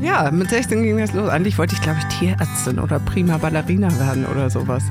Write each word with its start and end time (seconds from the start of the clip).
Ja, 0.00 0.30
mit 0.30 0.48
16 0.48 0.82
ging 0.82 0.98
das 0.98 1.12
los. 1.12 1.28
Eigentlich 1.28 1.58
wollte 1.58 1.74
ich, 1.74 1.82
glaube 1.82 1.98
ich, 1.98 2.18
Tierärztin 2.18 2.78
oder 2.78 3.00
prima 3.00 3.38
Ballerina 3.38 3.88
werden 3.98 4.26
oder 4.26 4.48
sowas. 4.48 4.84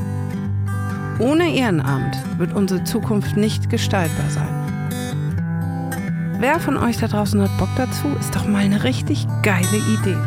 Ohne 1.20 1.50
Ehrenamt 1.56 2.18
wird 2.38 2.54
unsere 2.54 2.84
Zukunft 2.84 3.38
nicht 3.38 3.70
gestaltbar 3.70 4.30
sein. 4.30 4.48
Wer 6.40 6.60
von 6.60 6.78
euch 6.78 6.98
da 6.98 7.08
draußen 7.08 7.42
hat 7.42 7.58
Bock 7.58 7.70
dazu? 7.78 8.08
Ist 8.20 8.36
doch 8.36 8.48
mal 8.48 8.64
eine 8.64 8.84
richtig 8.84 9.26
geile 9.42 9.78
Idee. 10.00 10.18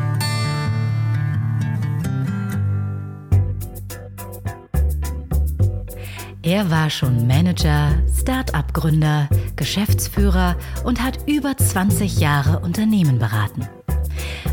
Er 6.43 6.71
war 6.71 6.91
schon 6.91 7.27
Manager, 7.29 7.93
Start-up-Gründer, 8.19 9.29
Geschäftsführer 9.55 10.57
und 10.85 11.01
hat 11.01 11.19
über 11.29 11.57
20 11.57 12.19
Jahre 12.19 12.59
Unternehmen 12.61 13.19
beraten. 13.19 13.69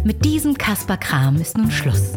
Mit 0.07 0.23
diesem 0.23 0.57
Kasper 0.57 0.95
Kram 0.95 1.35
ist 1.35 1.57
nun 1.57 1.69
Schluss. 1.69 2.13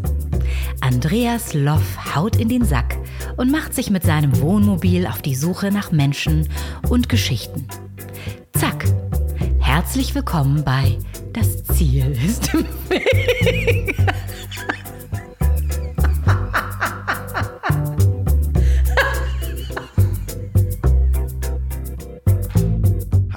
Andreas 0.81 1.55
Loff 1.55 2.15
haut 2.15 2.37
in 2.37 2.49
den 2.49 2.65
Sack 2.65 2.97
und 3.37 3.51
macht 3.51 3.75
sich 3.75 3.91
mit 3.91 4.05
seinem 4.05 4.41
Wohnmobil 4.41 5.09
auf 5.09 5.23
die 5.23 5.35
Suche 5.35 5.73
nach 5.73 5.91
Menschen 5.91 6.49
und 6.89 7.09
Geschichten. 7.09 7.67
Zack. 8.53 8.85
Herzlich 9.59 10.15
willkommen 10.15 10.63
bei 10.63 10.99
Das 11.33 11.65
Ziel 11.65 12.17
ist 12.25 12.55
im 12.55 12.65
Weg. 12.89 13.97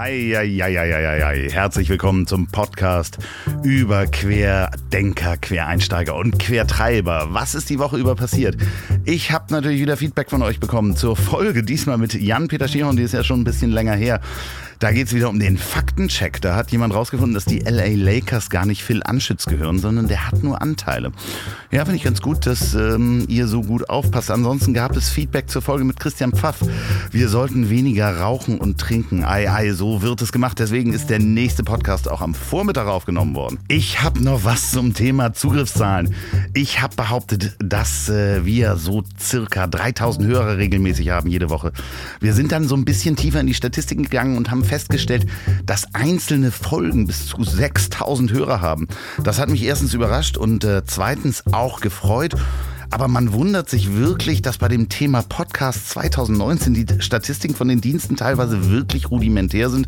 Eieieiei. 0.03 1.48
Herzlich 1.49 1.88
willkommen 1.88 2.27
zum 2.27 2.48
Podcast 2.48 3.20
über 3.63 4.05
Querdenker, 4.05 5.38
Quereinsteiger 5.38 6.13
und 6.16 6.39
Quertreiber. 6.39 7.27
Was 7.29 7.55
ist 7.55 7.70
die 7.70 7.79
Woche 7.79 7.95
über 7.95 8.13
passiert? 8.13 8.57
Ich 9.05 9.32
habe 9.32 9.54
natürlich 9.54 9.79
wieder 9.79 9.95
Feedback 9.95 10.29
von 10.29 10.41
euch 10.41 10.60
bekommen 10.60 10.98
zur 10.98 11.15
Folge, 11.15 11.63
diesmal 11.63 11.98
mit 11.98 12.15
Jan-Peter 12.15 12.68
Schierhorn, 12.68 12.98
die 12.98 13.04
ist 13.04 13.13
ja 13.13 13.23
schon 13.23 13.40
ein 13.40 13.43
bisschen 13.45 13.71
länger 13.71 13.95
her. 13.95 14.20
Da 14.84 14.91
geht 14.91 15.07
es 15.07 15.13
wieder 15.13 15.29
um 15.29 15.39
den 15.39 15.57
Faktencheck. 15.57 16.41
Da 16.41 16.57
hat 16.57 16.71
jemand 16.71 16.93
rausgefunden, 16.93 17.34
dass 17.34 17.45
die 17.45 17.59
LA 17.59 17.95
Lakers 17.95 18.49
gar 18.49 18.65
nicht 18.65 18.84
Phil 18.84 19.01
Anschütz 19.01 19.45
gehören, 19.45 19.79
sondern 19.79 20.09
der 20.09 20.27
hat 20.27 20.43
nur 20.43 20.62
Anteile. 20.62 21.13
Ja, 21.71 21.85
finde 21.85 21.95
ich 21.95 22.03
ganz 22.03 22.21
gut, 22.21 22.45
dass 22.45 22.73
ähm, 22.73 23.23
ihr 23.29 23.48
so 23.48 23.61
gut 23.61 23.89
aufpasst. 23.89 24.29
Ansonsten 24.29 24.73
gab 24.73 24.98
es 24.98 25.09
Feedback 25.09 25.49
zur 25.49 25.61
Folge 25.61 25.85
mit 25.85 26.01
Christian 26.01 26.34
Pfaff. 26.34 26.57
Wir 27.11 27.29
sollten 27.29 27.70
weniger 27.70 28.17
rauchen 28.17 28.57
und 28.57 28.77
trinken. 28.77 29.23
Ei, 29.23 29.49
ei, 29.49 29.71
so 29.71 30.01
wird 30.01 30.21
es 30.21 30.34
gemacht. 30.34 30.59
Deswegen 30.59 30.91
ist 30.91 31.09
der 31.09 31.20
nächste 31.20 31.63
Podcast 31.63 32.11
auch 32.11 32.20
am 32.20 32.34
Vormittag 32.35 32.87
aufgenommen 32.87 33.35
worden. 33.35 33.59
Ich 33.70 34.01
habe 34.01 34.21
noch 34.21 34.43
was 34.43 34.71
zum 34.71 34.93
Thema 34.93 35.31
Zugriffszahlen. 35.31 36.13
Ich 36.54 36.81
habe 36.81 36.98
behauptet, 36.98 37.55
dass 37.59 38.09
äh, 38.09 38.45
wir 38.45 38.76
so 38.76 39.05
circa 39.17 39.65
3000 39.65 40.27
Hörer 40.27 40.57
regelmäßig 40.57 41.09
haben 41.11 41.29
jede 41.29 41.49
Woche. 41.49 41.71
Wir 42.20 42.34
sind 42.34 42.51
dann 42.51 42.67
so 42.67 42.76
ein 42.76 42.84
bisschen 42.84 43.15
tiefer 43.15 43.39
in 43.39 43.48
die 43.48 43.54
Statistiken 43.54 44.04
gegangen 44.04 44.35
und 44.35 44.51
haben 44.51 44.65
festgestellt, 44.74 45.27
dass 45.68 45.93
einzelne 45.93 46.52
Folgen 46.52 47.05
bis 47.05 47.27
zu 47.27 47.43
6000 47.43 48.32
Hörer 48.32 48.60
haben. 48.60 48.88
Das 49.24 49.38
hat 49.38 49.49
mich 49.49 49.63
erstens 49.63 49.93
überrascht 49.93 50.35
und 50.35 50.63
äh, 50.63 50.82
zweitens 50.84 51.43
auch 51.54 51.79
gefreut. 51.79 52.34
Aber 52.90 53.07
man 53.07 53.34
wundert 53.34 53.70
sich 53.70 53.94
wirklich, 53.94 54.41
dass 54.41 54.57
bei 54.57 54.70
dem 54.70 54.90
Thema 54.90 55.21
Podcast 55.21 55.91
2019 55.91 56.74
die 56.74 56.85
Statistiken 57.01 57.54
von 57.54 57.68
den 57.68 57.82
Diensten 57.82 58.16
teilweise 58.16 58.71
wirklich 58.71 59.12
rudimentär 59.12 59.70
sind 59.70 59.88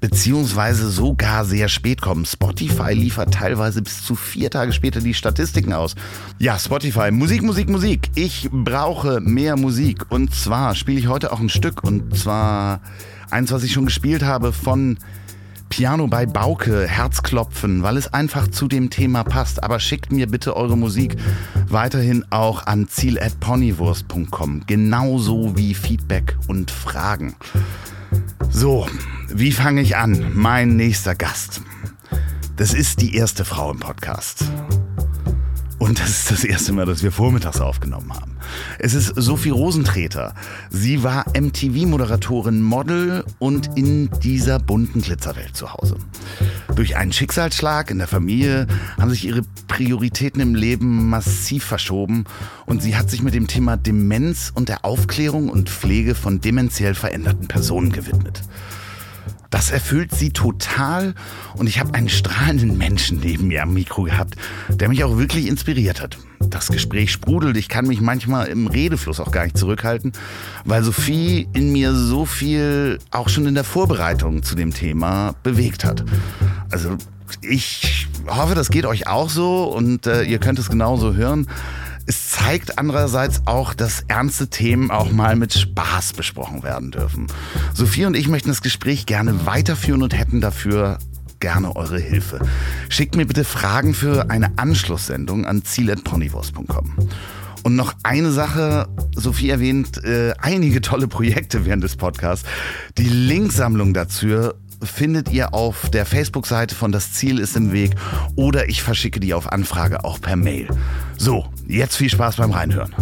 beziehungsweise 0.00 0.90
sogar 0.90 1.46
sehr 1.46 1.68
spät 1.68 2.02
kommen. 2.02 2.26
Spotify 2.26 2.92
liefert 2.92 3.32
teilweise 3.32 3.80
bis 3.80 4.04
zu 4.04 4.14
vier 4.14 4.50
Tage 4.50 4.72
später 4.72 5.00
die 5.00 5.14
Statistiken 5.14 5.72
aus. 5.72 5.94
Ja, 6.38 6.58
Spotify, 6.58 7.10
Musik, 7.10 7.42
Musik, 7.42 7.70
Musik. 7.70 8.10
Ich 8.14 8.50
brauche 8.50 9.20
mehr 9.20 9.56
Musik 9.56 10.10
und 10.10 10.34
zwar 10.34 10.74
spiele 10.74 10.98
ich 10.98 11.08
heute 11.08 11.32
auch 11.32 11.40
ein 11.40 11.48
Stück 11.48 11.84
und 11.84 12.14
zwar 12.18 12.80
Eins, 13.34 13.50
was 13.50 13.64
ich 13.64 13.72
schon 13.72 13.86
gespielt 13.86 14.22
habe 14.22 14.52
von 14.52 14.96
Piano 15.68 16.06
bei 16.06 16.24
Bauke, 16.24 16.86
Herzklopfen, 16.86 17.82
weil 17.82 17.96
es 17.96 18.14
einfach 18.14 18.46
zu 18.46 18.68
dem 18.68 18.90
Thema 18.90 19.24
passt. 19.24 19.64
Aber 19.64 19.80
schickt 19.80 20.12
mir 20.12 20.28
bitte 20.28 20.54
eure 20.54 20.78
Musik 20.78 21.16
weiterhin 21.68 22.24
auch 22.30 22.64
an 22.66 22.86
ziel.ponywurst.com. 22.86 24.62
Genauso 24.68 25.56
wie 25.56 25.74
Feedback 25.74 26.36
und 26.46 26.70
Fragen. 26.70 27.34
So, 28.50 28.86
wie 29.28 29.50
fange 29.50 29.80
ich 29.80 29.96
an? 29.96 30.30
Mein 30.32 30.76
nächster 30.76 31.16
Gast. 31.16 31.60
Das 32.54 32.72
ist 32.72 33.00
die 33.00 33.16
erste 33.16 33.44
Frau 33.44 33.72
im 33.72 33.80
Podcast. 33.80 34.44
Und 35.84 36.00
das 36.00 36.08
ist 36.08 36.30
das 36.30 36.44
erste 36.44 36.72
Mal, 36.72 36.86
dass 36.86 37.02
wir 37.02 37.12
vormittags 37.12 37.60
aufgenommen 37.60 38.10
haben. 38.14 38.38
Es 38.78 38.94
ist 38.94 39.12
Sophie 39.16 39.50
Rosentreter. 39.50 40.34
Sie 40.70 41.02
war 41.02 41.26
MTV-Moderatorin, 41.38 42.62
Model 42.62 43.22
und 43.38 43.76
in 43.76 44.08
dieser 44.22 44.58
bunten 44.58 45.02
Glitzerwelt 45.02 45.54
zu 45.54 45.74
Hause. 45.74 45.98
Durch 46.74 46.96
einen 46.96 47.12
Schicksalsschlag 47.12 47.90
in 47.90 47.98
der 47.98 48.08
Familie 48.08 48.66
haben 48.98 49.10
sich 49.10 49.26
ihre 49.26 49.42
Prioritäten 49.68 50.40
im 50.40 50.54
Leben 50.54 51.10
massiv 51.10 51.64
verschoben 51.64 52.24
und 52.64 52.82
sie 52.82 52.96
hat 52.96 53.10
sich 53.10 53.20
mit 53.20 53.34
dem 53.34 53.46
Thema 53.46 53.76
Demenz 53.76 54.52
und 54.54 54.70
der 54.70 54.86
Aufklärung 54.86 55.50
und 55.50 55.68
Pflege 55.68 56.14
von 56.14 56.40
dementiell 56.40 56.94
veränderten 56.94 57.46
Personen 57.46 57.92
gewidmet. 57.92 58.40
Das 59.54 59.70
erfüllt 59.70 60.12
sie 60.12 60.30
total 60.30 61.14
und 61.54 61.68
ich 61.68 61.78
habe 61.78 61.94
einen 61.94 62.08
strahlenden 62.08 62.76
Menschen 62.76 63.20
neben 63.20 63.46
mir 63.46 63.62
am 63.62 63.72
Mikro 63.72 64.02
gehabt, 64.02 64.34
der 64.68 64.88
mich 64.88 65.04
auch 65.04 65.16
wirklich 65.16 65.46
inspiriert 65.46 66.02
hat. 66.02 66.18
Das 66.40 66.66
Gespräch 66.66 67.12
sprudelt, 67.12 67.56
ich 67.56 67.68
kann 67.68 67.86
mich 67.86 68.00
manchmal 68.00 68.48
im 68.48 68.66
Redefluss 68.66 69.20
auch 69.20 69.30
gar 69.30 69.44
nicht 69.44 69.56
zurückhalten, 69.56 70.10
weil 70.64 70.82
Sophie 70.82 71.46
in 71.52 71.70
mir 71.70 71.94
so 71.94 72.26
viel 72.26 72.98
auch 73.12 73.28
schon 73.28 73.46
in 73.46 73.54
der 73.54 73.62
Vorbereitung 73.62 74.42
zu 74.42 74.56
dem 74.56 74.74
Thema 74.74 75.36
bewegt 75.44 75.84
hat. 75.84 76.04
Also 76.72 76.96
ich 77.40 78.08
hoffe, 78.26 78.56
das 78.56 78.70
geht 78.70 78.86
euch 78.86 79.06
auch 79.06 79.30
so 79.30 79.66
und 79.66 80.08
äh, 80.08 80.24
ihr 80.24 80.40
könnt 80.40 80.58
es 80.58 80.68
genauso 80.68 81.14
hören. 81.14 81.46
Es 82.06 82.30
zeigt 82.30 82.78
andererseits 82.78 83.42
auch, 83.46 83.74
dass 83.74 84.04
ernste 84.08 84.48
Themen 84.48 84.90
auch 84.90 85.10
mal 85.10 85.36
mit 85.36 85.54
Spaß 85.54 86.12
besprochen 86.12 86.62
werden 86.62 86.90
dürfen. 86.90 87.26
Sophie 87.72 88.04
und 88.04 88.16
ich 88.16 88.28
möchten 88.28 88.48
das 88.48 88.62
Gespräch 88.62 89.06
gerne 89.06 89.46
weiterführen 89.46 90.02
und 90.02 90.16
hätten 90.16 90.40
dafür 90.40 90.98
gerne 91.40 91.76
eure 91.76 91.98
Hilfe. 91.98 92.40
Schickt 92.88 93.16
mir 93.16 93.26
bitte 93.26 93.44
Fragen 93.44 93.94
für 93.94 94.30
eine 94.30 94.58
Anschlusssendung 94.58 95.44
an 95.44 95.64
ziel.ponywurst.com. 95.64 96.94
Und 97.64 97.76
noch 97.76 97.94
eine 98.02 98.30
Sache, 98.30 98.88
Sophie 99.16 99.48
erwähnt 99.48 100.04
äh, 100.04 100.34
einige 100.38 100.82
tolle 100.82 101.08
Projekte 101.08 101.64
während 101.64 101.82
des 101.82 101.96
Podcasts. 101.96 102.46
Die 102.98 103.08
Linksammlung 103.08 103.94
dazu 103.94 104.52
findet 104.86 105.30
ihr 105.30 105.54
auf 105.54 105.90
der 105.90 106.06
Facebook-Seite 106.06 106.74
von 106.74 106.92
Das 106.92 107.12
Ziel 107.12 107.38
ist 107.38 107.56
im 107.56 107.72
Weg 107.72 107.94
oder 108.36 108.68
ich 108.68 108.82
verschicke 108.82 109.20
die 109.20 109.34
auf 109.34 109.52
Anfrage 109.52 110.04
auch 110.04 110.20
per 110.20 110.36
Mail. 110.36 110.68
So, 111.16 111.46
jetzt 111.66 111.96
viel 111.96 112.10
Spaß 112.10 112.36
beim 112.36 112.50
Reinhören. 112.50 112.94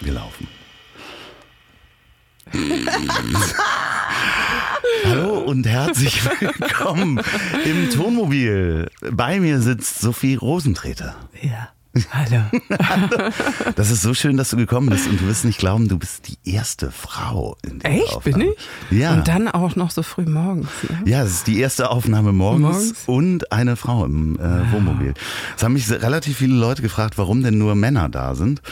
Wir 0.00 0.12
laufen. 0.12 0.48
Hallo 5.04 5.38
und 5.38 5.66
herzlich 5.66 6.24
willkommen 6.24 7.20
im 7.64 7.90
Tonmobil. 7.90 8.90
Bei 9.10 9.40
mir 9.40 9.60
sitzt 9.60 10.00
Sophie 10.00 10.34
Rosentreter. 10.34 11.16
Ja. 11.40 11.68
Hallo. 12.12 12.42
Das 13.76 13.90
ist 13.90 14.02
so 14.02 14.14
schön, 14.14 14.36
dass 14.36 14.50
du 14.50 14.56
gekommen 14.56 14.90
bist 14.90 15.08
und 15.08 15.20
du 15.20 15.26
wirst 15.26 15.44
nicht 15.44 15.58
glauben, 15.58 15.88
du 15.88 15.98
bist 15.98 16.28
die 16.28 16.50
erste 16.50 16.90
Frau 16.90 17.56
in 17.62 17.78
der 17.80 17.90
Echt? 17.92 18.14
Aufnahme. 18.14 18.44
Bin 18.44 18.52
ich? 18.90 18.98
Ja. 18.98 19.14
Und 19.14 19.28
dann 19.28 19.48
auch 19.48 19.76
noch 19.76 19.90
so 19.90 20.02
früh 20.02 20.24
morgens. 20.24 20.68
Ne? 20.88 21.10
Ja, 21.10 21.22
es 21.22 21.32
ist 21.32 21.46
die 21.46 21.58
erste 21.58 21.90
Aufnahme 21.90 22.32
morgens, 22.32 22.62
Morgens? 22.62 23.02
und 23.06 23.52
eine 23.52 23.76
Frau 23.76 24.04
im 24.04 24.38
äh, 24.38 24.72
Wohnmobil. 24.72 25.14
Es 25.56 25.62
haben 25.62 25.72
mich 25.72 25.90
relativ 25.90 26.38
viele 26.38 26.54
Leute 26.54 26.82
gefragt, 26.82 27.18
warum 27.18 27.42
denn 27.42 27.58
nur 27.58 27.74
Männer 27.74 28.08
da 28.08 28.34
sind. 28.34 28.62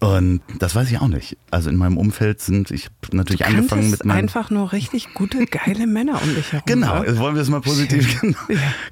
Und 0.00 0.40
das 0.58 0.74
weiß 0.74 0.90
ich 0.90 0.98
auch 0.98 1.08
nicht. 1.08 1.36
Also 1.50 1.68
in 1.68 1.76
meinem 1.76 1.98
Umfeld 1.98 2.40
sind, 2.40 2.70
ich 2.70 2.86
habe 2.86 3.16
natürlich 3.16 3.44
angefangen 3.44 3.90
mit 3.90 4.02
meinem. 4.04 4.16
einfach 4.16 4.48
nur 4.48 4.72
richtig 4.72 5.12
gute, 5.12 5.44
geile 5.44 5.86
Männer 5.86 6.22
um 6.22 6.34
dich 6.34 6.52
herum. 6.52 6.64
Genau, 6.66 7.02
jetzt 7.04 7.18
wollen 7.18 7.34
wir 7.34 7.42
es 7.42 7.50
mal 7.50 7.60
positiv. 7.60 8.18
Genau. 8.20 8.38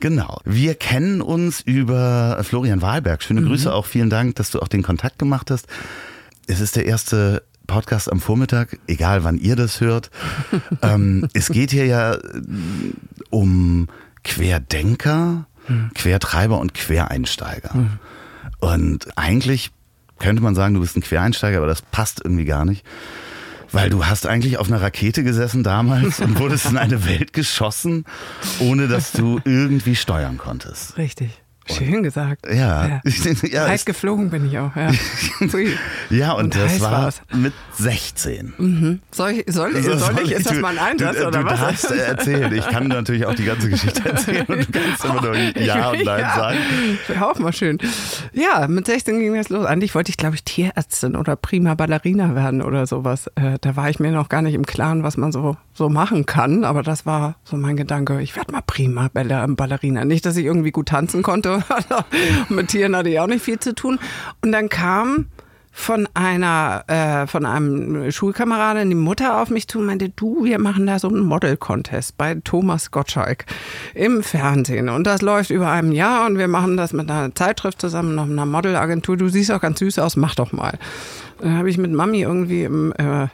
genau. 0.01 0.41
Wir 0.45 0.75
kennen 0.75 1.23
uns 1.23 1.63
über 1.63 2.39
Florian 2.45 2.83
Wahlberg. 2.83 3.23
Schöne 3.23 3.41
Mhm. 3.41 3.47
Grüße 3.47 3.73
auch. 3.73 3.87
Vielen 3.87 4.11
Dank, 4.11 4.35
dass 4.37 4.51
du 4.51 4.61
auch 4.61 4.69
den 4.69 4.83
Kontakt 4.83 5.19
gemacht 5.19 5.51
hast. 5.51 5.67
Es 6.47 6.61
ist 6.61 6.77
der 6.77 6.85
erste 6.85 7.43
Podcast 7.67 8.13
am 8.13 8.21
Vormittag, 8.21 8.79
egal 8.87 9.25
wann 9.25 9.39
ihr 9.39 9.57
das 9.57 9.81
hört. 9.81 10.11
ähm, 10.83 11.27
es 11.33 11.49
geht 11.49 11.71
hier 11.71 11.87
ja 11.87 12.15
äh, 12.15 12.21
um 13.31 13.89
Querdenker, 14.25 15.47
Mhm. 15.69 15.91
Quertreiber 15.95 16.59
und 16.61 16.73
Quereinsteiger. 16.73 17.71
Und 18.61 19.07
eigentlich 19.19 19.71
könnte 20.19 20.43
man 20.43 20.55
sagen, 20.55 20.75
du 20.75 20.81
bist 20.81 20.97
ein 20.97 21.03
Quereinsteiger, 21.03 21.59
aber 21.59 21.67
das 21.67 21.83
passt 21.83 22.21
irgendwie 22.25 22.45
gar 22.45 22.65
nicht. 22.65 22.85
Weil 23.71 23.91
du 23.91 24.07
hast 24.07 24.27
eigentlich 24.27 24.57
auf 24.57 24.69
einer 24.69 24.81
Rakete 24.81 25.23
gesessen 25.23 25.63
damals 25.63 26.21
und 26.21 26.39
wurdest 26.39 26.67
in 26.71 26.79
eine 26.79 27.05
Welt 27.05 27.35
geschossen, 27.35 28.05
ohne 28.61 28.89
dass 28.89 29.13
du 29.13 29.41
irgendwie 29.45 29.95
steuern 29.95 30.39
konntest. 30.39 30.97
Richtig. 30.97 31.43
Schön 31.71 32.03
gesagt. 32.03 32.47
Ja. 32.47 33.01
ja. 33.43 33.67
Heiß 33.69 33.85
geflogen 33.85 34.31
bin 34.31 34.47
ich 34.47 34.59
auch, 34.59 34.75
ja. 34.75 34.91
ja, 36.11 36.33
und, 36.33 36.45
und 36.45 36.57
das 36.57 36.81
war 36.81 36.93
war's. 36.93 37.23
mit 37.35 37.53
16. 37.75 38.55
Mhm. 38.57 39.01
Soll 39.11 39.31
ich, 39.33 39.53
soll, 39.53 39.77
ich, 39.77 39.85
soll, 39.85 39.99
soll 39.99 40.19
ich, 40.23 40.33
ist 40.33 40.51
das 40.51 40.59
mal 40.59 40.77
ein 40.77 40.79
Einsatz 40.79 41.19
du, 41.19 41.27
oder 41.27 41.41
du 41.41 41.47
was? 41.47 41.61
Du 41.61 41.67
darfst 41.67 41.91
erzählen. 41.91 42.53
Ich 42.55 42.67
kann 42.67 42.89
natürlich 42.89 43.27
auch 43.27 43.35
die 43.35 43.45
ganze 43.45 43.69
Geschichte 43.69 44.09
erzählen 44.09 44.47
und 44.47 44.75
du 44.75 44.81
kannst 44.81 45.05
immer 45.05 45.23
nur 45.23 45.37
Ja 45.37 45.91
und 45.91 46.05
Nein 46.05 46.21
ja. 46.21 46.35
sagen. 46.35 46.59
Wäre 47.07 47.27
auch 47.27 47.39
mal 47.39 47.53
schön. 47.53 47.79
Ja, 48.33 48.67
mit 48.69 48.87
16 48.87 49.19
ging 49.19 49.35
das 49.35 49.49
los. 49.49 49.67
Eigentlich 49.67 49.95
wollte 49.95 50.11
ich, 50.11 50.17
glaube 50.17 50.37
ich, 50.37 50.45
Tierärztin 50.45 51.17
oder 51.17 51.37
prima 51.37 51.75
Ballerina 51.75 52.35
werden 52.35 52.63
oder 52.63 52.87
sowas. 52.87 53.27
Äh, 53.35 53.59
da 53.61 53.77
war 53.77 53.91
ich 53.91 54.01
mir 54.01 54.13
noch 54.13 54.29
gar 54.29 54.43
nicht 54.43 54.55
im 54.55 54.65
Klaren, 54.67 55.03
was 55.03 55.17
man 55.17 55.33
so, 55.33 55.57
so 55.75 55.89
machen 55.89 56.27
kann. 56.27 56.65
Aber 56.65 56.83
das 56.83 57.05
war 57.05 57.37
so 57.45 57.57
mein 57.57 57.77
Gedanke. 57.77 58.21
Ich 58.23 58.37
werde 58.37 58.53
mal 58.53 58.63
prima 58.67 59.09
Ballerina. 59.13 60.05
Nicht, 60.05 60.25
dass 60.25 60.37
ich 60.37 60.45
irgendwie 60.45 60.71
gut 60.71 60.89
tanzen 60.89 61.23
konnte 61.23 61.58
mit 62.49 62.69
Tieren 62.69 62.97
hatte 62.97 63.09
ich 63.09 63.21
auch 63.21 63.27
nicht 63.27 63.45
viel 63.45 63.59
zu 63.59 63.75
tun. 63.75 63.99
Und 64.43 64.53
dann 64.53 64.69
kam 64.69 65.27
von 65.79 66.09
einer, 66.13 66.83
äh, 66.89 67.29
von 67.29 67.47
einem 67.47 68.11
Schulkameraden 68.11 68.89
die 68.89 68.97
Mutter 68.97 69.41
auf 69.41 69.49
mich 69.49 69.69
zu 69.69 69.79
und 69.79 69.87
meinte, 69.87 70.09
du, 70.09 70.45
wir 70.45 70.59
machen 70.59 70.89
da 70.89 70.99
so 70.99 71.09
einen 71.09 71.21
Model-Contest 71.21 72.19
bei 72.19 72.35
Thomas 72.43 72.91
Gottschalk 72.91 73.47
im 73.95 74.25
Fernsehen. 74.25 74.89
Und 74.89 75.07
das 75.07 75.23
läuft 75.23 75.51
über 75.51 75.71
einem 75.71 75.93
Jahr 75.93 76.27
und 76.27 76.37
wir 76.37 76.49
machen 76.49 76.77
das 76.77 76.93
mit 76.93 77.09
einer 77.09 77.33
Zeitschrift 77.33 77.81
zusammen, 77.81 78.17
noch 78.17 78.25
einer 78.25 78.45
Modelagentur. 78.45 79.17
Du 79.17 79.29
siehst 79.29 79.53
auch 79.53 79.61
ganz 79.61 79.79
süß 79.79 80.01
aus, 80.01 80.17
mach 80.17 80.35
doch 80.35 80.51
mal. 80.51 80.79
Dann 81.41 81.57
habe 81.57 81.71
ich 81.71 81.79
mit 81.79 81.93
Mami 81.93 82.23
irgendwie 82.23 82.65
im 82.65 82.93
äh, 82.99 83.29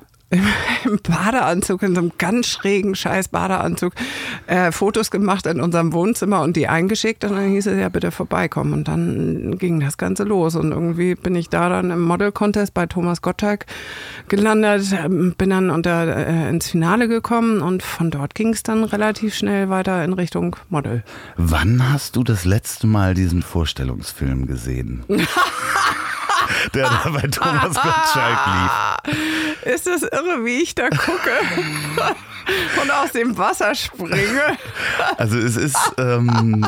im 0.84 0.98
Badeanzug, 1.02 1.82
in 1.82 1.94
so 1.94 2.00
einem 2.00 2.12
ganz 2.18 2.46
schrägen 2.46 2.94
scheiß 2.94 3.28
Badeanzug, 3.28 3.92
äh, 4.46 4.72
Fotos 4.72 5.10
gemacht 5.10 5.46
in 5.46 5.60
unserem 5.60 5.92
Wohnzimmer 5.92 6.42
und 6.42 6.56
die 6.56 6.68
eingeschickt 6.68 7.24
und 7.24 7.32
dann 7.32 7.48
hieß 7.48 7.66
es 7.66 7.78
ja 7.78 7.88
bitte 7.88 8.10
vorbeikommen 8.10 8.72
und 8.72 8.88
dann 8.88 9.58
ging 9.58 9.80
das 9.80 9.98
Ganze 9.98 10.24
los 10.24 10.56
und 10.56 10.72
irgendwie 10.72 11.14
bin 11.14 11.34
ich 11.34 11.48
da 11.48 11.68
dann 11.68 11.90
im 11.90 12.02
Model 12.02 12.32
Contest 12.32 12.74
bei 12.74 12.86
Thomas 12.86 13.22
Gottschalk 13.22 13.66
gelandet, 14.28 14.86
ähm, 14.92 15.34
bin 15.36 15.50
dann 15.50 15.70
unter, 15.70 16.16
äh, 16.16 16.48
ins 16.48 16.70
Finale 16.70 17.08
gekommen 17.08 17.60
und 17.60 17.82
von 17.82 18.10
dort 18.10 18.34
ging 18.34 18.52
es 18.52 18.62
dann 18.62 18.84
relativ 18.84 19.34
schnell 19.34 19.68
weiter 19.68 20.04
in 20.04 20.12
Richtung 20.12 20.56
Model. 20.68 21.02
Wann 21.36 21.92
hast 21.92 22.16
du 22.16 22.24
das 22.24 22.44
letzte 22.44 22.86
Mal 22.86 23.14
diesen 23.14 23.42
Vorstellungsfilm 23.42 24.46
gesehen? 24.46 25.04
der 26.74 26.84
da 26.84 27.10
bei 27.10 27.26
Thomas 27.28 27.74
Gottschalk 27.74 28.38
lief. 28.46 29.74
Ist 29.74 29.86
das 29.86 30.02
irre, 30.02 30.44
wie 30.44 30.62
ich 30.62 30.74
da 30.74 30.88
gucke? 30.88 31.30
und 32.82 32.90
aus 32.90 33.12
dem 33.12 33.36
Wasser 33.38 33.74
springe. 33.74 34.58
Also 35.16 35.38
es 35.38 35.56
ist 35.56 35.76
ähm, 35.98 36.66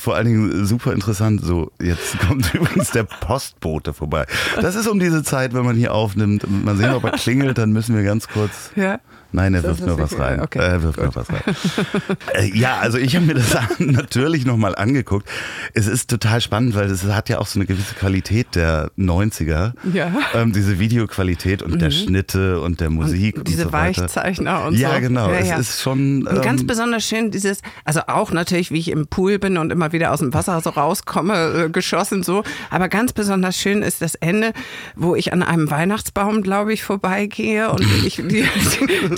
vor 0.00 0.16
allen 0.16 0.26
Dingen 0.26 0.66
super 0.66 0.92
interessant. 0.92 1.42
So, 1.44 1.70
jetzt 1.80 2.18
kommt 2.18 2.52
übrigens 2.54 2.90
der 2.90 3.04
Postbote 3.04 3.94
vorbei. 3.94 4.26
Das 4.60 4.74
ist 4.74 4.86
um 4.86 4.98
diese 4.98 5.22
Zeit, 5.22 5.54
wenn 5.54 5.64
man 5.64 5.76
hier 5.76 5.94
aufnimmt. 5.94 6.44
Mal 6.48 6.76
sehen, 6.76 6.94
ob 6.94 7.04
er 7.04 7.12
klingelt, 7.12 7.58
dann 7.58 7.72
müssen 7.72 7.96
wir 7.96 8.02
ganz 8.02 8.28
kurz. 8.28 8.70
Ja. 8.76 8.98
Nein, 9.34 9.52
er 9.54 9.64
wirft 9.64 9.84
nur 9.84 9.98
was 9.98 10.16
rein. 10.16 10.40
Okay. 10.40 10.60
Er 10.60 10.82
wirft 10.84 11.00
nur 11.00 11.12
was 11.12 11.28
rein. 11.28 11.42
äh, 12.34 12.56
ja, 12.56 12.78
also 12.78 12.98
ich 12.98 13.16
habe 13.16 13.26
mir 13.26 13.34
das 13.34 13.56
natürlich 13.80 14.46
nochmal 14.46 14.76
angeguckt. 14.76 15.28
Es 15.72 15.88
ist 15.88 16.08
total 16.08 16.40
spannend, 16.40 16.76
weil 16.76 16.88
es 16.88 17.02
hat 17.02 17.28
ja 17.28 17.38
auch 17.40 17.48
so 17.48 17.58
eine 17.58 17.66
gewisse 17.66 17.96
Qualität 17.96 18.54
der 18.54 18.92
90er. 18.96 19.72
Ja. 19.92 20.12
Ähm, 20.34 20.52
diese 20.52 20.78
Videoqualität 20.78 21.64
und 21.64 21.74
mhm. 21.74 21.78
der 21.80 21.90
Schnitte 21.90 22.60
und 22.60 22.80
der 22.80 22.90
Musik. 22.90 23.34
Und, 23.34 23.40
und 23.40 23.48
diese 23.48 23.64
so 23.64 23.72
Weichzeichner 23.72 24.66
und 24.66 24.78
ja, 24.78 24.94
so. 24.94 25.00
Genau. 25.00 25.28
Ja, 25.32 25.40
ja, 25.40 25.58
Es 25.58 25.70
ist 25.70 25.82
schon. 25.82 26.28
Ähm, 26.30 26.40
ganz 26.40 26.64
besonders 26.64 27.04
schön 27.04 27.32
dieses, 27.32 27.60
also 27.84 28.02
auch 28.06 28.30
natürlich, 28.30 28.70
wie 28.70 28.78
ich 28.78 28.92
im 28.92 29.08
Pool 29.08 29.40
bin 29.40 29.58
und 29.58 29.72
immer 29.72 29.90
wieder 29.90 30.12
aus 30.12 30.20
dem 30.20 30.32
Wasser 30.32 30.60
so 30.60 30.70
rauskomme, 30.70 31.64
äh, 31.64 31.70
geschossen 31.70 32.22
so. 32.22 32.44
Aber 32.70 32.88
ganz 32.88 33.12
besonders 33.12 33.58
schön 33.58 33.82
ist 33.82 34.00
das 34.00 34.14
Ende, 34.14 34.52
wo 34.94 35.16
ich 35.16 35.32
an 35.32 35.42
einem 35.42 35.72
Weihnachtsbaum, 35.72 36.42
glaube 36.42 36.72
ich, 36.72 36.84
vorbeigehe 36.84 37.72
und 37.72 37.80
ich 38.06 38.14
die, 38.16 38.44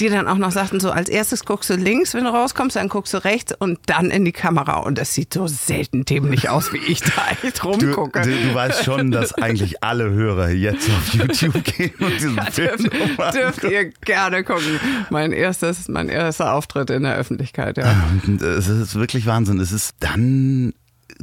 die 0.01 0.06
die 0.07 0.15
dann 0.15 0.29
auch 0.29 0.39
noch 0.39 0.53
sagten, 0.53 0.81
so 0.81 0.91
als 0.91 1.09
erstes 1.09 1.45
guckst 1.45 1.71
du 1.71 1.75
links, 1.75 2.15
wenn 2.15 2.25
du 2.25 2.31
rauskommst, 2.31 2.77
dann 2.77 2.89
guckst 2.89 3.13
du 3.15 3.19
rechts 3.19 3.53
und 3.59 3.79
dann 3.87 4.11
in 4.11 4.25
die 4.25 4.33
Kamera. 4.33 4.79
Und 4.79 4.99
das 4.99 5.15
sieht 5.15 5.35
so 5.35 5.47
selten 5.47 6.05
dämlich 6.05 6.49
aus, 6.49 6.73
wie 6.73 6.79
ich 6.79 7.01
da 7.01 7.23
echt 7.43 7.65
rumgucke. 7.65 8.23
Du, 8.23 8.31
du, 8.31 8.37
du 8.37 8.55
weißt 8.55 8.85
schon, 8.85 9.11
dass 9.11 9.35
eigentlich 9.35 9.83
alle 9.83 10.11
Hörer 10.11 10.51
jetzt 10.51 10.89
auf 10.91 11.15
YouTube 11.15 11.65
gehen 11.65 11.93
und 11.99 12.15
diesen 12.15 12.37
ja, 12.37 12.45
Film 12.47 12.77
dürft, 12.79 13.35
dürft 13.35 13.65
ihr 13.65 13.87
gerne 14.05 14.45
gucken. 14.45 14.81
Mein 15.11 15.33
erstes, 15.33 15.89
mein 15.89 16.09
erster 16.09 16.53
Auftritt 16.55 16.91
in 16.91 17.03
der 17.03 17.17
Öffentlichkeit, 17.17 17.77
ja. 17.77 17.95
Es 18.41 18.69
ist 18.69 18.95
wirklich 18.95 19.27
Wahnsinn. 19.27 19.61
Es 19.61 19.73
ist 19.73 19.97
dann 20.01 20.73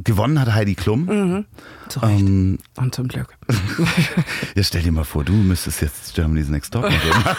gewonnen 0.02 0.40
hat 0.40 0.52
Heidi 0.52 0.74
Klum. 0.74 1.04
Mhm. 1.06 1.44
Zu 1.88 2.00
Recht. 2.00 2.20
Ähm, 2.20 2.58
Und 2.76 2.94
zum 2.94 3.08
Glück. 3.08 3.36
Jetzt 4.54 4.68
stell 4.68 4.82
dir 4.82 4.92
mal 4.92 5.04
vor, 5.04 5.24
du 5.24 5.32
müsstest 5.32 5.82
jetzt 5.82 6.14
Germany's 6.14 6.48
Next 6.48 6.72
Top 6.72 6.82
machen. 6.82 7.36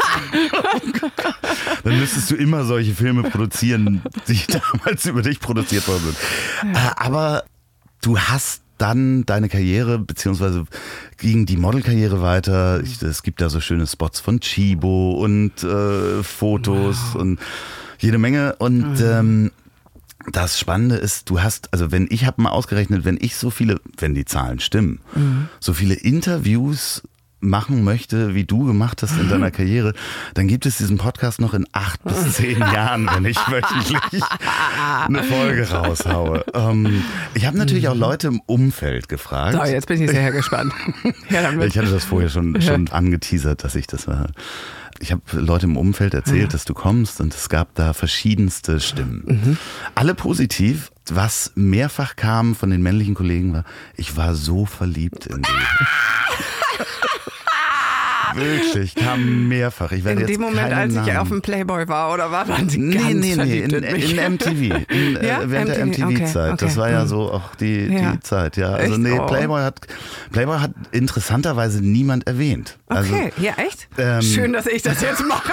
Dann 1.84 2.00
müsstest 2.00 2.32
du 2.32 2.36
immer 2.36 2.64
solche 2.64 2.94
Filme 2.94 3.24
produzieren, 3.24 4.02
die 4.28 4.40
damals 4.48 5.06
über 5.06 5.22
dich 5.22 5.40
produziert 5.40 5.88
worden 5.88 6.04
sind. 6.04 6.74
Ja. 6.74 6.88
Äh, 6.88 6.94
aber 6.98 7.44
du 8.02 8.20
hast 8.20 8.62
dann 8.78 9.26
deine 9.26 9.48
Karriere, 9.50 10.00
beziehungsweise 10.00 10.66
ging 11.18 11.46
die 11.46 11.58
Modelkarriere 11.58 12.22
weiter. 12.22 12.82
Ich, 12.82 13.02
es 13.02 13.24
gibt 13.24 13.40
da 13.42 13.50
so 13.50 13.62
schöne 13.62 13.88
Spots 13.88 14.20
von 14.20 14.40
Chibo 14.42 15.14
und 15.14 15.64
äh, 15.64 16.22
Fotos 16.24 16.98
wow. 17.14 17.22
und 17.22 17.40
jede 18.00 18.18
Menge. 18.18 18.56
Und 18.58 19.00
mhm. 19.00 19.06
ähm, 19.06 19.52
das 20.32 20.60
Spannende 20.60 20.96
ist, 20.96 21.30
du 21.30 21.42
hast, 21.42 21.72
also 21.74 21.92
wenn 21.92 22.08
ich 22.10 22.26
habe 22.26 22.42
mal 22.42 22.50
ausgerechnet, 22.50 23.06
wenn 23.06 23.18
ich 23.20 23.36
so 23.36 23.50
viele, 23.50 23.80
wenn 23.98 24.16
die 24.16 24.26
Zahlen 24.26 24.60
stimmen, 24.60 25.02
mhm. 25.14 25.50
so 25.60 25.74
viele 25.74 25.96
Interviews 25.96 27.04
machen 27.46 27.84
möchte, 27.84 28.34
wie 28.34 28.44
du 28.44 28.66
gemacht 28.66 29.04
hast 29.04 29.20
in 29.20 29.30
deiner 29.30 29.52
Karriere, 29.52 29.94
dann 30.34 30.48
gibt 30.48 30.66
es 30.66 30.78
diesen 30.78 30.98
Podcast 30.98 31.40
noch 31.40 31.54
in 31.54 31.66
acht 31.72 32.04
bis 32.04 32.34
zehn 32.38 32.60
Jahren, 32.60 33.08
wenn 33.14 33.26
ich 33.26 33.38
wöchentlich 33.38 34.24
eine 35.06 35.24
Folge 35.24 35.70
raushaue. 35.70 36.44
Ähm, 36.54 37.04
ich 37.34 37.46
habe 37.46 37.58
natürlich 37.58 37.88
auch 37.88 37.96
Leute 37.96 38.28
im 38.28 38.42
Umfeld 38.46 39.08
gefragt. 39.08 39.54
So, 39.54 39.64
jetzt 39.64 39.88
bin 39.88 40.02
ich 40.02 40.10
sehr 40.10 40.32
gespannt. 40.32 40.74
Ja, 41.30 41.52
ich 41.62 41.78
hatte 41.78 41.92
das 41.92 42.06
vorher 42.06 42.30
schon, 42.30 42.60
schon 42.62 42.88
angeteasert, 42.90 43.64
dass 43.64 43.76
ich 43.76 43.88
das 43.88 44.08
war. 44.08 44.28
Ich 45.00 45.12
habe 45.12 45.22
Leute 45.34 45.66
im 45.66 45.78
Umfeld 45.78 46.14
erzählt, 46.14 46.42
ja. 46.42 46.48
dass 46.48 46.66
du 46.66 46.74
kommst 46.74 47.20
und 47.20 47.34
es 47.34 47.50
gab 47.50 47.74
da 47.76 47.94
verschiedenste 47.94 48.80
Stimmen. 48.80 49.24
Mhm. 49.26 49.58
Alle 49.94 50.16
positiv. 50.16 50.92
Was 51.12 51.52
mehrfach 51.56 52.16
kam 52.16 52.56
von 52.56 52.72
den 52.72 52.82
männlichen 52.82 53.14
Kollegen 53.14 53.54
war, 53.54 53.64
ich 53.96 54.18
war 54.18 54.34
so 54.34 54.66
verliebt 54.66 55.28
in 55.28 55.42
dich. 55.44 55.52
Wirklich, 58.36 58.96
kam 58.96 59.48
mehrfach. 59.48 59.92
Ich 59.92 60.04
werde 60.04 60.22
in 60.22 60.28
dem 60.28 60.42
Moment, 60.42 60.74
als 60.74 60.94
Namen. 60.94 61.08
ich 61.08 61.18
auf 61.18 61.30
dem 61.30 61.42
Playboy 61.42 61.88
war, 61.88 62.14
oder 62.14 62.32
war 62.32 62.46
man 62.46 62.70
sie 62.70 62.80
nee, 62.80 62.96
ganz 62.96 63.14
nee, 63.14 63.36
nee, 63.36 63.60
in, 63.60 63.72
in, 63.72 63.84
in 63.84 64.34
MTV, 64.34 64.86
in, 64.90 65.16
äh, 65.18 65.28
ja? 65.28 65.40
während 65.46 65.70
der 65.70 65.86
MTV-Zeit. 65.86 66.36
Okay, 66.36 66.54
okay. 66.54 66.66
Das 66.66 66.78
war 66.78 66.90
ja 66.90 67.02
hm. 67.02 67.08
so 67.08 67.32
auch 67.32 67.56
die, 67.56 67.88
die 67.88 67.96
ja. 67.96 68.18
Zeit. 68.22 68.58
Ja, 68.58 68.74
also 68.74 68.94
echt? 68.94 69.04
nee, 69.04 69.20
oh. 69.20 69.26
Playboy 69.26 69.62
hat 69.62 69.80
Playboy 70.32 70.60
hat 70.60 70.72
interessanterweise 70.92 71.82
niemand 71.82 72.28
erwähnt. 72.28 72.78
Also, 72.88 73.14
okay, 73.14 73.32
ja 73.38 73.54
echt? 73.58 73.88
Ähm, 73.98 74.22
schön, 74.22 74.54
dass 74.54 74.68
ich 74.68 74.84
das 74.84 75.02
jetzt 75.02 75.26
mache. 75.26 75.52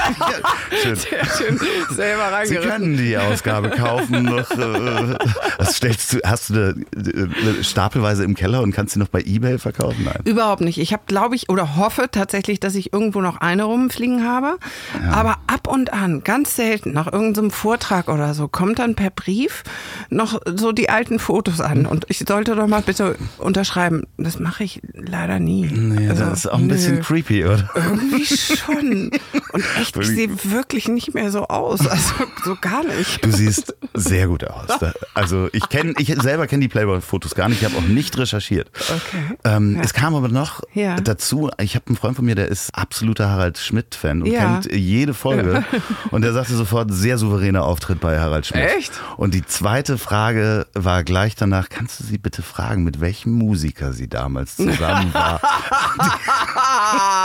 schön. 0.83 0.97
Sehr 0.97 1.25
schön, 1.25 1.61
selber 1.91 2.43
Sie 2.45 2.57
können 2.57 2.97
die 2.97 3.17
Ausgabe 3.17 3.71
kaufen. 3.71 4.23
noch, 4.25 4.51
äh, 4.51 5.17
was 5.59 5.77
stellst 5.77 6.13
du? 6.13 6.19
Hast 6.25 6.51
du 6.51 6.75
eine, 6.95 7.65
stapelweise 7.65 8.25
im 8.25 8.35
Keller 8.35 8.63
und 8.63 8.73
kannst 8.73 8.95
sie 8.95 8.99
noch 8.99 9.09
bei 9.09 9.21
eBay 9.21 9.59
verkaufen? 9.59 10.05
Nein. 10.05 10.21
Überhaupt 10.25 10.61
nicht. 10.61 10.79
Ich 10.79 10.93
habe, 10.93 11.03
glaube 11.07 11.35
ich, 11.37 11.49
oder 11.49 11.77
hoffe 11.77 12.09
tatsächlich, 12.11 12.61
dass 12.61 12.72
ich 12.75 12.93
irgendwo 12.93 13.21
noch 13.21 13.41
eine 13.41 13.65
rumfliegen 13.65 14.27
habe. 14.27 14.59
Ja. 14.95 15.13
Aber 15.13 15.39
ab 15.47 15.69
und 15.69 15.93
an, 15.93 16.23
ganz 16.25 16.57
selten, 16.57 16.93
nach 16.93 17.13
irgendeinem 17.13 17.51
Vortrag 17.51 18.09
oder 18.09 18.35
so, 18.35 18.49
kommt 18.49 18.79
dann 18.79 18.95
per 18.95 19.11
Brief 19.11 19.63
noch 20.11 20.41
so 20.47 20.73
die 20.73 20.91
alten 20.91 21.19
Fotos 21.19 21.61
an. 21.61 21.87
Und 21.87 22.07
ich 22.09 22.25
sollte 22.27 22.55
doch 22.55 22.67
mal 22.67 22.83
bitte 22.83 23.17
unterschreiben. 23.39 24.05
Das 24.17 24.39
mache 24.39 24.65
ich 24.65 24.81
leider 24.95 25.39
nie. 25.39 25.67
Nee, 25.67 26.09
also, 26.09 26.25
das 26.25 26.41
ist 26.41 26.47
auch 26.47 26.59
ein 26.59 26.67
nö. 26.67 26.75
bisschen 26.75 27.01
creepy, 27.01 27.45
oder? 27.45 27.69
Irgendwie 27.75 28.27
schon. 28.27 29.11
Und 29.53 29.65
echt, 29.81 29.97
ich 29.97 30.07
sehe 30.07 30.31
wirklich 30.45 30.89
nicht 30.89 31.15
mehr 31.15 31.31
so 31.31 31.47
aus. 31.47 31.87
Also 31.87 32.15
so 32.45 32.57
gar 32.61 32.85
nicht. 32.85 33.25
Du 33.25 33.31
siehst 33.31 33.75
sehr 33.95 34.29
gut 34.29 34.45
aus. 34.45 34.71
Also 35.15 35.49
ich 35.53 35.69
kenne, 35.69 35.95
ich 35.99 36.15
selber 36.21 36.47
kenne 36.47 36.61
die 36.61 36.69
Playboy-Fotos 36.69 37.35
gar 37.35 37.49
nicht. 37.49 37.63
Ich 37.63 37.69
habe 37.69 37.77
auch 37.77 37.89
nicht 37.89 38.17
recherchiert. 38.19 38.71
Okay. 38.75 39.37
Ähm, 39.45 39.77
ja. 39.77 39.83
Es 39.83 39.95
kam 39.95 40.15
aber 40.15 40.29
noch 40.29 40.63
ja. 40.75 40.97
dazu, 40.97 41.51
ich 41.61 41.75
habe 41.75 41.87
einen 41.89 41.97
Freund 41.97 42.17
von 42.17 42.25
mir, 42.25 42.35
der 42.35 42.49
ist 42.49 42.62
absoluter 42.71 43.31
Harald 43.31 43.59
Schmidt-Fan 43.59 44.23
und 44.23 44.29
ja. 44.29 44.41
kennt 44.41 44.73
jede 44.73 45.15
Folge. 45.15 45.65
Und 46.11 46.23
der 46.23 46.33
sagte 46.33 46.55
sofort, 46.55 46.93
sehr 46.93 47.19
souveräner 47.19 47.65
Auftritt 47.65 48.01
bei 48.01 48.19
Harald 48.19 48.47
Schmidt. 48.47 48.65
Echt? 48.77 48.93
Und 49.17 49.35
die 49.35 49.45
zweite 49.45 49.99
Frage 49.99 50.67
war 50.75 51.05
gleich 51.05 51.35
danach, 51.35 51.69
kannst 51.69 52.01
du 52.01 52.05
sie 52.05 52.19
bitte 52.19 52.43
fragen, 52.43 52.85
mit 52.85 53.01
welchem 53.01 53.33
Musiker 53.33 53.93
sie 53.93 54.09
damals 54.09 54.57
zusammen 54.57 55.13
war? 55.15 55.41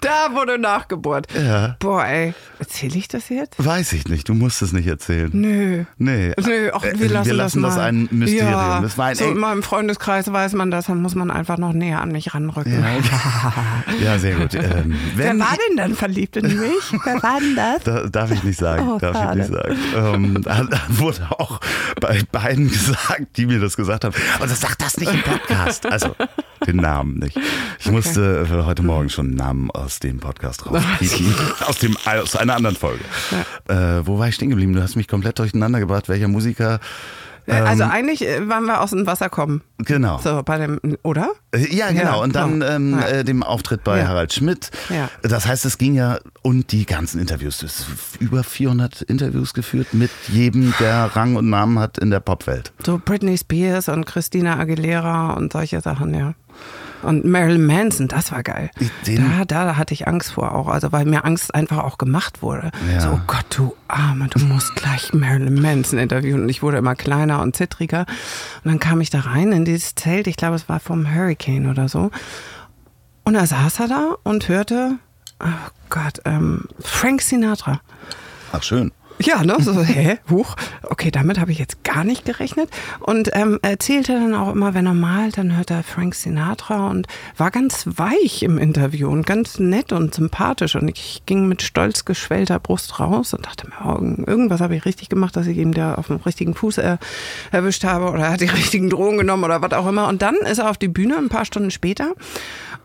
Da 0.00 0.34
wurde 0.34 0.58
Nachgeburt. 0.58 1.26
Ja. 1.34 1.76
Boah, 1.78 2.04
ey. 2.06 2.34
Erzähle 2.58 2.96
ich 2.98 3.08
das 3.08 3.28
jetzt? 3.28 3.54
Weiß 3.64 3.92
ich 3.92 4.06
nicht, 4.08 4.28
du 4.28 4.34
musst 4.34 4.62
es 4.62 4.72
nicht 4.72 4.86
erzählen. 4.86 5.30
Nö. 5.32 5.84
Nee. 5.98 6.32
Nö, 6.44 6.70
ach, 6.72 6.82
Äh, 6.84 6.98
wir 6.98 7.08
lassen, 7.08 7.26
wir 7.26 7.34
lassen 7.34 7.62
das, 7.62 7.74
das 7.74 7.78
mal. 7.82 7.88
ein 7.88 8.08
Mysterium. 8.10 8.50
Ja, 8.52 8.80
Das 8.80 8.96
war 8.98 9.06
ein 9.06 9.14
so 9.16 9.24
in 9.24 9.38
meinem 9.38 9.62
Freundeskreis 9.62 10.32
weiß 10.32 10.52
man 10.54 10.70
das, 10.70 10.86
dann 10.86 11.02
muss 11.02 11.14
man 11.14 11.30
einfach 11.30 11.58
noch 11.58 11.72
näher 11.72 12.00
an 12.00 12.12
mich 12.12 12.34
ranrücken. 12.34 12.84
Ja, 14.02 14.18
sehr 14.18 14.36
gut. 14.36 14.54
Ähm, 14.54 14.96
Wer 15.16 15.38
war 15.38 15.56
denn 15.68 15.76
dann 15.76 15.94
verliebt 15.94 16.36
in 16.36 16.46
mich? 16.46 16.92
Wer 17.04 17.22
war 17.22 17.40
denn 17.40 17.56
das? 17.56 17.82
Da, 17.84 18.06
darf 18.08 18.30
ich 18.30 18.42
nicht 18.44 18.58
sagen. 18.58 18.88
Oh, 18.88 18.98
darf 18.98 19.30
ich 19.32 19.38
nicht 19.38 19.50
sagen. 19.52 19.76
Ähm, 19.96 20.42
da, 20.42 20.62
da 20.64 20.80
wurde 20.88 21.26
auch 21.30 21.60
bei 22.00 22.22
beiden 22.30 22.68
gesagt, 22.70 23.36
die 23.36 23.46
mir 23.46 23.60
das 23.60 23.76
gesagt 23.76 24.04
haben. 24.04 24.14
Und 24.40 24.50
das 24.50 24.60
sagt 24.60 24.80
das 24.82 24.96
nicht 24.98 25.12
im 25.12 25.22
Podcast. 25.22 25.86
Also 25.86 26.14
den 26.66 26.76
Namen 26.76 27.18
nicht. 27.18 27.38
Ich 27.80 27.90
musste 27.90 28.46
für 28.46 28.66
heute 28.66 28.82
Morgen 28.82 29.08
schon 29.10 29.26
einen 29.28 29.34
Namen 29.36 29.70
aus 29.70 29.98
dem 29.98 30.18
Podcast 30.20 30.66
rauspiepen. 30.70 31.34
aus, 31.66 31.78
dem, 31.78 31.96
aus 32.04 32.36
einer 32.36 32.56
anderen 32.56 32.76
Folge. 32.76 33.04
Äh, 33.68 34.06
wo 34.06 34.18
war 34.18 34.28
ich 34.28 34.34
stehen 34.34 34.50
geblieben? 34.50 34.72
Du 34.72 34.82
hast 34.82 34.96
mich 34.96 35.08
komplett 35.08 35.38
durcheinander 35.38 35.80
gebracht. 35.80 36.08
Welcher 36.08 36.28
Musiker? 36.28 36.80
Also 37.48 37.82
eigentlich 37.82 38.24
äh, 38.24 38.48
waren 38.48 38.66
wir 38.66 38.80
aus 38.80 38.90
dem 38.90 39.04
Wasser 39.04 39.28
kommen. 39.28 39.62
Genau. 39.78 40.18
So, 40.22 40.44
bei 40.44 40.58
dem, 40.58 40.78
oder? 41.02 41.30
Äh, 41.50 41.74
Ja, 41.74 41.88
genau. 41.88 42.02
Ja, 42.02 42.14
und 42.14 42.36
dann 42.36 42.60
genau. 42.60 42.66
ähm, 42.72 42.90
Ja. 43.00 43.08
äh, 43.08 43.24
dem 43.24 43.42
Auftritt 43.42 43.82
bei 43.82 43.98
Ja. 43.98 44.06
Harald 44.06 44.32
Schmidt. 44.32 44.70
Ja. 44.90 45.10
Das 45.22 45.44
heißt, 45.44 45.64
es 45.64 45.76
ging 45.76 45.96
ja 45.96 46.18
und 46.42 46.70
die 46.70 46.86
ganzen 46.86 47.20
Interviews. 47.20 47.64
Es 47.64 47.84
über 48.20 48.44
400 48.44 49.02
Interviews 49.02 49.54
geführt 49.54 49.88
mit 49.92 50.12
jedem, 50.28 50.72
der 50.78 51.16
Rang 51.16 51.34
und 51.34 51.50
Namen 51.50 51.80
hat 51.80 51.98
in 51.98 52.10
der 52.10 52.20
Popwelt. 52.20 52.72
So 52.86 53.00
Britney 53.04 53.36
Spears 53.36 53.88
und 53.88 54.06
Christina 54.06 54.60
Aguilera 54.60 55.32
und 55.32 55.52
solche 55.52 55.80
Sachen, 55.80 56.14
ja. 56.14 56.34
Und 57.02 57.24
Marilyn 57.24 57.66
Manson, 57.66 58.06
das 58.06 58.30
war 58.30 58.44
geil. 58.44 58.70
Den- 59.06 59.16
Da, 59.38 59.44
da 59.44 59.76
hatte 59.76 59.92
ich 59.92 60.06
Angst 60.06 60.32
vor 60.34 60.54
auch, 60.54 60.68
also 60.68 60.92
weil 60.92 61.04
mir 61.04 61.24
Angst 61.24 61.52
einfach 61.52 61.78
auch 61.78 61.98
gemacht 61.98 62.42
wurde. 62.42 62.70
Ja. 62.92 63.00
So, 63.00 63.08
oh 63.14 63.20
Gott, 63.26 63.44
du 63.50 63.74
Arme, 63.88 64.28
du 64.28 64.38
musst 64.44 64.76
gleich 64.76 65.12
Marilyn 65.12 65.60
Manson 65.60 65.98
interviewen. 65.98 66.42
Und 66.44 66.48
ich 66.48 66.62
wurde 66.62 66.76
immer 66.76 66.94
kleiner 66.94 67.42
und 67.42 67.56
zittriger. 67.56 68.06
Und 68.62 68.70
dann 68.70 68.78
kam 68.78 69.00
ich 69.00 69.10
da 69.10 69.18
rein 69.20 69.50
in 69.50 69.64
dieses 69.64 69.96
Zelt, 69.96 70.28
ich 70.28 70.36
glaube, 70.36 70.54
es 70.54 70.68
war 70.68 70.78
vom 70.78 71.12
Hurricane 71.12 71.68
oder 71.68 71.88
so. 71.88 72.12
Und 73.24 73.34
da 73.34 73.46
saß 73.46 73.80
er 73.80 73.88
da 73.88 74.14
und 74.22 74.48
hörte, 74.48 74.96
oh 75.40 75.46
Gott, 75.90 76.20
ähm, 76.24 76.66
Frank 76.78 77.20
Sinatra. 77.22 77.80
Ach, 78.52 78.62
schön. 78.62 78.92
Ja, 79.24 79.44
ne? 79.44 79.56
So, 79.60 79.80
hä? 79.82 80.18
Huch. 80.30 80.56
Okay, 80.82 81.12
damit 81.12 81.38
habe 81.38 81.52
ich 81.52 81.58
jetzt 81.58 81.84
gar 81.84 82.02
nicht 82.02 82.24
gerechnet. 82.24 82.68
Und 82.98 83.30
ähm, 83.34 83.60
erzählte 83.62 84.14
dann 84.14 84.34
auch 84.34 84.52
immer, 84.52 84.74
wenn 84.74 84.86
er 84.86 84.94
malt, 84.94 85.38
dann 85.38 85.56
hört 85.56 85.70
er 85.70 85.84
Frank 85.84 86.16
Sinatra 86.16 86.88
und 86.88 87.06
war 87.36 87.52
ganz 87.52 87.86
weich 87.86 88.42
im 88.42 88.58
Interview 88.58 89.08
und 89.08 89.24
ganz 89.24 89.60
nett 89.60 89.92
und 89.92 90.14
sympathisch. 90.14 90.74
Und 90.74 90.88
ich 90.88 91.22
ging 91.24 91.46
mit 91.46 91.62
stolz 91.62 92.04
geschwellter 92.04 92.58
Brust 92.58 92.98
raus 92.98 93.32
und 93.32 93.46
dachte 93.46 93.68
mir, 93.68 93.74
oh, 93.84 94.02
irgendwas 94.26 94.60
habe 94.60 94.74
ich 94.74 94.84
richtig 94.84 95.08
gemacht, 95.08 95.36
dass 95.36 95.46
ich 95.46 95.56
ihm 95.56 95.72
da 95.72 95.94
auf 95.94 96.08
dem 96.08 96.16
richtigen 96.16 96.54
Fuß 96.54 96.78
er, 96.78 96.98
erwischt 97.52 97.84
habe 97.84 98.10
oder 98.10 98.24
er 98.24 98.32
hat 98.32 98.40
die 98.40 98.46
richtigen 98.46 98.90
Drogen 98.90 99.18
genommen 99.18 99.44
oder 99.44 99.62
was 99.62 99.72
auch 99.72 99.86
immer. 99.86 100.08
Und 100.08 100.22
dann 100.22 100.34
ist 100.34 100.58
er 100.58 100.68
auf 100.68 100.78
die 100.78 100.88
Bühne 100.88 101.16
ein 101.16 101.28
paar 101.28 101.44
Stunden 101.44 101.70
später 101.70 102.14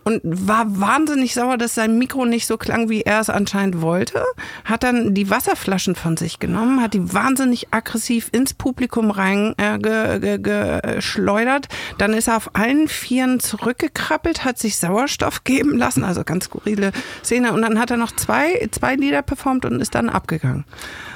und 0.08 0.22
war 0.24 0.80
wahnsinnig 0.80 1.34
sauer, 1.34 1.58
dass 1.58 1.76
sein 1.76 1.98
Mikro 1.98 2.24
nicht 2.24 2.48
so 2.48 2.56
klang, 2.56 2.88
wie 2.88 3.02
er 3.02 3.20
es 3.20 3.30
anscheinend 3.30 3.82
wollte. 3.82 4.24
Hat 4.64 4.84
dann 4.84 5.14
die 5.14 5.30
Wasserflaschen 5.30 5.96
von 5.96 6.16
sich 6.16 6.40
genommen, 6.40 6.82
hat 6.82 6.94
die 6.94 7.14
wahnsinnig 7.14 7.74
aggressiv 7.74 8.30
ins 8.32 8.54
Publikum 8.54 9.12
reingeschleudert. 9.12 11.66
Äh, 11.66 11.68
ge, 11.68 11.78
dann 11.98 12.14
ist 12.14 12.30
er 12.30 12.38
auf 12.38 12.56
allen 12.56 12.88
Vieren 12.88 13.42
zurückgekrabbelt, 13.42 14.46
hat 14.46 14.58
sich 14.58 14.78
Sauerstoff 14.78 15.44
geben 15.44 15.78
lassen, 15.78 16.06
also 16.06 16.24
ganz 16.24 16.46
skurrile 16.46 16.94
Szene. 17.22 17.52
Und 17.52 17.62
dann 17.62 17.78
hat 17.78 17.92
er 17.92 17.98
noch 17.98 18.14
zwei, 18.14 18.66
zwei 18.72 18.96
Lieder 18.96 19.24
performt 19.24 19.66
und 19.66 19.82
ist 19.82 19.94
dann 19.94 20.08
abgegangen. 20.08 20.64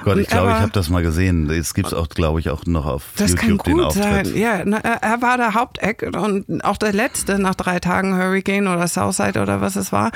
Gott, 0.04 0.18
ich 0.18 0.28
glaube, 0.28 0.52
ich 0.52 0.58
habe 0.58 0.72
das 0.72 0.90
mal 0.90 1.04
gesehen. 1.04 1.50
Es 1.50 1.74
gibt 1.74 1.94
auch, 1.94 2.10
glaube 2.10 2.40
ich, 2.40 2.50
auch 2.50 2.66
noch 2.66 2.86
auf 2.86 3.04
das 3.18 3.36
kann 3.36 3.50
YouTube 3.50 3.66
den 3.66 3.74
gut 3.78 3.84
Auftritt. 3.86 4.28
sein. 4.28 4.36
Ja, 4.36 4.62
na, 4.66 4.78
er 4.78 5.22
war 5.22 5.38
der 5.38 5.54
Haupteck 5.54 6.10
und 6.16 6.64
auch 6.64 6.78
der 6.78 6.94
letzte 6.94 7.40
nach 7.40 7.56
drei 7.56 7.80
Tagen 7.80 8.18
Hurricane 8.18 8.68
oder 8.68 8.88
Southside 8.88 9.42
oder 9.42 9.62
was 9.62 9.76
es 9.76 9.92
war. 9.92 10.12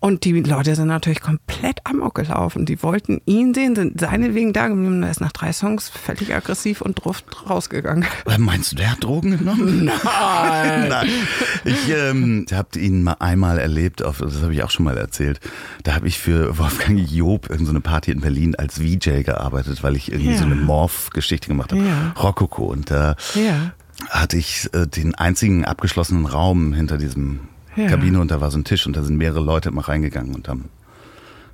Und 0.00 0.24
die 0.24 0.32
Leute 0.40 0.74
sind 0.74 0.88
natürlich 0.88 1.20
komplett 1.20 1.80
amok 1.84 2.14
gelaufen. 2.14 2.66
Die 2.66 2.82
wollten 2.82 3.20
ihn 3.24 3.54
sehen, 3.54 3.76
sind 3.76 4.00
seinetwegen 4.00 4.52
da 4.52 4.68
geblieben. 4.68 5.02
Er 5.02 5.10
ist 5.10 5.20
nach 5.20 5.32
drei 5.32 5.52
Songs 5.52 5.88
völlig 5.88 6.34
aggressiv 6.34 6.80
und 6.80 7.04
druft 7.04 7.48
rausgegangen. 7.48 8.04
Äh, 8.32 8.38
Meinst 8.38 8.72
du, 8.72 8.76
der 8.76 8.92
hat 8.92 9.02
Drogen 9.02 9.36
genommen? 9.36 9.84
Nein. 9.84 10.88
Nein. 10.88 11.08
Ich 11.64 11.90
ähm, 11.90 12.46
habe 12.52 12.78
ihn 12.78 13.02
mal 13.02 13.16
einmal 13.18 13.58
erlebt, 13.58 14.02
auf, 14.02 14.18
das 14.18 14.42
habe 14.42 14.54
ich 14.54 14.62
auch 14.62 14.70
schon 14.70 14.84
mal 14.84 14.96
erzählt. 14.96 15.40
Da 15.82 15.94
habe 15.94 16.06
ich 16.06 16.18
für 16.18 16.56
Wolfgang 16.56 16.98
Job 17.10 17.50
irgendeine 17.50 17.78
so 17.78 17.82
Party 17.82 18.12
in 18.12 18.20
Berlin 18.20 18.54
als 18.54 18.78
VJ 18.78 19.21
gearbeitet, 19.24 19.82
weil 19.82 19.96
ich 19.96 20.10
irgendwie 20.12 20.32
Ja. 20.32 20.38
so 20.38 20.44
eine 20.44 20.54
Morph-Geschichte 20.54 21.48
gemacht 21.48 21.72
habe. 21.72 21.82
Ja. 21.82 22.12
Rokoko. 22.20 22.64
Und 22.64 22.90
da 22.90 23.16
Ja. 23.34 23.72
hatte 24.10 24.36
ich 24.36 24.68
äh, 24.72 24.86
den 24.86 25.14
einzigen 25.14 25.64
abgeschlossenen 25.64 26.26
Raum 26.26 26.72
hinter 26.72 26.98
diesem. 26.98 27.40
Kabine 27.74 28.20
und 28.20 28.30
da 28.30 28.42
war 28.42 28.50
so 28.50 28.58
ein 28.58 28.64
Tisch 28.64 28.86
und 28.86 28.94
da 28.98 29.02
sind 29.02 29.16
mehrere 29.16 29.40
Leute 29.40 29.70
immer 29.70 29.88
reingegangen 29.88 30.34
und 30.34 30.46
haben 30.46 30.68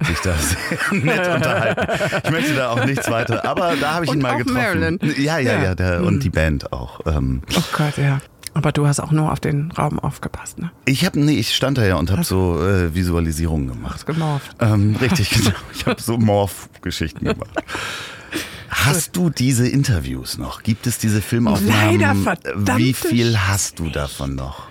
sich 0.04 0.18
da 0.18 0.34
sehr 0.36 0.98
nett 1.00 1.28
unterhalten. 1.28 1.86
Ich 2.24 2.30
möchte 2.32 2.54
da 2.56 2.70
auch 2.70 2.84
nichts 2.84 3.08
weiter, 3.08 3.44
aber 3.44 3.74
da 3.80 3.94
habe 3.94 4.04
ich 4.04 4.10
Und 4.10 4.16
ihn 4.16 4.22
mal 4.22 4.32
auch 4.34 4.38
getroffen. 4.38 4.54
Marilyn. 4.60 4.98
Ja, 5.16 5.38
ja, 5.38 5.62
ja, 5.62 5.74
der, 5.76 6.02
und 6.02 6.24
die 6.24 6.30
Band 6.30 6.72
auch. 6.72 6.98
Ähm, 7.06 7.42
Oh 7.56 7.62
Gott, 7.72 7.96
ja. 7.98 8.18
Aber 8.54 8.72
du 8.72 8.86
hast 8.86 9.00
auch 9.00 9.10
nur 9.10 9.32
auf 9.32 9.40
den 9.40 9.70
Raum 9.72 9.98
aufgepasst, 9.98 10.58
ne? 10.58 10.70
ich 10.84 11.04
habe, 11.04 11.20
nee, 11.20 11.38
ich 11.38 11.54
stand 11.54 11.78
da 11.78 11.84
ja 11.84 11.96
und 11.96 12.10
habe 12.10 12.24
so 12.24 12.60
äh, 12.62 12.94
Visualisierungen 12.94 13.68
gemacht. 13.68 13.94
Hast 13.94 14.06
gemorft. 14.06 14.56
Ähm, 14.60 14.96
richtig, 15.00 15.30
genau. 15.30 15.56
Ich 15.74 15.86
habe 15.86 16.00
so 16.00 16.18
Morph-Geschichten 16.18 17.24
gemacht. 17.24 17.50
Hast 18.68 19.16
du 19.16 19.30
diese 19.30 19.66
Interviews 19.66 20.38
noch? 20.38 20.62
Gibt 20.62 20.86
es 20.86 20.98
diese 20.98 21.22
Filmaufnahmen? 21.22 22.00
Leider, 22.00 22.14
verdammte 22.14 22.76
Wie 22.76 22.92
viel 22.92 23.38
hast 23.38 23.78
du 23.78 23.88
davon 23.90 24.34
noch? 24.34 24.68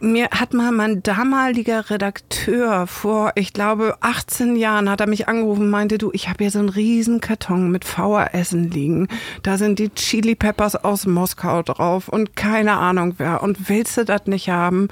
Mir 0.00 0.28
hat 0.30 0.54
mal 0.54 0.70
mein 0.70 1.02
damaliger 1.02 1.90
Redakteur 1.90 2.86
vor, 2.86 3.32
ich 3.34 3.52
glaube, 3.52 3.96
18 4.00 4.54
Jahren 4.54 4.88
hat 4.88 5.00
er 5.00 5.08
mich 5.08 5.26
angerufen 5.26 5.62
und 5.62 5.70
meinte, 5.70 5.98
du, 5.98 6.10
ich 6.12 6.28
habe 6.28 6.44
hier 6.44 6.52
so 6.52 6.60
einen 6.60 6.68
riesen 6.68 7.20
Karton 7.20 7.72
mit 7.72 7.84
VHSen 7.84 8.70
liegen. 8.70 9.08
Da 9.42 9.58
sind 9.58 9.80
die 9.80 9.88
Chili 9.90 10.36
Peppers 10.36 10.76
aus 10.76 11.06
Moskau 11.06 11.62
drauf 11.64 12.08
und 12.08 12.36
keine 12.36 12.74
Ahnung 12.74 13.14
wer. 13.18 13.42
Und 13.42 13.68
willst 13.68 13.96
du 13.96 14.04
das 14.04 14.26
nicht 14.26 14.50
haben? 14.50 14.88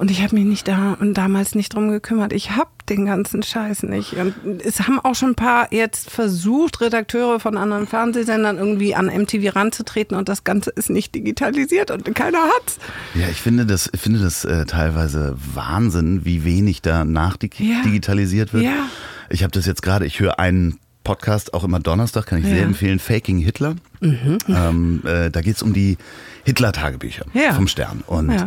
Und 0.00 0.10
ich 0.10 0.22
habe 0.22 0.34
mich 0.34 0.46
nicht 0.46 0.66
da 0.66 0.96
und 0.98 1.12
damals 1.14 1.54
nicht 1.54 1.74
drum 1.74 1.90
gekümmert. 1.90 2.32
Ich 2.32 2.52
habe 2.52 2.70
den 2.88 3.04
ganzen 3.04 3.42
Scheiß 3.42 3.82
nicht. 3.82 4.14
Und 4.14 4.34
es 4.64 4.80
haben 4.80 4.98
auch 4.98 5.14
schon 5.14 5.30
ein 5.32 5.34
paar 5.34 5.70
jetzt 5.72 6.10
versucht, 6.10 6.80
Redakteure 6.80 7.38
von 7.38 7.58
anderen 7.58 7.86
Fernsehsendern 7.86 8.56
irgendwie 8.56 8.94
an 8.94 9.06
MTV 9.06 9.54
ranzutreten 9.54 10.16
und 10.16 10.28
das 10.30 10.42
Ganze 10.44 10.70
ist 10.70 10.88
nicht 10.88 11.14
digitalisiert 11.14 11.90
und 11.90 12.12
keiner 12.14 12.38
hat's. 12.38 12.78
Ja, 13.14 13.28
ich 13.30 13.42
finde 13.42 13.66
das, 13.66 13.90
ich 13.92 14.00
finde 14.00 14.20
das 14.20 14.44
äh, 14.46 14.64
teilweise 14.64 15.36
Wahnsinn, 15.54 16.24
wie 16.24 16.44
wenig 16.44 16.80
da 16.80 17.04
nachdigitalisiert 17.04 18.52
wird. 18.52 18.64
Ja. 18.64 18.86
Ich 19.28 19.42
habe 19.42 19.50
das 19.52 19.66
jetzt 19.66 19.82
gerade, 19.82 20.06
ich 20.06 20.18
höre 20.18 20.38
einen 20.38 20.78
Podcast 21.04 21.54
auch 21.54 21.62
immer 21.64 21.78
Donnerstag, 21.78 22.26
kann 22.26 22.38
ich 22.40 22.46
sehr 22.46 22.58
Ja. 22.58 22.64
empfehlen, 22.64 22.98
Faking 22.98 23.38
Hitler. 23.38 23.76
Ähm, 24.00 25.02
äh, 25.04 25.30
da 25.30 25.40
geht's 25.42 25.62
um 25.62 25.72
die 25.72 25.96
Hitler-Tagebücher 26.44 27.26
Ja. 27.34 27.52
vom 27.54 27.68
Stern. 27.68 28.02
Und 28.06 28.30
Ja. 28.32 28.46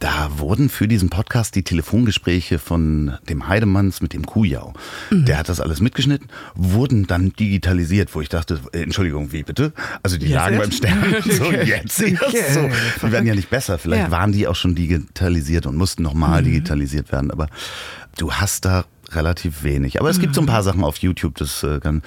Da 0.00 0.30
wurden 0.38 0.68
für 0.70 0.88
diesen 0.88 1.10
Podcast 1.10 1.54
die 1.54 1.62
Telefongespräche 1.62 2.58
von 2.58 3.18
dem 3.28 3.46
Heidemanns 3.48 4.00
mit 4.00 4.12
dem 4.14 4.24
Kujau, 4.26 4.72
der 5.10 5.38
hat 5.38 5.48
das 5.48 5.60
alles 5.60 5.80
mitgeschnitten, 5.80 6.28
wurden 6.54 7.06
dann 7.06 7.32
digitalisiert, 7.34 8.14
wo 8.14 8.20
ich 8.20 8.28
dachte, 8.30 8.60
äh, 8.72 8.82
Entschuldigung, 8.82 9.30
wie 9.32 9.42
bitte? 9.42 9.72
Also 10.02 10.16
die 10.16 10.26
Jetzt 10.26 10.34
lagen 10.34 10.58
beim? 10.58 10.72
Stern 10.72 11.16
so 11.30 11.52
jetzt. 11.52 12.00
Erst 12.00 12.54
so. 12.54 12.68
Die 13.06 13.12
werden 13.12 13.26
ja 13.26 13.34
nicht 13.34 13.50
besser. 13.50 13.78
Vielleicht 13.78 14.02
Ja. 14.02 14.08
Mhm. 14.08 14.12
waren 14.12 14.32
die 14.32 14.46
auch 14.48 14.56
schon 14.56 14.74
digitalisiert 14.74 15.66
und 15.66 15.76
mussten 15.76 16.02
nochmal 16.02 16.42
digitalisiert 16.42 17.12
werden. 17.12 17.30
Aber 17.30 17.48
du 18.18 18.32
hast 18.32 18.64
da 18.64 18.84
relativ 19.14 19.62
wenig. 19.62 20.00
Aber 20.00 20.10
es 20.10 20.18
gibt 20.20 20.30
Mhm. 20.32 20.34
so 20.34 20.40
ein 20.42 20.46
paar 20.46 20.62
Sachen 20.62 20.84
auf 20.84 20.96
YouTube, 20.98 21.36
das 21.36 21.62
äh, 21.62 21.80
kann 21.80 22.02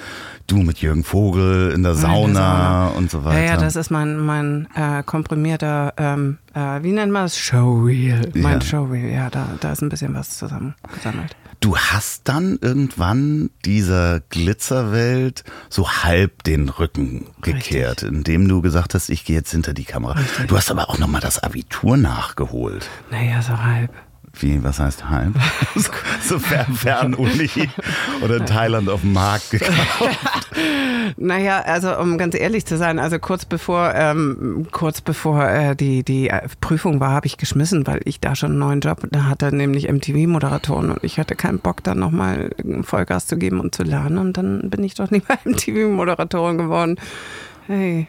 du 0.47 0.57
mit 0.57 0.79
Jürgen 0.79 1.03
Vogel 1.03 1.71
in 1.71 1.83
der 1.83 1.95
Sauna, 1.95 2.87
und 2.89 3.09
so 3.11 3.23
weiter. 3.25 3.39
Ja, 3.41 3.51
ja, 3.53 3.57
das 3.57 3.75
ist 3.75 3.89
mein, 3.91 4.17
mein 4.17 4.67
äh, 4.75 5.03
komprimierter, 5.03 5.93
ähm, 5.97 6.37
äh, 6.53 6.81
wie 6.83 6.91
nennt 6.91 7.11
man 7.11 7.23
das? 7.23 7.37
Showreel. 7.37 8.31
Mein 8.35 8.59
Ja. 8.59 8.61
Showreel, 8.61 9.09
ja, 9.11 9.29
da, 9.29 9.47
da 9.59 9.71
ist 9.71 9.81
ein 9.81 9.89
bisschen 9.89 10.13
was 10.13 10.37
zusammengesammelt. 10.37 11.35
Du 11.59 11.77
hast 11.77 12.27
dann 12.27 12.57
irgendwann 12.61 13.49
dieser 13.63 14.19
Glitzerwelt 14.67 15.43
so 15.69 15.89
halb 15.89 16.43
den 16.43 16.67
Rücken 16.69 17.27
gekehrt, 17.41 18.03
indem 18.03 18.47
du 18.49 18.61
gesagt 18.61 18.93
hast, 18.93 19.09
ich 19.09 19.23
gehe 19.25 19.35
jetzt 19.37 19.51
hinter 19.51 19.73
die 19.73 19.85
Kamera. 19.85 20.15
Du 20.47 20.57
hast 20.57 20.69
aber 20.71 20.89
auch 20.89 20.99
nochmal 20.99 21.21
das 21.21 21.39
Abitur 21.41 21.95
nachgeholt. 21.97 22.89
Naja, 23.11 23.41
so 23.41 23.57
halb. 23.57 23.91
Wie, 24.39 24.63
was 24.63 24.79
heißt 24.79 25.09
halb? 25.09 25.33
so, 25.75 25.91
so 26.21 26.39
Fern 26.39 26.73
Fernuni 26.73 27.49
oder 28.21 28.37
in 28.37 28.45
Thailand 28.45 28.89
auf 28.89 29.01
dem 29.01 29.13
Markt 29.13 29.51
gekauft. 29.51 30.19
Naja, 31.17 31.61
also 31.61 31.97
um 31.97 32.17
ganz 32.17 32.35
ehrlich 32.35 32.65
zu 32.65 32.77
sein, 32.77 32.97
also 32.97 33.19
kurz 33.19 33.45
bevor, 33.45 33.93
ähm, 33.93 34.67
kurz 34.71 35.01
bevor 35.01 35.47
äh, 35.47 35.75
die, 35.75 36.03
die 36.03 36.29
äh, 36.29 36.47
Prüfung 36.61 36.99
war, 36.99 37.11
habe 37.11 37.27
ich 37.27 37.37
geschmissen, 37.37 37.85
weil 37.85 38.01
ich 38.05 38.19
da 38.19 38.35
schon 38.35 38.51
einen 38.51 38.59
neuen 38.59 38.79
Job 38.79 39.05
da 39.11 39.25
hatte, 39.25 39.53
nämlich 39.55 39.89
MTV-Moderatoren 39.91 40.91
und 40.91 41.03
ich 41.03 41.19
hatte 41.19 41.35
keinen 41.35 41.59
Bock, 41.59 41.83
dann 41.83 41.99
nochmal 41.99 42.51
Vollgas 42.83 43.27
zu 43.27 43.37
geben 43.37 43.59
und 43.59 43.75
zu 43.75 43.83
lernen 43.83 44.17
und 44.17 44.37
dann 44.37 44.69
bin 44.69 44.83
ich 44.83 44.95
doch 44.95 45.11
nicht 45.11 45.27
mehr 45.27 45.39
MTV-Moderatorin 45.45 46.57
geworden. 46.57 46.95
Hey. 47.67 48.07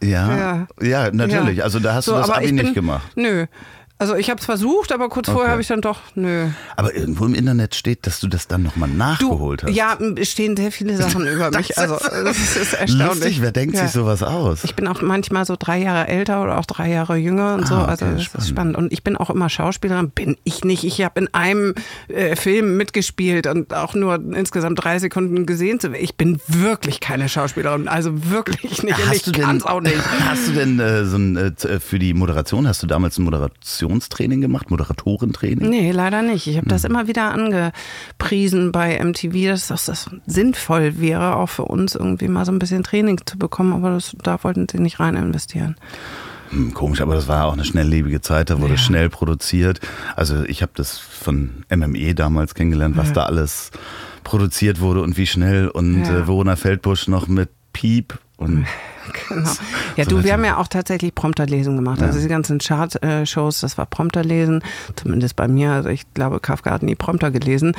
Ja, 0.00 0.36
ja, 0.36 0.66
ja 0.80 1.10
natürlich. 1.10 1.64
Also 1.64 1.80
da 1.80 1.94
hast 1.94 2.04
so, 2.04 2.12
du 2.12 2.18
das 2.18 2.30
Abi 2.30 2.46
bin, 2.46 2.56
nicht 2.56 2.74
gemacht. 2.74 3.10
Nö. 3.16 3.46
Also 3.96 4.16
ich 4.16 4.28
habe 4.28 4.40
es 4.40 4.44
versucht, 4.44 4.90
aber 4.90 5.08
kurz 5.08 5.28
okay. 5.28 5.36
vorher 5.36 5.52
habe 5.52 5.62
ich 5.62 5.68
dann 5.68 5.80
doch, 5.80 6.00
nö. 6.16 6.48
Aber 6.76 6.94
irgendwo 6.96 7.26
im 7.26 7.34
Internet 7.34 7.76
steht, 7.76 8.08
dass 8.08 8.18
du 8.18 8.26
das 8.26 8.48
dann 8.48 8.64
nochmal 8.64 8.88
nachgeholt 8.88 9.62
du, 9.62 9.66
hast. 9.68 9.76
Ja, 9.76 9.96
es 10.16 10.32
stehen 10.32 10.56
sehr 10.56 10.72
viele 10.72 10.96
Sachen 10.96 11.24
über 11.32 11.52
mich. 11.52 11.78
Also 11.78 11.98
das 11.98 12.56
ist 12.56 12.74
erstaunlich. 12.74 13.06
Lustig, 13.06 13.40
wer 13.40 13.52
denkt 13.52 13.76
ja. 13.76 13.84
sich 13.84 13.92
sowas 13.92 14.24
aus? 14.24 14.64
Ich 14.64 14.74
bin 14.74 14.88
auch 14.88 15.00
manchmal 15.00 15.46
so 15.46 15.54
drei 15.56 15.78
Jahre 15.78 16.08
älter 16.08 16.42
oder 16.42 16.58
auch 16.58 16.64
drei 16.64 16.90
Jahre 16.90 17.16
jünger 17.16 17.54
und 17.54 17.62
ah, 17.62 17.66
so. 17.66 17.74
Also 17.76 18.04
okay, 18.06 18.14
das 18.16 18.24
spannend. 18.24 18.42
ist 18.42 18.48
spannend. 18.48 18.76
Und 18.76 18.92
ich 18.92 19.04
bin 19.04 19.16
auch 19.16 19.30
immer 19.30 19.48
Schauspielerin. 19.48 20.10
Bin 20.10 20.36
ich 20.42 20.64
nicht. 20.64 20.82
Ich 20.82 21.00
habe 21.00 21.20
in 21.20 21.32
einem 21.32 21.74
äh, 22.08 22.34
Film 22.34 22.76
mitgespielt 22.76 23.46
und 23.46 23.72
auch 23.72 23.94
nur 23.94 24.16
insgesamt 24.16 24.82
drei 24.82 24.98
Sekunden 24.98 25.46
gesehen. 25.46 25.78
Ich 26.00 26.16
bin 26.16 26.40
wirklich 26.48 26.98
keine 26.98 27.28
Schauspielerin. 27.28 27.86
Also 27.86 28.28
wirklich 28.28 28.82
nicht. 28.82 28.98
Hast 29.06 29.28
und 29.28 29.36
ich 29.36 29.42
kann 29.44 29.58
es 29.58 29.64
auch 29.64 29.80
nicht. 29.80 29.94
Hast 30.28 30.48
du 30.48 30.52
denn 30.52 30.80
äh, 30.80 31.04
so 31.04 31.16
ein, 31.16 31.36
äh, 31.36 31.78
für 31.78 32.00
die 32.00 32.12
Moderation, 32.12 32.66
hast 32.66 32.82
du 32.82 32.88
damals 32.88 33.18
eine 33.18 33.26
Moderation 33.26 33.83
Moderationstraining 33.84 34.40
gemacht, 34.40 34.70
Moderatorentraining? 34.70 35.68
Nee, 35.68 35.92
leider 35.92 36.22
nicht. 36.22 36.46
Ich 36.46 36.56
habe 36.56 36.68
das 36.68 36.84
hm. 36.84 36.90
immer 36.90 37.08
wieder 37.08 37.32
angepriesen 37.32 38.72
bei 38.72 39.02
MTV, 39.02 39.46
dass 39.46 39.68
das 39.86 40.10
sinnvoll 40.26 40.98
wäre, 41.00 41.36
auch 41.36 41.48
für 41.48 41.64
uns 41.64 41.94
irgendwie 41.94 42.28
mal 42.28 42.44
so 42.44 42.52
ein 42.52 42.58
bisschen 42.58 42.82
Training 42.82 43.20
zu 43.24 43.38
bekommen, 43.38 43.72
aber 43.72 43.90
das, 43.90 44.16
da 44.22 44.42
wollten 44.42 44.66
sie 44.70 44.78
nicht 44.78 45.00
rein 45.00 45.16
investieren. 45.16 45.76
Hm, 46.50 46.74
komisch, 46.74 47.00
aber 47.00 47.14
das 47.14 47.28
war 47.28 47.46
auch 47.46 47.54
eine 47.54 47.64
schnelllebige 47.64 48.20
Zeit, 48.20 48.50
da 48.50 48.60
wurde 48.60 48.74
ja. 48.74 48.78
schnell 48.78 49.08
produziert. 49.08 49.80
Also 50.16 50.44
ich 50.44 50.62
habe 50.62 50.72
das 50.74 50.98
von 50.98 51.64
MME 51.74 52.14
damals 52.14 52.54
kennengelernt, 52.54 52.96
was 52.96 53.08
ja. 53.08 53.14
da 53.14 53.26
alles 53.26 53.70
produziert 54.24 54.80
wurde 54.80 55.02
und 55.02 55.16
wie 55.16 55.26
schnell 55.26 55.68
und 55.68 56.04
ja. 56.04 56.18
äh, 56.18 56.26
Verona 56.26 56.56
Feldbusch 56.56 57.08
noch 57.08 57.28
mit 57.28 57.50
Piep 57.72 58.18
und 58.36 58.66
genau. 59.12 59.50
Ja, 59.96 60.04
so 60.04 60.10
du, 60.10 60.24
wir 60.24 60.32
haben 60.32 60.44
ja 60.44 60.56
auch 60.56 60.68
tatsächlich 60.68 61.14
Prompterlesen 61.14 61.76
gemacht. 61.76 62.00
Ja. 62.00 62.06
Also 62.06 62.20
die 62.20 62.28
ganzen 62.28 62.58
Chart-Shows, 62.58 63.60
das 63.60 63.78
war 63.78 63.86
Prompterlesen, 63.86 64.62
zumindest 64.96 65.36
bei 65.36 65.48
mir. 65.48 65.72
Also 65.72 65.88
ich 65.88 66.12
glaube, 66.14 66.40
Kafka 66.40 66.70
hat 66.70 66.82
nie 66.82 66.94
Prompter 66.94 67.30
gelesen, 67.30 67.76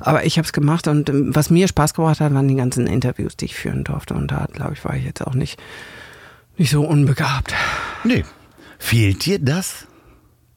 aber 0.00 0.24
ich 0.24 0.36
habe 0.38 0.46
es 0.46 0.52
gemacht 0.52 0.88
und 0.88 1.08
ähm, 1.08 1.34
was 1.34 1.50
mir 1.50 1.68
Spaß 1.68 1.94
gebracht 1.94 2.20
hat, 2.20 2.34
waren 2.34 2.48
die 2.48 2.56
ganzen 2.56 2.86
Interviews, 2.86 3.36
die 3.36 3.46
ich 3.46 3.54
führen 3.54 3.84
durfte. 3.84 4.14
Und 4.14 4.30
da, 4.30 4.46
glaube 4.52 4.74
ich, 4.74 4.84
war 4.84 4.94
ich 4.94 5.04
jetzt 5.04 5.26
auch 5.26 5.34
nicht, 5.34 5.58
nicht 6.56 6.70
so 6.70 6.84
unbegabt. 6.84 7.54
Nee. 8.04 8.24
Fehlt 8.78 9.24
dir 9.24 9.38
das? 9.38 9.86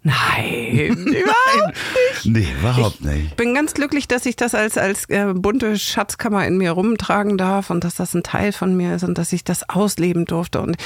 Nein, 0.03 0.93
überhaupt 0.95 1.73
nicht. 2.23 2.25
Nee, 2.25 2.47
überhaupt 2.59 3.03
nicht. 3.03 3.25
Ich 3.25 3.35
bin 3.35 3.53
ganz 3.53 3.73
glücklich, 3.73 4.07
dass 4.07 4.25
ich 4.25 4.35
das 4.35 4.55
als, 4.55 4.77
als 4.77 5.09
äh, 5.09 5.33
bunte 5.33 5.77
Schatzkammer 5.77 6.45
in 6.47 6.57
mir 6.57 6.71
rumtragen 6.71 7.37
darf 7.37 7.69
und 7.69 7.83
dass 7.83 7.95
das 7.95 8.13
ein 8.13 8.23
Teil 8.23 8.53
von 8.53 8.77
mir 8.77 8.95
ist 8.95 9.03
und 9.03 9.17
dass 9.17 9.33
ich 9.33 9.43
das 9.43 9.67
ausleben 9.69 10.25
durfte. 10.25 10.61
Und 10.61 10.77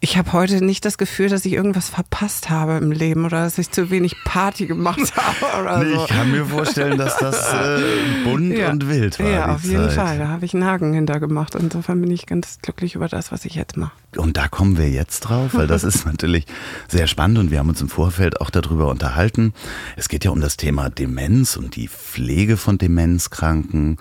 ich 0.00 0.16
habe 0.16 0.32
heute 0.32 0.64
nicht 0.64 0.84
das 0.84 0.96
Gefühl, 0.96 1.28
dass 1.28 1.44
ich 1.44 1.54
irgendwas 1.54 1.88
verpasst 1.88 2.50
habe 2.50 2.76
im 2.76 2.92
Leben 2.92 3.24
oder 3.24 3.42
dass 3.42 3.58
ich 3.58 3.70
zu 3.70 3.90
wenig 3.90 4.14
Party 4.24 4.66
gemacht 4.66 5.12
habe. 5.16 5.62
Oder 5.62 5.78
nee, 5.78 5.94
so. 5.94 6.04
Ich 6.04 6.08
kann 6.08 6.30
mir 6.30 6.46
vorstellen, 6.46 6.98
dass 6.98 7.16
das 7.16 7.52
äh, 7.52 7.80
bunt 8.24 8.56
ja. 8.56 8.70
und 8.70 8.88
wild 8.88 9.18
war. 9.18 9.28
Ja, 9.28 9.54
auf 9.54 9.64
jeden 9.64 9.88
Zeit. 9.90 9.94
Fall. 9.94 10.18
Da 10.18 10.28
habe 10.28 10.44
ich 10.44 10.54
einen 10.54 10.64
Haken 10.64 10.92
hintergemacht. 10.92 11.54
Insofern 11.56 12.00
bin 12.00 12.10
ich 12.10 12.26
ganz 12.26 12.58
glücklich 12.62 12.94
über 12.94 13.08
das, 13.08 13.32
was 13.32 13.44
ich 13.44 13.54
jetzt 13.54 13.76
mache. 13.76 13.92
Und 14.16 14.36
da 14.36 14.48
kommen 14.48 14.78
wir 14.78 14.88
jetzt 14.88 15.20
drauf, 15.20 15.50
weil 15.54 15.66
das 15.66 15.84
ist 15.84 16.06
natürlich 16.06 16.46
sehr 16.88 17.06
spannend 17.06 17.38
und 17.38 17.50
wir 17.50 17.58
haben 17.58 17.68
uns 17.68 17.80
im 17.80 17.88
Vorfeld 17.88 18.40
auch 18.40 18.50
darüber 18.60 18.88
unterhalten. 18.88 19.52
Es 19.96 20.08
geht 20.08 20.24
ja 20.24 20.30
um 20.30 20.40
das 20.40 20.56
Thema 20.56 20.90
Demenz 20.90 21.56
und 21.56 21.76
die 21.76 21.88
Pflege 21.88 22.56
von 22.56 22.78
Demenzkranken. 22.78 23.98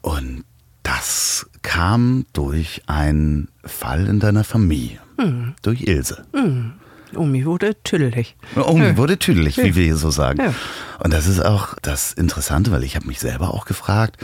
Und 0.00 0.44
das 0.82 1.46
kam 1.62 2.26
durch 2.32 2.82
einen 2.86 3.48
Fall 3.64 4.06
in 4.06 4.20
deiner 4.20 4.44
Familie, 4.44 4.98
hm. 5.18 5.54
durch 5.62 5.82
Ilse. 5.82 6.24
Hm. 6.32 6.72
Omi 7.14 7.44
wurde 7.44 7.76
tüdelig. 7.82 8.36
Omi 8.56 8.84
ja. 8.84 8.96
wurde 8.96 9.18
tüdelig, 9.18 9.58
wie 9.58 9.74
wir 9.74 9.84
hier 9.84 9.96
so 9.96 10.10
sagen. 10.10 10.40
Ja. 10.40 10.54
Und 10.98 11.12
das 11.12 11.26
ist 11.26 11.44
auch 11.44 11.74
das 11.82 12.12
Interessante, 12.12 12.70
weil 12.70 12.84
ich 12.84 12.96
habe 12.96 13.06
mich 13.06 13.20
selber 13.20 13.52
auch 13.52 13.66
gefragt, 13.66 14.16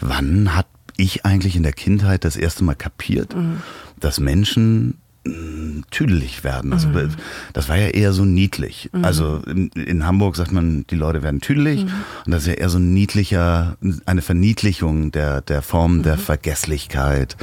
wann 0.00 0.54
hat 0.54 0.66
ich 0.96 1.26
eigentlich 1.26 1.56
in 1.56 1.62
der 1.62 1.72
Kindheit 1.72 2.24
das 2.24 2.36
erste 2.36 2.64
Mal 2.64 2.74
kapiert, 2.74 3.34
mhm. 3.34 3.62
dass 4.00 4.20
Menschen 4.20 4.98
tüdelig 5.90 6.44
werden. 6.44 6.72
Also 6.72 6.88
mhm. 6.88 7.10
das 7.52 7.68
war 7.68 7.76
ja 7.76 7.88
eher 7.88 8.12
so 8.12 8.24
niedlich. 8.24 8.90
Mhm. 8.92 9.04
Also 9.04 9.42
in, 9.46 9.68
in, 9.68 10.06
Hamburg 10.06 10.36
sagt 10.36 10.52
man, 10.52 10.86
die 10.88 10.96
Leute 10.96 11.22
werden 11.22 11.40
tüdelig 11.40 11.84
mhm. 11.84 11.90
und 12.24 12.32
das 12.32 12.42
ist 12.42 12.48
ja 12.48 12.54
eher 12.54 12.68
so 12.68 12.78
ein 12.78 12.92
niedlicher, 12.92 13.76
eine 14.04 14.22
Verniedlichung 14.22 15.12
der, 15.12 15.40
der 15.40 15.62
Form 15.62 16.02
der 16.02 16.16
mhm. 16.16 16.20
Vergesslichkeit 16.20 17.36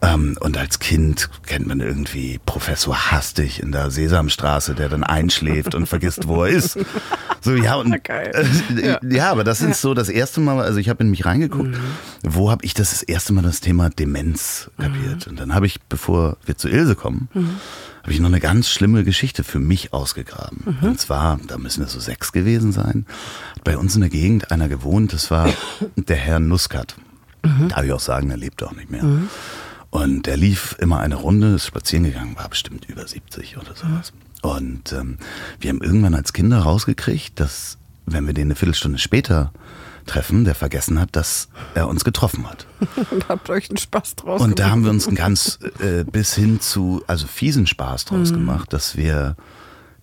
ähm, 0.00 0.36
und 0.40 0.56
als 0.56 0.78
Kind 0.78 1.28
kennt 1.46 1.66
man 1.66 1.80
irgendwie 1.80 2.38
Professor 2.44 3.10
Hastig 3.10 3.60
in 3.60 3.72
der 3.72 3.90
Sesamstraße, 3.90 4.74
der 4.74 4.88
dann 4.88 5.02
einschläft 5.02 5.74
und 5.74 5.86
vergisst, 5.86 6.28
wo 6.28 6.44
er 6.44 6.50
ist. 6.50 6.78
So, 7.40 7.54
ja, 7.54 7.76
und, 7.76 7.92
äh, 8.08 8.44
ja. 8.82 8.98
ja. 9.02 9.30
aber 9.30 9.44
das 9.44 9.60
ist 9.60 9.80
so 9.80 9.94
das 9.94 10.08
erste 10.08 10.40
Mal, 10.40 10.60
also 10.60 10.78
ich 10.78 10.88
habe 10.88 11.02
in 11.02 11.10
mich 11.10 11.24
reingeguckt, 11.24 11.70
mhm. 11.70 11.78
wo 12.22 12.50
habe 12.50 12.64
ich 12.64 12.74
das, 12.74 12.90
das 12.90 13.02
erste 13.02 13.32
Mal 13.32 13.42
das 13.42 13.60
Thema 13.60 13.90
Demenz 13.90 14.70
kapiert? 14.78 15.26
Mhm. 15.26 15.30
Und 15.30 15.40
dann 15.40 15.54
habe 15.54 15.66
ich, 15.66 15.80
bevor 15.82 16.36
wir 16.44 16.56
zu 16.56 16.68
Ilse 16.68 16.94
kommen, 16.94 17.28
mhm. 17.34 17.56
habe 18.02 18.12
ich 18.12 18.20
noch 18.20 18.28
eine 18.28 18.40
ganz 18.40 18.68
schlimme 18.68 19.04
Geschichte 19.04 19.44
für 19.44 19.60
mich 19.60 19.92
ausgegraben. 19.92 20.78
Mhm. 20.80 20.88
Und 20.88 21.00
zwar, 21.00 21.38
da 21.46 21.58
müssen 21.58 21.80
wir 21.80 21.88
so 21.88 22.00
sechs 22.00 22.32
gewesen 22.32 22.72
sein, 22.72 23.06
hat 23.54 23.64
bei 23.64 23.76
uns 23.78 23.94
in 23.94 24.00
der 24.00 24.10
Gegend 24.10 24.50
einer 24.50 24.68
gewohnt, 24.68 25.12
das 25.12 25.30
war 25.30 25.48
der 25.96 26.16
Herr 26.16 26.40
Nuskat. 26.40 26.96
Mhm. 27.44 27.68
Darf 27.68 27.84
ich 27.84 27.92
auch 27.92 28.00
sagen, 28.00 28.30
er 28.30 28.36
lebt 28.36 28.62
auch 28.62 28.72
nicht 28.72 28.90
mehr. 28.90 29.04
Und 29.90 30.26
der 30.26 30.36
lief 30.36 30.76
immer 30.78 31.00
eine 31.00 31.14
Runde, 31.14 31.54
ist 31.54 31.66
spazieren 31.66 32.04
gegangen, 32.04 32.36
war 32.36 32.48
bestimmt 32.48 32.86
über 32.88 33.06
70 33.06 33.56
oder 33.56 33.74
sowas. 33.74 34.12
Und 34.42 34.92
ähm, 34.92 35.18
wir 35.60 35.70
haben 35.70 35.82
irgendwann 35.82 36.14
als 36.14 36.32
Kinder 36.32 36.60
rausgekriegt, 36.60 37.40
dass 37.40 37.78
wenn 38.06 38.26
wir 38.26 38.34
den 38.34 38.48
eine 38.48 38.54
Viertelstunde 38.54 38.98
später 38.98 39.52
treffen, 40.06 40.44
der 40.44 40.54
vergessen 40.54 40.98
hat, 40.98 41.14
dass 41.14 41.48
er 41.74 41.88
uns 41.88 42.04
getroffen 42.04 42.48
hat. 42.48 42.66
Und 43.10 43.28
habt 43.28 43.50
euch 43.50 43.68
einen 43.70 43.76
Spaß 43.76 44.16
draus 44.16 44.40
Und 44.40 44.58
da 44.58 44.70
haben 44.70 44.84
wir 44.84 44.90
uns 44.90 45.06
einen 45.06 45.16
ganz 45.16 45.58
äh, 45.80 46.04
bis 46.04 46.34
hin 46.34 46.60
zu, 46.60 47.02
also 47.06 47.26
fiesen 47.26 47.66
Spaß 47.66 48.06
draus 48.06 48.30
mhm. 48.30 48.36
gemacht, 48.36 48.72
dass 48.72 48.96
wir 48.96 49.36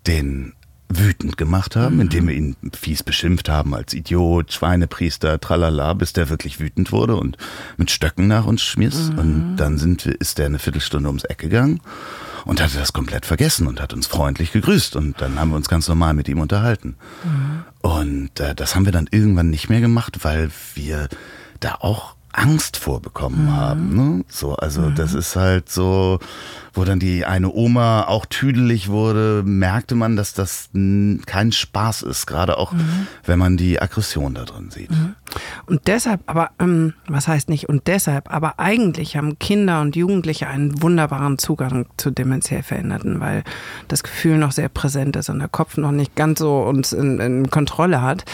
den 0.08 0.54
wütend 0.90 1.38
gemacht 1.38 1.76
haben, 1.76 1.96
mhm. 1.96 2.02
indem 2.02 2.28
wir 2.28 2.36
ihn 2.36 2.56
fies 2.74 3.04
beschimpft 3.04 3.50
haben 3.50 3.74
als 3.74 3.94
Idiot, 3.94 4.54
Schweinepriester, 4.54 5.40
tralala, 5.40 5.94
bis 5.94 6.14
der 6.14 6.30
wirklich 6.30 6.60
wütend 6.60 6.92
wurde 6.92 7.16
und 7.16 7.38
mit 7.78 7.92
Stöcken 7.92 8.28
nach 8.28 8.46
uns 8.46 8.62
schmiss. 8.62 9.12
Mhm. 9.12 9.20
Und 9.20 9.56
dann 9.58 9.78
sind, 9.78 10.06
ist 10.06 10.38
der 10.38 10.46
eine 10.46 10.60
Viertelstunde 10.60 11.08
ums 11.10 11.24
Eck 11.24 11.40
gegangen 11.40 11.82
und 12.46 12.62
hatte 12.62 12.78
das 12.78 12.94
komplett 12.94 13.26
vergessen 13.26 13.68
und 13.68 13.82
hat 13.82 13.94
uns 13.94 14.08
freundlich 14.08 14.52
gegrüßt. 14.52 14.96
Und 14.96 15.20
dann 15.20 15.40
haben 15.40 15.50
wir 15.50 15.56
uns 15.56 15.70
ganz 15.70 15.88
normal 15.88 16.14
mit 16.14 16.28
ihm 16.28 16.40
unterhalten. 16.40 16.96
Mhm. 17.24 17.64
Und 17.82 18.40
äh, 18.40 18.54
das 18.56 18.76
haben 18.76 18.86
wir 18.86 18.92
dann 18.92 19.08
irgendwann 19.10 19.50
nicht 19.50 19.70
mehr 19.70 19.82
gemacht, 19.82 20.20
weil 20.24 20.52
wir 20.76 21.10
da 21.60 21.76
auch 21.80 22.16
Angst 22.38 22.78
vorbekommen 22.78 23.46
mhm. 23.46 23.56
haben. 23.56 23.96
Ne? 23.96 24.26
So, 24.28 24.56
also 24.56 24.82
mhm. 24.82 24.96
das 24.96 25.14
ist 25.14 25.36
halt 25.36 25.70
so, 25.70 26.20
wo 26.74 26.84
dann 26.84 27.00
die 27.00 27.26
eine 27.26 27.52
Oma 27.52 28.04
auch 28.04 28.26
tüdelig 28.26 28.90
wurde, 28.90 29.44
merkte 29.46 29.96
man, 29.96 30.16
dass 30.16 30.34
das 30.34 30.70
kein 31.26 31.52
Spaß 31.52 32.04
ist, 32.04 32.26
gerade 32.26 32.58
auch 32.58 32.74
mhm. 32.74 33.08
wenn 33.24 33.40
man 33.40 33.58
die 33.58 33.82
Aggression 33.82 34.34
da 34.34 34.44
drin 34.44 34.70
sieht. 34.70 34.92
Mhm. 34.92 35.16
Und 35.66 35.88
deshalb, 35.88 36.22
aber 36.28 36.52
ähm, 36.60 36.94
was 37.08 37.28
heißt 37.28 37.50
nicht 37.50 37.68
und 37.70 37.88
deshalb, 37.88 38.32
aber 38.34 38.60
eigentlich 38.60 39.18
haben 39.18 39.40
Kinder 39.40 39.82
und 39.82 39.96
Jugendliche 39.96 40.48
einen 40.48 40.82
wunderbaren 40.82 41.38
Zugang 41.38 41.86
zu 41.98 42.12
demenziell 42.12 42.64
Veränderten, 42.64 43.20
weil 43.20 43.44
das 43.88 44.04
Gefühl 44.04 44.38
noch 44.38 44.52
sehr 44.52 44.70
präsent 44.70 45.16
ist 45.16 45.30
und 45.30 45.40
der 45.40 45.48
Kopf 45.48 45.78
noch 45.78 45.92
nicht 45.92 46.16
ganz 46.16 46.40
so 46.40 46.60
uns 46.62 46.94
in, 46.94 47.20
in 47.20 47.50
Kontrolle 47.50 48.02
hat. 48.02 48.26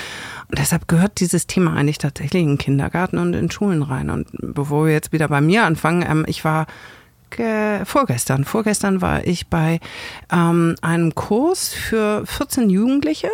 Deshalb 0.57 0.87
gehört 0.87 1.19
dieses 1.19 1.47
Thema 1.47 1.73
eigentlich 1.75 1.97
tatsächlich 1.97 2.43
in 2.43 2.57
Kindergarten 2.57 3.17
und 3.17 3.33
in 3.33 3.49
Schulen 3.49 3.83
rein. 3.83 4.09
Und 4.09 4.27
bevor 4.31 4.85
wir 4.85 4.93
jetzt 4.93 5.11
wieder 5.11 5.27
bei 5.27 5.41
mir 5.41 5.63
anfangen, 5.63 6.05
ähm, 6.07 6.25
ich 6.27 6.43
war 6.43 6.67
vorgestern, 7.85 8.43
vorgestern 8.43 9.01
war 9.01 9.25
ich 9.25 9.47
bei 9.47 9.79
ähm, 10.33 10.75
einem 10.81 11.15
Kurs 11.15 11.73
für 11.73 12.25
14 12.25 12.69
Jugendliche, 12.69 13.29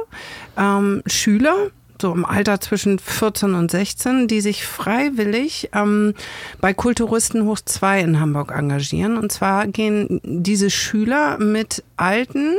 ähm, 0.56 1.02
Schüler, 1.08 1.72
so 2.02 2.14
im 2.14 2.26
Alter 2.26 2.60
zwischen 2.60 3.00
14 3.00 3.56
und 3.56 3.72
16, 3.72 4.28
die 4.28 4.42
sich 4.42 4.66
freiwillig 4.66 5.70
ähm, 5.74 6.14
bei 6.62 6.74
Kulturisten 6.74 7.46
hoch 7.46 7.60
2 7.64 8.02
in 8.02 8.20
Hamburg 8.20 8.52
engagieren. 8.52 9.18
Und 9.18 9.32
zwar 9.32 9.68
gehen 9.68 10.22
diese 10.24 10.70
Schüler 10.70 11.40
mit 11.40 11.84
alten, 11.96 12.54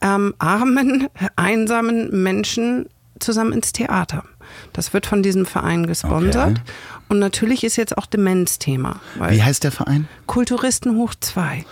ähm, 0.00 0.34
armen, 0.38 1.08
einsamen 1.36 2.22
Menschen 2.22 2.88
zusammen 3.20 3.52
ins 3.52 3.72
Theater. 3.72 4.24
Das 4.72 4.92
wird 4.92 5.06
von 5.06 5.22
diesem 5.22 5.46
Verein 5.46 5.86
gesponsert. 5.86 6.50
Okay. 6.50 6.72
Und 7.08 7.18
natürlich 7.18 7.64
ist 7.64 7.76
jetzt 7.76 7.96
auch 7.96 8.06
Demenz 8.06 8.58
Thema. 8.58 9.00
Wie 9.28 9.42
heißt 9.42 9.64
der 9.64 9.72
Verein? 9.72 10.08
Kulturisten 10.26 10.96
hoch 10.96 11.14
2. 11.18 11.64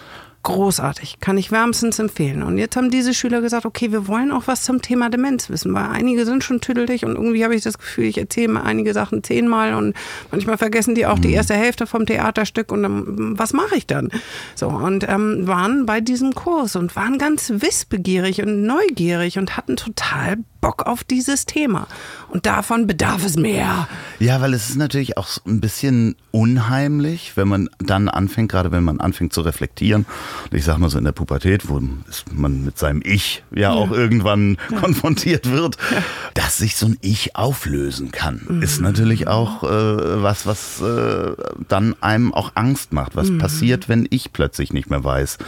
Großartig, 0.45 1.19
kann 1.21 1.37
ich 1.37 1.51
wärmstens 1.51 1.99
empfehlen. 1.99 2.43
Und 2.45 2.59
jetzt 2.59 2.77
haben 2.77 2.91
diese 2.91 3.13
Schüler 3.13 3.41
gesagt, 3.41 3.67
okay, 3.67 3.91
wir 3.91 4.07
wollen 4.07 4.31
auch 4.31 4.45
was 4.47 4.63
zum 4.63 4.81
Thema 4.81 5.11
Demenz 5.11 5.51
wissen, 5.51 5.75
weil 5.75 5.89
einige 5.89 6.25
sind 6.25 6.45
schon 6.45 6.61
tüdelig 6.61 7.05
und 7.05 7.17
irgendwie 7.17 7.45
habe 7.45 7.57
ich 7.57 7.63
das 7.63 7.77
Gefühl, 7.77 8.05
ich 8.05 8.19
erzähle 8.19 8.49
mal 8.49 8.63
einige 8.63 8.95
Sachen 8.95 9.25
zehnmal 9.25 9.75
und 9.75 9.95
manchmal 10.31 10.57
vergessen 10.57 10.95
die 10.95 11.07
auch 11.07 11.19
die 11.19 11.33
erste 11.33 11.55
Hälfte 11.55 11.87
vom 11.87 12.07
Theaterstück 12.07 12.71
und 12.71 12.85
dann, 12.85 13.39
was 13.39 13.53
mache 13.53 13.77
ich 13.77 13.87
dann? 13.87 14.11
So, 14.55 14.69
und 14.69 15.07
ähm, 15.09 15.47
waren 15.47 15.87
bei 15.87 16.01
diesem 16.01 16.35
Kurs 16.35 16.77
und 16.77 16.95
waren 16.95 17.19
ganz 17.19 17.53
wissbegierig 17.57 18.41
und 18.41 18.63
neugierig 18.63 19.39
und 19.39 19.57
hatten 19.57 19.77
total 19.77 20.39
Bock 20.69 20.87
auf 20.87 21.03
dieses 21.03 21.47
Thema. 21.47 21.87
Und 22.29 22.45
davon 22.45 22.87
bedarf 22.87 23.25
es 23.25 23.37
mehr. 23.37 23.89
Ja, 24.19 24.43
weil 24.43 24.53
es 24.53 24.69
ist 24.69 24.77
natürlich 24.77 25.17
auch 25.17 25.29
ein 25.47 25.63
bisschen 25.63 26.15
unheimlich, 26.31 27.33
wenn 27.39 27.49
man 27.49 27.71
dann 27.79 28.11
anfängt, 28.11 28.51
gerade 28.51 28.71
wenn 28.71 28.85
man 28.85 29.01
anfängt 29.01 29.33
zu 29.33 29.41
reflektieren. 29.41 30.05
Und 30.51 30.55
ich 30.59 30.65
sag 30.67 30.77
mal 30.77 30.91
so 30.91 30.99
in 30.99 31.05
der 31.05 31.13
Pubertät, 31.13 31.71
wo 31.71 31.81
man 32.35 32.65
mit 32.67 32.77
seinem 32.77 33.01
Ich 33.03 33.43
ja 33.51 33.71
auch 33.73 33.91
irgendwann 33.93 34.59
konfrontiert 34.79 35.51
wird, 35.51 35.79
dass 36.35 36.59
sich 36.59 36.77
so 36.77 36.85
ein 36.85 36.99
Ich 37.01 37.35
auflösen 37.35 38.13
kann, 38.13 38.43
Mhm. 38.47 38.63
ist 38.63 38.83
natürlich 38.83 39.27
auch 39.27 39.63
äh, 39.65 40.23
was, 40.23 40.45
was 40.45 40.83
äh, 40.83 41.33
dann 41.69 41.97
einem 42.03 42.35
auch 42.35 42.53
Angst 42.57 42.93
macht. 42.93 43.17
Was 43.17 43.31
Mhm. 43.31 43.39
passiert, 43.39 43.89
wenn 43.89 44.07
ich 44.11 44.35
plötzlich 44.35 44.75
nicht 44.75 44.91
mehr 44.91 45.03
weiß? 45.03 45.39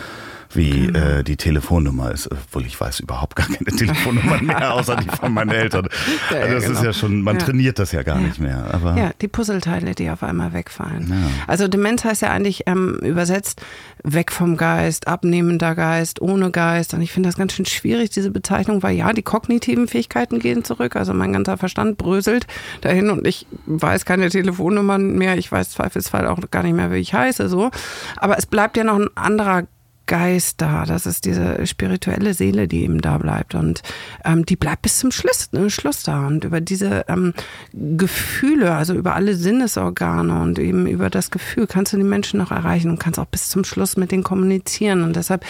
Wie 0.52 0.86
Genau. 0.86 0.98
äh, 0.98 1.22
die 1.24 1.36
Telefonnummer 1.36 2.10
ist, 2.12 2.30
obwohl 2.30 2.66
ich 2.66 2.80
weiß 2.80 3.00
überhaupt 3.00 3.36
gar 3.36 3.46
keine 3.46 3.58
Telefonnummer 3.76 4.42
mehr, 4.42 4.74
außer 4.74 4.96
die 4.96 5.08
von 5.08 5.32
meinen 5.32 5.50
Eltern. 5.50 5.88
Ja, 6.30 6.38
Also 6.38 6.54
das 6.54 6.62
ist 6.64 6.68
genau. 6.70 6.82
ja 6.84 6.92
schon, 6.92 7.22
man 7.22 7.36
Ja. 7.38 7.42
trainiert 7.44 7.78
das 7.78 7.92
ja 7.92 8.02
gar 8.02 8.18
nicht 8.18 8.40
mehr. 8.40 8.64
Aber 8.72 8.96
Ja, 8.96 9.10
die 9.20 9.28
Puzzleteile, 9.28 9.94
die 9.94 10.10
auf 10.10 10.22
einmal 10.22 10.52
wegfallen. 10.52 11.12
Also 11.46 11.68
Demenz 11.68 12.04
heißt 12.04 12.22
ja 12.22 12.30
eigentlich 12.30 12.64
ähm, 12.66 12.96
übersetzt 13.02 13.62
weg 14.02 14.32
vom 14.32 14.56
Geist, 14.56 15.08
abnehmender 15.08 15.74
Geist, 15.74 16.20
ohne 16.20 16.50
Geist. 16.50 16.94
Und 16.94 17.02
ich 17.02 17.12
finde 17.12 17.28
das 17.28 17.36
ganz 17.36 17.52
schön 17.52 17.66
schwierig, 17.66 18.10
diese 18.10 18.30
Bezeichnung, 18.30 18.82
weil 18.82 18.96
ja, 18.96 19.12
die 19.12 19.22
kognitiven 19.22 19.86
Fähigkeiten 19.88 20.38
gehen 20.38 20.64
zurück. 20.64 20.96
Also 20.96 21.12
mein 21.14 21.32
ganzer 21.32 21.56
Verstand 21.58 21.98
bröselt 21.98 22.46
dahin 22.80 23.10
und 23.10 23.26
ich 23.26 23.46
weiß 23.66 24.04
keine 24.04 24.28
Telefonnummern 24.30 25.16
mehr. 25.16 25.36
Ich 25.36 25.50
weiß 25.52 25.70
zweifelsfall 25.70 26.26
auch 26.26 26.38
gar 26.50 26.62
nicht 26.62 26.74
mehr, 26.74 26.90
wie 26.90 26.96
ich 26.96 27.14
heiße. 27.14 27.48
So. 27.48 27.70
Aber 28.16 28.38
es 28.38 28.46
bleibt 28.46 28.76
ja 28.76 28.84
noch 28.84 28.96
ein 28.98 29.08
anderer 29.14 29.64
Geist 30.10 30.60
da. 30.60 30.86
Das 30.86 31.06
ist 31.06 31.24
diese 31.24 31.64
spirituelle 31.68 32.34
Seele, 32.34 32.66
die 32.66 32.82
eben 32.82 33.00
da 33.00 33.16
bleibt. 33.16 33.54
Und 33.54 33.80
ähm, 34.24 34.44
die 34.44 34.56
bleibt 34.56 34.82
bis 34.82 34.98
zum 34.98 35.12
Schluss, 35.12 35.52
ne, 35.52 35.70
Schluss 35.70 36.02
da. 36.02 36.26
Und 36.26 36.42
über 36.42 36.60
diese 36.60 37.04
ähm, 37.06 37.32
Gefühle, 37.72 38.74
also 38.74 38.94
über 38.94 39.14
alle 39.14 39.36
Sinnesorgane 39.36 40.42
und 40.42 40.58
eben 40.58 40.88
über 40.88 41.10
das 41.10 41.30
Gefühl 41.30 41.68
kannst 41.68 41.92
du 41.92 41.96
die 41.96 42.02
Menschen 42.02 42.38
noch 42.38 42.50
erreichen 42.50 42.90
und 42.90 42.98
kannst 42.98 43.20
auch 43.20 43.26
bis 43.26 43.50
zum 43.50 43.62
Schluss 43.62 43.96
mit 43.96 44.10
denen 44.10 44.24
kommunizieren. 44.24 45.04
Und 45.04 45.14
deshalb 45.14 45.44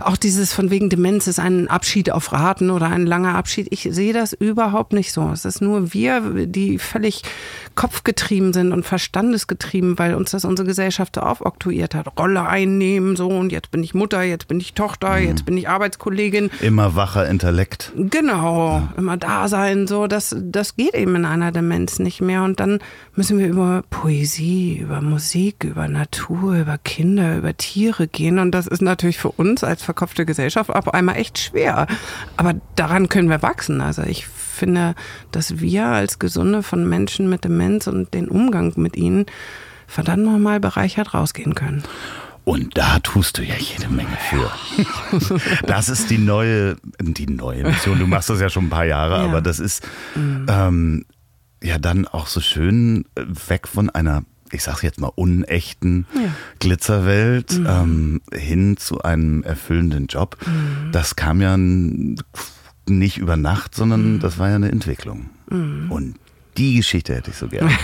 auch 0.00 0.18
dieses 0.18 0.52
von 0.52 0.68
wegen 0.68 0.90
Demenz 0.90 1.26
ist 1.26 1.40
ein 1.40 1.68
Abschied 1.68 2.10
auf 2.10 2.30
Raten 2.30 2.68
oder 2.68 2.88
ein 2.88 3.06
langer 3.06 3.34
Abschied. 3.36 3.68
Ich 3.70 3.88
sehe 3.90 4.12
das 4.12 4.34
überhaupt 4.34 4.92
nicht 4.92 5.12
so. 5.12 5.30
Es 5.30 5.46
ist 5.46 5.62
nur 5.62 5.94
wir, 5.94 6.20
die 6.44 6.78
völlig 6.78 7.22
kopfgetrieben 7.74 8.52
sind 8.52 8.72
und 8.72 8.84
verstandesgetrieben, 8.84 9.98
weil 9.98 10.14
uns 10.14 10.30
das 10.30 10.44
unsere 10.44 10.66
Gesellschaft 10.66 11.16
so 11.16 11.22
aufoktroyiert 11.22 11.94
hat. 11.94 12.18
Rolle 12.18 12.46
einnehmen, 12.46 13.16
so 13.16 13.28
und 13.28 13.52
jetzt 13.52 13.70
bin 13.70 13.82
ich 13.82 13.94
Mutter, 13.94 14.22
jetzt 14.22 14.48
bin 14.48 14.60
ich 14.60 14.74
Tochter, 14.74 15.18
jetzt 15.18 15.44
bin 15.44 15.56
ich 15.56 15.68
Arbeitskollegin. 15.68 16.50
immer 16.60 16.94
wacher 16.94 17.28
Intellekt. 17.28 17.92
Genau, 17.96 18.88
immer 18.96 19.16
da 19.16 19.48
sein, 19.48 19.86
so, 19.86 20.06
das, 20.06 20.34
das 20.38 20.76
geht 20.76 20.94
eben 20.94 21.16
in 21.16 21.24
einer 21.24 21.52
Demenz 21.52 21.98
nicht 21.98 22.20
mehr. 22.20 22.44
Und 22.44 22.60
dann 22.60 22.78
müssen 23.14 23.38
wir 23.38 23.48
über 23.48 23.84
Poesie, 23.90 24.78
über 24.78 25.00
Musik, 25.00 25.64
über 25.64 25.88
Natur, 25.88 26.54
über 26.54 26.78
Kinder, 26.78 27.36
über 27.36 27.56
Tiere 27.56 28.06
gehen. 28.06 28.38
Und 28.38 28.52
das 28.52 28.66
ist 28.66 28.82
natürlich 28.82 29.18
für 29.18 29.30
uns 29.30 29.64
als 29.64 29.82
verkopfte 29.82 30.24
Gesellschaft 30.24 30.70
auf 30.70 30.92
einmal 30.92 31.16
echt 31.16 31.38
schwer. 31.38 31.86
Aber 32.36 32.54
daran 32.76 33.08
können 33.08 33.28
wir 33.28 33.42
wachsen. 33.42 33.80
Also 33.80 34.02
ich 34.02 34.26
finde, 34.54 34.94
dass 35.32 35.60
wir 35.60 35.86
als 35.86 36.18
Gesunde 36.18 36.62
von 36.62 36.88
Menschen 36.88 37.28
mit 37.28 37.44
Demenz 37.44 37.86
und 37.86 38.14
den 38.14 38.28
Umgang 38.28 38.72
mit 38.76 38.96
ihnen 38.96 39.26
verdammt 39.86 40.24
nochmal 40.24 40.60
bereichert 40.60 41.12
rausgehen 41.14 41.54
können. 41.54 41.82
Und 42.44 42.76
da 42.76 42.98
tust 42.98 43.38
du 43.38 43.42
ja 43.42 43.54
jede 43.58 43.88
Menge 43.88 44.16
für. 44.30 44.50
Das 45.66 45.88
ist 45.88 46.10
die 46.10 46.18
neue, 46.18 46.76
die 47.00 47.26
neue 47.26 47.62
Mission. 47.64 47.98
Du 47.98 48.06
machst 48.06 48.28
das 48.28 48.40
ja 48.40 48.50
schon 48.50 48.66
ein 48.66 48.70
paar 48.70 48.84
Jahre, 48.84 49.14
Ja. 49.16 49.22
Mhm. 49.22 49.28
aber 49.30 49.40
das 49.42 49.58
ist 49.60 49.82
ähm, 50.16 51.04
ja 51.62 51.78
dann 51.78 52.06
auch 52.06 52.26
so 52.26 52.40
schön 52.40 53.06
äh, 53.14 53.22
weg 53.48 53.66
von 53.66 53.88
einer, 53.88 54.24
ich 54.52 54.62
sag's 54.62 54.82
jetzt 54.82 55.00
mal, 55.00 55.10
unechten 55.14 56.06
Ja. 56.14 56.20
Mhm. 56.20 56.32
Glitzerwelt 56.58 57.52
ähm, 57.66 58.20
hin 58.32 58.76
zu 58.76 59.00
einem 59.00 59.42
erfüllenden 59.42 60.06
Job. 60.08 60.36
Mhm. 60.46 60.92
Das 60.92 61.16
kam 61.16 61.40
ja 61.40 61.54
n- 61.54 62.16
nicht 62.88 63.18
über 63.18 63.36
Nacht, 63.36 63.72
Mhm. 63.72 63.78
sondern 63.78 64.20
das 64.20 64.38
war 64.38 64.48
ja 64.50 64.56
eine 64.56 64.70
Entwicklung. 64.72 65.30
Und 65.50 66.16
die 66.56 66.76
Geschichte 66.76 67.14
hätte 67.14 67.30
ich 67.30 67.36
so 67.36 67.48
gerne. 67.48 67.70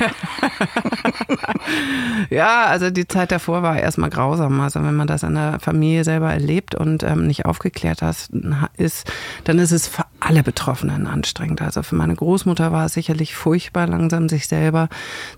Ja, 2.30 2.64
also 2.66 2.90
die 2.90 3.06
Zeit 3.08 3.32
davor 3.32 3.62
war 3.62 3.78
erstmal 3.78 4.10
grausam. 4.10 4.60
Also 4.60 4.82
wenn 4.82 4.94
man 4.94 5.06
das 5.06 5.22
in 5.22 5.34
der 5.34 5.58
Familie 5.60 6.04
selber 6.04 6.32
erlebt 6.32 6.74
und 6.74 7.02
ähm, 7.02 7.26
nicht 7.26 7.46
aufgeklärt 7.46 8.02
hat, 8.02 8.28
ist, 8.76 9.10
dann 9.44 9.58
ist 9.58 9.72
es 9.72 9.86
für 9.88 10.04
alle 10.20 10.42
Betroffenen 10.42 11.06
anstrengend. 11.06 11.62
Also 11.62 11.82
für 11.82 11.94
meine 11.96 12.14
Großmutter 12.14 12.72
war 12.72 12.86
es 12.86 12.94
sicherlich 12.94 13.34
furchtbar, 13.34 13.86
langsam 13.86 14.28
sich 14.28 14.46
selber 14.48 14.88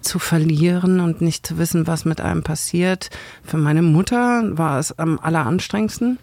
zu 0.01 0.19
verlieren 0.19 1.01
und 1.01 1.21
nicht 1.21 1.47
zu 1.47 1.59
wissen, 1.59 1.87
was 1.87 2.05
mit 2.05 2.21
einem 2.21 2.43
passiert. 2.43 3.11
Für 3.45 3.59
meine 3.59 3.83
Mutter 3.83 4.43
war 4.59 4.79
es 4.79 4.99
am 4.99 5.19
alleranstrengendsten, 5.19 6.19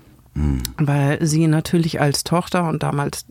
weil 0.77 1.25
sie 1.25 1.47
natürlich 1.47 1.99
als 2.01 2.23
Tochter 2.23 2.67
und 2.67 2.83
damals 2.83 3.25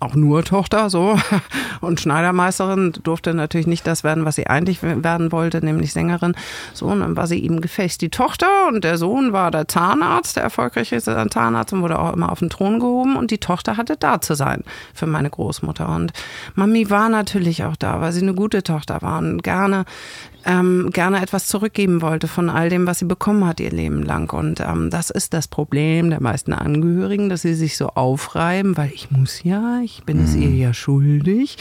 auch 0.00 0.14
nur 0.14 0.44
Tochter 0.44 0.90
so 0.90 1.18
und 1.80 2.00
Schneidermeisterin 2.00 2.92
durfte 3.02 3.34
natürlich 3.34 3.66
nicht 3.66 3.86
das 3.86 4.04
werden, 4.04 4.24
was 4.24 4.36
sie 4.36 4.46
eigentlich 4.46 4.82
werden 4.82 5.32
wollte, 5.32 5.64
nämlich 5.64 5.92
Sängerin. 5.92 6.34
So, 6.74 6.86
und 6.86 7.00
dann 7.00 7.16
war 7.16 7.26
sie 7.26 7.38
ihm 7.38 7.60
gefälligst 7.60 8.00
die 8.00 8.10
Tochter 8.10 8.68
und 8.68 8.84
der 8.84 8.98
Sohn 8.98 9.32
war 9.32 9.50
der 9.50 9.68
Zahnarzt, 9.68 10.36
der 10.36 10.42
erfolgreiche 10.42 11.00
Zahnarzt 11.00 11.72
und 11.72 11.82
wurde 11.82 11.98
auch 11.98 12.12
immer 12.12 12.32
auf 12.32 12.40
den 12.40 12.50
Thron 12.50 12.80
gehoben 12.80 13.16
und 13.16 13.30
die 13.30 13.38
Tochter 13.38 13.76
hatte 13.76 13.96
da 13.96 14.20
zu 14.20 14.34
sein 14.34 14.64
für 14.94 15.06
meine 15.06 15.30
Großmutter. 15.30 15.88
Und 15.88 16.12
Mami 16.54 16.90
war 16.90 17.08
natürlich 17.08 17.64
auch 17.64 17.76
da, 17.76 18.00
weil 18.00 18.12
sie 18.12 18.22
eine 18.22 18.34
gute 18.34 18.62
Tochter 18.62 19.02
war 19.02 19.18
und 19.18 19.42
gerne 19.42 19.84
ähm, 20.44 20.90
gerne 20.92 21.20
etwas 21.20 21.46
zurückgeben 21.46 22.02
wollte 22.02 22.28
von 22.28 22.50
all 22.50 22.70
dem, 22.70 22.86
was 22.86 22.98
sie 22.98 23.04
bekommen 23.04 23.46
hat 23.46 23.60
ihr 23.60 23.70
Leben 23.70 24.02
lang. 24.02 24.32
Und 24.32 24.60
ähm, 24.60 24.90
das 24.90 25.10
ist 25.10 25.34
das 25.34 25.48
Problem 25.48 26.10
der 26.10 26.22
meisten 26.22 26.52
Angehörigen, 26.52 27.28
dass 27.28 27.42
sie 27.42 27.54
sich 27.54 27.76
so 27.76 27.88
aufreiben, 27.88 28.76
weil 28.76 28.90
ich 28.92 29.10
muss 29.10 29.42
ja, 29.42 29.80
ich 29.96 30.04
bin 30.04 30.22
es 30.22 30.34
ihr 30.34 30.50
ja 30.50 30.72
schuldig 30.72 31.56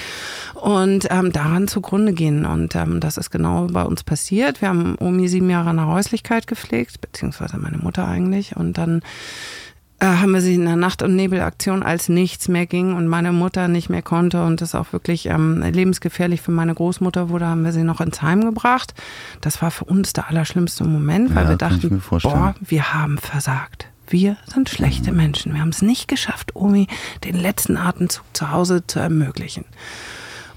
und 0.53 1.07
ähm, 1.09 1.31
daran 1.31 1.67
zugrunde 1.67 2.13
gehen. 2.13 2.45
Und 2.45 2.75
ähm, 2.75 2.99
das 2.99 3.17
ist 3.17 3.31
genau 3.31 3.67
bei 3.71 3.83
uns 3.83 4.03
passiert. 4.03 4.61
Wir 4.61 4.69
haben 4.69 4.95
Omi 4.99 5.27
sieben 5.27 5.49
Jahre 5.49 5.71
in 5.71 5.77
der 5.77 5.87
Häuslichkeit 5.87 6.47
gepflegt, 6.47 7.01
beziehungsweise 7.01 7.57
meine 7.57 7.77
Mutter 7.77 8.07
eigentlich. 8.07 8.55
Und 8.55 8.77
dann 8.77 9.01
äh, 9.99 10.05
haben 10.05 10.31
wir 10.31 10.41
sie 10.41 10.55
in 10.55 10.65
der 10.65 10.75
Nacht- 10.75 11.01
und 11.01 11.15
Nebelaktion, 11.15 11.83
als 11.83 12.07
nichts 12.07 12.47
mehr 12.47 12.65
ging 12.65 12.93
und 12.93 13.07
meine 13.07 13.31
Mutter 13.33 13.67
nicht 13.67 13.89
mehr 13.89 14.01
konnte 14.01 14.45
und 14.45 14.61
das 14.61 14.75
auch 14.75 14.93
wirklich 14.93 15.25
ähm, 15.25 15.61
lebensgefährlich 15.61 16.41
für 16.41 16.51
meine 16.51 16.73
Großmutter 16.73 17.29
wurde, 17.29 17.47
haben 17.47 17.63
wir 17.65 17.71
sie 17.73 17.83
noch 17.83 17.99
ins 17.99 18.21
Heim 18.21 18.41
gebracht. 18.45 18.93
Das 19.41 19.61
war 19.61 19.71
für 19.71 19.85
uns 19.85 20.13
der 20.13 20.29
allerschlimmste 20.29 20.83
Moment, 20.85 21.35
weil 21.35 21.45
Ja, 21.45 21.49
wir 21.49 21.57
dachten, 21.57 22.01
boah, 22.21 22.55
wir 22.61 22.93
haben 22.93 23.17
versagt. 23.17 23.87
Wir 24.09 24.37
sind 24.51 24.69
schlechte 24.69 25.11
Menschen. 25.11 25.53
Wir 25.53 25.61
haben 25.61 25.69
es 25.69 25.81
nicht 25.81 26.07
geschafft, 26.07 26.55
Omi 26.55 26.87
den 27.23 27.35
letzten 27.35 27.77
Atemzug 27.77 28.25
zu 28.33 28.51
Hause 28.51 28.85
zu 28.85 28.99
ermöglichen. 28.99 29.65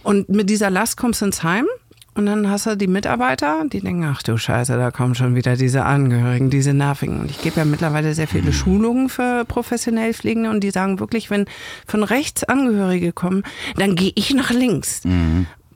Und 0.02 0.28
mit 0.28 0.48
dieser 0.50 0.70
Last 0.70 0.96
kommst 0.96 1.20
du 1.20 1.26
ins 1.26 1.42
Heim 1.42 1.66
und 2.14 2.26
dann 2.26 2.50
hast 2.50 2.66
du 2.66 2.76
die 2.76 2.88
Mitarbeiter, 2.88 3.64
die 3.70 3.80
denken, 3.80 4.04
ach 4.04 4.22
du 4.22 4.36
Scheiße, 4.36 4.76
da 4.76 4.90
kommen 4.90 5.14
schon 5.14 5.34
wieder 5.34 5.56
diese 5.56 5.84
Angehörigen, 5.84 6.50
diese 6.50 6.74
Nervigen. 6.74 7.20
Und 7.20 7.30
ich 7.30 7.40
gebe 7.40 7.56
ja 7.56 7.64
mittlerweile 7.64 8.14
sehr 8.14 8.28
viele 8.28 8.52
Schulungen 8.52 9.08
für 9.08 9.44
professionell 9.46 10.12
Pflegende 10.12 10.50
und 10.50 10.60
die 10.60 10.70
sagen 10.70 10.98
wirklich, 10.98 11.30
wenn 11.30 11.46
von 11.86 12.02
rechts 12.02 12.44
Angehörige 12.44 13.12
kommen, 13.12 13.44
dann 13.76 13.96
gehe 13.96 14.12
ich 14.14 14.34
nach 14.34 14.50
links. 14.50 15.02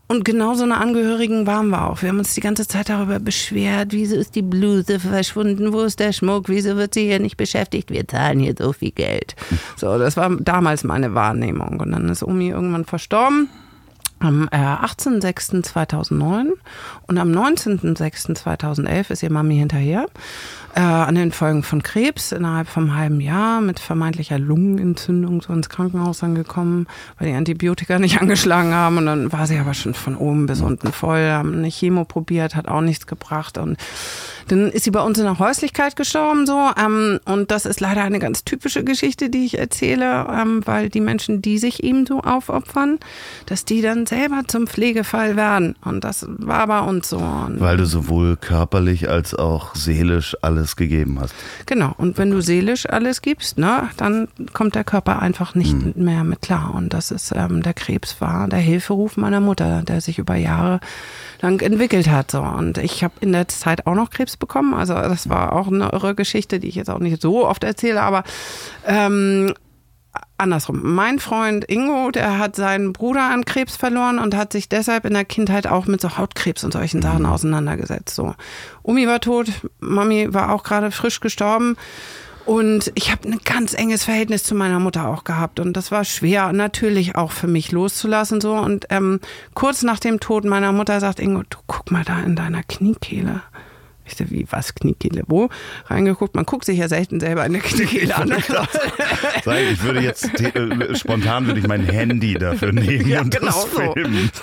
Und 0.09 0.25
genau 0.25 0.55
so 0.55 0.63
eine 0.63 0.77
Angehörigen 0.77 1.47
waren 1.47 1.69
wir 1.69 1.91
auch. 1.91 2.01
Wir 2.01 2.11
haben 2.11 2.19
uns 2.19 2.35
die 2.35 2.41
ganze 2.41 2.69
Zeit 2.69 2.89
darüber 2.89 3.19
beschwert, 3.19 3.89
wieso 3.91 4.15
ist 4.17 4.37
die 4.37 4.43
Bluse 4.43 5.01
verschwunden, 5.01 5.73
wo 5.73 5.81
ist 5.81 5.99
der 5.99 6.13
Schmuck, 6.13 6.49
wieso 6.49 6.77
wird 6.77 6.95
sie 6.95 7.07
hier 7.07 7.19
nicht 7.19 7.37
beschäftigt, 7.37 7.91
wir 7.91 8.07
zahlen 8.07 8.39
hier 8.39 8.55
so 8.57 8.73
viel 8.73 8.93
Geld. 8.93 9.35
So, 9.77 9.99
das 9.99 10.17
war 10.17 10.31
damals 10.37 10.85
meine 10.85 11.15
Wahrnehmung. 11.15 11.81
Und 11.81 11.91
dann 11.91 12.09
ist 12.09 12.23
Omi 12.23 12.51
irgendwann 12.51 12.85
verstorben. 12.85 13.49
Am 14.19 14.49
äh, 14.51 14.57
18.06.2009 14.57 16.53
und 17.07 17.19
am 17.19 17.31
19.06.2011 17.31 19.11
ist 19.11 19.23
ihr 19.23 19.31
Mami 19.31 19.57
hinterher 19.57 20.07
äh, 20.77 20.81
an 20.81 21.15
den 21.15 21.33
Folgen 21.33 21.63
von 21.63 21.83
Krebs 21.83 22.33
innerhalb 22.33 22.69
vom 22.69 22.95
halben 22.95 23.21
Jahr 23.21 23.63
mit 23.63 23.81
vermeintlicher 23.81 24.39
Lungenentzündung 24.39 25.41
so 25.41 25.53
ins 25.53 25.71
Krankenhaus 25.71 26.23
angekommen, 26.23 26.87
weil 27.19 27.29
die 27.29 27.35
Antibiotika 27.35 27.99
nicht 27.99 28.21
angeschlagen 28.21 28.75
haben. 28.75 28.99
Und 28.99 29.07
dann 29.07 29.33
war 29.33 29.47
sie 29.47 29.59
aber 29.59 29.73
schon 29.73 29.95
von 29.95 30.17
oben 30.17 30.47
bis 30.47 30.61
unten 30.61 30.93
voll, 30.93 31.31
haben 31.31 31.55
eine 31.55 31.71
Chemo 31.71 32.05
probiert, 32.05 32.57
hat 32.57 32.69
auch 32.69 32.83
nichts 32.83 33.07
gebracht. 33.07 33.57
Und 33.57 33.79
dann 34.49 34.71
ist 34.71 34.85
sie 34.85 34.91
bei 34.91 35.01
uns 35.01 35.19
in 35.19 35.25
der 35.25 35.39
Häuslichkeit 35.39 35.97
gestorben 35.97 36.47
so 36.47 36.71
ähm, 36.79 37.19
und 37.25 37.51
das 37.51 37.67
ist 37.67 37.81
leider 37.81 38.03
eine 38.03 38.19
ganz 38.19 38.45
typische 38.45 38.85
Geschichte, 38.85 39.29
die 39.29 39.45
ich 39.45 39.59
erzähle, 39.59 40.27
ähm, 40.31 40.63
weil 40.65 40.89
die 40.89 41.01
Menschen, 41.01 41.43
die 41.43 41.59
sich 41.59 41.83
ihm 41.83 42.07
so 42.07 42.21
aufopfern, 42.21 42.99
dass 43.47 43.65
die 43.65 43.83
dann 43.83 44.06
selber 44.09 44.43
zum 44.47 44.67
Pflegefall 44.67 45.37
werden 45.37 45.75
und 45.85 46.05
das 46.05 46.27
war 46.29 46.67
bei 46.67 46.81
uns 46.81 47.09
so. 47.09 47.19
Und 47.19 47.61
Weil 47.61 47.77
du 47.77 47.87
sowohl 47.87 48.37
körperlich 48.37 49.09
als 49.09 49.35
auch 49.35 49.75
seelisch 49.75 50.37
alles 50.43 50.77
gegeben 50.77 51.19
hast. 51.21 51.35
Genau, 51.67 51.93
und 51.99 52.19
wenn 52.19 52.31
du 52.31 52.41
seelisch 52.41 52.89
alles 52.89 53.23
gibst, 53.23 53.59
ne, 53.59 53.89
dann 53.97 54.29
kommt 54.53 54.75
der 54.75 54.85
Körper 54.85 55.21
einfach 55.21 55.55
nicht 55.55 55.73
Hm. 55.73 55.93
mehr 55.97 56.25
mit 56.25 56.43
klar. 56.43 56.75
Und 56.75 56.93
das 56.95 57.11
ist 57.11 57.33
ähm, 57.35 57.63
der 57.63 57.75
Krebs 57.75 58.21
war 58.21 58.49
der 58.49 58.59
Hilferuf 58.61 59.17
meiner 59.17 59.41
Mutter, 59.41 59.83
der 59.83 60.01
sich 60.01 60.19
über 60.19 60.37
Jahre 60.37 60.81
lang 61.43 61.61
entwickelt 61.61 62.09
hat. 62.09 62.31
So. 62.31 62.41
Und 62.41 62.79
ich 62.79 63.03
habe 63.05 63.15
in 63.21 63.33
der 63.33 63.49
Zeit 63.49 63.87
auch 63.87 63.95
noch 63.95 64.11
Krebs 64.11 64.37
bekommen. 64.37 64.75
Also 64.75 64.95
das 64.95 65.29
war 65.29 65.53
auch 65.53 65.67
eine 65.69 65.91
irre 65.93 66.15
Geschichte, 66.15 66.59
die 66.61 66.69
ich 66.69 66.75
jetzt 66.77 66.91
auch 66.91 66.99
nicht 66.99 67.21
so 67.21 67.47
oft 67.47 67.65
erzähle, 67.65 68.03
aber 68.03 68.23
ähm, 68.87 69.53
andersrum. 70.39 70.81
Mein 70.95 71.19
Freund 71.19 71.65
Ingo, 71.69 72.11
der 72.11 72.39
hat 72.39 72.57
seinen 72.57 72.93
Bruder 72.93 73.31
an 73.31 73.45
Krebs 73.45 73.77
verloren 73.77 74.19
und 74.19 74.35
hat 74.35 74.53
sich 74.53 74.69
deshalb 74.69 75.05
in 75.05 75.15
der 75.15 75.25
Kindheit 75.25 75.67
auch 75.67 75.87
mit 75.87 76.01
so 76.01 76.17
Hautkrebs 76.17 76.65
und 76.65 76.73
solchen 76.73 77.03
Sachen 77.03 77.27
auseinandergesetzt. 77.27 78.15
So. 78.15 78.35
Umi 78.83 79.07
war 79.07 79.21
tot, 79.21 79.49
Mami 79.81 80.33
war 80.33 80.53
auch 80.53 80.63
gerade 80.63 80.91
frisch 80.91 81.21
gestorben. 81.21 81.77
Und 82.47 82.93
ich 82.95 83.11
habe 83.11 83.29
ein 83.29 83.41
ganz 83.45 83.75
enges 83.75 84.05
Verhältnis 84.05 84.45
zu 84.45 84.55
meiner 84.55 84.79
Mutter 84.79 85.09
auch 85.09 85.25
gehabt. 85.25 85.59
Und 85.59 85.77
das 85.77 85.91
war 85.91 86.05
schwer, 86.05 86.53
natürlich 86.53 87.17
auch 87.17 87.33
für 87.33 87.49
mich 87.49 87.73
loszulassen. 87.73 88.41
So. 88.41 88.55
Und 88.55 88.87
ähm, 88.91 89.19
kurz 89.55 89.83
nach 89.83 89.99
dem 89.99 90.21
Tod 90.21 90.45
meiner 90.45 90.71
Mutter 90.71 91.01
sagt 91.01 91.19
Ingo, 91.19 91.43
du 91.51 91.59
guck 91.67 91.91
mal 91.91 92.05
da 92.05 92.21
in 92.21 92.37
deiner 92.37 92.63
Kniekehle. 92.63 93.43
Ich 94.07 94.17
so, 94.17 94.31
wie, 94.31 94.47
was, 94.51 94.75
Kniekehle, 94.75 95.25
wo? 95.27 95.49
Reingeguckt, 95.87 96.35
man 96.35 96.45
guckt 96.47 96.65
sich 96.65 96.79
ja 96.79 96.89
selten 96.89 97.19
selber 97.21 97.45
in 97.45 97.53
der 97.55 97.63
Kniekehle 97.63 98.17
an. 98.17 98.29
Sag, 99.45 99.59
ich 99.73 99.83
würde 99.83 100.01
jetzt 100.01 100.29
äh, 100.41 100.95
spontan 100.95 101.47
würde 101.47 101.61
ich 101.61 101.67
mein 101.67 101.85
Handy 101.85 102.35
dafür 102.35 102.73
nehmen 102.73 103.09
Ja, 103.09 103.21
und 103.23 103.31
genau 103.35 103.47
das 103.47 103.63
so. 103.73 103.93
filmen. 103.93 104.31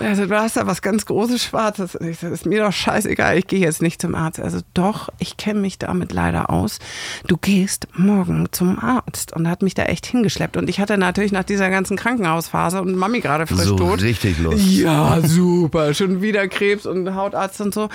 Also 0.00 0.26
du 0.26 0.34
hast 0.36 0.56
da 0.56 0.66
was 0.66 0.82
ganz 0.82 1.06
Großes 1.06 1.42
Schwarzes. 1.44 1.94
Und 1.96 2.08
Ich 2.08 2.18
so, 2.18 2.28
ist 2.28 2.46
mir 2.46 2.64
doch 2.64 2.72
scheißegal, 2.72 3.38
ich 3.38 3.46
gehe 3.46 3.60
jetzt 3.60 3.82
nicht 3.82 4.00
zum 4.00 4.14
Arzt. 4.14 4.40
Also 4.40 4.58
doch, 4.74 5.08
ich 5.18 5.36
kenne 5.36 5.60
mich 5.60 5.78
damit 5.78 6.12
leider 6.12 6.50
aus. 6.50 6.78
Du 7.26 7.36
gehst 7.36 7.86
morgen 7.94 8.48
zum 8.52 8.78
Arzt. 8.78 9.32
Und 9.34 9.48
hat 9.48 9.62
mich 9.62 9.74
da 9.74 9.84
echt 9.84 10.06
hingeschleppt. 10.06 10.56
Und 10.56 10.68
ich 10.68 10.80
hatte 10.80 10.98
natürlich 10.98 11.32
nach 11.32 11.44
dieser 11.44 11.70
ganzen 11.70 11.96
Krankenhausphase 11.96 12.80
und 12.80 12.96
Mami 12.96 13.20
gerade 13.20 13.46
frisch 13.46 13.64
So 13.66 13.76
tot. 13.76 14.02
richtig 14.02 14.38
los. 14.38 14.54
Ja, 14.58 15.20
super. 15.22 15.94
Schon 15.94 16.20
wieder 16.22 16.48
Krebs 16.48 16.86
und 16.86 17.14
Hautarzt 17.14 17.60
und 17.60 17.72
so. 17.74 17.88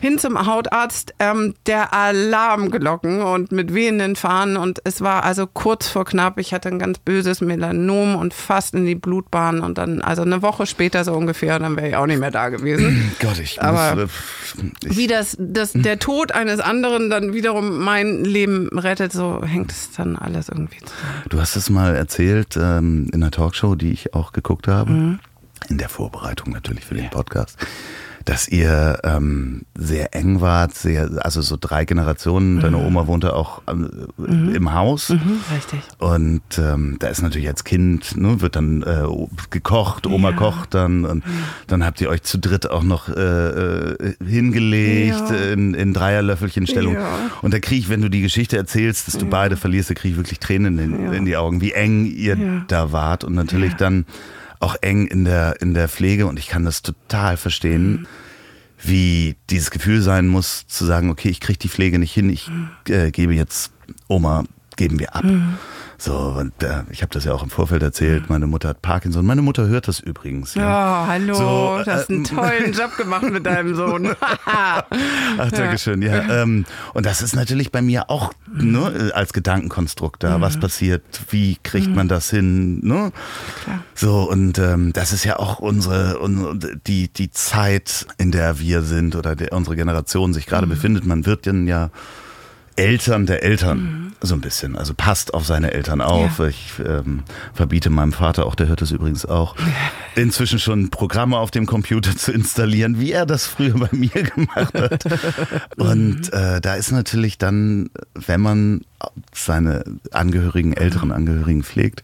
Hin 0.00 0.18
zum 0.18 0.46
Hautarzt, 0.46 1.14
ähm, 1.18 1.54
der 1.66 1.92
Alarmglocken 1.92 3.22
und 3.22 3.52
mit 3.52 3.74
wehenden 3.74 4.16
Fahnen. 4.16 4.56
Und 4.56 4.80
es 4.84 5.00
war 5.00 5.24
also 5.24 5.46
kurz 5.46 5.88
vor 5.88 6.04
knapp. 6.04 6.38
Ich 6.38 6.52
hatte 6.54 6.68
ein 6.68 6.78
ganz 6.78 6.98
böses 6.98 7.40
Melanom 7.40 8.16
und 8.16 8.34
fast 8.34 8.74
in 8.74 8.86
die 8.86 8.94
Blutbahn. 8.94 9.60
Und 9.60 9.78
dann, 9.78 10.00
also 10.02 10.22
eine 10.22 10.42
Woche 10.42 10.66
später 10.66 11.04
so 11.04 11.12
ungefähr, 11.12 11.58
dann 11.58 11.76
wäre 11.76 11.88
ich 11.88 11.96
auch 11.96 12.06
nicht 12.06 12.20
mehr 12.20 12.30
da 12.30 12.48
gewesen. 12.48 13.12
Gott, 13.20 13.38
ich 13.38 13.60
Aber 13.62 13.96
muss, 13.96 14.04
äh, 14.04 14.88
ich, 14.88 14.96
Wie 14.96 15.06
das, 15.06 15.36
das, 15.38 15.72
der 15.74 15.98
Tod 15.98 16.32
eines 16.32 16.60
anderen 16.60 17.10
dann 17.10 17.32
wiederum 17.32 17.78
mein 17.78 18.24
Leben 18.24 18.68
rettet, 18.78 19.12
so 19.12 19.42
hängt 19.44 19.70
es 19.72 19.90
dann 19.92 20.16
alles 20.16 20.48
irgendwie 20.48 20.78
zusammen. 20.78 21.22
Du 21.28 21.40
hast 21.40 21.56
es 21.56 21.70
mal 21.70 21.94
erzählt 21.94 22.56
ähm, 22.56 23.08
in 23.12 23.22
einer 23.22 23.30
Talkshow, 23.30 23.74
die 23.74 23.92
ich 23.92 24.14
auch 24.14 24.32
geguckt 24.32 24.68
habe, 24.68 24.90
Mhm. 24.90 25.18
in 25.68 25.78
der 25.78 25.88
Vorbereitung 25.88 26.52
natürlich 26.52 26.84
für 26.84 26.94
den 26.94 27.10
Podcast, 27.10 27.56
dass 28.24 28.48
ihr 28.48 28.98
ähm, 29.04 29.62
sehr 29.76 30.14
eng 30.14 30.40
wart, 30.40 30.74
sehr, 30.74 31.08
also 31.24 31.40
so 31.42 31.56
drei 31.58 31.84
Generationen. 31.84 32.60
Deine 32.60 32.76
Oma 32.76 33.06
wohnte 33.06 33.34
auch 33.34 33.62
ähm, 33.68 34.08
im 34.54 34.74
Haus. 34.74 35.08
Mhm, 35.08 35.40
richtig. 35.54 35.80
Und 35.98 36.42
ähm, 36.58 36.96
da 36.98 37.08
ist 37.08 37.22
natürlich 37.22 37.48
als 37.48 37.64
Kind, 37.64 38.16
ne, 38.16 38.40
wird 38.40 38.56
dann 38.56 38.82
äh, 38.82 39.04
gekocht, 39.50 40.06
Oma 40.06 40.30
Ja. 40.30 40.36
kocht 40.36 40.74
dann 40.74 41.04
und 41.04 41.24
dann 41.66 41.84
habt 41.84 42.00
ihr 42.00 42.08
euch 42.10 42.22
zu 42.22 42.38
dritt 42.38 42.70
auch 42.70 42.82
noch 42.82 43.08
äh, 43.08 43.12
äh, 43.14 44.14
hingelegt 44.24 45.30
Ja. 45.30 45.52
in, 45.52 45.74
in 45.74 45.92
Dreierlöffelchenstellung. 45.94 46.94
Ja. 46.94 47.08
Und 47.42 47.54
da 47.54 47.58
kriege 47.58 47.80
ich, 47.80 47.88
wenn 47.88 48.02
du 48.02 48.08
die 48.10 48.20
Geschichte 48.20 48.56
erzählst, 48.56 49.06
dass 49.08 49.16
du 49.18 49.26
beide 49.26 49.56
verlierst, 49.56 49.90
da 49.90 49.94
kriege 49.94 50.12
ich 50.12 50.16
wirklich 50.18 50.40
Tränen 50.40 50.78
in, 50.78 51.12
in 51.12 51.24
die 51.24 51.36
Augen, 51.36 51.60
wie 51.60 51.72
eng 51.72 52.04
ihr 52.06 52.64
da 52.68 52.92
wart 52.92 53.24
und 53.24 53.34
natürlich 53.34 53.74
dann 53.74 54.04
auch 54.60 54.76
eng 54.82 55.06
in 55.06 55.24
der, 55.24 55.60
in 55.60 55.74
der 55.74 55.88
Pflege 55.88 56.26
und 56.26 56.38
ich 56.38 56.46
kann 56.46 56.64
das 56.64 56.82
total 56.82 57.36
verstehen. 57.36 58.06
Wie 58.82 59.36
dieses 59.50 59.70
Gefühl 59.70 60.00
sein 60.00 60.26
muss, 60.26 60.66
zu 60.66 60.86
sagen, 60.86 61.10
okay, 61.10 61.28
ich 61.28 61.40
kriege 61.40 61.58
die 61.58 61.68
Pflege 61.68 61.98
nicht 61.98 62.14
hin, 62.14 62.30
ich 62.30 62.50
äh, 62.88 63.10
gebe 63.10 63.34
jetzt 63.34 63.72
Oma, 64.08 64.44
geben 64.76 64.98
wir 64.98 65.14
ab. 65.14 65.24
So, 66.02 66.16
und 66.16 66.62
äh, 66.62 66.82
ich 66.90 67.02
habe 67.02 67.12
das 67.12 67.24
ja 67.24 67.34
auch 67.34 67.42
im 67.42 67.50
Vorfeld 67.50 67.82
erzählt, 67.82 68.30
meine 68.30 68.46
Mutter 68.46 68.70
hat 68.70 68.80
Parkinson. 68.80 69.26
Meine 69.26 69.42
Mutter 69.42 69.66
hört 69.68 69.86
das 69.86 70.00
übrigens. 70.00 70.54
Ja, 70.54 70.62
Ja. 70.62 71.06
hallo, 71.08 71.34
So, 71.34 71.84
du 71.84 71.92
hast 71.92 72.08
einen 72.08 72.24
äh, 72.24 72.28
tollen 72.34 72.72
Job 72.72 72.96
gemacht 72.96 73.30
mit 73.30 73.44
deinem 73.44 73.74
Sohn. 73.74 74.14
Ach, 74.46 75.50
Dankeschön. 75.50 76.00
Ja, 76.00 76.42
ähm, 76.42 76.64
und 76.94 77.04
das 77.04 77.20
ist 77.20 77.36
natürlich 77.36 77.70
bei 77.70 77.82
mir 77.82 78.08
auch 78.08 78.32
ne, 78.50 79.10
als 79.14 79.34
Gedankenkonstrukt 79.34 80.24
da. 80.24 80.40
Was 80.40 80.58
passiert? 80.58 81.02
Wie 81.28 81.58
kriegt 81.62 81.94
man 81.94 82.08
das 82.08 82.30
hin? 82.30 82.80
Ne? 82.80 83.12
Klar. 83.64 83.84
So, 83.94 84.22
und 84.30 84.58
ähm, 84.58 84.94
das 84.94 85.12
ist 85.12 85.24
ja 85.24 85.38
auch 85.38 85.58
unsere, 85.58 86.18
unsere 86.18 86.78
die, 86.78 87.12
die 87.12 87.30
Zeit, 87.30 88.06
in 88.16 88.30
der 88.32 88.58
wir 88.58 88.80
sind 88.80 89.16
oder 89.16 89.36
der, 89.36 89.52
unsere 89.52 89.76
Generation 89.76 90.32
sich 90.32 90.46
gerade 90.46 90.66
befindet. 90.66 91.04
Man 91.04 91.26
wird 91.26 91.46
dann 91.46 91.66
ja 91.66 91.90
Eltern 92.80 93.26
der 93.26 93.42
Eltern, 93.42 94.14
so 94.22 94.34
ein 94.34 94.40
bisschen. 94.40 94.74
Also 94.74 94.94
passt 94.94 95.34
auf 95.34 95.44
seine 95.44 95.72
Eltern 95.72 96.00
auf. 96.00 96.38
Ja. 96.38 96.46
Ich 96.46 96.72
ähm, 96.82 97.24
verbiete 97.52 97.90
meinem 97.90 98.14
Vater, 98.14 98.46
auch 98.46 98.54
der 98.54 98.68
hört 98.68 98.80
das 98.80 98.90
übrigens 98.90 99.26
auch, 99.26 99.54
inzwischen 100.14 100.58
schon 100.58 100.88
Programme 100.88 101.36
auf 101.36 101.50
dem 101.50 101.66
Computer 101.66 102.16
zu 102.16 102.32
installieren, 102.32 102.98
wie 102.98 103.12
er 103.12 103.26
das 103.26 103.46
früher 103.46 103.74
bei 103.74 103.90
mir 103.92 104.08
gemacht 104.34 104.72
hat. 104.72 105.04
Und 105.76 106.32
äh, 106.32 106.62
da 106.62 106.74
ist 106.74 106.90
natürlich 106.90 107.36
dann, 107.36 107.90
wenn 108.14 108.40
man 108.40 108.80
seine 109.34 109.84
Angehörigen, 110.10 110.72
älteren 110.72 111.12
Angehörigen 111.12 111.62
pflegt 111.62 112.00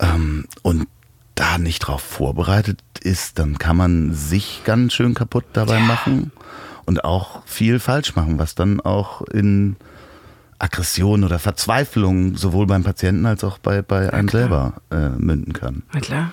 ähm, 0.00 0.46
und 0.62 0.88
da 1.36 1.58
nicht 1.58 1.78
drauf 1.78 2.02
vorbereitet 2.02 2.80
ist, 3.00 3.38
dann 3.38 3.58
kann 3.58 3.76
man 3.76 4.12
sich 4.12 4.62
ganz 4.64 4.92
schön 4.92 5.14
kaputt 5.14 5.44
dabei 5.52 5.78
machen 5.78 6.32
und 6.86 7.04
auch 7.04 7.44
viel 7.46 7.78
falsch 7.78 8.14
machen, 8.16 8.38
was 8.38 8.54
dann 8.54 8.80
auch 8.80 9.22
in 9.22 9.76
Aggression 10.58 11.24
oder 11.24 11.38
Verzweiflung 11.38 12.36
sowohl 12.36 12.66
beim 12.66 12.84
Patienten 12.84 13.26
als 13.26 13.44
auch 13.44 13.58
bei, 13.58 13.82
bei 13.82 14.12
einem 14.12 14.28
selber 14.28 14.74
äh, 14.90 15.10
münden 15.10 15.52
kann. 15.52 15.82
Na 15.92 16.00
klar. 16.00 16.32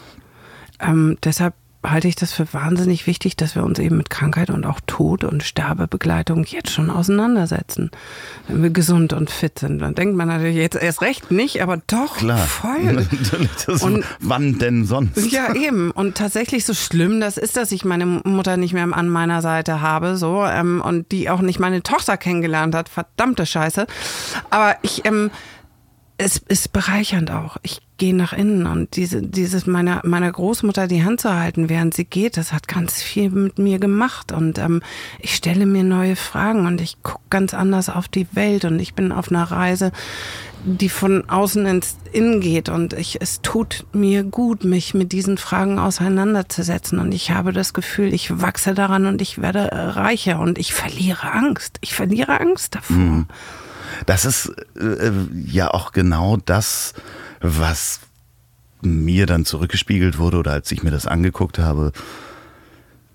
Ähm, 0.80 1.18
deshalb 1.24 1.54
halte 1.84 2.08
ich 2.08 2.16
das 2.16 2.32
für 2.34 2.52
wahnsinnig 2.54 3.08
wichtig, 3.08 3.36
dass 3.36 3.56
wir 3.56 3.64
uns 3.64 3.80
eben 3.80 3.98
mit 3.98 4.10
Krankheit 4.10 4.50
und 4.50 4.66
auch 4.66 4.80
Tod 4.86 5.24
und 5.24 5.44
Sterbebegleitung 5.44 6.44
jetzt 6.46 6.70
schon 6.72 6.90
auseinandersetzen. 6.90 7.90
Wenn 8.48 8.62
wir 8.64 8.70
gesund 8.70 9.14
und 9.14 9.30
fit 9.32 9.60
sind. 9.60 9.80
Dann 9.80 9.96
denkt 9.96 10.16
man 10.16 10.28
natürlich 10.28 10.58
jetzt 10.58 10.76
erst 10.76 11.02
recht 11.02 11.32
nicht, 11.32 11.62
aber 11.62 11.78
doch 11.88 12.18
Klar. 12.18 12.38
voll. 12.38 13.08
Und- 13.82 14.06
wann 14.20 14.60
denn 14.60 14.86
sonst? 14.86 15.32
Ja, 15.32 15.54
eben. 15.56 15.92
Und 15.92 16.16
tatsächlich 16.18 16.66
so 16.66 16.74
schlimm 16.74 17.20
das 17.20 17.38
ist, 17.38 17.58
dass 17.58 17.72
ich 17.72 17.84
meine 17.86 18.06
Mutter 18.06 18.58
nicht 18.58 18.74
mehr 18.74 18.88
an 18.92 19.10
meiner 19.10 19.42
Seite 19.42 19.82
habe, 19.82 20.18
so, 20.18 20.44
ähm, 20.46 20.82
und 20.86 21.12
die 21.12 21.30
auch 21.30 21.42
nicht 21.42 21.60
meine 21.60 21.82
Tochter 21.84 22.18
kennengelernt 22.18 22.76
hat. 22.76 22.90
Verdammte 22.90 23.46
Scheiße. 23.46 23.88
Aber 24.50 24.76
ich, 24.82 25.06
ähm, 25.06 25.32
es 26.18 26.38
ist 26.38 26.72
bereichernd 26.72 27.32
auch. 27.32 27.58
Ich 27.64 27.82
gehe 27.98 28.16
nach 28.16 28.34
innen 28.34 28.66
und 28.66 28.96
diese, 28.96 29.22
dieses 29.22 29.68
meiner, 29.68 30.02
meiner 30.04 30.32
Großmutter 30.32 30.88
die 30.88 31.04
Hand 31.04 31.22
zu 31.22 31.34
halten, 31.34 31.70
während 31.70 31.94
sie 31.94 32.06
geht, 32.06 32.38
das 32.38 32.52
hat 32.52 32.68
ganz 32.68 33.02
viel 33.02 33.30
mit 33.30 33.60
mir 33.60 33.80
gemacht. 33.80 34.32
Und 34.32 34.58
ähm, 34.58 34.82
ich 35.20 35.36
stelle 35.36 35.66
mir 35.66 35.84
neue 35.84 36.16
Fragen 36.16 36.66
und 36.66 36.82
ich 36.82 37.04
gucke 37.04 37.22
ganz 37.30 37.54
anders 37.54 37.90
auf 37.90 38.08
die 38.08 38.28
Welt 38.34 38.66
und 38.66 38.80
ich 38.80 38.94
bin 38.94 39.12
auf 39.12 39.30
einer 39.30 39.44
Reise, 39.44 39.92
die 40.64 40.90
von 40.90 41.30
außen 41.30 41.66
ins 41.66 41.98
Innen 42.12 42.40
geht 42.40 42.70
und 42.70 42.94
ich, 42.94 43.20
es 43.22 43.42
tut 43.42 43.86
mir 43.94 44.24
gut, 44.24 44.64
mich 44.64 44.94
mit 44.94 45.12
diesen 45.12 45.38
Fragen 45.38 45.80
auseinanderzusetzen 45.80 47.00
und 47.00 47.14
ich 47.14 47.32
habe 47.32 47.52
das 47.52 47.74
Gefühl, 47.74 48.14
ich 48.14 48.42
wachse 48.42 48.74
daran 48.74 49.06
und 49.06 49.22
ich 49.22 49.42
werde 49.42 49.70
reicher 49.72 50.40
und 50.40 50.60
ich 50.60 50.74
verliere 50.74 51.32
Angst. 51.32 51.78
Ich 51.82 51.94
verliere 51.94 52.40
Angst 52.40 52.76
davor. 52.76 53.26
Das 54.06 54.26
ist 54.26 54.52
äh, 54.80 55.12
ja 55.46 55.70
auch 55.70 55.92
genau 55.92 56.38
das, 56.38 56.94
was 57.40 58.02
mir 58.82 59.26
dann 59.26 59.46
zurückgespiegelt 59.46 60.18
wurde 60.18 60.38
oder 60.38 60.54
als 60.54 60.72
ich 60.72 60.84
mir 60.84 60.92
das 60.92 61.06
angeguckt 61.06 61.60
habe, 61.60 61.92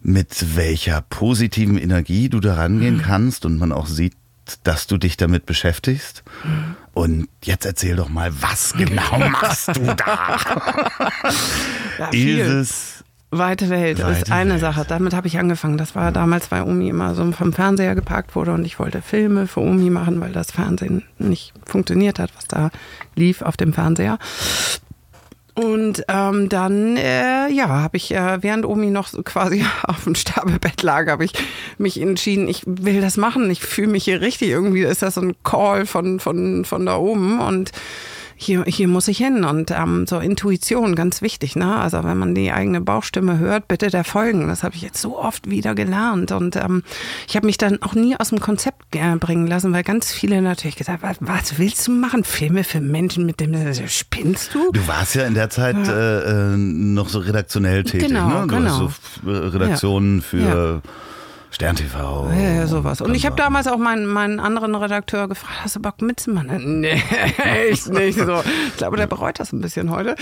mit 0.02 0.56
welcher 0.56 1.02
positiven 1.02 1.78
Energie 1.78 2.28
du 2.28 2.40
da 2.40 2.54
rangehen 2.54 2.98
mhm. 2.98 3.02
kannst 3.02 3.44
und 3.44 3.58
man 3.58 3.72
auch 3.72 3.86
sieht, 3.86 4.14
dass 4.62 4.86
du 4.86 4.96
dich 4.96 5.16
damit 5.16 5.46
beschäftigst. 5.46 6.22
Mhm. 6.44 6.76
Und 6.92 7.28
jetzt 7.42 7.66
erzähl 7.66 7.96
doch 7.96 8.08
mal, 8.08 8.30
was 8.40 8.72
genau 8.72 9.18
machst 9.18 9.76
du 9.76 9.94
da? 9.94 10.38
ja, 11.98 12.08
ist 12.10 12.48
es 12.48 12.95
Weite 13.38 13.70
Welt 13.70 14.02
Weite 14.02 14.12
ist 14.12 14.32
eine 14.32 14.52
Welt. 14.52 14.60
Sache. 14.60 14.84
Damit 14.88 15.14
habe 15.14 15.26
ich 15.26 15.38
angefangen. 15.38 15.78
Das 15.78 15.94
war 15.94 16.12
damals, 16.12 16.50
weil 16.50 16.62
Omi 16.62 16.88
immer 16.88 17.14
so 17.14 17.30
vom 17.32 17.52
Fernseher 17.52 17.94
geparkt 17.94 18.34
wurde 18.34 18.52
und 18.52 18.64
ich 18.64 18.78
wollte 18.78 19.02
Filme 19.02 19.46
für 19.46 19.60
Omi 19.60 19.90
machen, 19.90 20.20
weil 20.20 20.32
das 20.32 20.50
Fernsehen 20.50 21.04
nicht 21.18 21.52
funktioniert 21.64 22.18
hat, 22.18 22.30
was 22.36 22.46
da 22.46 22.70
lief 23.14 23.42
auf 23.42 23.56
dem 23.56 23.72
Fernseher. 23.72 24.18
Und 25.56 26.04
ähm, 26.08 26.50
dann, 26.50 26.98
äh, 26.98 27.48
ja, 27.48 27.68
habe 27.68 27.96
ich, 27.96 28.12
äh, 28.12 28.42
während 28.42 28.66
Omi 28.66 28.90
noch 28.90 29.08
so 29.08 29.22
quasi 29.22 29.64
auf 29.84 30.04
dem 30.04 30.14
Sterbebett 30.14 30.82
lag, 30.82 31.08
habe 31.08 31.24
ich 31.24 31.32
mich 31.78 31.98
entschieden, 31.98 32.46
ich 32.46 32.62
will 32.66 33.00
das 33.00 33.16
machen. 33.16 33.50
Ich 33.50 33.62
fühle 33.62 33.88
mich 33.88 34.04
hier 34.04 34.20
richtig. 34.20 34.50
Irgendwie 34.50 34.82
ist 34.82 35.00
das 35.00 35.14
so 35.14 35.22
ein 35.22 35.34
Call 35.44 35.86
von, 35.86 36.20
von, 36.20 36.66
von 36.66 36.84
da 36.84 36.96
oben. 36.96 37.40
Und 37.40 37.72
hier, 38.36 38.64
hier 38.64 38.86
muss 38.86 39.08
ich 39.08 39.18
hin. 39.18 39.44
Und 39.44 39.70
ähm, 39.70 40.06
so 40.06 40.18
Intuition, 40.18 40.94
ganz 40.94 41.22
wichtig. 41.22 41.56
Ne? 41.56 41.74
Also 41.74 42.04
wenn 42.04 42.18
man 42.18 42.34
die 42.34 42.52
eigene 42.52 42.80
Bauchstimme 42.80 43.38
hört, 43.38 43.66
bitte 43.66 43.88
der 43.88 44.04
folgen. 44.04 44.46
Das 44.48 44.62
habe 44.62 44.74
ich 44.74 44.82
jetzt 44.82 45.00
so 45.00 45.18
oft 45.18 45.48
wieder 45.50 45.74
gelernt. 45.74 46.32
Und 46.32 46.56
ähm, 46.56 46.82
ich 47.26 47.36
habe 47.36 47.46
mich 47.46 47.58
dann 47.58 47.82
auch 47.82 47.94
nie 47.94 48.16
aus 48.16 48.28
dem 48.28 48.40
Konzept 48.40 48.90
bringen 48.90 49.46
lassen, 49.46 49.72
weil 49.72 49.82
ganz 49.82 50.12
viele 50.12 50.42
natürlich 50.42 50.76
gesagt 50.76 51.02
haben, 51.02 51.16
was 51.20 51.58
willst 51.58 51.86
du 51.88 51.92
machen? 51.92 52.24
Filme 52.24 52.62
für 52.64 52.80
Menschen 52.80 53.26
mit 53.26 53.40
dem, 53.40 53.54
spinnst 53.88 54.54
du? 54.54 54.70
Du 54.72 54.86
warst 54.86 55.14
ja 55.14 55.26
in 55.26 55.34
der 55.34 55.50
Zeit 55.50 55.76
ja. 55.86 55.92
Äh, 55.92 56.52
äh 56.52 56.56
noch 56.56 57.08
so 57.08 57.18
redaktionell 57.18 57.84
tätig. 57.84 58.08
Genau, 58.08 58.42
ne? 58.42 58.46
Genau. 58.46 58.90
so 59.24 59.30
Redaktionen 59.30 60.18
ja. 60.18 60.22
für... 60.22 60.38
Ja 60.38 60.82
Stern 61.50 61.76
TV. 61.76 62.28
Ja, 62.32 62.50
ja 62.50 62.66
sowas. 62.66 63.00
Und 63.00 63.14
ich 63.14 63.24
habe 63.24 63.36
damals 63.36 63.66
auch 63.66 63.78
meinen, 63.78 64.06
meinen 64.06 64.40
anderen 64.40 64.74
Redakteur 64.74 65.28
gefragt, 65.28 65.64
hast 65.64 65.76
du 65.76 65.80
Bock 65.80 66.02
mitzumachen? 66.02 66.80
Nee, 66.86 67.02
echt 67.70 67.88
nicht 67.88 68.18
so. 68.18 68.42
Ich 68.68 68.76
glaube, 68.76 68.96
der 68.96 69.06
bereut 69.06 69.40
das 69.40 69.52
ein 69.52 69.60
bisschen 69.60 69.90
heute. 69.90 70.14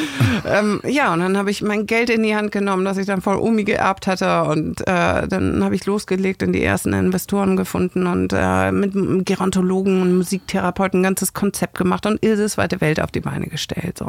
ähm, 0.47 0.81
ja, 0.85 1.13
und 1.13 1.21
dann 1.21 1.37
habe 1.37 1.51
ich 1.51 1.63
mein 1.63 1.87
Geld 1.87 2.11
in 2.11 2.23
die 2.23 2.37
Hand 2.37 2.53
genommen, 2.53 2.85
das 2.85 2.97
ich 2.97 3.07
dann 3.07 3.23
voll 3.23 3.37
Omi 3.37 3.65
geerbt 3.65 4.07
hatte. 4.07 4.45
Und 4.45 4.83
äh, 4.83 5.27
dann 5.27 5.65
habe 5.65 5.75
ich 5.75 5.85
losgelegt 5.87 6.43
und 6.43 6.53
die 6.53 6.63
ersten 6.63 6.93
Investoren 6.93 7.57
gefunden 7.57 8.07
und 8.07 8.33
äh, 8.33 8.71
mit 8.71 8.93
Gerontologen 9.27 10.03
und 10.03 10.17
Musiktherapeuten 10.17 11.01
ein 11.01 11.03
ganzes 11.03 11.33
Konzept 11.33 11.77
gemacht 11.77 12.07
und 12.07 12.25
Ilses 12.25 12.57
weite 12.57 12.81
Welt 12.81 13.01
auf 13.01 13.11
die 13.11 13.21
Beine 13.21 13.47
gestellt. 13.47 13.99
So. 13.99 14.09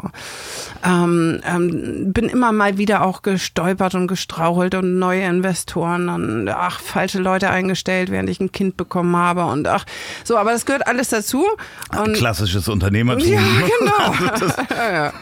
Ähm, 0.84 1.40
ähm, 1.44 2.12
bin 2.12 2.28
immer 2.28 2.52
mal 2.52 2.78
wieder 2.78 3.02
auch 3.02 3.22
gestolpert 3.22 3.94
und 3.94 4.06
gestrauchelt 4.06 4.74
und 4.74 4.98
neue 4.98 5.22
Investoren 5.22 6.08
und 6.08 6.48
ach, 6.48 6.80
falsche 6.80 7.05
falsche 7.06 7.18
Leute 7.20 7.50
eingestellt, 7.50 8.10
während 8.10 8.28
ich 8.28 8.40
ein 8.40 8.50
Kind 8.50 8.76
bekommen 8.76 9.14
habe 9.16 9.44
und 9.44 9.68
ach, 9.68 9.84
so, 10.24 10.36
aber 10.36 10.50
das 10.50 10.66
gehört 10.66 10.88
alles 10.88 11.08
dazu. 11.08 11.46
Und 11.96 12.14
Klassisches 12.14 12.68
Unternehmertum. 12.68 13.32
Ja, 13.32 13.40
genau. 13.78 14.26
Also 14.28 14.46
das, 14.46 14.56
ja, 14.70 15.12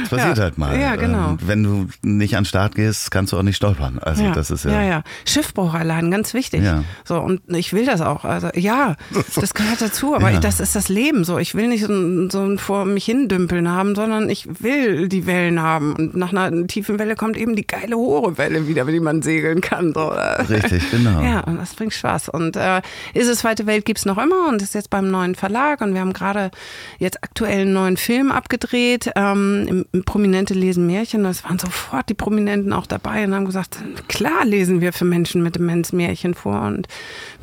das 0.00 0.08
passiert 0.10 0.36
ja. 0.36 0.42
halt 0.42 0.58
mal. 0.58 0.78
Ja, 0.78 0.96
genau. 0.96 1.30
Ähm, 1.30 1.38
wenn 1.40 1.62
du 1.62 1.88
nicht 2.02 2.36
an 2.36 2.42
den 2.42 2.46
Start 2.46 2.74
gehst, 2.74 3.10
kannst 3.10 3.32
du 3.32 3.38
auch 3.38 3.42
nicht 3.42 3.56
stolpern. 3.56 3.98
Also 4.00 4.22
ja. 4.22 4.32
das 4.32 4.50
ist 4.50 4.66
ja. 4.66 4.72
Ja, 4.72 4.82
ja. 4.82 5.02
Schiffbruch 5.24 5.72
allein, 5.72 6.10
ganz 6.10 6.34
wichtig. 6.34 6.62
Ja. 6.62 6.84
So, 7.04 7.18
und 7.18 7.40
ich 7.48 7.72
will 7.72 7.86
das 7.86 8.02
auch. 8.02 8.26
Also 8.26 8.48
ja, 8.54 8.96
das 9.34 9.54
gehört 9.54 9.80
dazu, 9.80 10.14
aber 10.14 10.30
ja. 10.30 10.40
das 10.40 10.60
ist 10.60 10.76
das 10.76 10.90
Leben 10.90 11.24
so. 11.24 11.38
Ich 11.38 11.54
will 11.54 11.68
nicht 11.68 11.86
so, 11.86 12.28
so 12.28 12.42
ein 12.42 12.58
vor 12.58 12.84
mich 12.84 13.06
hindümpeln 13.06 13.70
haben, 13.70 13.94
sondern 13.94 14.28
ich 14.28 14.62
will 14.62 15.08
die 15.08 15.26
Wellen 15.26 15.62
haben. 15.62 15.94
Und 15.94 16.16
nach 16.16 16.34
einer 16.34 16.66
tiefen 16.66 16.98
Welle 16.98 17.14
kommt 17.14 17.38
eben 17.38 17.56
die 17.56 17.66
geile 17.66 17.96
hohe 17.96 18.36
Welle 18.36 18.68
wieder, 18.68 18.84
die 18.84 19.00
man 19.00 19.22
segeln 19.22 19.62
kann. 19.62 19.94
So. 19.94 20.12
Richtig, 20.48 20.90
genau. 20.90 21.22
Ja, 21.30 21.42
das 21.42 21.74
bringt 21.74 21.94
Spaß. 21.94 22.28
Und 22.28 22.56
äh, 22.56 22.82
Ist 23.14 23.28
es 23.28 23.40
Zweite 23.40 23.66
Welt 23.66 23.84
gibt 23.84 24.00
es 24.00 24.04
noch 24.04 24.18
immer 24.18 24.48
und 24.48 24.60
ist 24.60 24.74
jetzt 24.74 24.90
beim 24.90 25.10
neuen 25.10 25.34
Verlag 25.34 25.80
und 25.80 25.94
wir 25.94 26.00
haben 26.00 26.12
gerade 26.12 26.50
jetzt 26.98 27.22
aktuell 27.22 27.62
einen 27.62 27.72
neuen 27.72 27.96
Film 27.96 28.30
abgedreht. 28.30 29.10
Ähm, 29.14 29.86
Prominente 30.04 30.54
lesen 30.54 30.86
Märchen. 30.86 31.24
Es 31.24 31.44
waren 31.44 31.58
sofort 31.58 32.08
die 32.08 32.14
Prominenten 32.14 32.72
auch 32.72 32.86
dabei 32.86 33.24
und 33.24 33.34
haben 33.34 33.46
gesagt, 33.46 33.78
klar 34.08 34.44
lesen 34.44 34.80
wir 34.80 34.92
für 34.92 35.04
Menschen 35.04 35.42
mit 35.42 35.54
Demenz 35.54 35.92
Märchen 35.92 36.34
vor. 36.34 36.62
Und 36.62 36.88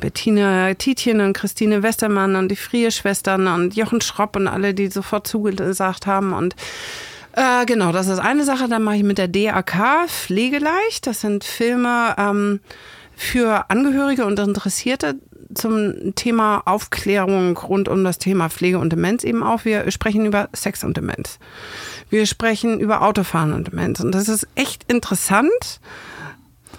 Bettina 0.00 0.74
Tietjen 0.74 1.20
und 1.20 1.32
Christine 1.32 1.82
Westermann 1.82 2.36
und 2.36 2.48
die 2.48 2.56
Frie-Schwestern 2.56 3.48
und 3.48 3.74
Jochen 3.74 4.00
Schropp 4.02 4.36
und 4.36 4.48
alle, 4.48 4.74
die 4.74 4.88
sofort 4.88 5.26
zugesagt 5.26 6.06
haben. 6.06 6.32
Und 6.32 6.54
äh, 7.32 7.64
genau, 7.66 7.92
das 7.92 8.08
ist 8.08 8.18
eine 8.18 8.44
Sache. 8.44 8.68
Dann 8.68 8.82
mache 8.82 8.96
ich 8.96 9.02
mit 9.02 9.18
der 9.18 9.28
DAK 9.28 10.08
Pflegeleicht. 10.08 11.06
Das 11.06 11.20
sind 11.20 11.44
Filme, 11.44 12.14
ähm, 12.18 12.60
für 13.18 13.68
Angehörige 13.68 14.24
und 14.24 14.38
Interessierte 14.38 15.16
zum 15.52 16.14
Thema 16.14 16.62
Aufklärung 16.66 17.56
rund 17.56 17.88
um 17.88 18.04
das 18.04 18.18
Thema 18.18 18.48
Pflege 18.48 18.78
und 18.78 18.92
Demenz 18.92 19.24
eben 19.24 19.42
auch. 19.42 19.64
Wir 19.64 19.90
sprechen 19.90 20.24
über 20.24 20.48
Sex 20.52 20.84
und 20.84 20.96
Demenz. 20.96 21.40
Wir 22.10 22.26
sprechen 22.26 22.78
über 22.78 23.02
Autofahren 23.02 23.52
und 23.52 23.66
Demenz. 23.66 23.98
Und 23.98 24.12
das 24.12 24.28
ist 24.28 24.46
echt 24.54 24.84
interessant 24.90 25.80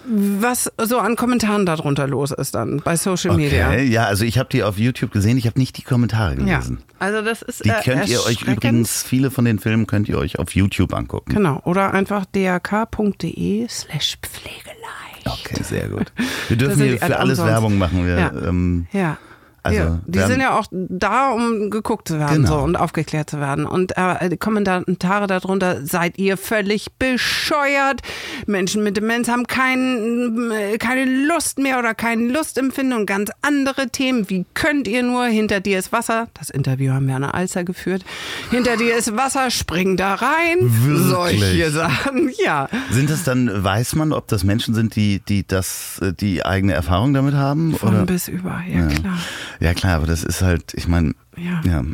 was 0.06 0.72
so 0.82 0.98
an 0.98 1.14
Kommentaren 1.14 1.66
darunter 1.66 2.08
los 2.08 2.30
ist 2.30 2.54
dann 2.54 2.80
bei 2.82 2.96
Social 2.96 3.36
Media. 3.36 3.68
Okay, 3.68 3.84
ja, 3.84 4.04
also 4.04 4.24
ich 4.24 4.38
habe 4.38 4.48
die 4.50 4.62
auf 4.62 4.78
YouTube 4.78 5.12
gesehen, 5.12 5.36
ich 5.36 5.46
habe 5.46 5.58
nicht 5.58 5.76
die 5.76 5.82
Kommentare 5.82 6.36
gelesen. 6.36 6.78
Ja, 6.80 7.06
also 7.06 7.22
das 7.22 7.42
ist 7.42 7.64
Die 7.64 7.68
äh, 7.68 7.82
könnt 7.84 8.08
ihr 8.08 8.24
euch 8.24 8.40
übrigens, 8.42 9.02
viele 9.02 9.30
von 9.30 9.44
den 9.44 9.58
Filmen 9.58 9.86
könnt 9.86 10.08
ihr 10.08 10.16
euch 10.16 10.38
auf 10.38 10.54
YouTube 10.54 10.94
angucken. 10.94 11.34
Genau, 11.34 11.60
oder 11.64 11.92
einfach 11.92 12.24
dak.de 12.24 13.68
slash 13.68 14.16
Pflegeleicht. 14.22 15.09
Okay, 15.24 15.62
sehr 15.62 15.88
gut. 15.88 16.12
Wir 16.48 16.56
dürfen 16.56 16.82
hier 16.82 16.98
für 16.98 17.18
alles 17.18 17.38
Werbung 17.38 17.78
machen. 17.78 18.06
Wir, 18.06 18.18
ja. 18.18 18.32
Ähm, 18.46 18.86
ja. 18.92 19.18
Also, 19.62 19.78
ja, 19.78 19.98
die 20.06 20.18
sind 20.20 20.40
ja 20.40 20.58
auch 20.58 20.66
da, 20.70 21.30
um 21.30 21.70
geguckt 21.70 22.08
zu 22.08 22.18
werden 22.18 22.44
genau. 22.44 22.58
so, 22.60 22.64
und 22.64 22.76
aufgeklärt 22.76 23.28
zu 23.28 23.40
werden. 23.40 23.66
Und 23.66 23.92
äh, 23.96 24.36
Kommentare 24.38 25.26
darunter, 25.26 25.84
seid 25.84 26.18
ihr 26.18 26.36
völlig 26.36 26.92
bescheuert? 26.98 28.00
Menschen 28.46 28.82
mit 28.82 28.96
Demenz 28.96 29.28
haben 29.28 29.46
kein, 29.46 30.50
äh, 30.50 30.78
keine 30.78 31.04
Lust 31.26 31.58
mehr 31.58 31.78
oder 31.78 31.94
keine 31.94 32.28
Lustempfinden 32.32 32.98
und 32.98 33.06
ganz 33.06 33.30
andere 33.42 33.88
Themen. 33.88 34.30
Wie 34.30 34.46
könnt 34.54 34.88
ihr 34.88 35.02
nur? 35.02 35.26
Hinter 35.26 35.60
dir 35.60 35.78
ist 35.78 35.92
Wasser. 35.92 36.28
Das 36.34 36.48
Interview 36.48 36.92
haben 36.92 37.06
wir 37.06 37.16
an 37.16 37.22
der 37.22 37.34
Alster 37.34 37.64
geführt. 37.64 38.04
Hinter 38.50 38.76
dir 38.76 38.96
ist 38.96 39.16
Wasser, 39.16 39.50
spring 39.50 39.96
da 39.96 40.14
rein. 40.14 40.58
Wirklich? 40.60 41.08
Solche 41.08 41.70
Sachen, 41.70 42.30
ja. 42.44 42.68
Sind 42.90 43.10
es 43.10 43.24
dann, 43.24 43.62
weiß 43.62 43.94
man, 43.94 44.12
ob 44.12 44.28
das 44.28 44.44
Menschen 44.44 44.74
sind, 44.74 44.96
die, 44.96 45.20
die 45.20 45.46
das, 45.46 46.00
äh, 46.02 46.12
die 46.12 46.44
eigene 46.44 46.72
Erfahrung 46.72 47.12
damit 47.12 47.34
haben? 47.34 47.74
Von 47.76 47.90
oder? 47.90 48.06
bis 48.06 48.28
über, 48.28 48.62
ja, 48.66 48.80
ja. 48.80 48.86
klar. 48.86 49.18
Ja 49.60 49.74
klar, 49.74 49.96
aber 49.96 50.06
das 50.06 50.24
ist 50.24 50.42
halt, 50.42 50.74
ich 50.74 50.88
meine, 50.88 51.14
ja. 51.36 51.60
ja. 51.64 51.84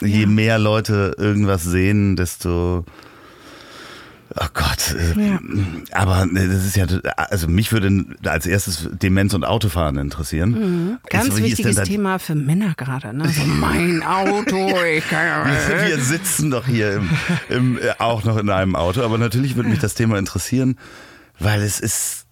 je 0.00 0.22
ja. 0.22 0.26
mehr 0.26 0.58
Leute 0.58 1.14
irgendwas 1.18 1.64
sehen, 1.64 2.16
desto 2.16 2.84
Oh 4.38 4.46
Gott, 4.52 4.94
äh, 4.94 5.28
ja. 5.28 5.38
aber 5.92 6.24
äh, 6.24 6.48
das 6.48 6.66
ist 6.66 6.76
ja, 6.76 6.86
also 7.16 7.46
mich 7.46 7.72
würde 7.72 8.04
als 8.24 8.44
erstes 8.44 8.88
Demenz 8.92 9.32
und 9.34 9.44
Autofahren 9.44 9.96
interessieren. 9.96 10.50
Mhm. 10.50 10.98
Ganz 11.08 11.30
also, 11.30 11.42
wichtiges 11.42 11.76
Thema 11.84 12.18
für 12.18 12.34
Männer 12.34 12.74
gerade, 12.76 13.16
ne? 13.16 13.28
So 13.28 13.42
mein 13.46 14.02
Auto, 14.02 14.74
ich 14.84 15.08
kann 15.08 15.26
ja 15.26 15.44
wir, 15.46 15.88
wir 15.88 15.98
sitzen 16.00 16.50
doch 16.50 16.66
hier 16.66 16.96
im, 16.96 17.10
im, 17.48 17.78
äh, 17.78 17.92
auch 17.98 18.24
noch 18.24 18.36
in 18.36 18.50
einem 18.50 18.74
Auto, 18.74 19.02
aber 19.02 19.16
natürlich 19.16 19.56
würde 19.56 19.70
mich 19.70 19.78
das 19.78 19.94
Thema 19.94 20.18
interessieren, 20.18 20.76
weil 21.38 21.62
es 21.62 21.80
ist 21.80 22.25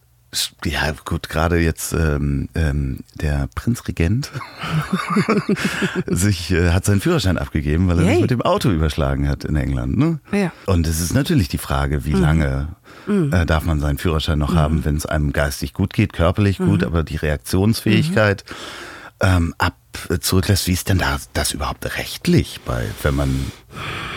ja, 0.65 0.93
gut, 1.05 1.29
gerade 1.29 1.59
jetzt 1.59 1.93
ähm, 1.93 2.49
ähm, 2.55 3.01
der 3.15 3.49
Prinzregent 3.55 4.31
sich 6.07 6.51
äh, 6.51 6.71
hat 6.71 6.85
seinen 6.85 7.01
Führerschein 7.01 7.39
abgegeben, 7.39 7.89
weil 7.89 7.99
er 7.99 8.05
Yay. 8.05 8.13
sich 8.13 8.23
mit 8.23 8.31
dem 8.31 8.43
Auto 8.43 8.71
überschlagen 8.71 9.29
hat 9.29 9.45
in 9.45 9.57
England. 9.57 9.97
Ne? 9.99 10.21
Ja. 10.33 10.53
Und 10.67 10.87
es 10.87 11.01
ist 11.01 11.15
natürlich 11.15 11.49
die 11.49 11.59
Frage, 11.59 12.05
wie 12.05 12.15
mhm. 12.15 12.21
lange 12.21 12.69
mhm. 13.07 13.33
Äh, 13.33 13.47
darf 13.47 13.65
man 13.65 13.81
seinen 13.81 13.99
Führerschein 13.99 14.39
noch 14.39 14.53
mhm. 14.53 14.59
haben, 14.59 14.85
wenn 14.85 14.97
es 14.97 15.07
einem 15.07 15.33
geistig 15.33 15.73
gut 15.73 15.93
geht, 15.93 16.13
körperlich 16.13 16.59
gut, 16.59 16.81
mhm. 16.81 16.87
aber 16.87 17.03
die 17.03 17.17
Reaktionsfähigkeit 17.17 18.45
ähm, 19.21 19.55
ab 19.59 19.77
äh, 20.09 20.19
zurücklässt. 20.19 20.67
Wie 20.67 20.73
ist 20.73 20.89
denn 20.89 20.99
da 20.99 21.19
das 21.33 21.53
überhaupt 21.53 21.85
rechtlich 21.97 22.61
bei, 22.65 22.85
wenn 23.03 23.15
man 23.15 23.53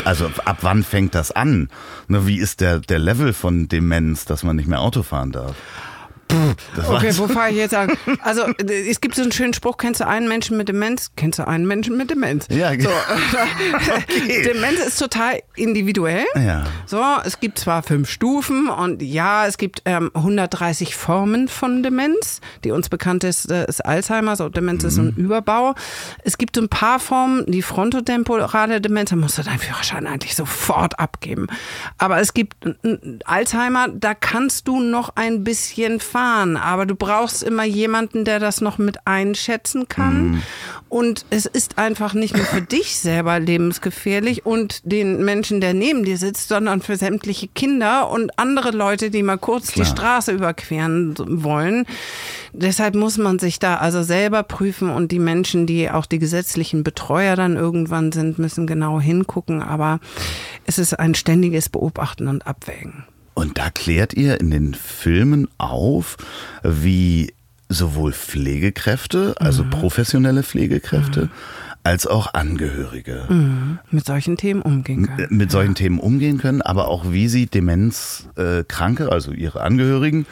also 0.04 0.32
ab 0.46 0.60
wann 0.62 0.84
fängt 0.84 1.16
das 1.16 1.32
an? 1.32 1.70
Ne, 2.08 2.26
wie 2.28 2.38
ist 2.38 2.62
der, 2.62 2.80
der 2.80 3.00
Level 3.00 3.34
von 3.34 3.68
Demenz, 3.68 4.26
dass 4.26 4.44
man 4.44 4.56
nicht 4.56 4.68
mehr 4.68 4.82
Auto 4.82 5.04
fahren 5.04 5.32
darf? 5.32 5.56
Das 6.76 6.88
Okay, 6.90 7.06
war's. 7.08 7.20
wo 7.20 7.28
fange 7.28 7.52
ich 7.52 7.58
jetzt 7.58 7.74
an? 7.74 7.92
Also, 8.22 8.44
äh, 8.44 8.90
es 8.90 9.00
gibt 9.02 9.16
so 9.16 9.22
einen 9.22 9.32
schönen 9.32 9.54
Spruch, 9.54 9.78
kennst 9.78 10.02
du 10.02 10.08
einen 10.08 10.28
Menschen 10.28 10.58
mit 10.58 10.68
Demenz? 10.70 11.12
Kennst 11.16 11.40
du 11.40 11.48
einen 11.48 11.66
Menschen 11.66 11.96
mit 11.98 12.10
Demenz? 12.10 12.48
Ja, 12.50 12.72
so. 12.80 12.90
okay. 13.96 14.44
Demenz 14.44 14.80
ist 14.80 15.00
total 15.00 15.42
individuell. 15.56 16.26
Ja. 16.36 16.66
So, 16.86 17.02
es 17.24 17.40
gibt 17.40 17.60
zwar 17.60 17.82
fünf 17.84 18.10
Stufen 18.10 18.68
und 18.68 19.02
ja, 19.02 19.46
es 19.48 19.58
gibt 19.58 19.82
ähm, 19.86 20.12
130 20.13 20.96
Formen 20.96 21.48
von 21.48 21.82
Demenz. 21.84 22.42
Die 22.63 22.71
uns 22.71 22.90
bekannteste 22.90 23.65
ist 23.67 23.86
Alzheimer, 23.86 24.36
so 24.36 24.50
Demenz 24.50 24.84
ist 24.84 24.96
so 24.96 25.02
ein 25.04 25.13
Überbau. 25.15 25.75
Es 26.23 26.38
gibt 26.38 26.56
so 26.56 26.62
ein 26.62 26.69
paar 26.69 27.00
Formen, 27.00 27.46
die 27.48 27.62
frontotemporale 27.62 28.82
Demenz, 28.82 29.12
da 29.12 29.15
musst 29.15 29.38
du 29.38 29.44
deinen 29.44 29.60
Führerschein 29.60 30.06
eigentlich 30.08 30.36
sofort 30.36 31.00
abgeben. 31.00 31.48
Aber 31.98 32.19
es 32.19 32.34
gibt 32.34 32.65
äh, 32.65 32.90
äh, 32.90 33.19
Alzheimer, 33.25 33.88
da 33.90 34.13
kannst 34.13 34.67
du 34.67 34.82
noch 34.82 35.15
ein 35.15 35.44
bisschen 35.44 36.00
fahren, 36.00 36.17
aber 36.18 36.86
du 36.86 36.96
brauchst 36.96 37.44
immer 37.44 37.63
jemanden, 37.63 38.26
der 38.26 38.40
das 38.40 38.62
noch 38.62 38.78
mit 38.78 39.06
einschätzen 39.06 39.88
kann. 39.88 40.42
Und 40.90 41.26
es 41.30 41.46
ist 41.46 41.78
einfach 41.78 42.13
nicht 42.13 42.36
nur 42.36 42.46
für 42.46 42.62
dich 42.62 42.98
selber 42.98 43.40
lebensgefährlich 43.40 44.46
und 44.46 44.82
den 44.86 45.24
Menschen, 45.26 45.60
der 45.60 45.74
neben 45.74 46.06
dir 46.06 46.18
sitzt, 46.18 46.48
sondern 46.48 46.82
für 46.82 46.96
sämtliche 46.96 47.50
Kinder 47.50 48.10
und 48.10 48.40
andere 48.40 48.72
Leute, 48.72 49.10
die 49.10 49.24
mal 49.24 49.38
kurz 49.38 49.68
die 49.68 49.82
Klar. 49.82 49.86
Straße 49.86 50.32
überqueren 50.32 51.15
wollen. 51.18 51.86
Deshalb 52.54 52.96
muss 52.96 53.18
man 53.18 53.38
sich 53.40 53.60
da 53.60 53.76
also 53.76 54.02
selber 54.02 54.44
prüfen 54.44 54.90
und 54.90 55.12
die 55.12 55.20
Menschen, 55.20 55.68
die 55.68 55.90
auch 55.92 56.06
die 56.06 56.20
gesetzlichen 56.20 56.84
Betreuer 56.84 57.36
dann 57.36 57.58
irgendwann 57.58 58.12
sind, 58.12 58.40
müssen 58.40 58.65
genau 58.65 59.02
hingucken. 59.02 59.62
Aber 59.62 60.00
es 60.65 60.78
ist 60.78 60.98
ein 60.98 61.15
ständiges 61.15 61.68
Beobachten 61.68 62.28
und 62.28 62.48
Abwägen. 62.48 63.06
Und 63.38 63.60
da 63.60 63.69
klärt 63.69 64.15
ihr 64.15 64.40
in 64.42 64.50
den 64.50 64.73
Filmen 64.73 65.48
auf, 65.60 66.17
wie 66.63 67.33
sowohl 67.69 68.12
Pflegekräfte, 68.12 69.35
also 69.40 69.63
Mhm. 69.63 69.69
professionelle 69.69 70.42
Pflegekräfte, 70.42 71.29
als 71.83 72.08
auch 72.08 72.33
Angehörige 72.33 73.27
Mit 73.92 74.06
solchen 74.08 74.38
Themen 74.38 74.63
umgehen 74.63 75.04
äh, 75.06 75.08
können. 75.27 75.38
mit 75.38 75.52
solchen 75.52 75.75
Themen 75.75 76.00
umgehen 76.00 76.40
können, 76.40 76.63
aber 76.63 76.88
auch 76.88 77.12
wie 77.12 77.27
sie 77.27 77.46
Demenzkranke, 77.46 79.12
also 79.12 79.31
ihre 79.31 79.62
Angehörigen, 79.62 80.25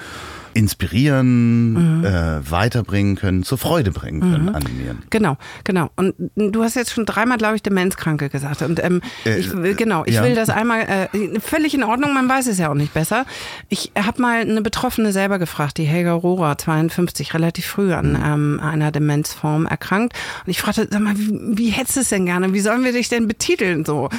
inspirieren, 0.55 1.73
Mhm. 1.99 2.05
äh, 2.05 2.49
weiterbringen 2.51 3.15
können, 3.15 3.43
zur 3.43 3.57
Freude 3.57 3.91
bringen 3.91 4.21
können, 4.21 4.49
animieren. 4.49 5.03
Genau, 5.09 5.37
genau. 5.63 5.89
Und 5.95 6.15
du 6.35 6.63
hast 6.63 6.75
jetzt 6.75 6.91
schon 6.91 7.05
dreimal, 7.05 7.37
glaube 7.37 7.55
ich, 7.57 7.63
Demenzkranke 7.63 8.29
gesagt. 8.29 8.61
Und 8.61 8.83
ähm, 8.83 9.01
Äh, 9.25 9.37
ich 9.39 9.51
will, 9.55 9.75
genau, 9.75 10.03
ich 10.05 10.15
ja. 10.15 10.23
will 10.23 10.35
das 10.35 10.49
einmal, 10.49 10.81
äh, 11.13 11.39
völlig 11.39 11.73
in 11.73 11.83
Ordnung, 11.83 12.13
man 12.13 12.27
weiß 12.29 12.47
es 12.47 12.57
ja 12.57 12.69
auch 12.69 12.73
nicht 12.75 12.93
besser. 12.93 13.25
Ich 13.69 13.91
habe 13.97 14.21
mal 14.21 14.39
eine 14.41 14.61
Betroffene 14.61 15.11
selber 15.11 15.39
gefragt, 15.39 15.77
die 15.77 15.83
Helga 15.83 16.13
Rohrer, 16.13 16.57
52, 16.57 17.33
relativ 17.33 17.65
früh 17.65 17.93
an 17.93 18.13
Mhm. 18.13 18.21
ähm, 18.25 18.59
einer 18.63 18.91
Demenzform 18.91 19.65
erkrankt. 19.65 20.13
Und 20.45 20.51
ich 20.51 20.59
fragte, 20.61 20.87
sag 20.89 21.01
mal, 21.01 21.17
wie, 21.17 21.57
wie 21.57 21.69
hättest 21.69 21.97
du 21.97 22.01
es 22.01 22.09
denn 22.09 22.25
gerne? 22.25 22.53
Wie 22.53 22.61
sollen 22.61 22.83
wir 22.83 22.93
dich 22.93 23.09
denn 23.09 23.27
betiteln? 23.27 23.83
So 23.85 24.09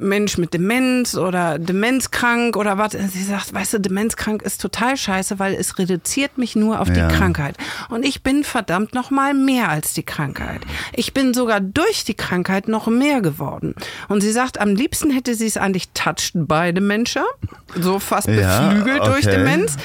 Mensch 0.00 0.38
mit 0.38 0.54
Demenz 0.54 1.14
oder 1.14 1.58
Demenzkrank 1.58 2.56
oder 2.56 2.78
was? 2.78 2.92
Sie 2.92 3.22
sagt, 3.22 3.52
weißt 3.54 3.74
du, 3.74 3.78
Demenzkrank 3.80 4.42
ist 4.42 4.60
total 4.60 4.96
scheiße, 4.96 5.38
weil 5.38 5.54
es 5.54 5.78
reduziert 5.78 6.38
mich 6.38 6.56
nur 6.56 6.80
auf 6.80 6.88
Ja. 6.88 7.08
die 7.08 7.14
Krankheit. 7.14 7.56
Und 7.88 8.04
ich 8.04 8.22
bin 8.22 8.42
verdammt 8.44 8.94
noch 8.94 9.10
mal 9.10 9.34
mehr 9.34 9.68
als 9.68 9.92
die 9.92 10.02
Krankheit. 10.02 10.62
Ich 10.94 11.12
bin 11.14 11.34
sogar 11.34 11.60
durch 11.60 12.04
die 12.04 12.14
Krankheit 12.14 12.66
noch 12.68 12.86
mehr 12.86 13.20
geworden. 13.20 13.74
Und 14.08 14.22
sie 14.22 14.32
sagt, 14.32 14.60
am 14.60 14.74
liebsten 14.74 15.10
hätte 15.10 15.34
sie 15.34 15.46
es 15.46 15.56
eigentlich 15.56 15.90
touched 15.92 16.32
by 16.34 16.72
Dementia, 16.72 17.24
so 17.78 17.98
fast 17.98 18.28
Ja, 18.28 18.68
beflügelt 18.70 19.06
durch 19.06 19.26
okay. 19.26 19.36
Demenz. 19.36 19.76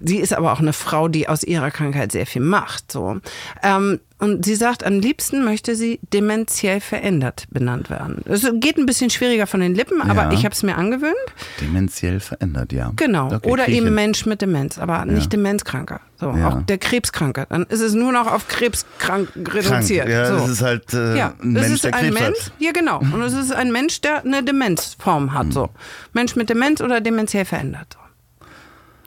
Sie 0.00 0.18
ist 0.18 0.32
aber 0.32 0.52
auch 0.52 0.60
eine 0.60 0.72
Frau, 0.72 1.08
die 1.08 1.28
aus 1.28 1.42
ihrer 1.42 1.70
Krankheit 1.70 2.12
sehr 2.12 2.26
viel 2.26 2.42
macht. 2.42 2.92
So. 2.92 3.18
Ähm, 3.62 4.00
und 4.24 4.44
sie 4.44 4.54
sagt, 4.54 4.84
am 4.84 4.98
liebsten 5.00 5.44
möchte 5.44 5.74
sie 5.76 6.00
dementiell 6.12 6.80
verändert 6.80 7.44
benannt 7.50 7.90
werden. 7.90 8.22
Es 8.26 8.46
geht 8.54 8.78
ein 8.78 8.86
bisschen 8.86 9.10
schwieriger 9.10 9.46
von 9.46 9.60
den 9.60 9.74
Lippen, 9.74 10.00
aber 10.00 10.24
Ja. 10.24 10.32
ich 10.32 10.44
habe 10.44 10.54
es 10.54 10.62
mir 10.62 10.76
angewöhnt. 10.76 11.14
Dementiell 11.60 12.20
verändert, 12.20 12.72
ja. 12.72 12.92
Genau. 12.96 13.26
Okay, 13.32 13.48
Oder 13.50 13.68
eben 13.68 13.86
hin. 13.86 13.94
Mensch 13.94 14.26
mit 14.26 14.40
Demenz, 14.42 14.78
aber 14.78 15.04
nicht 15.04 15.32
Demenzkranker. 15.32 16.00
So, 16.18 16.30
Ja. 16.36 16.48
auch 16.48 16.62
der 16.62 16.78
Krebskranke. 16.78 17.46
Dann 17.48 17.64
ist 17.64 17.80
es 17.80 17.92
nur 17.94 18.12
noch 18.12 18.30
auf 18.32 18.48
Krebskrank 18.48 19.28
reduziert. 19.36 20.06
Krank. 20.06 20.10
Ja, 20.10 20.26
so. 20.26 20.36
das 20.38 20.48
ist 20.48 20.62
halt 20.62 20.94
äh, 20.94 21.16
ja, 21.18 21.34
ein 21.42 21.54
es 21.56 21.62
Mensch, 21.62 21.74
ist 21.74 21.84
der 21.84 21.94
ein 21.94 22.00
Krebs 22.04 22.20
Mensch, 22.20 22.38
hat. 22.46 22.52
ja 22.58 22.72
genau. 22.72 22.98
Und 23.00 23.22
es 23.22 23.34
ist 23.34 23.52
ein 23.52 23.70
Mensch, 23.72 24.00
der 24.00 24.24
eine 24.24 24.42
Demenzform 24.42 25.34
hat. 25.34 25.52
So. 25.52 25.68
Mensch 26.12 26.34
mit 26.36 26.48
Demenz 26.48 26.80
oder 26.80 27.00
dementiell 27.00 27.44
verändert. 27.44 27.96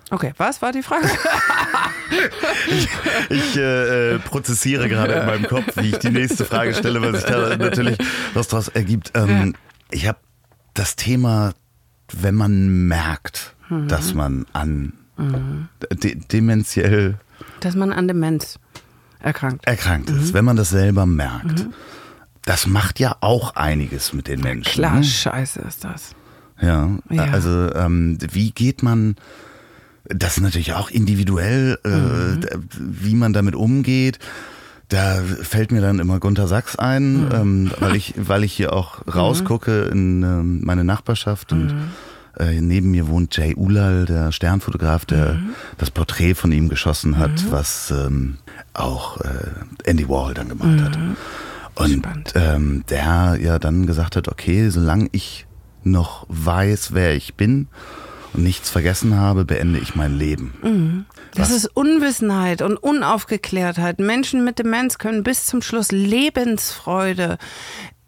Okay, 0.10 0.34
was 0.38 0.62
war 0.62 0.72
die 0.72 0.84
Frage? 0.84 1.08
Ich 3.30 3.58
äh, 3.58 4.16
äh, 4.16 4.20
prozessiere 4.20 4.88
gerade 4.88 5.14
in 5.14 5.26
meinem 5.26 5.46
Kopf, 5.48 5.66
wie 5.76 5.90
ich 5.90 5.98
die 6.00 6.10
nächste 6.10 6.46
Frage 6.46 6.74
stelle, 6.74 7.02
weil 7.02 7.14
sich 7.16 7.26
da 7.26 7.56
natürlich 7.58 7.98
was 8.34 8.48
draus 8.48 8.68
ergibt. 8.70 9.12
Ähm, 9.16 9.56
Ich 9.92 10.08
habe 10.08 10.20
das 10.74 10.96
Thema, 10.96 11.54
wenn 12.14 12.36
man 12.36 12.88
merkt, 12.88 13.54
Mhm. 13.70 13.88
dass 13.90 14.14
man 14.14 14.46
an 14.54 14.94
de 16.02 16.16
dementiell 16.32 17.18
Dass 17.60 17.76
man 17.76 17.92
an 17.92 18.08
Demenz 18.08 18.60
erkrankt. 19.20 19.66
erkrankt 19.68 20.10
Mhm. 20.10 20.20
ist, 20.20 20.34
wenn 20.34 20.46
man 20.46 20.56
das 20.56 20.70
selber 20.70 21.06
merkt. 21.06 21.66
Das 22.46 22.66
macht 22.68 23.00
ja 23.02 23.18
auch 23.20 23.56
einiges 23.58 24.14
mit 24.14 24.28
den 24.30 24.40
Menschen. 24.40 24.72
Klar, 24.72 24.96
ne? 24.98 25.04
scheiße 25.04 25.60
ist 25.62 25.84
das. 25.84 26.12
Ja, 26.62 26.90
Ja. 27.10 27.24
also 27.26 27.74
ähm, 27.74 28.18
wie 28.32 28.52
geht 28.52 28.84
man, 28.84 29.16
das 30.10 30.38
ist 30.38 30.44
natürlich 30.44 30.74
auch 30.74 30.90
individuell, 30.90 31.78
äh, 31.84 31.90
Mhm. 31.90 32.40
d- 32.40 32.50
wie 32.80 33.16
man 33.16 33.34
damit 33.34 33.56
umgeht. 33.56 34.20
Da 34.90 35.22
fällt 35.42 35.72
mir 35.74 35.82
dann 35.82 36.00
immer 36.00 36.20
Gunter 36.20 36.48
Sachs 36.48 36.78
ein, 36.78 37.22
Mhm. 37.26 37.30
ähm, 37.32 37.72
weil, 37.80 37.96
ich, 37.96 38.14
weil 38.18 38.44
ich 38.44 38.54
hier 38.54 38.72
auch 38.74 39.02
rausgucke 39.14 39.84
in 39.92 40.24
ähm, 40.24 40.62
meine 40.64 40.84
Nachbarschaft 40.86 41.52
und 41.52 41.74
Mhm. 41.74 41.80
äh, 42.40 42.62
neben 42.62 42.92
mir 42.92 43.08
wohnt 43.08 43.36
Jay 43.36 43.54
Ulal, 43.56 44.06
der 44.06 44.32
Sternfotograf, 44.32 45.06
der 45.06 45.34
Mhm. 45.34 45.50
das 45.78 45.92
Porträt 45.92 46.36
von 46.36 46.52
ihm 46.54 46.70
geschossen 46.70 47.18
hat, 47.18 47.52
was 47.52 47.92
ähm, 47.92 48.38
auch 48.74 49.20
äh, 49.22 49.30
Andy 49.86 50.08
Warhol 50.08 50.34
dann 50.36 50.48
gemalt 50.50 50.82
hat. 50.84 50.98
Und 51.76 52.06
Mhm. 52.06 52.24
Ähm, 52.36 52.84
der 52.90 53.38
ja 53.42 53.60
dann 53.60 53.86
gesagt 53.88 54.16
hat, 54.16 54.28
okay, 54.30 54.70
solange 54.70 55.10
ich 55.12 55.46
noch 55.84 56.26
weiß, 56.30 56.94
wer 56.94 57.16
ich 57.16 57.36
bin 57.36 57.68
nichts 58.38 58.70
vergessen 58.70 59.16
habe, 59.16 59.44
beende 59.46 59.80
ich 59.80 59.96
mein 59.96 60.18
Leben. 60.18 61.06
Das 61.34 61.50
Was? 61.50 61.58
ist 61.58 61.66
Unwissenheit 61.76 62.62
und 62.62 62.78
Unaufgeklärtheit. 62.78 64.00
Menschen 64.00 64.44
mit 64.44 64.60
Demenz 64.60 64.98
können 64.98 65.24
bis 65.24 65.46
zum 65.46 65.62
Schluss 65.62 65.92
Lebensfreude 65.92 67.38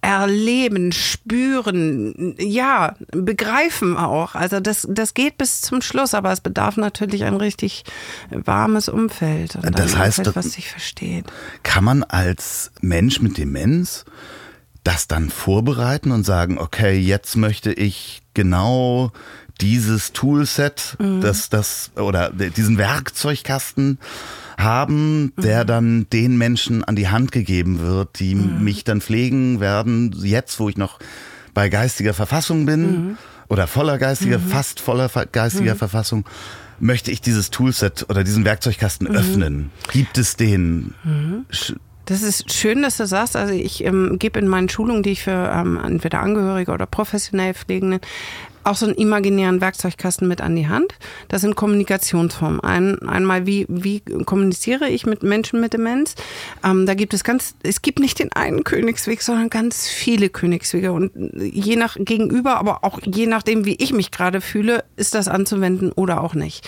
erleben, 0.02 0.94
spüren, 0.94 2.34
ja, 2.40 2.96
begreifen 3.12 3.98
auch. 3.98 4.34
Also 4.34 4.62
das, 4.62 4.88
das 4.90 5.14
geht 5.14 5.38
bis 5.38 5.60
zum 5.60 5.82
Schluss, 5.82 6.14
aber 6.14 6.32
es 6.32 6.40
bedarf 6.40 6.78
natürlich 6.78 7.26
ein 7.26 7.36
richtig 7.36 7.84
warmes 8.30 8.88
Umfeld. 8.88 9.58
Und 9.58 9.78
Das 9.78 9.98
heißt, 9.98 10.20
Umfeld, 10.20 10.28
das- 10.28 10.46
was 10.46 10.54
sich 10.54 10.70
versteht. 10.70 11.26
Kann 11.64 11.84
man 11.84 12.04
als 12.04 12.72
Mensch 12.80 13.20
mit 13.22 13.38
Demenz 13.38 14.06
das 14.86 15.08
dann 15.10 15.30
vorbereiten 15.30 16.12
und 16.12 16.24
sagen, 16.24 16.58
okay, 16.58 16.98
jetzt 16.98 17.36
möchte 17.36 17.74
ich 17.74 18.22
genau 18.34 19.12
dieses 19.62 20.14
Toolset, 20.14 20.97
das, 21.22 21.49
das, 21.49 21.91
oder 21.95 22.32
diesen 22.32 22.78
Werkzeugkasten 22.78 23.99
haben, 24.57 25.34
der 25.38 25.66
dann 25.66 26.07
den 26.12 26.38
Menschen 26.38 26.84
an 26.84 26.95
die 26.95 27.10
Hand 27.10 27.32
gegeben 27.32 27.80
wird, 27.80 28.20
die 28.20 28.36
mich 28.36 28.84
dann 28.84 29.01
pflegen 29.01 29.60
werden, 29.60 30.16
jetzt, 30.22 30.60
wo 30.60 30.70
ich 30.70 30.78
noch 30.78 30.99
bei 31.53 31.70
geistiger 31.70 32.14
Verfassung 32.14 32.66
bin 32.66 33.18
oder 33.47 33.68
voller 33.68 33.97
geistiger, 33.97 34.39
fast 34.39 34.80
voller 34.80 35.10
geistiger 35.32 35.76
Verfassung, 35.76 36.26
möchte 36.80 37.12
ich 37.12 37.22
dieses 37.22 37.51
Toolset 37.51 38.05
oder 38.10 38.24
diesen 38.24 38.45
Werkzeugkasten 38.45 39.07
öffnen. 39.07 39.72
Gibt 39.91 40.18
es 40.18 40.36
den? 40.36 40.93
Das 42.05 42.24
ist 42.24 42.51
schön, 42.51 42.82
dass 42.82 42.97
du 42.97 43.05
sagst. 43.05 43.36
Also 43.36 43.53
ich 43.53 43.84
ähm, 43.84 44.18
gebe 44.18 44.39
in 44.39 44.47
meinen 44.47 44.68
Schulungen, 44.68 45.03
die 45.03 45.12
ich 45.12 45.24
für 45.24 45.51
ähm, 45.53 45.80
entweder 45.84 46.22
Angehörige 46.22 46.72
oder 46.72 46.86
professionell 46.86 47.53
Pflegenden, 47.53 47.99
auch 48.70 48.76
so 48.76 48.86
einen 48.86 48.96
imaginären 48.96 49.62
Werkzeugkasten 49.62 50.28
mit 50.28 50.42
an 50.42 50.56
die 50.56 50.68
Hand. 50.68 50.94
Das 51.28 51.42
sind 51.42 51.56
Kommunikationsformen. 51.56 52.60
Ein, 52.60 53.00
einmal, 53.08 53.46
wie, 53.46 53.66
wie 53.68 54.02
kommuniziere 54.02 54.88
ich 54.88 55.06
mit 55.06 55.24
Menschen 55.24 55.60
mit 55.60 55.74
Demenz? 55.74 56.16
Ähm, 56.64 56.86
da 56.86 56.94
gibt 56.94 57.14
es 57.14 57.24
ganz, 57.24 57.56
es 57.64 57.82
gibt 57.82 58.00
nicht 58.00 58.20
den 58.20 58.32
einen 58.34 58.64
Königsweg, 58.64 59.22
sondern 59.22 59.50
ganz 59.50 59.88
viele 59.88 60.30
Königswege. 60.30 60.92
Und 60.92 61.12
je 61.36 61.76
nach 61.76 61.98
Gegenüber, 62.00 62.58
aber 62.58 62.84
auch 62.84 63.00
je 63.04 63.26
nachdem, 63.26 63.66
wie 63.66 63.76
ich 63.76 63.92
mich 63.92 64.12
gerade 64.12 64.40
fühle, 64.40 64.84
ist 64.96 65.16
das 65.16 65.28
anzuwenden 65.28 65.92
oder 65.92 66.22
auch 66.22 66.36
nicht. 66.36 66.68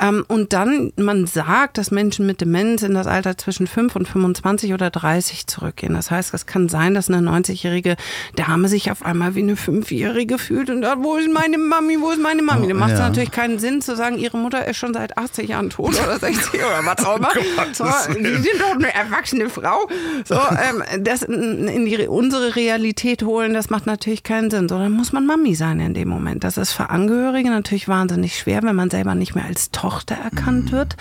Ähm, 0.00 0.24
und 0.28 0.52
dann, 0.52 0.92
man 0.96 1.26
sagt, 1.26 1.78
dass 1.78 1.90
Menschen 1.90 2.26
mit 2.26 2.40
Demenz 2.40 2.82
in 2.82 2.94
das 2.94 3.06
Alter 3.06 3.36
zwischen 3.36 3.66
5 3.66 3.94
und 3.94 4.08
25 4.08 4.72
oder 4.72 4.90
30 4.90 5.46
zurückgehen. 5.46 5.94
Das 5.94 6.10
heißt, 6.10 6.32
es 6.32 6.46
kann 6.46 6.68
sein, 6.68 6.94
dass 6.94 7.10
eine 7.10 7.28
90-jährige 7.28 7.96
Dame 8.36 8.68
sich 8.68 8.90
auf 8.90 9.04
einmal 9.04 9.34
wie 9.34 9.42
eine 9.42 9.54
5-jährige 9.54 10.38
fühlt 10.38 10.70
und 10.70 10.82
sagt, 10.82 11.02
wo 11.02 11.16
ist 11.16 11.30
mein 11.32 11.41
meine 11.42 11.58
Mami, 11.58 11.98
wo 12.00 12.10
ist 12.10 12.20
meine 12.20 12.40
Mami? 12.42 12.68
Dann 12.68 12.76
macht 12.76 12.92
es 12.92 12.98
Ja. 13.00 13.08
natürlich 13.08 13.32
keinen 13.32 13.58
Sinn 13.58 13.80
zu 13.82 13.96
sagen, 13.96 14.16
ihre 14.16 14.36
Mutter 14.36 14.64
ist 14.68 14.76
schon 14.76 14.94
seit 14.94 15.18
80 15.18 15.48
Jahren 15.48 15.70
tot 15.70 15.94
oder 16.00 16.16
60 16.18 16.54
oder 16.54 16.80
was 16.84 17.04
auch 17.06 17.16
immer. 17.16 17.30
So, 17.72 17.84
die 18.14 18.22
sind 18.36 18.60
doch 18.60 18.74
eine 18.74 18.94
erwachsene 18.94 19.48
Frau. 19.48 19.88
So, 20.24 20.34
ähm, 20.50 20.82
das 21.02 21.22
in 21.22 21.84
die, 21.86 22.06
unsere 22.06 22.54
Realität 22.54 23.24
holen, 23.24 23.54
das 23.54 23.70
macht 23.70 23.86
natürlich 23.86 24.22
keinen 24.22 24.50
Sinn. 24.50 24.68
So, 24.68 24.78
dann 24.78 24.92
muss 24.92 25.12
man 25.12 25.26
Mami 25.26 25.54
sein 25.56 25.80
in 25.80 25.94
dem 25.94 26.08
Moment. 26.08 26.44
Das 26.44 26.56
ist 26.56 26.72
für 26.72 26.90
Angehörige 26.90 27.50
natürlich 27.50 27.88
wahnsinnig 27.88 28.38
schwer, 28.38 28.62
wenn 28.62 28.76
man 28.76 28.90
selber 28.90 29.14
nicht 29.16 29.34
mehr 29.34 29.44
als 29.44 29.70
Tochter 29.72 30.14
erkannt 30.14 30.70
wird, 30.70 30.96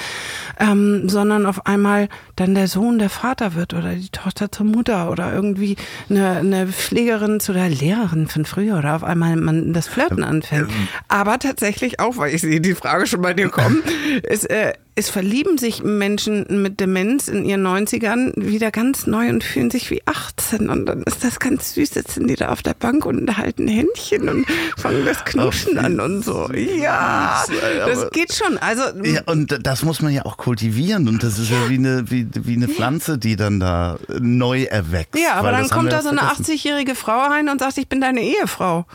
ähm, 0.59 1.07
sondern 1.07 1.45
auf 1.45 1.65
einmal 1.67 2.09
dann 2.35 2.55
der 2.55 2.67
Sohn 2.67 2.97
der 2.97 3.09
Vater 3.11 3.53
wird 3.53 3.73
oder 3.75 3.93
die 3.93 4.09
Tochter 4.09 4.51
zur 4.51 4.65
Mutter 4.65 5.11
oder 5.11 5.31
irgendwie 5.33 5.75
eine, 6.09 6.37
eine 6.37 6.67
Pflegerin 6.67 7.39
zu 7.39 7.53
der 7.53 7.69
Lehrerin 7.69 8.27
von 8.27 8.45
früher 8.45 8.77
oder 8.79 8.95
auf 8.95 9.03
einmal 9.03 9.35
man 9.35 9.73
das 9.73 9.87
Flirten 9.87 10.20
anfängt. 10.23 10.69
Aber 11.07 11.39
tatsächlich 11.39 11.99
auch, 11.99 12.17
weil 12.17 12.33
ich 12.33 12.41
sehe 12.41 12.61
die 12.61 12.75
Frage 12.75 13.07
schon 13.07 13.21
bei 13.21 13.33
dir 13.33 13.49
kommen, 13.49 13.83
ist, 14.23 14.49
äh, 14.49 14.73
es 14.95 15.09
verlieben 15.09 15.57
sich 15.57 15.83
Menschen 15.83 16.61
mit 16.61 16.79
Demenz 16.79 17.29
in 17.29 17.45
ihren 17.45 17.65
90ern 17.65 18.33
wieder 18.35 18.71
ganz 18.71 19.07
neu 19.07 19.29
und 19.29 19.43
fühlen 19.43 19.71
sich 19.71 19.89
wie 19.89 20.01
18 20.05 20.69
und 20.69 20.85
dann 20.85 21.03
ist 21.03 21.23
das 21.23 21.39
ganz 21.39 21.73
süß, 21.73 21.91
sitzen 21.91 22.27
die 22.27 22.35
da 22.35 22.49
auf 22.49 22.61
der 22.61 22.73
Bank 22.73 23.05
und 23.05 23.37
halten 23.37 23.67
Händchen 23.67 24.27
und 24.27 24.45
fangen 24.77 25.05
das 25.05 25.23
Knutschen 25.23 25.77
an 25.77 25.99
und 25.99 26.25
so. 26.25 26.49
Ja, 26.51 27.43
das 27.85 28.09
geht 28.11 28.33
schon. 28.33 28.57
Also 28.57 28.83
Ja, 29.03 29.21
und 29.25 29.57
das 29.65 29.83
muss 29.83 30.01
man 30.01 30.11
ja 30.11 30.25
auch 30.25 30.37
kultivieren 30.37 31.07
und 31.07 31.23
das 31.23 31.39
ist 31.39 31.49
ja, 31.49 31.69
wie, 31.69 31.75
eine, 31.75 32.11
wie, 32.11 32.27
wie 32.33 32.55
eine 32.55 32.67
Pflanze, 32.67 33.17
die 33.17 33.37
dann 33.37 33.59
da 33.61 33.97
neu 34.19 34.63
erwächst. 34.63 35.17
Ja, 35.17 35.35
aber 35.35 35.51
dann 35.51 35.69
kommt 35.69 35.91
da 35.91 35.97
ja 35.97 36.01
so 36.01 36.09
eine 36.09 36.19
vergessen. 36.19 36.53
80-jährige 36.53 36.95
Frau 36.95 37.19
rein 37.21 37.47
und 37.47 37.59
sagt, 37.59 37.77
ich 37.77 37.87
bin 37.87 38.01
deine 38.01 38.21
Ehefrau. 38.21 38.85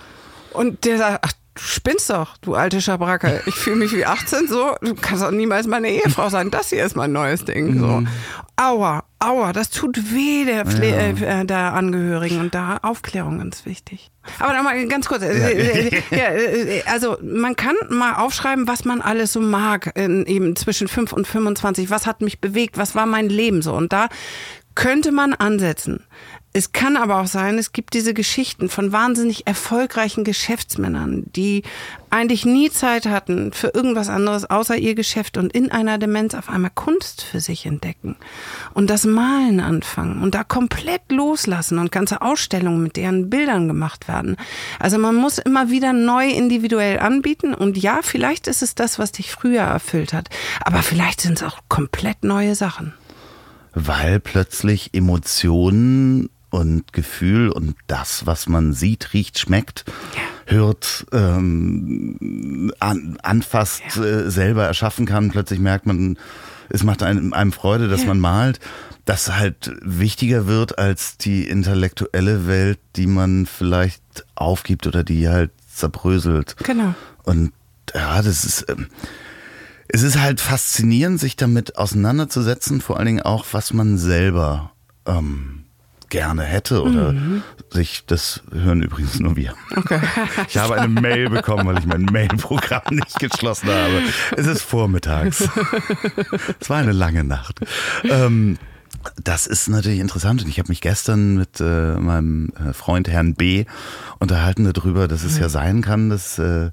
Und 0.52 0.84
der 0.84 0.98
sagt, 0.98 1.24
ach, 1.24 1.32
du 1.56 1.62
spinnst 1.62 2.10
doch, 2.10 2.36
du 2.38 2.54
alte 2.54 2.80
Schabracke. 2.80 3.42
Ich 3.46 3.54
fühle 3.54 3.76
mich 3.76 3.92
wie 3.92 4.04
18 4.04 4.48
so, 4.48 4.76
du 4.80 4.94
kannst 4.94 5.22
doch 5.22 5.30
niemals 5.30 5.66
meine 5.66 5.88
Ehefrau 5.88 6.28
sein. 6.28 6.50
Das 6.50 6.70
hier 6.70 6.84
ist 6.84 6.96
mein 6.96 7.12
neues 7.12 7.44
Ding. 7.44 7.78
So. 7.78 7.86
Mhm. 7.86 8.08
Aua, 8.56 9.04
aua, 9.18 9.52
das 9.52 9.70
tut 9.70 10.14
weh 10.14 10.44
der, 10.44 10.64
Pfle 10.64 11.14
äh, 11.20 11.44
der 11.44 11.74
Angehörigen 11.74 12.40
und 12.40 12.54
da 12.54 12.78
Aufklärung 12.82 13.38
ganz 13.38 13.66
wichtig. 13.66 14.10
Aber 14.38 14.54
nochmal 14.54 14.86
ganz 14.86 15.06
kurz. 15.08 15.22
äh, 15.22 15.52
äh, 15.52 16.02
ja, 16.10 16.30
äh, 16.30 16.82
also 16.86 17.18
man 17.22 17.56
kann 17.56 17.76
mal 17.90 18.14
aufschreiben, 18.14 18.66
was 18.66 18.84
man 18.84 19.00
alles 19.00 19.32
so 19.32 19.40
mag, 19.40 19.92
in, 19.94 20.24
eben 20.26 20.56
zwischen 20.56 20.88
5 20.88 21.12
und 21.12 21.26
25. 21.26 21.90
Was 21.90 22.06
hat 22.06 22.22
mich 22.22 22.40
bewegt? 22.40 22.78
Was 22.78 22.94
war 22.94 23.06
mein 23.06 23.28
Leben 23.28 23.62
so? 23.62 23.74
Und 23.74 23.92
da 23.92 24.08
könnte 24.74 25.10
man 25.10 25.34
ansetzen. 25.34 26.04
Es 26.56 26.72
kann 26.72 26.96
aber 26.96 27.20
auch 27.20 27.26
sein, 27.26 27.58
es 27.58 27.72
gibt 27.72 27.92
diese 27.92 28.14
Geschichten 28.14 28.70
von 28.70 28.90
wahnsinnig 28.90 29.46
erfolgreichen 29.46 30.24
Geschäftsmännern, 30.24 31.24
die 31.36 31.64
eigentlich 32.08 32.46
nie 32.46 32.70
Zeit 32.70 33.04
hatten 33.04 33.52
für 33.52 33.74
irgendwas 33.74 34.08
anderes 34.08 34.48
außer 34.48 34.74
ihr 34.74 34.94
Geschäft 34.94 35.36
und 35.36 35.52
in 35.52 35.70
einer 35.70 35.98
Demenz 35.98 36.32
auf 36.32 36.48
einmal 36.48 36.70
Kunst 36.74 37.20
für 37.20 37.40
sich 37.40 37.66
entdecken 37.66 38.16
und 38.72 38.88
das 38.88 39.04
Malen 39.04 39.60
anfangen 39.60 40.22
und 40.22 40.34
da 40.34 40.44
komplett 40.44 41.02
loslassen 41.12 41.78
und 41.78 41.92
ganze 41.92 42.22
Ausstellungen 42.22 42.82
mit 42.82 42.96
deren 42.96 43.28
Bildern 43.28 43.68
gemacht 43.68 44.08
werden. 44.08 44.36
Also 44.80 44.96
man 44.96 45.14
muss 45.14 45.36
immer 45.36 45.68
wieder 45.68 45.92
neu 45.92 46.26
individuell 46.26 47.00
anbieten 47.00 47.52
und 47.52 47.76
ja, 47.76 48.00
vielleicht 48.00 48.46
ist 48.46 48.62
es 48.62 48.74
das, 48.74 48.98
was 48.98 49.12
dich 49.12 49.30
früher 49.30 49.60
erfüllt 49.60 50.14
hat, 50.14 50.30
aber 50.64 50.82
vielleicht 50.82 51.20
sind 51.20 51.34
es 51.34 51.42
auch 51.42 51.58
komplett 51.68 52.24
neue 52.24 52.54
Sachen. 52.54 52.94
Weil 53.74 54.20
plötzlich 54.20 54.94
Emotionen 54.94 56.30
und 56.50 56.92
Gefühl 56.92 57.50
und 57.50 57.76
das, 57.86 58.26
was 58.26 58.48
man 58.48 58.72
sieht, 58.72 59.12
riecht, 59.12 59.38
schmeckt, 59.38 59.84
hört, 60.46 61.06
ähm, 61.12 62.72
an, 62.78 63.18
anfasst, 63.22 63.96
äh, 63.96 64.30
selber 64.30 64.64
erschaffen 64.64 65.06
kann. 65.06 65.30
Plötzlich 65.30 65.58
merkt 65.58 65.86
man, 65.86 66.18
es 66.68 66.82
macht 66.82 67.02
einem, 67.02 67.32
einem 67.32 67.52
Freude, 67.52 67.88
dass 67.88 68.04
man 68.06 68.18
malt. 68.18 68.60
Das 69.04 69.36
halt 69.36 69.72
wichtiger 69.82 70.46
wird 70.46 70.78
als 70.78 71.16
die 71.16 71.48
intellektuelle 71.48 72.46
Welt, 72.46 72.80
die 72.96 73.06
man 73.06 73.46
vielleicht 73.46 74.02
aufgibt 74.34 74.86
oder 74.86 75.04
die 75.04 75.28
halt 75.28 75.52
zerbröselt. 75.72 76.56
Genau. 76.64 76.94
Und 77.22 77.52
ja, 77.94 78.20
das 78.22 78.44
ist, 78.44 78.66
ähm, 78.68 78.88
es 79.88 80.02
ist 80.02 80.18
halt 80.18 80.40
faszinierend, 80.40 81.20
sich 81.20 81.36
damit 81.36 81.76
auseinanderzusetzen, 81.76 82.80
vor 82.80 82.96
allen 82.96 83.06
Dingen 83.06 83.22
auch, 83.22 83.46
was 83.52 83.72
man 83.72 83.98
selber 83.98 84.72
ähm, 85.06 85.65
gerne 86.08 86.42
hätte 86.42 86.82
oder 86.82 87.14
sich, 87.70 88.04
das 88.06 88.42
hören 88.52 88.82
übrigens 88.82 89.20
nur 89.20 89.36
wir. 89.36 89.54
Okay. 89.74 90.00
Ich 90.48 90.56
habe 90.56 90.80
eine 90.80 90.88
Mail 90.88 91.28
bekommen, 91.28 91.66
weil 91.66 91.78
ich 91.78 91.86
mein 91.86 92.02
Mailprogramm 92.02 92.82
nicht 92.90 93.18
geschlossen 93.18 93.68
habe. 93.68 94.02
Es 94.36 94.46
ist 94.46 94.62
vormittags. 94.62 95.48
Es 96.60 96.70
war 96.70 96.78
eine 96.78 96.92
lange 96.92 97.24
Nacht. 97.24 97.60
Ähm, 98.04 98.58
das 99.22 99.46
ist 99.46 99.68
natürlich 99.68 100.00
interessant 100.00 100.42
und 100.42 100.48
ich 100.48 100.58
habe 100.58 100.68
mich 100.68 100.80
gestern 100.80 101.36
mit 101.36 101.60
äh, 101.60 101.96
meinem 101.96 102.50
äh, 102.50 102.72
Freund 102.72 103.08
Herrn 103.08 103.34
B. 103.34 103.64
unterhalten 104.18 104.70
darüber, 104.72 105.08
dass 105.08 105.24
es 105.24 105.38
ja 105.38 105.48
sein 105.48 105.82
kann, 105.82 106.10
dass 106.10 106.38
äh, 106.38 106.70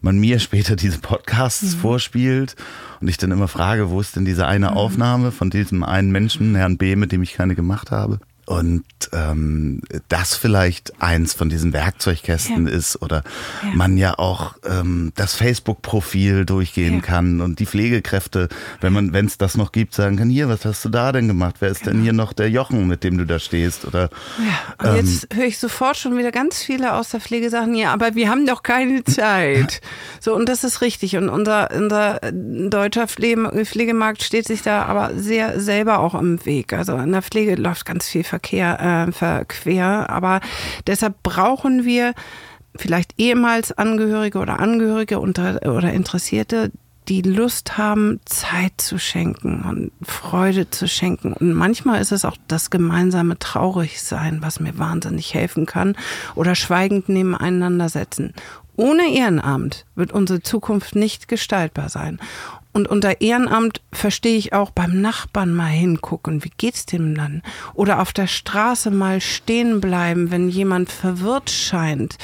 man 0.00 0.18
mir 0.18 0.38
später 0.38 0.76
diese 0.76 0.98
Podcasts 0.98 1.74
vorspielt 1.74 2.56
und 3.00 3.08
ich 3.08 3.16
dann 3.16 3.32
immer 3.32 3.48
frage, 3.48 3.90
wo 3.90 4.00
ist 4.00 4.16
denn 4.16 4.24
diese 4.24 4.46
eine 4.46 4.76
Aufnahme 4.76 5.32
von 5.32 5.50
diesem 5.50 5.82
einen 5.82 6.10
Menschen, 6.10 6.54
Herrn 6.54 6.78
B., 6.78 6.96
mit 6.96 7.12
dem 7.12 7.22
ich 7.22 7.34
keine 7.34 7.54
gemacht 7.54 7.90
habe. 7.90 8.20
Und 8.46 8.84
ähm, 9.12 9.80
das 10.08 10.34
vielleicht 10.36 11.00
eins 11.00 11.32
von 11.32 11.48
diesen 11.48 11.72
Werkzeugkästen 11.72 12.66
Ja. 12.66 12.72
ist 12.74 13.00
oder 13.00 13.22
Ja. 13.62 13.70
man 13.74 13.96
ja 13.96 14.18
auch 14.18 14.54
ähm, 14.68 15.12
das 15.16 15.34
Facebook-Profil 15.34 16.44
durchgehen 16.44 16.96
Ja. 16.96 17.00
kann 17.00 17.40
und 17.40 17.58
die 17.58 17.66
Pflegekräfte, 17.66 18.48
wenn 18.80 18.92
man, 18.92 19.12
wenn 19.12 19.26
es 19.26 19.38
das 19.38 19.56
noch 19.56 19.72
gibt, 19.72 19.94
sagen 19.94 20.16
kann, 20.16 20.28
hier, 20.28 20.48
was 20.48 20.64
hast 20.64 20.84
du 20.84 20.88
da 20.88 21.12
denn 21.12 21.26
gemacht? 21.28 21.56
Wer 21.60 21.70
ist 21.70 21.86
denn 21.86 22.02
hier 22.02 22.12
noch 22.12 22.32
der 22.32 22.50
Jochen, 22.50 22.86
mit 22.86 23.02
dem 23.04 23.16
du 23.18 23.24
da 23.24 23.38
stehst? 23.38 23.84
Oder 23.86 24.10
Ja, 24.80 24.90
und 24.90 24.96
jetzt 24.96 25.28
höre 25.34 25.46
ich 25.46 25.58
sofort 25.58 25.96
schon 25.96 26.16
wieder 26.18 26.30
ganz 26.32 26.62
viele 26.62 26.94
aus 26.94 27.10
der 27.10 27.20
Pflege 27.20 27.48
sagen, 27.50 27.74
ja, 27.74 27.92
aber 27.92 28.14
wir 28.14 28.28
haben 28.28 28.46
doch 28.46 28.62
keine 28.62 29.04
Zeit. 29.04 29.80
So, 30.20 30.34
und 30.34 30.48
das 30.48 30.64
ist 30.64 30.80
richtig. 30.80 31.16
Und 31.16 31.28
unser, 31.28 31.70
unser 31.74 32.20
deutscher 32.32 33.08
Pflege, 33.08 33.64
Pflegemarkt 33.64 34.22
steht 34.22 34.46
sich 34.46 34.62
da 34.62 34.84
aber 34.84 35.12
sehr 35.16 35.60
selber 35.60 35.98
auch 36.00 36.14
im 36.14 36.44
Weg. 36.44 36.72
Also 36.72 36.96
in 36.96 37.12
der 37.12 37.22
Pflege 37.22 37.54
läuft 37.54 37.84
ganz 37.86 38.08
viel 38.08 38.24
Verkehr 38.34 39.06
äh, 39.08 39.12
verquer, 39.12 40.10
aber 40.10 40.40
deshalb 40.88 41.22
brauchen 41.22 41.84
wir 41.84 42.14
vielleicht 42.74 43.14
ehemals 43.16 43.70
Angehörige 43.70 44.38
oder 44.38 44.58
Angehörige 44.58 45.20
unter, 45.20 45.60
oder 45.64 45.92
Interessierte, 45.92 46.72
die 47.06 47.22
Lust 47.22 47.78
haben, 47.78 48.18
Zeit 48.24 48.72
zu 48.78 48.98
schenken 48.98 49.62
und 49.62 49.92
Freude 50.02 50.70
zu 50.70 50.88
schenken. 50.88 51.32
Und 51.34 51.52
manchmal 51.52 52.00
ist 52.00 52.12
es 52.12 52.24
auch 52.24 52.36
das 52.48 52.70
gemeinsame 52.70 53.38
Traurigsein, 53.38 54.38
was 54.40 54.58
mir 54.58 54.78
wahnsinnig 54.78 55.34
helfen 55.34 55.66
kann. 55.66 55.96
Oder 56.34 56.54
schweigend 56.54 57.08
nebeneinander 57.08 57.88
setzen. 57.88 58.32
Ohne 58.76 59.14
Ehrenamt 59.14 59.84
wird 59.94 60.12
unsere 60.12 60.40
Zukunft 60.40 60.96
nicht 60.96 61.28
gestaltbar 61.28 61.88
sein. 61.88 62.18
Und 62.74 62.88
unter 62.88 63.20
Ehrenamt 63.20 63.80
verstehe 63.92 64.36
ich 64.36 64.52
auch 64.52 64.70
beim 64.70 65.00
Nachbarn 65.00 65.54
mal 65.54 65.68
hingucken. 65.68 66.42
Wie 66.42 66.50
geht's 66.56 66.86
dem 66.86 67.14
dann? 67.14 67.40
Oder 67.72 68.02
auf 68.02 68.12
der 68.12 68.26
Straße 68.26 68.90
mal 68.90 69.20
stehen 69.20 69.80
bleiben, 69.80 70.32
wenn 70.32 70.48
jemand 70.48 70.90
verwirrt 70.90 71.50
scheint. 71.50 72.18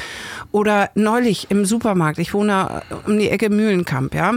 Oder 0.51 0.91
neulich 0.97 1.53
im 1.53 1.65
Supermarkt. 1.65 2.19
Ich 2.19 2.35
wohne 2.35 2.83
um 3.07 3.17
die 3.17 3.29
Ecke 3.31 3.49
Mühlenkamp, 3.49 4.13
ja. 4.13 4.35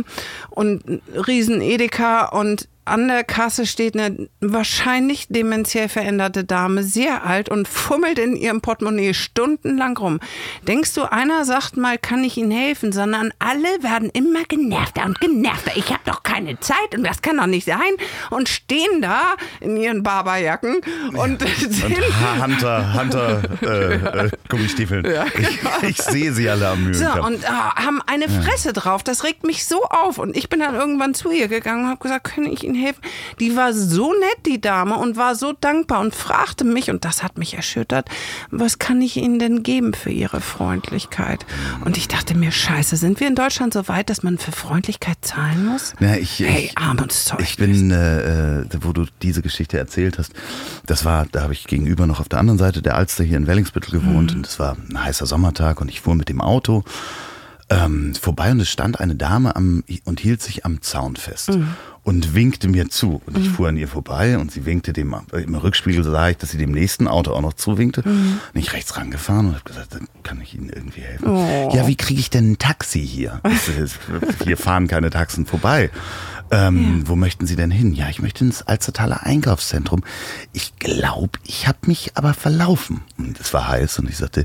Und 0.52 0.88
ein 0.88 1.02
riesen 1.28 1.62
Edeka 1.62 2.26
und 2.26 2.70
an 2.86 3.08
der 3.08 3.24
Kasse 3.24 3.66
steht 3.66 3.98
eine 3.98 4.30
wahrscheinlich 4.42 5.28
dementiell 5.30 5.90
veränderte 5.90 6.44
Dame, 6.44 6.84
sehr 6.84 7.26
alt 7.26 7.50
und 7.50 7.68
fummelt 7.68 8.20
in 8.20 8.36
ihrem 8.36 8.62
Portemonnaie 8.62 9.14
stundenlang 9.14 9.98
rum. 9.98 10.20
Denkst 10.68 10.94
du, 10.94 11.12
einer 11.12 11.46
sagt 11.46 11.78
mal, 11.78 11.98
kann 11.98 12.24
ich 12.24 12.38
Ihnen 12.38 12.52
helfen, 12.52 12.92
sondern 12.92 13.32
alle 13.40 13.82
werden 13.82 14.10
immer 14.10 14.44
genervter 14.44 15.06
und 15.06 15.20
genervter. 15.20 15.72
Ich 15.76 15.90
habe 15.90 16.02
doch 16.06 16.24
keine 16.24 16.60
Zeit 16.60 16.96
und 16.96 17.04
das 17.04 17.22
kann 17.22 17.38
doch 17.38 17.48
nicht 17.48 17.66
sein. 17.66 17.80
Und 18.30 18.50
stehen 18.50 19.02
da 19.02 19.36
in 19.60 19.78
ihren 19.78 20.04
Barberjacken 20.04 20.78
und 21.16 21.42
sind 21.58 21.98
und 21.98 22.44
Hunter, 22.44 22.94
Hunter 22.94 23.42
äh, 23.62 24.26
äh, 24.26 24.30
Gummistiefeln. 24.50 25.06
ich, 25.38 25.90
ich 25.90 26.02
sehe 26.02 26.34
sie 26.34 26.50
alle 26.50 26.68
am 26.70 26.94
So, 26.94 27.04
Mühlenkamp. 27.06 27.26
und 27.28 27.50
ah, 27.50 27.76
haben 27.76 28.02
eine 28.06 28.28
Fresse 28.28 28.74
drauf. 28.74 29.04
Das 29.04 29.24
regt 29.24 29.46
mich 29.46 29.66
so 29.66 29.84
auf. 29.86 30.18
Und 30.18 30.36
ich 30.36 30.50
bin 30.50 30.60
dann 30.60 30.76
irgendwann 30.76 31.14
zu 31.14 31.32
ihr 31.32 31.48
gegangen 31.48 31.84
und 31.86 31.90
habe 31.90 32.00
gesagt, 32.00 32.26
kann 32.26 32.46
ich 32.46 32.64
Ihnen 32.64 32.73
helfen? 32.76 33.02
Die 33.40 33.56
war 33.56 33.74
so 33.74 34.14
nett, 34.14 34.46
die 34.46 34.62
Dame, 34.62 34.98
und 34.98 35.18
war 35.18 35.36
so 35.36 35.54
dankbar 35.54 36.02
und 36.02 36.16
fragte 36.16 36.64
mich, 36.64 36.90
und 36.90 37.06
das 37.06 37.24
hat 37.24 37.38
mich 37.38 37.56
erschüttert, 37.56 38.10
was 38.52 38.80
kann 38.80 39.02
ich 39.02 39.18
Ihnen 39.18 39.40
denn 39.40 39.64
geben 39.64 39.94
für 39.94 40.10
Ihre 40.10 40.42
Freundlichkeit? 40.42 41.46
Und 41.86 41.98
ich 41.98 42.08
dachte 42.08 42.36
mir, 42.36 42.52
scheiße, 42.52 42.96
sind 42.98 43.20
wir 43.20 43.28
in 43.28 43.36
Deutschland 43.36 43.74
so 43.74 43.88
weit, 43.88 44.10
dass 44.10 44.24
man 44.24 44.38
für 44.38 44.52
Freundlichkeit 44.52 45.18
zahlen 45.22 45.66
muss? 45.66 45.94
Ja, 46.00 46.16
ich, 46.16 46.40
hey, 46.40 46.66
ich, 46.66 46.78
Armutszeug. 46.78 47.42
ich 47.42 47.58
bin, 47.58 47.92
äh, 47.92 48.62
äh, 48.62 48.66
wo 48.82 48.94
du 48.94 49.06
diese 49.22 49.42
Geschichte 49.42 49.78
erzählt 49.78 50.18
hast, 50.18 50.34
das 50.86 51.06
war, 51.06 51.26
da 51.32 51.42
habe 51.42 51.54
ich 51.54 51.66
gegenüber 51.66 52.08
noch 52.08 52.20
auf 52.20 52.30
der 52.30 52.40
anderen 52.40 52.60
Seite 52.60 52.82
der 52.82 52.96
Alster 52.96 53.24
hier 53.24 53.38
in 53.38 53.48
Wellingsbüttel 53.48 54.00
gewohnt 54.00 54.34
und 54.36 54.46
es 54.46 54.60
war 54.60 54.78
ein 54.90 55.04
heißer 55.04 55.26
Sommertag 55.26 55.82
und 55.82 55.90
ich 55.90 56.02
fuhr 56.02 56.16
mit 56.16 56.30
dem 56.30 56.42
Auto 56.42 56.84
ähm, 57.70 58.14
vorbei 58.16 58.52
und 58.52 58.60
es 58.60 58.70
stand 58.70 59.00
eine 59.00 59.16
Dame 59.16 59.56
am, 59.56 59.84
und 60.06 60.20
hielt 60.20 60.42
sich 60.42 60.66
am 60.66 60.82
Zaun 60.82 61.16
fest. 61.16 61.52
Und 62.06 62.36
winkte 62.36 62.68
mir 62.68 62.90
zu. 62.90 63.22
Und 63.26 63.38
ich 63.38 63.48
fuhr 63.50 63.70
an 63.70 63.78
ihr 63.78 63.88
vorbei 63.88 64.38
und 64.38 64.52
sie 64.52 64.66
winkte 64.66 64.92
dem, 64.92 65.16
im 65.32 65.56
Rückspiegel 65.56 66.04
sah 66.04 66.30
ich, 66.30 66.36
dass 66.38 66.52
sie 66.52 66.58
dem 66.58 66.72
nächsten 66.72 67.08
Auto 67.08 67.32
auch 67.32 67.42
noch 67.42 67.54
zuwinkte. 67.54 68.02
Und 68.02 68.42
ich 68.56 68.74
rechts 68.74 68.98
rangefahren 68.98 69.48
und 69.48 69.54
habe 69.54 69.64
gesagt, 69.64 69.94
dann 69.94 70.10
kann 70.22 70.42
ich 70.42 70.54
Ihnen 70.54 70.68
irgendwie 70.68 71.00
helfen. 71.00 71.34
Ja, 71.74 71.88
wie 71.88 71.96
kriege 71.96 72.20
ich 72.20 72.30
denn 72.30 72.52
ein 72.52 72.58
Taxi 72.58 73.08
hier? 73.08 73.40
Hier 74.44 74.58
fahren 74.58 74.90
keine 74.90 75.12
Taxen 75.12 75.46
vorbei. 75.46 75.92
Ähm, 76.52 77.04
Wo 77.06 77.16
möchten 77.16 77.48
Sie 77.48 77.56
denn 77.56 77.72
hin? 77.72 77.94
Ja, 77.94 78.10
ich 78.10 78.22
möchte 78.22 78.44
ins 78.44 78.62
Alstertaler 78.62 79.24
Einkaufszentrum. 79.24 80.04
Ich 80.52 80.76
glaube, 80.80 81.40
ich 81.46 81.68
habe 81.68 81.80
mich 81.86 82.12
aber 82.16 82.34
verlaufen. 82.34 83.02
Und 83.18 83.40
es 83.40 83.54
war 83.54 83.70
heiß 83.70 84.00
und 84.00 84.10
ich 84.10 84.18
sagte, 84.18 84.44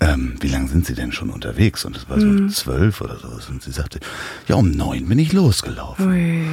ähm, 0.00 0.34
wie 0.40 0.48
lange 0.48 0.68
sind 0.68 0.86
Sie 0.86 0.94
denn 0.94 1.12
schon 1.12 1.30
unterwegs? 1.30 1.84
Und 1.84 1.96
es 1.96 2.08
war 2.08 2.20
so 2.20 2.26
um 2.26 2.48
zwölf 2.50 3.00
oder 3.00 3.18
so. 3.18 3.28
Und 3.50 3.62
sie 3.62 3.70
sagte, 3.70 4.00
ja, 4.48 4.56
um 4.56 4.70
neun 4.70 5.08
bin 5.08 5.18
ich 5.18 5.32
losgelaufen. 5.32 6.08
Ui. 6.08 6.44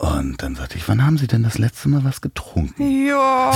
Und 0.00 0.42
dann 0.42 0.54
sagte 0.54 0.78
ich, 0.78 0.88
wann 0.88 1.04
haben 1.04 1.18
Sie 1.18 1.26
denn 1.26 1.42
das 1.42 1.58
letzte 1.58 1.90
Mal 1.90 2.04
was 2.04 2.22
getrunken? 2.22 3.06
Ja. 3.06 3.50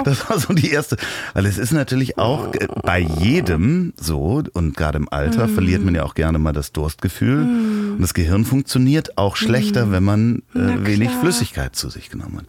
Das 0.04 0.28
war 0.28 0.38
so 0.38 0.54
die 0.54 0.70
erste. 0.70 0.96
Weil 1.34 1.46
es 1.46 1.58
ist 1.58 1.72
natürlich 1.72 2.16
auch 2.16 2.48
bei 2.82 3.00
jedem 3.00 3.92
so, 4.00 4.42
und 4.52 4.76
gerade 4.76 4.98
im 4.98 5.08
Alter 5.10 5.48
verliert 5.48 5.84
man 5.84 5.94
ja 5.94 6.04
auch 6.04 6.14
gerne 6.14 6.38
mal 6.38 6.52
das 6.52 6.72
Durstgefühl. 6.72 7.42
Und 7.42 8.00
das 8.00 8.14
Gehirn 8.14 8.44
funktioniert 8.44 9.18
auch 9.18 9.36
schlechter, 9.36 9.90
wenn 9.90 10.04
man 10.04 10.42
äh, 10.54 10.86
wenig. 10.86 11.10
Flüssigkeit 11.10 11.76
zu 11.76 11.90
sich 11.90 12.08
genommen 12.08 12.38
hat. 12.38 12.46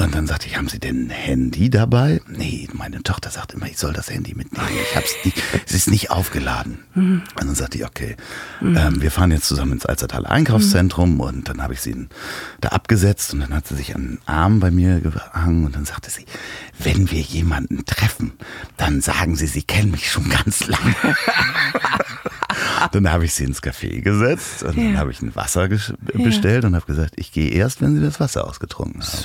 Und 0.00 0.14
dann 0.14 0.28
sagte 0.28 0.46
ich, 0.46 0.56
haben 0.56 0.68
Sie 0.68 0.78
denn 0.78 1.08
ein 1.08 1.10
Handy 1.10 1.70
dabei? 1.70 2.20
Nee, 2.28 2.68
meine 2.72 3.02
Tochter 3.02 3.30
sagt 3.30 3.54
immer, 3.54 3.66
ich 3.66 3.78
soll 3.78 3.92
das 3.92 4.08
Handy 4.08 4.32
mitnehmen. 4.32 4.68
Ich 4.90 4.94
hab's 4.94 5.12
nicht, 5.24 5.42
es 5.66 5.74
ist 5.74 5.90
nicht 5.90 6.12
aufgeladen. 6.12 6.78
Und 6.94 7.24
dann 7.36 7.54
sagte 7.56 7.78
ich, 7.78 7.84
okay, 7.84 8.16
ähm, 8.62 9.02
wir 9.02 9.10
fahren 9.10 9.32
jetzt 9.32 9.48
zusammen 9.48 9.72
ins 9.72 9.86
Alzertaler 9.86 10.30
Einkaufszentrum 10.30 11.18
und 11.18 11.48
dann 11.48 11.60
habe 11.60 11.74
ich 11.74 11.80
sie 11.80 12.06
da 12.60 12.68
abgesetzt 12.68 13.32
und 13.34 13.40
dann 13.40 13.52
hat 13.52 13.66
sie 13.66 13.74
sich 13.74 13.96
an 13.96 14.02
den 14.02 14.18
Arm 14.26 14.60
bei 14.60 14.70
mir 14.70 15.00
gehangen 15.00 15.66
und 15.66 15.74
dann 15.74 15.84
sagte 15.84 16.10
sie, 16.10 16.26
wenn 16.78 17.10
wir 17.10 17.20
jemanden 17.20 17.84
treffen, 17.84 18.34
dann 18.76 19.00
sagen 19.00 19.34
Sie, 19.34 19.48
Sie 19.48 19.62
kennen 19.64 19.90
mich 19.90 20.08
schon 20.12 20.28
ganz 20.28 20.66
lange. 20.68 20.94
dann 22.92 23.10
habe 23.10 23.24
ich 23.24 23.34
sie 23.34 23.44
ins 23.44 23.62
Café 23.62 24.00
gesetzt 24.00 24.62
und 24.62 24.76
dann 24.76 24.92
Ja. 24.94 24.98
habe 25.00 25.10
ich 25.10 25.20
ein 25.22 25.34
Wasser 25.34 25.68
bestellt 26.14 26.64
und 26.64 26.76
habe 26.76 26.86
gesagt, 26.86 27.14
ich 27.16 27.32
gehe 27.32 27.50
erst, 27.50 27.80
wenn 27.82 27.96
Sie 27.96 28.00
das 28.02 28.20
Wasser 28.20 28.46
ausgetrunken 28.46 29.02
haben. 29.02 29.24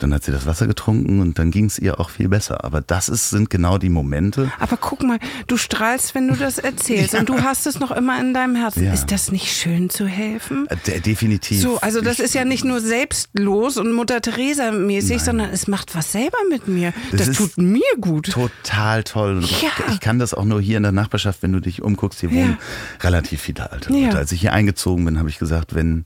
Dann 0.00 0.14
hat 0.14 0.22
sie 0.24 0.32
das 0.32 0.46
Wasser 0.46 0.66
getrunken 0.66 1.20
und 1.20 1.38
dann 1.38 1.50
ging 1.50 1.64
es 1.64 1.78
ihr 1.78 1.98
auch 1.98 2.10
viel 2.10 2.28
besser. 2.28 2.64
Aber 2.64 2.80
das 2.80 3.08
ist, 3.08 3.30
sind 3.30 3.50
genau 3.50 3.78
die 3.78 3.88
Momente. 3.88 4.52
Aber 4.60 4.76
guck 4.76 5.02
mal, 5.02 5.18
du 5.48 5.56
strahlst, 5.56 6.14
wenn 6.14 6.28
du 6.28 6.34
das 6.36 6.58
erzählst 6.58 7.14
und 7.14 7.28
du 7.28 7.42
hast 7.42 7.66
es 7.66 7.80
noch 7.80 7.90
immer 7.90 8.20
in 8.20 8.32
deinem 8.34 8.54
Herzen. 8.56 8.84
Ja. 8.84 8.92
Ist 8.92 9.10
das 9.10 9.32
nicht 9.32 9.50
schön 9.52 9.90
zu 9.90 10.06
helfen? 10.06 10.66
Äh, 10.68 10.76
de- 10.86 11.00
definitiv. 11.00 11.60
So, 11.60 11.80
also 11.80 12.00
das 12.00 12.18
Ich- 12.18 12.26
ist 12.26 12.34
ja 12.34 12.44
nicht 12.44 12.64
nur 12.64 12.80
selbstlos 12.80 13.76
und 13.76 13.92
Mutter 13.92 14.20
Teresa 14.20 14.70
mäßig, 14.70 15.20
sondern 15.22 15.50
es 15.50 15.66
macht 15.68 15.94
was 15.94 16.12
selber 16.12 16.38
mit 16.48 16.68
mir. 16.68 16.92
Das 17.10 17.26
Das, 17.26 17.36
tut 17.36 17.58
mir 17.58 17.82
gut. 18.00 18.30
Total 18.30 19.02
toll. 19.04 19.42
Ja. 19.60 19.70
ich 19.92 20.00
kann 20.00 20.18
das 20.18 20.32
auch 20.34 20.44
nur 20.44 20.60
hier 20.60 20.76
in 20.76 20.82
der 20.84 20.92
Nachbarschaft, 20.92 21.42
wenn 21.42 21.52
du 21.52 21.60
dich 21.60 21.82
umguckst, 21.82 22.20
hier 22.20 22.30
Ja. 22.30 22.36
wohnen 22.36 22.58
relativ 23.00 23.40
viele 23.42 23.70
alte 23.72 23.92
Ja. 23.92 24.06
Leute. 24.06 24.18
Als 24.18 24.32
ich 24.32 24.40
hier 24.40 24.52
eingezogen 24.52 25.04
bin, 25.04 25.18
habe 25.18 25.28
ich 25.28 25.38
gesagt, 25.38 25.74
wenn 25.74 26.04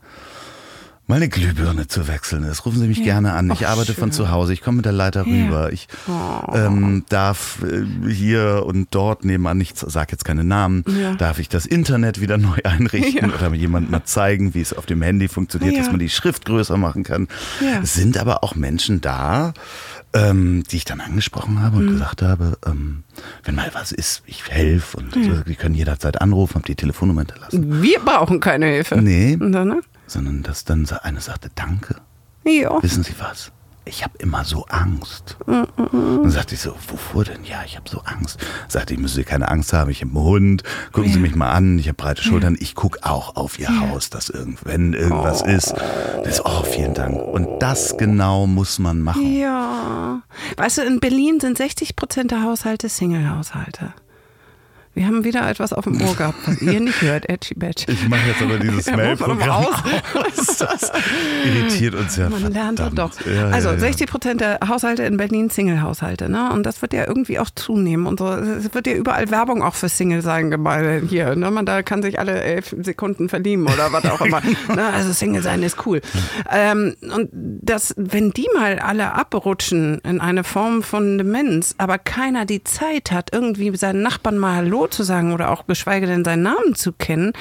mal 1.13 1.17
eine 1.17 1.29
Glühbirne 1.29 1.87
zu 1.89 2.09
wechseln 2.09 2.43
ist, 2.45 2.65
rufen 2.65 2.79
Sie 2.81 2.89
mich 2.89 3.03
gerne 3.05 3.35
an. 3.35 3.51
Ich 3.51 3.67
Ach, 3.67 3.73
arbeite 3.73 3.93
von 3.93 4.05
schön. 4.05 4.13
zu 4.13 4.31
Hause, 4.31 4.55
ich 4.55 4.63
komme 4.63 4.77
mit 4.77 4.87
der 4.87 4.93
Leiter 4.93 5.27
Ja. 5.27 5.45
rüber. 5.45 5.71
Ich 5.71 5.87
Oh. 6.09 6.55
ähm, 6.57 7.05
darf 7.11 7.59
äh, 7.63 7.85
hier 8.11 8.63
und 8.65 8.89
dort 8.93 9.23
nebenan, 9.23 9.61
ich 9.61 9.73
sage 9.75 10.13
jetzt 10.13 10.25
keine 10.25 10.43
Namen, 10.43 10.85
Ja. 10.89 11.13
darf 11.15 11.39
ich 11.39 11.51
das 11.51 11.67
Internet 11.67 12.23
wieder 12.23 12.39
neu 12.39 12.57
einrichten 12.65 13.29
Ja. 13.29 13.35
oder 13.37 13.51
mir 13.51 13.59
jemand 13.59 13.91
mal 13.91 14.05
zeigen, 14.05 14.55
wie 14.55 14.63
es 14.63 14.73
auf 14.73 14.87
dem 14.87 15.03
Handy 15.03 15.29
funktioniert, 15.29 15.75
Ja. 15.75 15.81
dass 15.81 15.91
man 15.91 15.99
die 15.99 16.09
Schrift 16.09 16.47
größer 16.47 16.79
machen 16.79 17.03
kann. 17.03 17.29
Ja. 17.61 17.81
Es 17.83 17.93
sind 17.93 18.17
aber 18.17 18.43
auch 18.43 18.55
Menschen 18.55 19.03
da, 19.03 19.53
ähm, 20.15 20.63
die 20.71 20.77
ich 20.77 20.87
dann 20.87 21.01
angesprochen 21.03 21.61
habe 21.61 21.77
Mhm. 21.77 21.83
und 21.89 21.93
gesagt 21.93 22.23
habe, 22.23 22.57
ähm, 22.67 23.03
wenn 23.45 23.55
mal 23.55 23.71
was 23.75 23.93
ist, 23.93 24.23
ich 24.25 24.49
helfe 24.49 24.97
und 24.97 25.15
äh, 25.15 25.45
die 25.47 25.57
können 25.57 25.75
jederzeit 25.75 26.23
anrufen, 26.23 26.55
habe 26.55 26.65
die 26.67 26.75
Telefonnummer 26.75 27.21
hinterlassen. 27.21 27.83
Wir 27.83 27.99
brauchen 28.01 28.41
keine 28.41 28.67
Hilfe. 28.67 28.97
Nee, 28.97 29.37
Und 29.39 29.53
dann, 29.53 29.69
ne? 29.69 29.81
Sondern 30.13 30.43
dass 30.43 30.65
dann 30.65 30.87
eine 31.03 31.21
sagte, 31.21 31.51
danke. 31.55 31.97
Ja. 32.45 32.83
Wissen 32.83 33.03
Sie 33.05 33.15
was? 33.19 33.53
Ich 33.85 34.05
habe 34.05 34.17
immer 34.19 34.45
so 34.45 34.65
Angst. 34.69 35.37
Dann 35.45 36.31
sagte 36.31 36.55
ich 36.55 36.61
so, 36.61 36.73
wovor 36.87 37.25
denn? 37.25 37.43
Ja, 37.43 37.63
ich 37.67 37.77
habe 37.77 37.91
so 37.91 38.01
Angst. 38.05 38.39
Sagte 38.69 38.95
ich, 38.95 39.01
müssen 39.01 39.17
Sie 39.17 39.25
keine 39.25 39.49
Angst 39.49 39.73
haben, 39.73 39.91
ich 39.91 40.03
habe 40.03 40.13
einen 40.15 40.25
Hund, 40.25 40.63
gucken 40.93 41.11
Sie 41.11 41.17
Ja. 41.17 41.21
mich 41.23 41.35
mal 41.35 41.51
an, 41.51 41.81
ich 41.81 41.89
habe 41.89 41.97
breite 41.97 42.23
Schultern, 42.23 42.57
ich 42.61 42.77
gucke 42.77 43.01
auch 43.03 43.35
auf 43.35 43.59
Ihr 43.59 43.81
Haus, 43.81 44.09
dass 44.09 44.29
irgend, 44.29 44.65
wenn 44.65 44.93
irgendwas 44.93 45.43
ist, 45.43 45.75
das, 46.23 46.45
oh, 46.45 46.63
vielen 46.63 46.95
Dank. 46.95 47.21
Und 47.21 47.59
das 47.59 47.97
genau 47.97 48.47
muss 48.47 48.79
man 48.79 49.01
machen. 49.01 49.37
Ja. 49.37 50.23
Weißt 50.57 50.79
du, 50.79 50.83
in 50.83 51.01
Berlin 51.01 51.41
sind 51.41 51.59
60 51.59 51.97
Prozent 51.97 52.31
der 52.31 52.45
Haushalte 52.45 52.89
Single-Haushalte. 52.89 53.95
Wir 54.95 55.07
haben 55.07 55.25
wieder 55.25 55.49
etwas 55.49 55.73
auf 55.73 55.85
dem 55.85 56.03
Ohr 56.03 56.15
gehabt, 56.15 56.37
was 56.45 56.61
ihr 56.61 56.79
nicht 56.79 57.01
hört, 57.01 57.27
Edgy 57.27 57.55
Badge. 57.55 57.85
Ich 57.89 58.07
mache 58.09 58.29
jetzt 58.29 58.43
aber 58.43 58.59
dieses 58.59 58.87
Mail-Programm 58.95 59.65
aus. 59.65 60.57
Das 60.59 60.93
irritiert 61.47 61.95
uns 61.95 62.17
ja 62.17 62.29
Man 62.29 62.53
lernt 62.53 62.79
verdammt. 62.79 63.17
doch. 63.17 63.27
Ja, 63.27 63.47
also 63.49 63.69
ja, 63.69 63.75
ja. 63.75 63.81
60 63.81 64.11
Prozent 64.11 64.41
der 64.43 64.61
Haushalte 64.69 65.05
in 65.05 65.17
Berlin 65.17 65.49
Single-Haushalte, 65.49 66.29
ne? 66.29 66.53
Und 66.53 66.65
das 66.65 66.83
wird 66.83 66.93
ja 66.93 67.07
irgendwie 67.07 67.39
auch 67.39 67.49
zunehmen. 67.55 68.07
Und 68.07 68.19
so, 68.19 68.29
es 68.29 68.75
wird 68.75 68.87
ja 68.87 68.93
überall 68.93 69.31
Werbung 69.31 69.63
auch 69.63 69.75
für 69.75 69.89
Single 69.89 70.21
sein, 70.21 70.51
geballt 70.51 71.09
hier. 71.09 71.37
Ne? 71.37 71.51
Man 71.51 71.65
da 71.65 71.83
kann 71.83 72.03
sich 72.03 72.19
alle 72.19 72.43
elf 72.43 72.77
Sekunden 72.83 73.31
verlieben 73.31 73.67
oder 73.67 73.93
was 73.93 74.05
auch 74.05 74.21
immer. 74.21 74.43
ne? 74.75 74.93
Also 74.93 75.13
Single 75.15 75.43
sein 75.43 75.63
ist 75.63 75.87
cool. 75.87 76.03
Ähm, 76.51 76.97
und 77.17 77.31
das, 77.33 77.95
wenn 77.97 78.33
die 78.33 78.49
mal 78.55 78.79
alle 78.79 79.15
abrutschen 79.15 80.01
in 80.01 80.21
eine 80.21 80.45
Form 80.45 80.83
von 80.83 81.17
Demenz, 81.17 81.75
aber 81.79 81.97
keiner 81.97 82.45
die 82.45 82.63
Zeit 82.63 83.11
hat, 83.11 83.31
irgendwie 83.33 83.75
seinen 83.75 84.03
Nachbarn 84.03 84.37
mal 84.37 84.57
Hallo 84.57 84.82
zu 84.87 85.03
sagen 85.03 85.33
oder 85.33 85.51
auch 85.51 85.67
geschweige 85.67 86.07
denn 86.07 86.25
seinen 86.25 86.43
Namen 86.43 86.75
zu 86.75 86.93
kennen, 86.93 87.33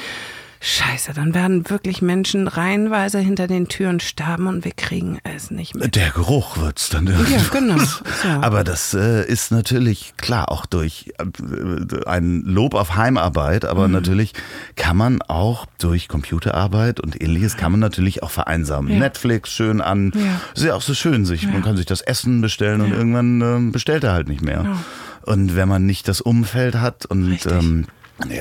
Scheiße, 0.64 1.14
dann 1.16 1.34
werden 1.34 1.70
wirklich 1.72 2.03
Menschen 2.03 2.47
reihenweise 2.47 3.18
hinter 3.18 3.47
den 3.47 3.68
Türen 3.68 3.99
sterben 3.99 4.45
und 4.45 4.64
wir 4.64 4.74
kriegen 4.74 5.18
es 5.24 5.49
nicht 5.49 5.74
mit. 5.74 5.95
Der 5.95 6.12
Geruch 6.12 6.57
wird's 6.59 6.89
dann 6.89 7.07
irgendwie. 7.07 7.34
Ja, 7.34 7.39
genau. 7.51 7.82
Ja. 8.24 8.41
Aber 8.41 8.64
das 8.64 8.93
äh, 8.93 9.26
ist 9.26 9.51
natürlich 9.51 10.14
klar 10.18 10.51
auch 10.51 10.68
durch 10.68 11.12
äh, 11.18 12.05
ein 12.05 12.41
Lob 12.43 12.76
auf 12.76 12.95
Heimarbeit, 12.95 13.66
aber 13.66 13.88
Mhm. 13.88 13.93
natürlich 13.93 14.34
kann 14.76 14.95
man 14.95 15.24
auch 15.24 15.66
durch 15.80 16.07
Computerarbeit 16.07 16.99
und 16.99 17.20
ähnliches 17.20 17.57
kann 17.57 17.72
man 17.72 17.80
natürlich 17.80 18.22
auch 18.22 18.30
vereinsamen. 18.30 18.91
Ja. 18.93 18.99
Netflix 18.99 19.49
schön 19.49 19.82
an. 19.82 20.12
Ja. 20.16 20.39
Ist 20.53 20.64
ja 20.64 20.76
auch 20.76 20.84
so 20.84 20.93
schön, 20.93 21.26
sich 21.26 21.47
man 21.47 21.64
kann 21.64 21.76
sich 21.78 21.88
das 21.88 22.01
Essen 22.01 22.41
bestellen 22.41 22.82
und 22.82 22.91
irgendwann 22.91 23.41
äh, 23.41 23.72
bestellt 23.72 24.03
er 24.03 24.14
halt 24.14 24.28
nicht 24.28 24.41
mehr. 24.43 24.64
Ja. 24.64 24.78
Und 25.24 25.55
wenn 25.55 25.68
man 25.68 25.88
nicht 25.88 26.07
das 26.07 26.22
Umfeld 26.22 26.76
hat 26.76 27.05
und 27.07 27.45
ähm, 27.47 27.86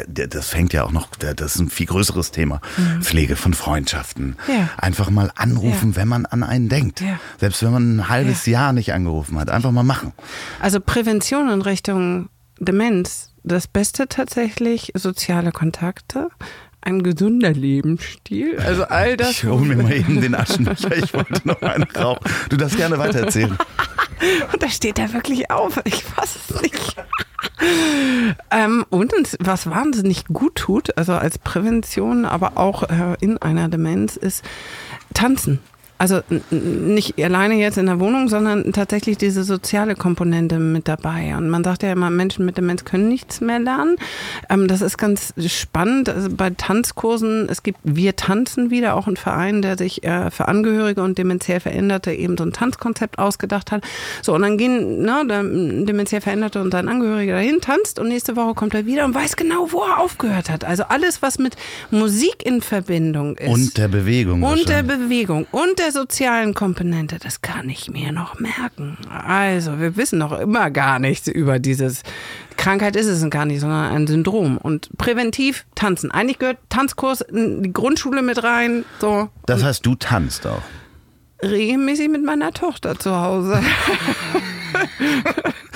das 0.09 0.49
fängt 0.49 0.72
ja 0.72 0.85
auch 0.85 0.93
noch, 0.93 1.09
das 1.16 1.55
ist 1.55 1.61
ein 1.61 1.70
viel 1.70 1.87
größeres 1.87 2.31
Thema. 2.31 2.61
Pflege 3.01 3.37
von 3.37 3.55
Freundschaften. 3.55 4.37
Mhm. 4.47 4.55
Ja. 4.55 4.68
Einfach 4.76 5.11
mal 5.11 5.31
anrufen, 5.35 5.97
wenn 5.97 6.09
man 6.09 6.26
an 6.26 6.43
einen 6.43 6.68
denkt. 6.68 7.01
Ja. 7.01 7.18
Selbst 7.39 7.62
wenn 7.62 7.72
man 7.72 7.97
ein 7.97 8.09
halbes 8.09 8.47
Jahr 8.47 8.72
nicht 8.72 8.93
angerufen 8.93 9.39
hat. 9.39 9.51
Einfach 9.51 9.70
mal 9.70 9.83
machen. 9.83 10.12
Also 10.61 10.81
Prävention 10.81 11.49
in 11.51 11.62
Richtung 11.62 12.28
Demenz, 12.59 13.31
das 13.43 13.66
Beste 13.66 14.07
tatsächlich 14.09 14.93
soziale 14.95 15.51
Kontakte, 15.53 16.28
ein 16.83 17.03
gesunder 17.03 17.53
Lebensstil, 17.53 18.59
also 18.59 18.85
all 18.85 19.16
das. 19.18 19.31
Ich 19.31 19.45
hole 19.45 19.64
mir 19.64 19.83
mal 19.83 19.93
eben 19.93 20.20
den 20.20 20.35
Aschenbecher. 20.35 20.97
Ich 20.97 21.12
wollte 21.14 21.41
noch 21.45 21.61
einen 21.62 21.85
rauchen. 21.85 22.24
Du 22.49 22.57
darfst 22.57 22.76
gerne 22.76 22.99
weitererzählen. 22.99 23.57
Und 24.53 24.62
da 24.62 24.68
steht 24.68 24.99
er 24.99 25.12
wirklich 25.12 25.51
auf. 25.51 25.81
Ich 25.85 26.05
fasse 26.05 26.39
es 26.49 26.62
nicht. 26.62 26.97
ähm, 28.51 28.85
und 28.91 29.12
was 29.41 29.68
wahnsinnig 29.68 30.27
gut 30.27 30.57
tut, 30.57 30.97
also 30.99 31.14
als 31.14 31.39
Prävention, 31.39 32.25
aber 32.25 32.57
auch 32.57 32.83
äh, 32.85 33.16
in 33.21 33.39
einer 33.39 33.68
Demenz, 33.68 34.16
ist 34.16 34.45
tanzen. 35.14 35.61
Also 36.01 36.22
nicht 36.51 37.22
alleine 37.22 37.57
jetzt 37.57 37.76
in 37.78 37.86
der 37.86 38.01
Wohnung, 38.01 38.28
sondern 38.28 38.72
tatsächlich 38.72 39.18
diese 39.18 39.44
soziale 39.44 39.94
Komponente 39.94 40.59
mit 40.59 40.88
dabei. 40.88 41.36
Und 41.36 41.51
man 41.51 41.62
sagt 41.62 41.82
ja 41.82 41.92
immer, 41.92 42.09
Menschen 42.09 42.46
mit 42.46 42.57
Demenz 42.57 42.84
können 42.84 43.09
nichts 43.09 43.40
mehr 43.40 43.59
lernen. 43.59 43.96
Ähm, 44.48 44.66
das 44.66 44.80
ist 44.80 44.96
ganz 44.96 45.34
spannend. 45.46 46.09
Also 46.09 46.30
bei 46.30 46.51
Tanzkursen, 46.51 47.48
es 47.51 47.62
gibt 47.62 47.80
Wir 47.84 48.16
tanzen 48.16 48.70
wieder, 48.70 48.94
auch 48.94 49.07
ein 49.07 49.16
Verein, 49.16 49.62
der 49.62 49.76
sich 49.76 50.03
äh, 50.03 50.30
für 50.30 50.48
Angehörige 50.48 51.03
und 51.03 51.18
demenziell 51.18 51.61
Veränderte 51.61 52.12
eben 52.12 52.38
so 52.38 52.44
ein 52.44 52.53
Tanzkonzept 52.53 53.18
ausgedacht 53.18 53.70
hat. 53.70 53.84
So, 54.22 54.34
und 54.34 54.42
dann 54.42 54.57
gehen 54.57 55.03
ne, 55.03 55.24
der 55.28 55.42
demenziell 55.42 56.22
Veränderte 56.22 56.62
und 56.62 56.72
sein 56.72 56.88
Angehöriger 56.88 57.34
dahin, 57.34 57.61
tanzt 57.61 57.98
und 57.98 58.09
nächste 58.09 58.36
Woche 58.36 58.55
kommt 58.55 58.74
er 58.74 58.86
wieder 58.86 59.05
und 59.05 59.14
weiß 59.14 59.36
genau, 59.36 59.70
wo 59.70 59.82
er 59.82 59.98
aufgehört 59.98 60.48
hat. 60.48 60.64
Also 60.64 60.84
alles, 60.84 61.20
was 61.20 61.38
mit 61.38 61.57
Musik 61.90 62.44
in 62.44 62.62
Verbindung 62.62 63.36
ist. 63.36 63.48
Und 63.48 63.76
der 63.76 63.88
Bewegung. 63.88 64.42
Und 64.42 64.68
der. 64.68 64.82
Bewegung 64.82 65.46
und 65.51 65.78
der 65.78 65.89
sozialen 65.93 66.55
Komponente, 66.55 67.18
das 67.18 67.43
kann 67.43 67.68
ich 67.68 67.91
mir 67.91 68.12
noch 68.12 68.41
merken. 68.41 68.99
Also, 69.09 69.80
wir 69.80 69.97
wissen 69.97 70.18
noch 70.18 70.38
immer 70.38 70.70
gar 70.70 70.99
nichts 70.99 71.28
über 71.28 71.59
dieses 71.59 72.03
Krankheit 72.61 72.95
ist 72.95 73.07
es 73.07 73.28
gar 73.30 73.47
nicht, 73.47 73.61
sondern 73.61 73.95
ein 73.95 74.07
Syndrom. 74.07 74.59
Und 74.59 74.91
präventiv 74.99 75.64
tanzen. 75.74 76.11
Eigentlich 76.11 76.38
gehört 76.38 76.59
Tanzkurs 76.68 77.22
in 77.22 77.62
die 77.62 77.72
Grundschule 77.72 78.20
mit 78.20 78.43
rein. 78.43 78.84
So. 79.01 79.30
Das 79.47 79.64
heißt, 79.64 79.86
du 79.86 79.95
tanzt 79.95 80.47
auch. 80.47 80.61
Regelmäßig 81.43 82.11
mit 82.11 82.22
meiner 82.22 82.53
Tochter 82.53 82.99
zu 82.99 83.18
Hause. 83.18 83.62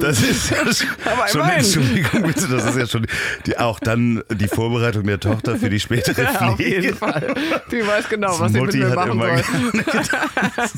Das 0.00 0.20
ist 0.22 0.50
ja 0.50 0.56
schon, 0.72 1.40
immerhin. 1.40 1.58
Entschuldigung, 1.58 2.22
bitte, 2.22 2.46
das 2.48 2.64
ist 2.66 2.76
ja 2.76 2.86
schon 2.86 3.06
die, 3.46 3.56
auch 3.58 3.80
dann 3.80 4.22
die 4.32 4.48
Vorbereitung 4.48 5.04
der 5.04 5.20
Tochter 5.20 5.56
für 5.56 5.70
die 5.70 5.80
spätere 5.80 6.22
Ja, 6.32 6.40
auf 6.48 6.56
Pflege. 6.56 6.80
jeden 6.82 6.96
Fall. 6.96 7.34
Die 7.70 7.86
weiß 7.86 8.08
genau, 8.08 8.38
was 8.40 8.52
sie 8.52 8.60
mit 8.60 8.74
mir 8.74 8.90
hat 8.90 8.96
machen 8.96 9.18
soll. 9.18 9.42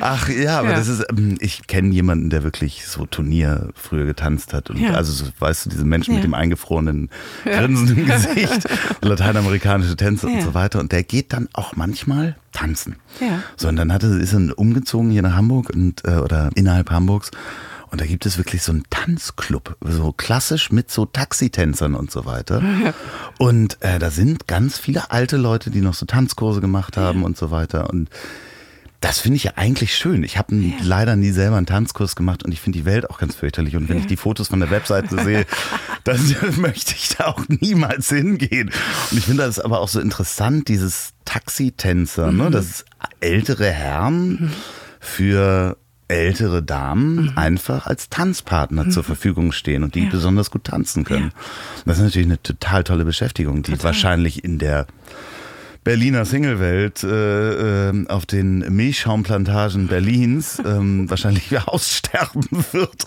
Ach 0.00 0.28
ja, 0.28 0.58
aber 0.60 0.70
Ja. 0.70 0.76
das 0.76 0.88
ist, 0.88 1.04
ähm, 1.10 1.36
ich 1.40 1.66
kenne 1.66 1.92
jemanden, 1.92 2.30
der 2.30 2.42
wirklich 2.42 2.86
so 2.86 3.06
Turnier 3.06 3.68
früher 3.74 4.04
getanzt 4.04 4.52
hat. 4.52 4.70
Und 4.70 4.78
Ja. 4.78 4.92
also, 4.94 5.12
so, 5.12 5.24
weißt 5.38 5.66
du, 5.66 5.70
diese 5.70 5.84
Menschen 5.84 6.14
mit 6.14 6.24
dem 6.24 6.34
eingefrorenen, 6.34 7.10
grinsenden 7.44 8.06
Gesicht, 8.06 8.68
lateinamerikanische 9.00 9.96
Tänze 9.96 10.26
und 10.26 10.42
so 10.42 10.54
weiter. 10.54 10.80
Und 10.80 10.92
der 10.92 11.02
geht 11.02 11.32
dann 11.32 11.48
auch 11.52 11.76
manchmal 11.76 12.36
tanzen. 12.52 12.96
Ja. 13.20 13.42
So, 13.56 13.68
und 13.68 13.76
dann 13.76 13.92
hatte, 13.92 14.06
ist 14.08 14.32
er 14.34 14.58
umgezogen 14.58 15.10
hier 15.10 15.22
nach 15.22 15.34
Hamburg 15.34 15.70
und, 15.70 16.04
äh, 16.04 16.16
oder 16.16 16.50
innerhalb 16.54 16.90
Hamburgs. 16.90 17.30
Und 17.92 18.00
da 18.00 18.06
gibt 18.06 18.24
es 18.24 18.38
wirklich 18.38 18.62
so 18.62 18.72
einen 18.72 18.84
Tanzclub, 18.88 19.76
so 19.82 20.12
klassisch 20.12 20.72
mit 20.72 20.90
so 20.90 21.04
Taxitänzern 21.04 21.94
und 21.94 22.10
so 22.10 22.24
weiter. 22.24 22.62
Und 23.38 23.76
äh, 23.82 23.98
da 23.98 24.10
sind 24.10 24.48
ganz 24.48 24.78
viele 24.78 25.10
alte 25.10 25.36
Leute, 25.36 25.70
die 25.70 25.82
noch 25.82 25.92
so 25.92 26.06
Tanzkurse 26.06 26.62
gemacht 26.62 26.96
haben 26.96 27.22
und 27.22 27.36
so 27.36 27.50
weiter. 27.50 27.90
Und 27.90 28.08
das 29.02 29.18
finde 29.18 29.36
ich 29.36 29.44
ja 29.44 29.52
eigentlich 29.56 29.94
schön. 29.94 30.22
Ich 30.22 30.38
habe 30.38 30.54
leider 30.80 31.16
nie 31.16 31.32
selber 31.32 31.56
einen 31.56 31.66
Tanzkurs 31.66 32.16
gemacht 32.16 32.44
und 32.44 32.52
ich 32.52 32.62
finde 32.62 32.78
die 32.78 32.84
Welt 32.86 33.10
auch 33.10 33.18
ganz 33.18 33.34
fürchterlich. 33.34 33.76
Und 33.76 33.90
wenn 33.90 33.98
ich 33.98 34.06
die 34.06 34.16
Fotos 34.16 34.48
von 34.48 34.60
der 34.60 34.70
Webseite 34.70 35.22
sehe, 35.22 35.44
dann 36.04 36.18
möchte 36.56 36.94
ich 36.94 37.16
da 37.16 37.26
auch 37.26 37.44
niemals 37.48 38.08
hingehen. 38.08 38.70
Und 39.10 39.18
ich 39.18 39.26
finde 39.26 39.42
das 39.42 39.58
aber 39.58 39.80
auch 39.80 39.88
so 39.88 40.00
interessant, 40.00 40.68
dieses 40.68 41.12
Taxitänzer, 41.26 42.32
ne? 42.32 42.50
dass 42.50 42.86
ältere 43.20 43.70
Herren 43.70 44.50
für 44.98 45.76
ältere 46.08 46.62
Damen 46.62 47.36
einfach 47.36 47.86
als 47.86 48.08
Tanzpartner 48.08 48.90
zur 48.90 49.04
Verfügung 49.04 49.52
stehen 49.52 49.82
und 49.82 49.94
die 49.94 50.06
besonders 50.06 50.50
gut 50.50 50.64
tanzen 50.64 51.04
können. 51.04 51.32
Das 51.84 51.98
ist 51.98 52.04
natürlich 52.04 52.26
eine 52.26 52.42
total 52.42 52.84
tolle 52.84 53.04
Beschäftigung, 53.04 53.62
die 53.62 53.82
wahrscheinlich 53.82 54.44
in 54.44 54.58
der 54.58 54.86
Berliner 55.84 56.24
Singlewelt 56.24 57.02
äh, 57.02 57.90
äh, 57.90 58.08
auf 58.08 58.24
den 58.24 58.60
Milchschaumplantagen 58.74 59.88
Berlins 59.88 60.62
ähm, 60.64 60.92
wahrscheinlich 61.10 61.50
aussterben 61.66 62.46
wird 62.72 63.04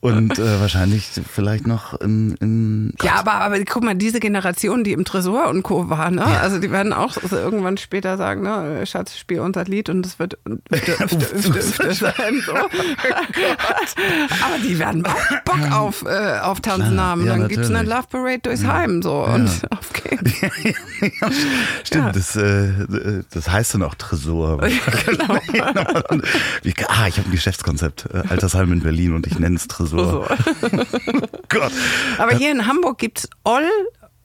und 0.00 0.38
äh, 0.38 0.60
wahrscheinlich 0.60 1.08
vielleicht 1.32 1.66
noch 1.66 1.94
im, 1.94 2.36
im 2.38 2.92
Ja, 3.02 3.14
aber, 3.14 3.34
aber 3.34 3.58
guck 3.64 3.82
mal, 3.82 3.94
diese 3.94 4.20
Generation, 4.20 4.84
die 4.84 4.92
im 4.92 5.04
Tresor 5.04 5.48
und 5.48 5.62
Co. 5.62 5.88
war, 5.88 6.10
ne? 6.10 6.24
Also 6.24 6.58
die 6.58 6.70
werden 6.70 6.92
auch 6.92 7.14
so 7.14 7.36
irgendwann 7.36 7.78
später 7.78 8.18
sagen, 8.18 8.42
ne, 8.42 8.84
Schatz, 8.86 9.16
spiel 9.16 9.40
unser 9.40 9.64
Lied 9.64 9.88
und 9.88 10.04
es 10.04 10.18
wird 10.18 10.38
sein. 10.44 10.54
So. 12.44 12.52
aber 12.52 12.68
die 14.62 14.78
werden 14.78 15.06
auch 15.06 15.42
Bock 15.44 15.72
auf, 15.72 16.04
äh, 16.04 16.38
auf 16.40 16.58
haben. 16.66 17.24
ja, 17.24 17.36
Dann 17.36 17.48
gibt's 17.48 17.68
eine 17.68 17.84
natürlich. 17.84 17.94
Love 17.94 18.06
Parade 18.10 18.38
durchs 18.42 18.64
Heim 18.64 19.02
so 19.02 19.24
und 19.24 19.48
auf 19.70 19.92
geht's. 19.92 20.32
Stimmt, 21.84 22.03
Das, 22.12 22.36
äh, 22.36 23.22
das 23.32 23.50
heißt 23.50 23.74
dann 23.74 23.82
auch 23.82 23.94
Tresor. 23.94 24.58
genau. 25.06 25.38
Ah, 26.88 27.08
ich 27.08 27.18
habe 27.18 27.28
ein 27.28 27.32
Geschäftskonzept, 27.32 28.08
äh, 28.12 28.22
Altersheim 28.28 28.72
in 28.72 28.80
Berlin 28.80 29.14
und 29.14 29.26
ich 29.26 29.38
nenne 29.38 29.56
es 29.56 29.66
Tresor. 29.68 30.28
So. 30.60 30.68
Gott. 31.48 31.72
Aber 32.18 32.36
hier 32.36 32.50
in 32.50 32.66
Hamburg 32.66 32.98
gibt's 32.98 33.28
All, 33.42 33.68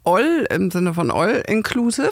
All 0.03 0.47
im 0.49 0.71
Sinne 0.71 0.93
von 0.93 1.11
All 1.11 1.43
inclusive, 1.47 2.11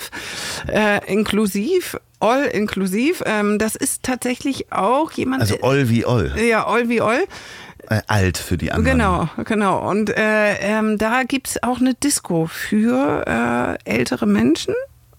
äh, 0.68 1.06
inklusiv, 1.12 1.98
All 2.20 2.46
inklusiv. 2.46 3.22
Ähm, 3.26 3.60
das 3.60 3.76
ist 3.76 4.04
tatsächlich 4.04 4.72
auch 4.72 5.12
jemand. 5.12 5.42
Also 5.42 5.58
Oll 5.62 5.90
wie 5.90 6.06
Oll. 6.06 6.34
ja, 6.40 6.66
All 6.66 6.90
wie 6.90 7.02
All. 7.02 7.26
Äh, 7.90 8.02
alt 8.08 8.38
für 8.38 8.58
die 8.58 8.72
anderen. 8.72 8.98
Genau, 8.98 9.30
genau. 9.46 9.90
Und 9.90 10.10
äh, 10.10 10.56
ähm, 10.60 10.98
da 10.98 11.24
gibt's 11.24 11.62
auch 11.64 11.80
eine 11.80 11.94
Disco 11.94 12.48
für 12.48 13.78
äh, 13.86 13.90
ältere 13.90 14.26
Menschen. 14.26 14.74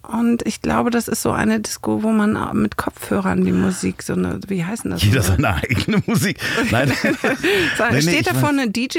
Und 0.08 0.46
ich 0.46 0.62
glaube, 0.62 0.90
das 0.90 1.06
ist 1.06 1.20
so 1.22 1.30
eine 1.32 1.60
Disco, 1.60 2.02
wo 2.02 2.10
man 2.10 2.36
mit 2.58 2.78
Kopfhörern 2.78 3.44
die 3.44 3.52
Musik, 3.52 4.02
so 4.02 4.14
eine, 4.14 4.40
wie 4.48 4.64
heißen 4.64 4.90
das? 4.90 5.02
Jeder 5.02 5.22
seine 5.22 5.54
eigene 5.54 6.02
Musik. 6.06 6.38
Nein. 6.70 6.90
Nee, 7.90 7.94
nee, 7.96 8.02
steht 8.02 8.20
ich 8.20 8.26
da 8.26 8.34
vorne 8.34 8.68
DJ, 8.70 8.98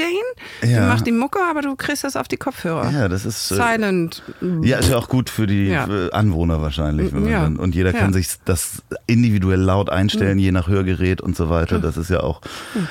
die 0.62 0.68
Ja. 0.70 0.86
macht 0.88 1.06
die 1.06 1.12
Mucke, 1.12 1.38
aber 1.48 1.62
du 1.62 1.76
kriegst 1.76 2.04
das 2.04 2.16
auf 2.16 2.28
die 2.28 2.36
Kopfhörer. 2.36 2.90
Ja, 2.90 3.08
das 3.08 3.24
ist. 3.26 3.50
Äh, 3.50 3.54
Silent. 3.56 4.22
Ja, 4.62 4.78
ist 4.78 4.88
ja 4.88 4.96
auch 4.96 5.08
gut 5.08 5.30
für 5.30 5.46
die 5.46 5.66
Ja. 5.66 5.86
äh, 5.86 6.10
Anwohner 6.12 6.62
wahrscheinlich. 6.62 7.12
Ja. 7.12 7.42
dann, 7.42 7.56
und 7.56 7.74
jeder 7.74 7.92
kann 7.92 8.12
sich 8.12 8.28
das 8.44 8.82
individuell 9.06 9.60
laut 9.60 9.90
einstellen, 9.90 10.38
je 10.38 10.52
nach 10.52 10.68
Hörgerät 10.68 11.20
und 11.20 11.36
so 11.36 11.50
weiter. 11.50 11.78
Das 11.78 11.96
ist 11.96 12.10
ja 12.10 12.20
auch. 12.20 12.40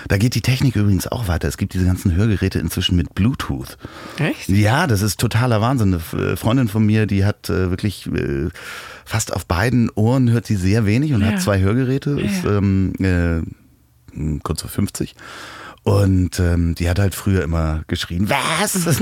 Da 0.07 0.17
geht 0.17 0.35
die 0.35 0.41
Technik 0.41 0.75
übrigens 0.75 1.07
auch 1.07 1.27
weiter. 1.27 1.47
Es 1.47 1.57
gibt 1.57 1.73
diese 1.73 1.85
ganzen 1.85 2.15
Hörgeräte 2.15 2.59
inzwischen 2.59 2.95
mit 2.95 3.15
Bluetooth. 3.15 3.77
Echt? 4.17 4.49
Ja, 4.49 4.87
das 4.87 5.01
ist 5.01 5.19
totaler 5.19 5.61
Wahnsinn. 5.61 5.99
Eine 6.11 6.35
Freundin 6.37 6.67
von 6.67 6.85
mir, 6.85 7.05
die 7.05 7.25
hat 7.25 7.49
äh, 7.49 7.69
wirklich 7.69 8.08
äh, 8.15 8.49
fast 9.05 9.33
auf 9.33 9.45
beiden 9.45 9.89
Ohren 9.91 10.29
hört 10.31 10.45
sie 10.45 10.55
sehr 10.55 10.85
wenig 10.85 11.13
und 11.13 11.21
Ja. 11.21 11.27
hat 11.27 11.41
zwei 11.41 11.59
Hörgeräte, 11.59 12.11
ist 12.11 12.43
ähm, 12.45 12.93
äh, 12.99 13.37
m, 14.15 14.41
kurz 14.43 14.61
vor 14.61 14.69
50. 14.69 15.15
Und 15.83 16.39
ähm, 16.39 16.75
die 16.75 16.89
hat 16.89 16.99
halt 16.99 17.15
früher 17.15 17.41
immer 17.43 17.83
geschrien, 17.87 18.29
was? 18.29 18.75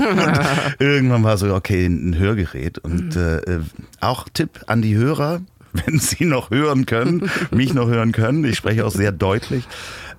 irgendwann 0.78 1.24
war 1.24 1.36
so, 1.36 1.52
okay, 1.54 1.84
ein 1.86 2.16
Hörgerät. 2.16 2.78
Und 2.78 3.16
Mhm. 3.16 3.20
äh, 3.20 3.36
äh, 3.38 3.60
auch 4.00 4.28
Tipp 4.32 4.60
an 4.68 4.80
die 4.80 4.94
Hörer, 4.94 5.40
wenn 5.72 5.98
sie 5.98 6.24
noch 6.24 6.50
hören 6.50 6.86
können, 6.86 7.28
mich 7.50 7.74
noch 7.74 7.88
hören 7.88 8.12
können, 8.12 8.44
ich 8.44 8.56
spreche 8.56 8.86
auch 8.86 8.92
sehr 8.92 9.12
deutlich. 9.12 9.66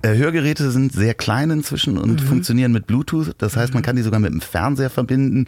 Äh, 0.02 0.16
Hörgeräte 0.16 0.72
sind 0.72 0.94
sehr 0.94 1.14
klein 1.14 1.52
inzwischen 1.52 1.98
und 1.98 2.22
funktionieren 2.22 2.72
mit 2.72 2.88
Bluetooth. 2.88 3.36
Das 3.38 3.58
heißt, 3.58 3.74
man 3.74 3.84
kann 3.84 3.96
die 3.96 4.02
sogar 4.02 4.20
mit 4.20 4.32
dem 4.32 4.42
Fernseher 4.42 4.90
verbinden, 4.90 5.46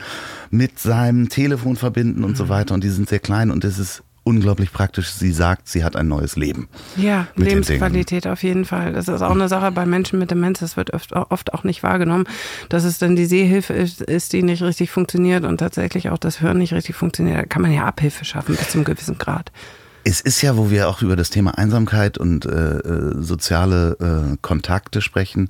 mit 0.50 0.80
seinem 0.80 1.30
Telefon 1.30 1.78
verbinden 1.78 2.24
und 2.24 2.36
so 2.36 2.50
weiter. 2.50 2.74
Und 2.74 2.84
die 2.84 2.90
sind 2.90 3.08
sehr 3.08 3.20
klein 3.20 3.50
und 3.50 3.64
es 3.64 3.80
ist 3.80 4.04
unglaublich 4.24 4.72
praktisch. 4.72 5.12
Sie 5.12 5.32
sagt, 5.32 5.68
sie 5.68 5.84
hat 5.84 5.96
ein 5.96 6.08
neues 6.08 6.36
Leben. 6.36 6.68
Ja, 6.96 7.28
Lebensqualität 7.36 8.28
auf 8.28 8.44
jeden 8.44 8.66
Fall. 8.66 8.94
Das 8.94 9.08
ist 9.08 9.22
auch 9.22 9.32
eine 9.32 9.48
Sache 9.48 9.72
bei 9.72 9.86
Menschen 9.86 10.20
mit 10.20 10.32
Demenz, 10.32 10.60
das 10.60 10.78
wird 10.78 10.94
oft, 10.94 11.14
oft 11.14 11.54
auch 11.54 11.64
nicht 11.64 11.82
wahrgenommen, 11.82 12.26
dass 12.70 12.84
es 12.84 13.00
dann 13.00 13.16
die 13.16 13.26
Sehhilfe 13.26 13.74
ist, 13.74 14.02
ist, 14.02 14.34
die 14.34 14.44
nicht 14.44 14.62
richtig 14.62 14.92
funktioniert 14.92 15.44
und 15.44 15.58
tatsächlich 15.58 16.10
auch 16.10 16.18
das 16.18 16.42
Hören 16.42 16.60
nicht 16.60 16.74
richtig 16.74 16.96
funktioniert. 16.96 17.38
Da 17.38 17.46
kann 17.46 17.62
man 17.62 17.72
ja 17.72 17.86
Abhilfe 17.86 18.26
schaffen 18.26 18.56
bis 18.56 18.70
zum 18.70 18.84
gewissen 18.84 19.18
Grad. 19.18 19.52
Es 20.04 20.22
ist 20.22 20.42
ja, 20.42 20.58
wo 20.58 20.70
wir 20.70 20.90
auch 20.90 21.02
über 21.02 21.16
das 21.16 21.30
Thema 21.30 21.58
Einsamkeit 21.58 22.18
und 22.18 22.46
äh, 22.46 22.78
äh, 22.78 23.22
soziale 23.22 24.32
äh, 24.34 24.38
Kontakte 24.42 25.02
sprechen. 25.02 25.50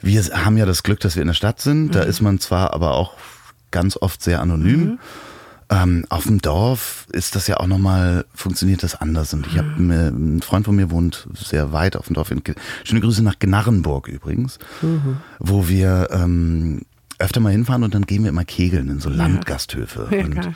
Wir 0.00 0.22
haben 0.22 0.56
ja 0.56 0.66
das 0.66 0.82
Glück, 0.82 1.00
dass 1.00 1.16
wir 1.16 1.22
in 1.22 1.28
der 1.28 1.34
Stadt 1.34 1.60
sind. 1.60 1.94
Da 1.94 2.02
ist 2.02 2.20
man 2.20 2.38
zwar 2.38 2.72
aber 2.74 2.94
auch 2.94 3.14
ganz 3.70 3.96
oft 3.96 4.22
sehr 4.22 4.40
anonym. 4.40 4.98
Ähm, 5.68 6.06
auf 6.10 6.24
dem 6.24 6.40
Dorf 6.40 7.06
ist 7.12 7.34
das 7.34 7.48
ja 7.48 7.56
auch 7.56 7.66
nochmal, 7.66 8.24
funktioniert 8.32 8.82
das 8.82 8.94
anders. 8.94 9.34
Und 9.34 9.46
ich 9.48 9.58
habe 9.58 9.68
mir, 9.78 10.08
ein 10.08 10.40
Freund 10.42 10.64
von 10.64 10.76
mir 10.76 10.90
wohnt 10.90 11.26
sehr 11.34 11.72
weit 11.72 11.96
auf 11.96 12.06
dem 12.06 12.14
Dorf. 12.14 12.30
In, 12.30 12.42
schöne 12.84 13.00
Grüße 13.00 13.22
nach 13.22 13.38
Gnarrenburg 13.38 14.06
übrigens, 14.06 14.58
wo 15.40 15.68
wir 15.68 16.08
ähm, 16.12 16.82
öfter 17.18 17.40
mal 17.40 17.50
hinfahren 17.50 17.82
und 17.82 17.94
dann 17.94 18.06
gehen 18.06 18.22
wir 18.22 18.28
immer 18.30 18.44
kegeln 18.44 18.88
in 18.88 19.00
so 19.00 19.08
Landgasthöfe. 19.08 20.08
Ja, 20.10 20.24
und 20.24 20.50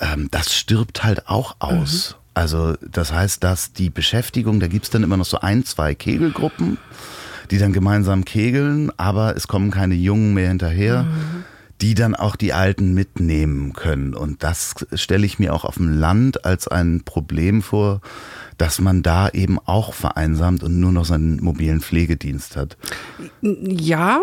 ähm, 0.00 0.28
das 0.30 0.54
stirbt 0.54 1.04
halt 1.04 1.28
auch 1.28 1.56
aus. 1.60 2.16
Also 2.38 2.74
das 2.88 3.12
heißt, 3.12 3.42
dass 3.42 3.72
die 3.72 3.90
Beschäftigung, 3.90 4.60
da 4.60 4.68
gibt's 4.68 4.90
dann 4.90 5.02
immer 5.02 5.16
noch 5.16 5.24
so 5.24 5.40
ein, 5.40 5.64
zwei 5.64 5.96
Kegelgruppen, 5.96 6.78
die 7.50 7.58
dann 7.58 7.72
gemeinsam 7.72 8.24
kegeln, 8.24 8.92
aber 8.96 9.36
es 9.36 9.48
kommen 9.48 9.72
keine 9.72 9.96
Jungen 9.96 10.34
mehr 10.34 10.46
hinterher, 10.46 11.04
die 11.80 11.94
dann 11.94 12.14
auch 12.14 12.36
die 12.36 12.52
Alten 12.52 12.94
mitnehmen 12.94 13.72
können. 13.72 14.14
Und 14.14 14.44
das 14.44 14.76
stelle 14.92 15.26
ich 15.26 15.40
mir 15.40 15.52
auch 15.52 15.64
auf 15.64 15.78
dem 15.78 15.98
Land 15.98 16.44
als 16.44 16.68
ein 16.68 17.02
Problem 17.04 17.60
vor, 17.60 18.02
dass 18.56 18.80
man 18.80 19.02
da 19.02 19.28
eben 19.30 19.58
auch 19.64 19.92
vereinsamt 19.92 20.62
und 20.62 20.78
nur 20.78 20.92
noch 20.92 21.06
seinen 21.06 21.42
mobilen 21.42 21.80
Pflegedienst 21.80 22.56
hat. 22.56 22.76
Ja, 23.42 24.20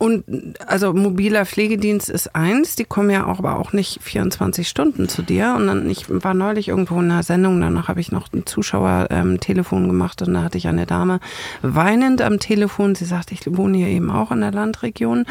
und 0.00 0.24
also 0.66 0.94
mobiler 0.94 1.44
Pflegedienst 1.44 2.08
ist 2.08 2.34
eins, 2.34 2.74
die 2.74 2.84
kommen 2.84 3.10
ja 3.10 3.26
auch, 3.26 3.38
aber 3.38 3.58
auch 3.58 3.74
nicht 3.74 4.02
24 4.02 4.66
Stunden 4.66 5.10
zu 5.10 5.20
dir. 5.20 5.54
Und 5.54 5.66
dann, 5.66 5.90
ich 5.90 6.06
war 6.08 6.32
neulich 6.32 6.68
irgendwo 6.68 6.98
in 7.00 7.10
einer 7.10 7.22
Sendung, 7.22 7.60
danach 7.60 7.88
habe 7.88 8.00
ich 8.00 8.10
noch 8.10 8.32
ein 8.32 8.46
Zuschauertelefon 8.46 9.88
gemacht 9.88 10.22
und 10.22 10.32
da 10.32 10.42
hatte 10.42 10.56
ich 10.56 10.68
eine 10.68 10.86
Dame 10.86 11.20
weinend 11.60 12.22
am 12.22 12.38
Telefon. 12.40 12.94
Sie 12.94 13.04
sagte, 13.04 13.34
ich 13.34 13.42
wohne 13.54 13.76
hier 13.76 13.88
eben 13.88 14.10
auch 14.10 14.30
in 14.30 14.40
der 14.40 14.52
Landregion. 14.52 15.26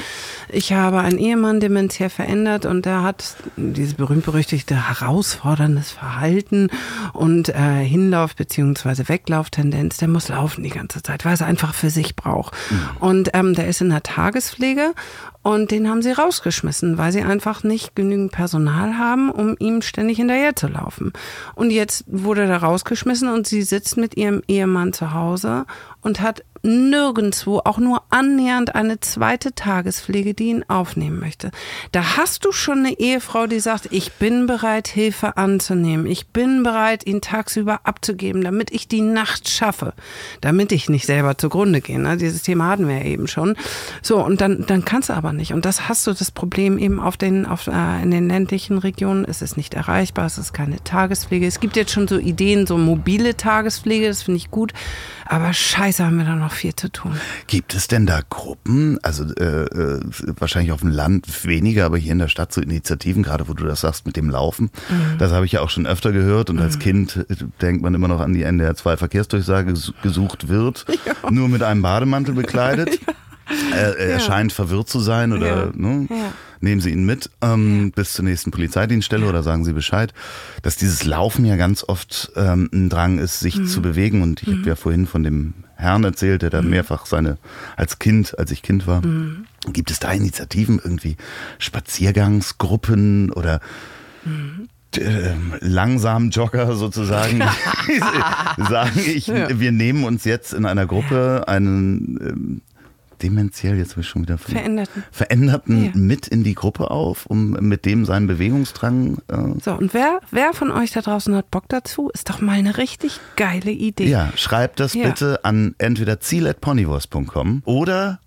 Ich 0.49 0.71
habe 0.71 0.99
einen 0.99 1.17
Ehemann 1.17 1.59
dementiell 1.59 2.11
verändert 2.11 2.67
und 2.67 2.85
der 2.85 3.01
hat 3.01 3.37
dieses 3.57 3.95
berühmt-berüchtigte 3.95 4.87
herausforderndes 4.87 5.89
Verhalten 5.89 6.69
und 7.13 7.49
äh, 7.49 7.83
Hinlauf- 7.83 8.35
bzw. 8.35 9.07
Weglauftendenz. 9.07 9.97
Der 9.97 10.09
muss 10.09 10.27
laufen 10.27 10.63
die 10.63 10.69
ganze 10.69 11.01
Zeit, 11.01 11.25
weil 11.25 11.31
er 11.31 11.35
es 11.35 11.41
einfach 11.41 11.73
für 11.73 11.89
sich 11.89 12.15
braucht. 12.15 12.53
Und 12.99 13.31
ähm, 13.33 13.55
der 13.55 13.67
ist 13.67 13.81
in 13.81 13.89
der 13.89 14.03
Tagespflege 14.03 14.58
Tagespflege 14.59 14.93
und 15.41 15.71
den 15.71 15.89
haben 15.89 16.01
sie 16.01 16.11
rausgeschmissen, 16.11 16.97
weil 16.97 17.11
sie 17.11 17.21
einfach 17.21 17.63
nicht 17.63 17.95
genügend 17.95 18.31
Personal 18.31 18.97
haben, 18.97 19.31
um 19.31 19.55
ihm 19.59 19.81
ständig 19.81 20.17
hinterher 20.17 20.55
zu 20.55 20.67
laufen. 20.67 21.13
Und 21.55 21.71
jetzt 21.71 22.03
wurde 22.07 22.43
er 22.43 22.57
rausgeschmissen 22.57 23.29
und 23.29 23.47
sie 23.47 23.61
sitzt 23.61 23.97
mit 23.97 24.17
ihrem 24.17 24.41
Ehemann 24.47 24.93
zu 24.93 25.13
Hause 25.13 25.65
und 26.01 26.21
hat 26.21 26.43
nirgendwo 26.63 27.61
auch 27.63 27.77
nur 27.77 28.03
annähernd 28.09 28.75
eine 28.75 28.99
zweite 28.99 29.53
Tagespflege, 29.53 30.33
die 30.33 30.49
ihn 30.49 30.65
aufnehmen 30.67 31.19
möchte. 31.19 31.51
Da 31.91 32.17
hast 32.17 32.45
du 32.45 32.51
schon 32.51 32.79
eine 32.79 32.99
Ehefrau, 32.99 33.47
die 33.47 33.59
sagt, 33.59 33.87
ich 33.91 34.13
bin 34.13 34.47
bereit, 34.47 34.87
Hilfe 34.87 35.37
anzunehmen. 35.37 36.05
Ich 36.05 36.27
bin 36.27 36.63
bereit, 36.63 37.05
ihn 37.05 37.21
tagsüber 37.21 37.81
abzugeben, 37.83 38.43
damit 38.43 38.71
ich 38.71 38.87
die 38.87 39.01
Nacht 39.01 39.49
schaffe, 39.49 39.93
damit 40.41 40.71
ich 40.71 40.89
nicht 40.89 41.05
selber 41.05 41.37
zugrunde 41.37 41.81
gehe. 41.81 41.99
Ne? 41.99 42.17
Dieses 42.17 42.43
Thema 42.43 42.67
hatten 42.67 42.87
wir 42.87 42.97
ja 42.97 43.05
eben 43.05 43.27
schon. 43.27 43.55
So, 44.01 44.23
und 44.23 44.41
dann, 44.41 44.65
dann 44.67 44.85
kannst 44.85 45.09
du 45.09 45.13
aber 45.13 45.33
nicht. 45.33 45.53
Und 45.53 45.65
das 45.65 45.87
hast 45.87 46.05
du 46.07 46.13
das 46.13 46.31
Problem 46.31 46.77
eben 46.77 46.99
auf 46.99 47.17
den, 47.17 47.45
auf, 47.45 47.67
äh, 47.67 48.03
in 48.03 48.11
den 48.11 48.27
ländlichen 48.27 48.77
Regionen. 48.77 49.25
Es 49.25 49.41
ist 49.41 49.57
nicht 49.57 49.73
erreichbar, 49.73 50.25
es 50.25 50.37
ist 50.37 50.53
keine 50.53 50.83
Tagespflege. 50.83 51.47
Es 51.47 51.59
gibt 51.59 51.75
jetzt 51.75 51.91
schon 51.91 52.07
so 52.07 52.17
Ideen, 52.17 52.67
so 52.67 52.77
mobile 52.77 53.35
Tagespflege, 53.37 54.07
das 54.07 54.23
finde 54.23 54.37
ich 54.37 54.51
gut. 54.51 54.73
Aber 55.25 55.53
scheiße, 55.53 56.03
haben 56.03 56.17
wir 56.17 56.25
da 56.25 56.35
noch 56.35 56.48
viel 56.51 56.75
zu 56.75 56.91
tun. 56.91 57.15
Gibt 57.47 57.73
es 57.73 57.87
denn 57.87 58.05
da 58.05 58.21
Gruppen, 58.29 58.97
also 59.03 59.23
äh, 59.35 59.63
äh, 59.65 59.99
wahrscheinlich 60.39 60.71
auf 60.71 60.81
dem 60.81 60.89
Land 60.89 61.45
weniger, 61.45 61.85
aber 61.85 61.97
hier 61.97 62.11
in 62.11 62.19
der 62.19 62.27
Stadt 62.27 62.53
so 62.53 62.61
Initiativen, 62.61 63.23
gerade 63.23 63.47
wo 63.47 63.53
du 63.53 63.65
das 63.65 63.81
sagst 63.81 64.05
mit 64.05 64.15
dem 64.15 64.29
Laufen, 64.29 64.69
mhm. 64.89 65.17
das 65.17 65.31
habe 65.31 65.45
ich 65.45 65.53
ja 65.53 65.61
auch 65.61 65.69
schon 65.69 65.85
öfter 65.85 66.11
gehört 66.11 66.49
und 66.49 66.57
mhm. 66.57 66.61
als 66.63 66.79
Kind 66.79 67.25
äh, 67.29 67.35
denkt 67.61 67.81
man 67.81 67.93
immer 67.93 68.07
noch 68.07 68.19
an 68.19 68.33
die 68.33 68.43
NDR 68.43 68.75
2 68.75 68.97
Verkehrsdurchsage, 68.97 69.73
gesucht 70.01 70.47
wird, 70.47 70.85
ja. 71.05 71.31
nur 71.31 71.49
mit 71.49 71.63
einem 71.63 71.81
Bademantel 71.81 72.33
bekleidet. 72.33 72.99
ja. 73.71 73.75
Er, 73.75 73.97
er 73.97 74.09
ja. 74.11 74.19
scheint 74.19 74.53
verwirrt 74.53 74.89
zu 74.89 74.99
sein 74.99 75.33
oder. 75.33 75.71
Ne? 75.73 76.07
Nehmen 76.61 76.81
Sie 76.81 76.91
ihn 76.91 77.05
mit 77.05 77.29
ähm, 77.41 77.91
bis 77.95 78.13
zur 78.13 78.25
nächsten 78.25 78.51
Polizeidienststelle 78.51 79.27
oder 79.27 79.43
sagen 79.43 79.63
Sie 79.63 79.73
Bescheid, 79.73 80.13
dass 80.61 80.75
dieses 80.75 81.05
Laufen 81.05 81.45
ja 81.45 81.55
ganz 81.55 81.83
oft 81.87 82.31
ähm, 82.35 82.69
ein 82.73 82.89
Drang 82.89 83.17
ist, 83.19 83.39
sich 83.39 83.57
mhm. 83.57 83.67
zu 83.67 83.81
bewegen. 83.81 84.21
Und 84.21 84.41
ich 84.41 84.49
mhm. 84.49 84.59
habe 84.59 84.69
ja 84.69 84.75
vorhin 84.75 85.07
von 85.07 85.23
dem 85.23 85.53
Herrn 85.75 86.03
erzählt, 86.03 86.41
der 86.41 86.49
da 86.49 86.61
mhm. 86.61 86.71
mehrfach 86.71 87.05
seine 87.05 87.37
als 87.77 87.99
Kind, 87.99 88.37
als 88.37 88.51
ich 88.51 88.61
Kind 88.61 88.87
war. 88.87 89.05
Mhm. 89.05 89.45
Gibt 89.71 89.91
es 89.91 89.99
da 89.99 90.11
Initiativen, 90.11 90.79
irgendwie 90.83 91.15
Spaziergangsgruppen 91.57 93.31
oder 93.31 93.61
mhm. 94.25 94.67
äh, 94.97 95.35
langsam 95.61 96.29
Jogger 96.29 96.75
sozusagen 96.75 97.39
sagen, 98.69 98.99
ich, 99.05 99.27
ja. 99.27 99.59
wir 99.59 99.71
nehmen 99.71 100.03
uns 100.03 100.25
jetzt 100.25 100.53
in 100.53 100.65
einer 100.65 100.85
Gruppe 100.85 101.45
einen 101.47 102.19
ähm, 102.21 102.61
dementiell, 103.21 103.77
jetzt 103.77 103.91
habe 103.91 104.01
ich 104.01 104.07
schon 104.07 104.23
wieder 104.23 104.37
veränderten, 104.37 105.03
veränderten 105.11 105.85
ja. 105.85 105.91
mit 105.95 106.27
in 106.27 106.43
die 106.43 106.55
Gruppe 106.55 106.91
auf, 106.91 107.25
um 107.25 107.51
mit 107.51 107.85
dem 107.85 108.05
seinen 108.05 108.27
Bewegungsdrang. 108.27 109.17
Äh 109.27 109.59
so, 109.63 109.73
und 109.73 109.93
wer, 109.93 110.19
wer 110.31 110.53
von 110.53 110.71
euch 110.71 110.91
da 110.91 111.01
draußen 111.01 111.35
hat 111.35 111.51
Bock 111.51 111.65
dazu, 111.67 112.09
ist 112.13 112.29
doch 112.29 112.41
mal 112.41 112.53
eine 112.53 112.77
richtig 112.77 113.19
geile 113.35 113.71
Idee. 113.71 114.07
Ja, 114.07 114.31
schreibt 114.35 114.79
das 114.79 114.93
ja. 114.93 115.07
bitte 115.07 115.43
an 115.43 115.75
entweder 115.77 116.19
ziel.ponywurst.com 116.19 117.63
oder 117.65 118.19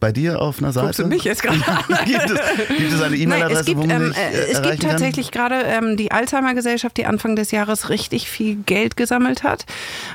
bei 0.00 0.12
dir 0.12 0.40
auf 0.40 0.58
einer 0.58 0.72
Seite? 0.72 0.86
Guckst 0.86 0.98
du 1.00 1.06
mich 1.06 1.24
jetzt 1.24 1.42
gerade 1.42 1.58
gibt, 2.06 2.30
es, 2.30 2.76
gibt 2.76 2.92
es 2.92 3.02
eine 3.02 3.16
E-Mail-Adresse, 3.16 3.60
es 3.60 3.66
gibt, 3.66 3.84
ähm, 3.84 4.12
äh, 4.12 4.50
Es 4.50 4.62
gibt 4.62 4.82
tatsächlich 4.82 5.30
gerade 5.30 5.56
ähm, 5.56 5.96
die 5.96 6.10
Alzheimer-Gesellschaft, 6.10 6.96
die 6.96 7.06
Anfang 7.06 7.36
des 7.36 7.50
Jahres 7.50 7.90
richtig 7.90 8.30
viel 8.30 8.56
Geld 8.56 8.96
gesammelt 8.96 9.42
hat 9.42 9.66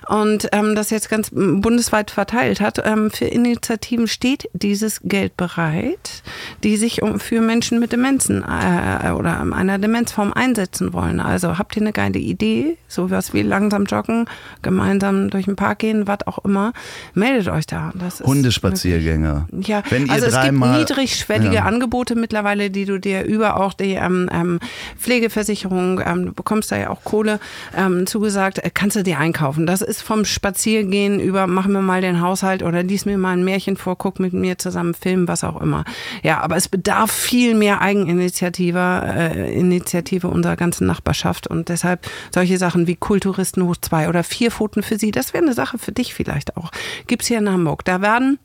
und 0.08 0.50
ähm, 0.52 0.76
das 0.76 0.90
jetzt 0.90 1.10
ganz 1.10 1.30
bundesweit 1.32 2.12
verteilt 2.12 2.60
hat. 2.60 2.82
Ähm, 2.84 3.12
für 3.12 3.26
Initiativen 3.26 4.08
steht 4.08 4.50
dieses 4.54 5.02
Geld 5.04 5.38
bereit, 5.38 6.24
die 6.64 6.78
sich 6.78 7.02
um, 7.02 7.20
für 7.20 7.42
Menschen 7.42 7.80
mit 7.80 7.92
Demenzen 7.92 8.44
äh, 8.44 9.12
oder 9.12 9.40
einer 9.40 9.78
Demenzform 9.78 10.34
einsetzen 10.34 10.94
wollen. 10.94 11.20
Also 11.20 11.58
habt 11.58 11.76
ihr 11.76 11.84
eine 11.84 11.94
geile 11.94 12.20
Idee, 12.20 12.78
sowas 12.88 13.34
wie 13.34 13.44
langsam 13.44 13.86
joggen, 13.86 14.26
gemeinsam 14.62 15.30
durch 15.30 15.46
den 15.46 15.56
Park 15.56 15.80
gehen, 15.80 16.08
was 16.08 16.26
auch 16.26 16.44
immer, 16.44 16.74
meldet 17.14 17.50
euch 17.50 17.68
da. 17.68 17.94
Hundespaziergänge. 18.24 19.48
Ja, 19.52 19.75
ja, 19.76 19.92
Wenn 19.92 20.10
also 20.10 20.28
es 20.28 20.42
gibt 20.42 20.60
niedrigschwellige 20.60 21.56
ja. 21.56 21.64
Angebote 21.64 22.16
mittlerweile, 22.16 22.70
die 22.70 22.86
du 22.86 23.00
dir 23.00 23.24
über 23.24 23.60
auch 23.60 23.74
die 23.74 23.94
ähm, 23.94 24.30
ähm, 24.32 24.60
Pflegeversicherung, 24.98 26.02
ähm, 26.06 26.26
du 26.28 26.34
bekommst 26.34 26.72
da 26.72 26.78
ja 26.78 26.90
auch 26.90 27.04
Kohle 27.04 27.40
ähm, 27.76 28.08
zugesagt, 28.08 28.60
äh, 28.60 28.70
kannst 28.74 28.96
du 28.96 29.04
dir 29.04 29.20
einkaufen. 29.20 29.66
Das 29.66 29.82
ist 29.82 30.02
vom 30.02 30.26
Spaziergehen 30.26 31.20
über, 31.20 31.48
mach 31.48 31.68
mir 31.68 31.82
mal 31.82 32.02
den 32.02 32.22
Haushalt 32.22 32.64
oder 32.64 32.84
lies 32.84 33.06
mir 33.06 33.18
mal 33.18 33.34
ein 33.34 33.44
Märchen 33.44 33.78
vor, 33.78 33.98
guck 33.98 34.20
mit 34.20 34.34
mir 34.34 34.58
zusammen 34.58 34.94
Film, 34.94 35.28
was 35.28 35.44
auch 35.44 35.62
immer. 35.62 35.84
Ja, 36.24 36.42
aber 36.42 36.56
es 36.56 36.68
bedarf 36.68 37.12
viel 37.12 37.56
mehr 37.56 37.82
Eigeninitiative 37.82 39.04
äh, 39.06 39.54
Initiative 39.54 40.28
unserer 40.28 40.56
ganzen 40.56 40.88
Nachbarschaft 40.88 41.48
und 41.48 41.70
deshalb 41.70 42.08
solche 42.34 42.58
Sachen 42.58 42.88
wie 42.88 42.96
Kulturisten 42.96 43.64
hoch 43.64 43.78
zwei 43.78 44.10
oder 44.10 44.24
vier 44.24 44.52
Pfoten 44.52 44.84
für 44.84 44.98
sie, 44.98 45.12
das 45.12 45.34
wäre 45.34 45.44
eine 45.44 45.54
Sache 45.54 45.78
für 45.78 45.92
dich 45.92 46.14
vielleicht 46.14 46.58
auch. 46.58 46.72
Gibt's 47.08 47.28
hier 47.28 47.38
in 47.38 47.50
Hamburg. 47.50 47.86
Da 47.86 48.02
werden 48.02 48.40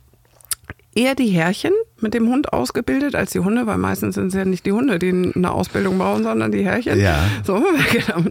eher 0.94 1.14
die 1.14 1.28
Herrchen 1.28 1.72
mit 2.00 2.14
dem 2.14 2.28
Hund 2.28 2.52
ausgebildet 2.52 3.14
als 3.14 3.32
die 3.32 3.40
Hunde, 3.40 3.66
weil 3.66 3.78
meistens 3.78 4.14
sind 4.14 4.28
es 4.28 4.34
ja 4.34 4.44
nicht 4.44 4.64
die 4.66 4.72
Hunde, 4.72 4.98
die 4.98 5.32
eine 5.34 5.50
Ausbildung 5.50 5.98
brauchen, 5.98 6.22
sondern 6.22 6.50
die 6.50 6.64
Herrchen. 6.64 6.98
Ja. 6.98 7.24
So, 7.44 7.62
genau. 7.92 8.24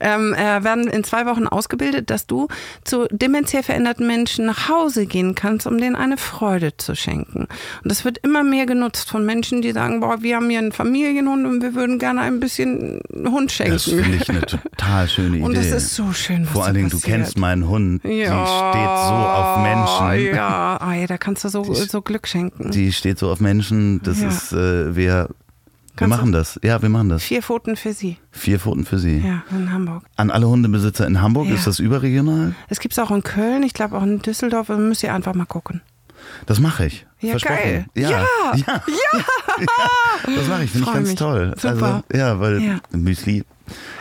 ähm, 0.00 0.34
äh, 0.34 0.64
werden 0.64 0.88
in 0.88 1.04
zwei 1.04 1.26
Wochen 1.26 1.46
ausgebildet, 1.46 2.10
dass 2.10 2.26
du 2.26 2.48
zu 2.84 3.06
dementiell 3.10 3.62
veränderten 3.62 4.06
Menschen 4.06 4.46
nach 4.46 4.68
Hause 4.68 5.06
gehen 5.06 5.34
kannst, 5.34 5.66
um 5.66 5.78
denen 5.78 5.94
eine 5.94 6.16
Freude 6.16 6.76
zu 6.76 6.94
schenken. 6.96 7.46
Und 7.82 7.90
das 7.90 8.04
wird 8.04 8.18
immer 8.18 8.42
mehr 8.42 8.66
genutzt 8.66 9.08
von 9.10 9.24
Menschen, 9.26 9.62
die 9.62 9.72
sagen, 9.72 10.00
boah, 10.00 10.22
wir 10.22 10.36
haben 10.36 10.48
hier 10.48 10.58
einen 10.58 10.72
Familienhund 10.72 11.46
und 11.46 11.62
wir 11.62 11.74
würden 11.74 11.98
gerne 11.98 12.22
ein 12.22 12.40
bisschen 12.40 13.00
Hund 13.12 13.52
schenken. 13.52 13.72
Das 13.74 13.84
finde 13.84 14.16
ich 14.16 14.28
eine 14.28 14.40
total 14.40 15.08
schöne 15.08 15.36
Idee. 15.36 15.44
Und 15.52 15.56
es 15.56 15.70
ist 15.70 15.94
so 15.94 16.12
schön, 16.12 16.44
was 16.44 16.52
Vor 16.52 16.64
allen 16.64 16.74
Dingen, 16.74 16.88
du 16.88 17.00
kennst 17.00 17.36
meinen 17.36 17.68
Hund, 17.68 18.02
ja. 18.04 18.10
die 18.10 18.22
steht 18.22 18.98
so 18.98 19.14
auf 19.14 19.62
Menschen. 19.62 20.34
Ja, 20.34 20.78
ah, 20.80 20.94
ja 20.94 21.06
da 21.06 21.18
kannst 21.18 21.44
du 21.44 21.48
so, 21.48 21.64
so 21.74 21.91
Glück 22.00 22.26
schenken. 22.26 22.70
Die 22.70 22.92
steht 22.92 23.18
so 23.18 23.30
auf 23.30 23.40
Menschen. 23.40 24.00
Das 24.02 24.20
ja. 24.20 24.28
ist, 24.28 24.52
äh, 24.52 24.96
wir, 24.96 25.28
wir 25.96 26.06
machen 26.06 26.32
das. 26.32 26.58
Ja, 26.62 26.80
wir 26.80 26.88
machen 26.88 27.10
das. 27.10 27.22
Vier 27.22 27.42
Pfoten 27.42 27.76
für 27.76 27.92
Sie. 27.92 28.16
Vier 28.30 28.58
Pfoten 28.58 28.84
für 28.84 28.98
Sie. 28.98 29.18
Ja, 29.18 29.42
in 29.50 29.70
Hamburg. 29.70 30.04
An 30.16 30.30
alle 30.30 30.48
Hundebesitzer 30.48 31.06
in 31.06 31.20
Hamburg, 31.20 31.48
ja. 31.48 31.54
ist 31.54 31.66
das 31.66 31.78
überregional? 31.78 32.54
Es 32.68 32.80
gibt 32.80 32.92
es 32.92 32.98
auch 32.98 33.10
in 33.10 33.22
Köln, 33.22 33.62
ich 33.62 33.74
glaube 33.74 33.96
auch 33.96 34.02
in 34.02 34.20
Düsseldorf. 34.20 34.68
Da 34.68 34.76
müsst 34.76 35.02
ihr 35.02 35.12
einfach 35.12 35.34
mal 35.34 35.44
gucken. 35.44 35.82
Das 36.46 36.60
mache 36.60 36.86
ich. 36.86 37.06
Ja, 37.20 37.36
geil. 37.36 37.86
Ja. 37.94 38.10
Ja. 38.10 38.26
ja. 38.54 38.64
ja. 38.66 39.24
Das 40.24 40.48
mache 40.48 40.64
ich, 40.64 40.70
finde 40.70 40.86
ich 40.88 40.94
ganz 40.94 41.08
mich. 41.08 41.18
toll. 41.18 41.54
Super. 41.56 42.02
Also, 42.12 42.18
ja, 42.18 42.38
weil 42.38 42.80
Müsli 42.92 43.44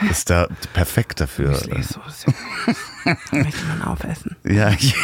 ist 0.10 0.30
da 0.30 0.48
perfekt 0.74 1.20
dafür. 1.20 1.50
Müsli 1.50 1.80
ist 1.80 1.94
so 1.94 2.00
Möchte 3.32 3.66
man 3.68 3.82
aufessen? 3.84 4.36
Ja, 4.52 4.70
ich, 4.72 4.96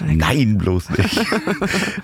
nein, 0.00 0.56
bloß 0.56 0.90
nicht. 0.90 1.20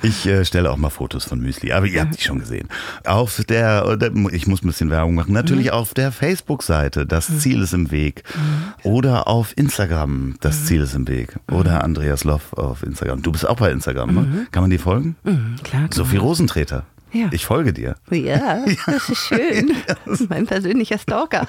Ich 0.03 0.27
äh, 0.27 0.45
stelle 0.45 0.71
auch 0.71 0.77
mal 0.77 0.91
Fotos 0.91 1.25
von 1.25 1.41
Müsli, 1.41 1.73
aber 1.73 1.87
ihr 1.87 2.03
habt 2.03 2.19
die 2.19 2.23
schon 2.23 2.41
gesehen. 2.41 2.69
Auf 3.05 3.43
der, 3.49 3.99
ich 4.33 4.47
muss 4.47 4.63
ein 4.63 4.67
bisschen 4.67 4.91
Werbung 4.91 5.15
machen, 5.15 5.33
natürlich 5.33 5.67
mhm. 5.67 5.73
auf 5.73 5.95
der 5.95 6.13
Facebook-Seite, 6.13 7.07
das 7.07 7.31
mhm. 7.31 7.39
Ziel 7.39 7.63
ist 7.63 7.73
im 7.73 7.91
Weg. 7.91 8.23
Mhm. 8.35 8.91
Oder 8.91 9.29
auf 9.29 9.57
Instagram, 9.57 10.35
das 10.41 10.61
mhm. 10.61 10.65
Ziel 10.65 10.81
ist 10.83 10.95
im 10.95 11.09
Weg. 11.09 11.37
Oder 11.51 11.85
Andreas 11.85 12.25
Loff 12.25 12.53
auf 12.53 12.83
Instagram. 12.83 13.23
Du 13.23 13.33
bist 13.33 13.49
auch 13.49 13.57
bei 13.57 13.71
Instagram, 13.71 14.15
ne? 14.15 14.47
Kann 14.51 14.63
man 14.63 14.71
dir 14.71 14.81
folgen? 14.81 15.17
Mhm, 15.25 15.57
klar. 15.63 15.89
Sophie 15.93 16.19
Rosentreter. 16.19 16.85
Ja. 17.15 17.29
Ich 17.31 17.47
folge 17.47 17.73
dir. 17.73 17.95
Ja, 18.11 18.65
das 18.87 19.09
ist 19.09 19.27
schön. 19.29 19.73
Das 20.05 20.21
ist 20.21 20.29
mein 20.29 20.47
persönlicher 20.47 20.99
Stalker. 20.99 21.47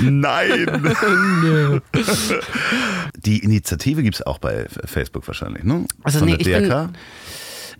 Nein. 0.00 0.66
Die 3.16 3.38
Initiative 3.38 4.02
gibt 4.02 4.16
es 4.16 4.22
auch 4.22 4.38
bei 4.38 4.66
Facebook 4.84 5.26
wahrscheinlich, 5.26 5.64
ne? 5.64 5.86
Also 6.02 6.20
Von 6.20 6.28
nee, 6.28 6.36
der 6.36 6.60
DRK? 6.60 6.86
Bin, 6.86 6.96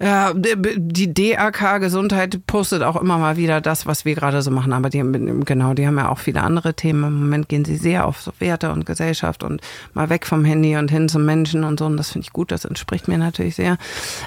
ja, 0.00 0.32
die 0.34 1.14
DRK 1.14 1.78
Gesundheit 1.78 2.46
postet 2.46 2.82
auch 2.82 2.96
immer 2.96 3.18
mal 3.18 3.36
wieder 3.36 3.60
das, 3.60 3.86
was 3.86 4.04
wir 4.04 4.14
gerade 4.14 4.42
so 4.42 4.50
machen. 4.50 4.72
Aber 4.72 4.90
die, 4.90 4.98
genau, 4.98 5.74
die 5.74 5.86
haben 5.86 5.96
ja 5.96 6.08
auch 6.08 6.18
viele 6.18 6.42
andere 6.42 6.74
Themen. 6.74 7.04
Im 7.04 7.20
Moment 7.20 7.48
gehen 7.48 7.64
sie 7.64 7.76
sehr 7.76 8.06
auf 8.06 8.20
so 8.20 8.32
Werte 8.38 8.72
und 8.72 8.84
Gesellschaft 8.84 9.42
und 9.42 9.60
mal 9.94 10.10
weg 10.10 10.26
vom 10.26 10.44
Handy 10.44 10.76
und 10.76 10.90
hin 10.90 11.08
zum 11.08 11.24
Menschen 11.24 11.64
und 11.64 11.78
so. 11.78 11.86
Und 11.86 11.96
das 11.96 12.10
finde 12.10 12.26
ich 12.26 12.32
gut. 12.32 12.52
Das 12.52 12.64
entspricht 12.64 13.08
mir 13.08 13.18
natürlich 13.18 13.56
sehr. 13.56 13.78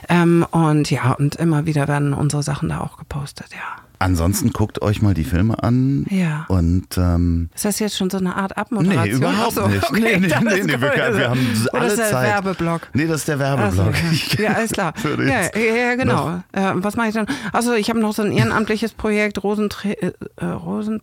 Ähm, 0.07 0.45
und 0.51 0.89
ja, 0.89 1.11
und 1.13 1.35
immer 1.35 1.65
wieder 1.65 1.87
werden 1.87 2.13
unsere 2.13 2.43
Sachen 2.43 2.69
da 2.69 2.81
auch 2.81 2.97
gepostet, 2.97 3.47
ja. 3.51 3.88
Ansonsten 4.01 4.51
guckt 4.51 4.81
euch 4.81 5.01
mal 5.01 5.13
die 5.13 5.25
Filme 5.25 5.61
an. 5.61 6.05
Ja. 6.09 6.45
Und, 6.47 6.97
ähm, 6.97 7.49
ist 7.53 7.65
das 7.65 7.79
jetzt 7.79 7.97
schon 7.97 8.09
so 8.09 8.17
eine 8.17 8.35
Art 8.37 8.57
Abmoderation? 8.57 9.03
Nee, 9.03 9.11
überhaupt 9.11 9.55
so, 9.55 9.67
nicht. 9.67 9.83
Okay, 9.83 9.99
nee, 9.99 10.17
nee, 10.17 10.33
nee, 10.41 10.63
nee 10.63 10.81
wir, 10.81 10.81
wir, 10.81 11.29
haben 11.29 11.67
alle 11.73 11.83
das 11.83 11.91
ist 11.93 11.99
der 11.99 12.09
Zeit. 12.11 12.29
Werbeblock. 12.29 12.81
Nee, 12.93 13.07
das 13.07 13.17
ist 13.17 13.27
der 13.27 13.39
Werbeblock. 13.39 13.93
Also, 13.93 14.41
ja, 14.41 14.53
alles 14.53 14.71
klar. 14.71 14.93
ja, 15.19 15.59
ja, 15.59 15.95
genau. 15.95 16.41
Äh, 16.53 16.71
was 16.75 16.95
mache 16.95 17.09
ich 17.09 17.13
dann? 17.13 17.27
Also 17.51 17.73
ich 17.73 17.89
habe 17.89 17.99
noch 17.99 18.13
so 18.13 18.21
ein 18.21 18.31
ehrenamtliches 18.31 18.93
Projekt, 18.93 19.43
Rosentre 19.43 20.01
äh, 20.01 20.45
Rosen 20.45 21.01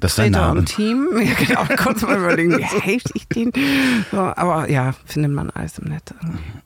Das 0.00 0.12
ist 0.12 0.18
dein 0.18 0.32
Name. 0.32 0.60
und 0.60 0.66
Team. 0.66 1.08
Ja, 1.22 1.34
genau, 1.34 1.64
kurz 1.82 2.02
mal 2.02 2.18
überlegen, 2.18 2.58
wie 2.58 2.62
helfe 2.62 3.10
ich 3.14 3.28
den? 3.28 3.52
So, 4.10 4.18
aber 4.18 4.68
ja, 4.70 4.94
findet 5.06 5.32
man 5.32 5.50
alles 5.50 5.78
im 5.78 5.88
Netz. 5.90 6.12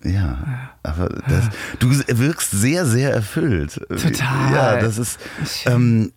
Ja, 0.02 0.38
aber 0.82 1.08
das, 1.28 1.50
du 1.78 1.90
wirkst 1.90 2.50
sehr, 2.52 2.86
sehr 2.86 3.12
erfüllt. 3.12 3.80
Total. 3.88 4.52
Ja, 4.52 4.76
das 4.80 4.98
ist. 4.98 5.18
Ähm, 5.66 6.12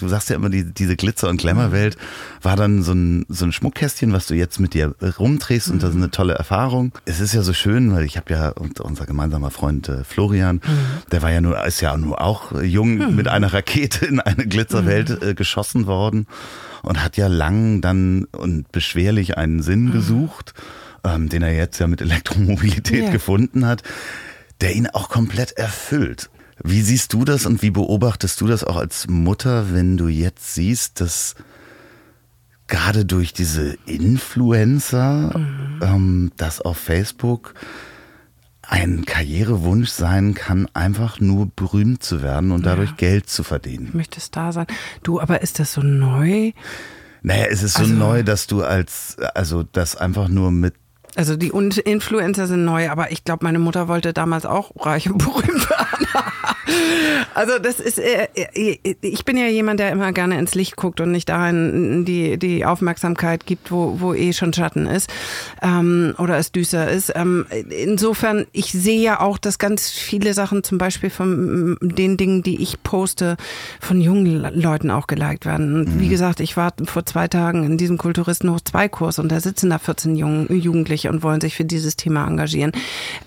du 0.00 0.08
sagst 0.08 0.30
ja 0.30 0.36
immer, 0.36 0.50
die, 0.50 0.64
diese 0.64 0.96
Glitzer- 0.96 1.28
und 1.28 1.38
Glamour-Welt 1.40 1.96
war 2.42 2.56
dann 2.56 2.82
so 2.82 2.92
ein, 2.92 3.24
so 3.28 3.44
ein 3.44 3.52
Schmuckkästchen, 3.52 4.12
was 4.12 4.26
du 4.26 4.34
jetzt 4.34 4.58
mit 4.60 4.74
dir 4.74 4.94
rumdrehst 5.18 5.70
und 5.70 5.82
das 5.82 5.90
ist 5.90 5.96
eine 5.96 6.10
tolle 6.10 6.34
Erfahrung. 6.34 6.92
Es 7.04 7.20
ist 7.20 7.32
ja 7.34 7.42
so 7.42 7.52
schön, 7.52 7.92
weil 7.94 8.04
ich 8.04 8.16
habe 8.16 8.32
ja, 8.32 8.48
unser 8.50 9.06
gemeinsamer 9.06 9.50
Freund 9.50 9.88
äh, 9.88 10.02
Florian, 10.04 10.60
der 11.12 11.22
war 11.22 11.30
ja 11.30 11.40
nur, 11.40 11.62
ist 11.64 11.80
ja 11.80 11.96
nur 11.96 12.20
auch 12.20 12.60
jung 12.62 13.14
mit 13.14 13.28
einer 13.28 13.52
Rakete 13.52 14.06
in 14.06 14.20
eine 14.20 14.46
Glitzerwelt 14.46 15.22
äh, 15.22 15.34
geschossen 15.34 15.86
worden 15.86 16.26
und 16.82 17.02
hat 17.02 17.16
ja 17.16 17.26
lang 17.28 17.80
dann 17.80 18.24
und 18.32 18.72
beschwerlich 18.72 19.36
einen 19.36 19.62
Sinn 19.62 19.92
gesucht, 19.92 20.54
ähm, 21.04 21.28
den 21.28 21.42
er 21.42 21.54
jetzt 21.54 21.78
ja 21.78 21.86
mit 21.86 22.00
Elektromobilität 22.00 23.04
Ja. 23.04 23.10
gefunden 23.10 23.66
hat, 23.66 23.82
der 24.60 24.74
ihn 24.74 24.86
auch 24.86 25.08
komplett 25.08 25.52
erfüllt. 25.52 26.30
Wie 26.62 26.82
siehst 26.82 27.12
du 27.12 27.24
das 27.24 27.46
und 27.46 27.62
wie 27.62 27.70
beobachtest 27.70 28.40
du 28.40 28.46
das 28.46 28.64
auch 28.64 28.76
als 28.76 29.08
Mutter, 29.08 29.72
wenn 29.72 29.96
du 29.96 30.08
jetzt 30.08 30.54
siehst, 30.54 31.00
dass 31.00 31.34
gerade 32.66 33.04
durch 33.04 33.32
diese 33.32 33.76
Influencer, 33.86 35.32
ähm, 35.82 36.32
das 36.36 36.60
auf 36.60 36.76
Facebook 36.78 37.54
ein 38.62 39.04
Karrierewunsch 39.04 39.88
sein 39.90 40.34
kann, 40.34 40.68
einfach 40.74 41.18
nur 41.18 41.50
berühmt 41.56 42.02
zu 42.04 42.22
werden 42.22 42.52
und 42.52 42.64
dadurch 42.64 42.96
Geld 42.96 43.28
zu 43.28 43.42
verdienen? 43.42 43.90
Möchtest 43.94 44.36
da 44.36 44.52
sein? 44.52 44.66
Du, 45.02 45.20
aber 45.20 45.42
ist 45.42 45.58
das 45.58 45.72
so 45.72 45.80
neu? 45.82 46.52
Naja, 47.22 47.46
es 47.50 47.62
ist 47.62 47.74
so 47.74 47.82
Also- 47.82 47.94
neu, 47.94 48.22
dass 48.22 48.46
du 48.46 48.62
als, 48.62 49.16
also 49.34 49.62
das 49.64 49.96
einfach 49.96 50.28
nur 50.28 50.50
mit 50.52 50.74
Also 51.16 51.36
die 51.36 51.52
Un- 51.52 51.70
Influencer 51.70 52.46
sind 52.46 52.64
neu, 52.64 52.88
aber 52.88 53.10
ich 53.10 53.24
glaube, 53.24 53.44
meine 53.44 53.58
Mutter 53.58 53.88
wollte 53.88 54.12
damals 54.12 54.46
auch 54.46 54.70
reich 54.84 55.10
und 55.10 55.18
berühmt 55.24 55.68
werden. 55.68 56.06
also 57.34 57.58
das 57.58 57.80
ist, 57.80 57.98
äh, 57.98 58.28
äh, 58.34 58.78
ich 59.00 59.24
bin 59.24 59.36
ja 59.36 59.46
jemand, 59.46 59.80
der 59.80 59.90
immer 59.90 60.12
gerne 60.12 60.38
ins 60.38 60.54
Licht 60.54 60.76
guckt 60.76 61.00
und 61.00 61.10
nicht 61.10 61.28
dahin 61.28 62.04
die, 62.04 62.38
die 62.38 62.64
Aufmerksamkeit 62.64 63.44
gibt, 63.46 63.72
wo, 63.72 63.96
wo 64.00 64.14
eh 64.14 64.32
schon 64.32 64.52
Schatten 64.52 64.86
ist 64.86 65.10
ähm, 65.62 66.14
oder 66.18 66.38
es 66.38 66.52
düster 66.52 66.88
ist. 66.90 67.12
Ähm, 67.16 67.44
insofern, 67.70 68.46
ich 68.52 68.72
sehe 68.72 69.00
ja 69.02 69.20
auch, 69.20 69.38
dass 69.38 69.58
ganz 69.58 69.90
viele 69.90 70.32
Sachen, 70.34 70.62
zum 70.62 70.78
Beispiel 70.78 71.10
von 71.10 71.76
den 71.82 72.16
Dingen, 72.16 72.42
die 72.42 72.62
ich 72.62 72.82
poste, 72.82 73.36
von 73.80 74.00
jungen 74.00 74.26
Leuten 74.60 74.90
auch 74.90 75.06
geliked 75.06 75.44
werden. 75.44 75.74
Und 75.74 76.00
wie 76.00 76.08
gesagt, 76.08 76.40
ich 76.40 76.56
war 76.56 76.72
vor 76.84 77.04
zwei 77.04 77.26
Tagen 77.28 77.64
in 77.64 77.78
diesem 77.78 77.98
Kulturisten 77.98 78.50
hoch 78.52 78.60
2 78.64 78.88
Kurs 78.88 79.18
und 79.18 79.30
da 79.32 79.40
sitzen 79.40 79.70
da 79.70 79.78
14 79.78 80.14
Jungen, 80.16 80.46
Jugendliche 80.54 80.99
und 81.08 81.22
wollen 81.22 81.40
sich 81.40 81.56
für 81.56 81.64
dieses 81.64 81.96
Thema 81.96 82.26
engagieren. 82.26 82.72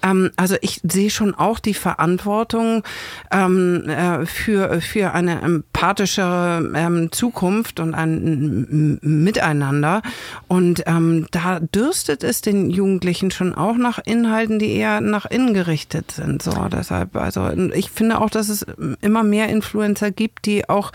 Ähm, 0.02 0.32
also 0.36 0.56
ich 0.62 0.82
sehe 0.84 1.10
schon 1.10 1.34
auch 1.36 1.60
die 1.60 1.74
Verantwortung 1.74 2.84
ähm, 3.32 3.88
äh, 3.88 4.26
für, 4.26 4.82
für 4.82 5.14
eine 5.14 5.42
empathischere 5.42 6.72
ähm, 6.76 7.12
Zukunft 7.12 7.80
und 7.80 7.94
ein 7.94 9.00
Miteinander. 9.02 10.02
Und 10.48 10.84
ähm, 10.86 11.28
da 11.32 11.60
dürstet 11.60 12.24
es 12.24 12.42
den 12.42 12.70
Jugendlichen 12.70 13.32
schon 13.32 13.54
auch 13.56 13.78
nach 13.78 14.00
Inhalten, 14.04 14.60
die 14.60 14.74
eher 14.74 15.02
nach 15.02 15.26
innen 15.26 15.54
gerichtet 15.54 16.12
sind. 16.12 16.42
So, 16.42 16.52
deshalb, 16.72 17.16
also 17.16 17.50
ich 17.74 17.90
finde 17.90 18.20
auch, 18.22 18.30
dass 18.30 18.50
es 18.50 18.66
immer 19.02 19.24
mehr 19.24 19.50
Influencer 19.50 20.12
gibt, 20.12 20.46
die 20.46 20.70
auch 20.70 20.92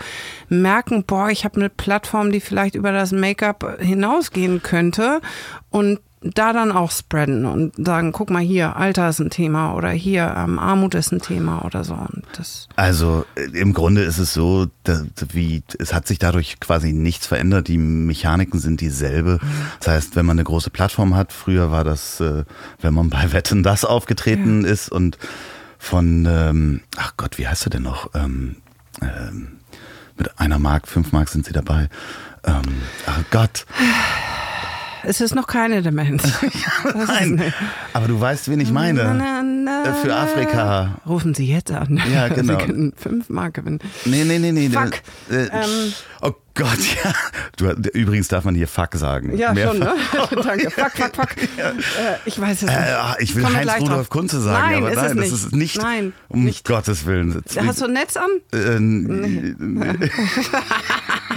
merken, 0.49 1.03
boah, 1.05 1.29
ich 1.29 1.45
habe 1.45 1.57
eine 1.57 1.69
Plattform, 1.69 2.31
die 2.31 2.39
vielleicht 2.39 2.75
über 2.75 2.91
das 2.91 3.11
Make-up 3.11 3.79
hinausgehen 3.79 4.61
könnte 4.61 5.21
und 5.69 5.99
da 6.21 6.51
dann 6.51 6.71
auch 6.71 6.91
spreaden 6.91 7.45
und 7.45 7.73
sagen, 7.77 8.11
guck 8.11 8.29
mal 8.29 8.41
hier, 8.41 8.75
Alter 8.75 9.09
ist 9.09 9.19
ein 9.19 9.29
Thema 9.29 9.73
oder 9.73 9.89
hier 9.89 10.33
ähm, 10.37 10.59
Armut 10.59 10.95
ist 10.95 11.13
ein 11.13 11.21
Thema 11.21 11.63
oder 11.63 11.83
so. 11.83 11.93
Und 11.93 12.23
das 12.33 12.67
Also 12.75 13.25
äh, 13.35 13.57
im 13.57 13.73
Grunde 13.73 14.01
ist 14.01 14.17
es 14.17 14.33
so, 14.33 14.67
dass, 14.83 15.05
wie 15.31 15.63
es 15.77 15.93
hat 15.93 16.07
sich 16.07 16.19
dadurch 16.19 16.59
quasi 16.59 16.91
nichts 16.91 17.27
verändert. 17.27 17.69
Die 17.69 17.77
Mechaniken 17.77 18.59
sind 18.59 18.81
dieselbe. 18.81 19.39
Das 19.79 19.87
heißt, 19.87 20.15
wenn 20.15 20.25
man 20.25 20.35
eine 20.35 20.43
große 20.43 20.69
Plattform 20.69 21.15
hat, 21.15 21.31
früher 21.31 21.71
war 21.71 21.85
das, 21.85 22.19
äh, 22.19 22.43
wenn 22.81 22.93
man 22.93 23.09
bei 23.09 23.31
Wetten 23.31 23.63
das 23.63 23.85
aufgetreten 23.85 24.65
ist 24.65 24.91
und 24.91 25.17
von, 25.77 26.25
ähm, 26.29 26.81
ach 26.97 27.13
Gott, 27.15 27.37
wie 27.37 27.47
heißt 27.47 27.65
er 27.67 27.69
denn 27.69 27.83
noch? 27.83 28.13
Ähm, 28.13 28.57
ähm, 29.01 29.59
mit 30.17 30.37
einer 30.37 30.59
Mark, 30.59 30.87
fünf 30.89 31.13
Mark 31.13 31.29
sind 31.29 31.45
sie 31.45 31.53
dabei. 31.53 31.87
Ähm, 32.43 32.81
ach 33.05 33.23
Gott, 33.31 33.65
es 35.03 35.21
ist 35.21 35.35
noch 35.35 35.47
keine 35.47 35.81
Demenz. 35.81 36.23
Nein. 37.07 37.53
Aber 37.93 38.07
du 38.07 38.19
weißt, 38.19 38.49
wen 38.49 38.59
ich 38.59 38.71
meine. 38.71 39.03
Na, 39.15 39.41
na, 39.43 39.83
Äh, 39.85 39.93
Für 40.01 40.07
na. 40.07 40.23
Afrika. 40.23 41.01
Rufen 41.05 41.33
Sie 41.33 41.45
jetzt 41.47 41.71
an. 41.71 42.01
Ja, 42.13 42.27
genau. 42.27 42.59
Sie 42.59 42.65
können 42.65 42.93
fünf 42.95 43.29
Mark 43.29 43.53
gewinnen. 43.55 43.79
Nee, 44.05 44.23
nee, 44.23 44.39
nee, 44.39 44.51
nee. 44.51 44.69
Fuck. 44.69 44.93
Äh, 45.31 45.45
Ähm. 45.51 45.93
oh 46.21 46.33
Gott, 46.55 46.77
ja. 47.03 47.13
Du, 47.55 47.69
übrigens 47.91 48.27
darf 48.27 48.43
man 48.43 48.53
hier 48.55 48.67
Fuck 48.67 48.95
sagen. 48.95 49.37
Ja, 49.37 49.53
Mehrfach. 49.53 49.71
schon, 49.75 49.79
ne? 49.79 50.43
Danke. 50.43 50.69
Fuck, 50.71 50.91
fuck, 50.91 51.15
fuck. 51.15 51.37
Äh, 51.37 51.73
ich 52.25 52.39
weiß 52.39 52.63
es 52.63 52.67
nicht. 52.67 52.73
Äh, 52.77 53.23
ich 53.23 53.35
will 53.35 53.43
wir 53.43 53.53
Heinz 53.53 53.81
Rudolf. 53.81 54.09
Kunze 54.09 54.41
sagen, 54.41 54.59
Nein, 54.81 54.83
aber 54.83 54.95
nein, 54.95 55.17
es 55.19 55.31
das 55.31 55.39
ist 55.43 55.55
nicht. 55.55 55.81
Nein, 55.81 56.13
um 56.27 56.43
nicht. 56.43 56.65
Gottes 56.67 57.05
Willen. 57.05 57.41
Hast 57.65 57.81
du 57.81 57.85
ein 57.85 57.93
Netz 57.93 58.17
an? 58.17 58.29
Äh, 58.51 58.79
nee. 58.79 59.53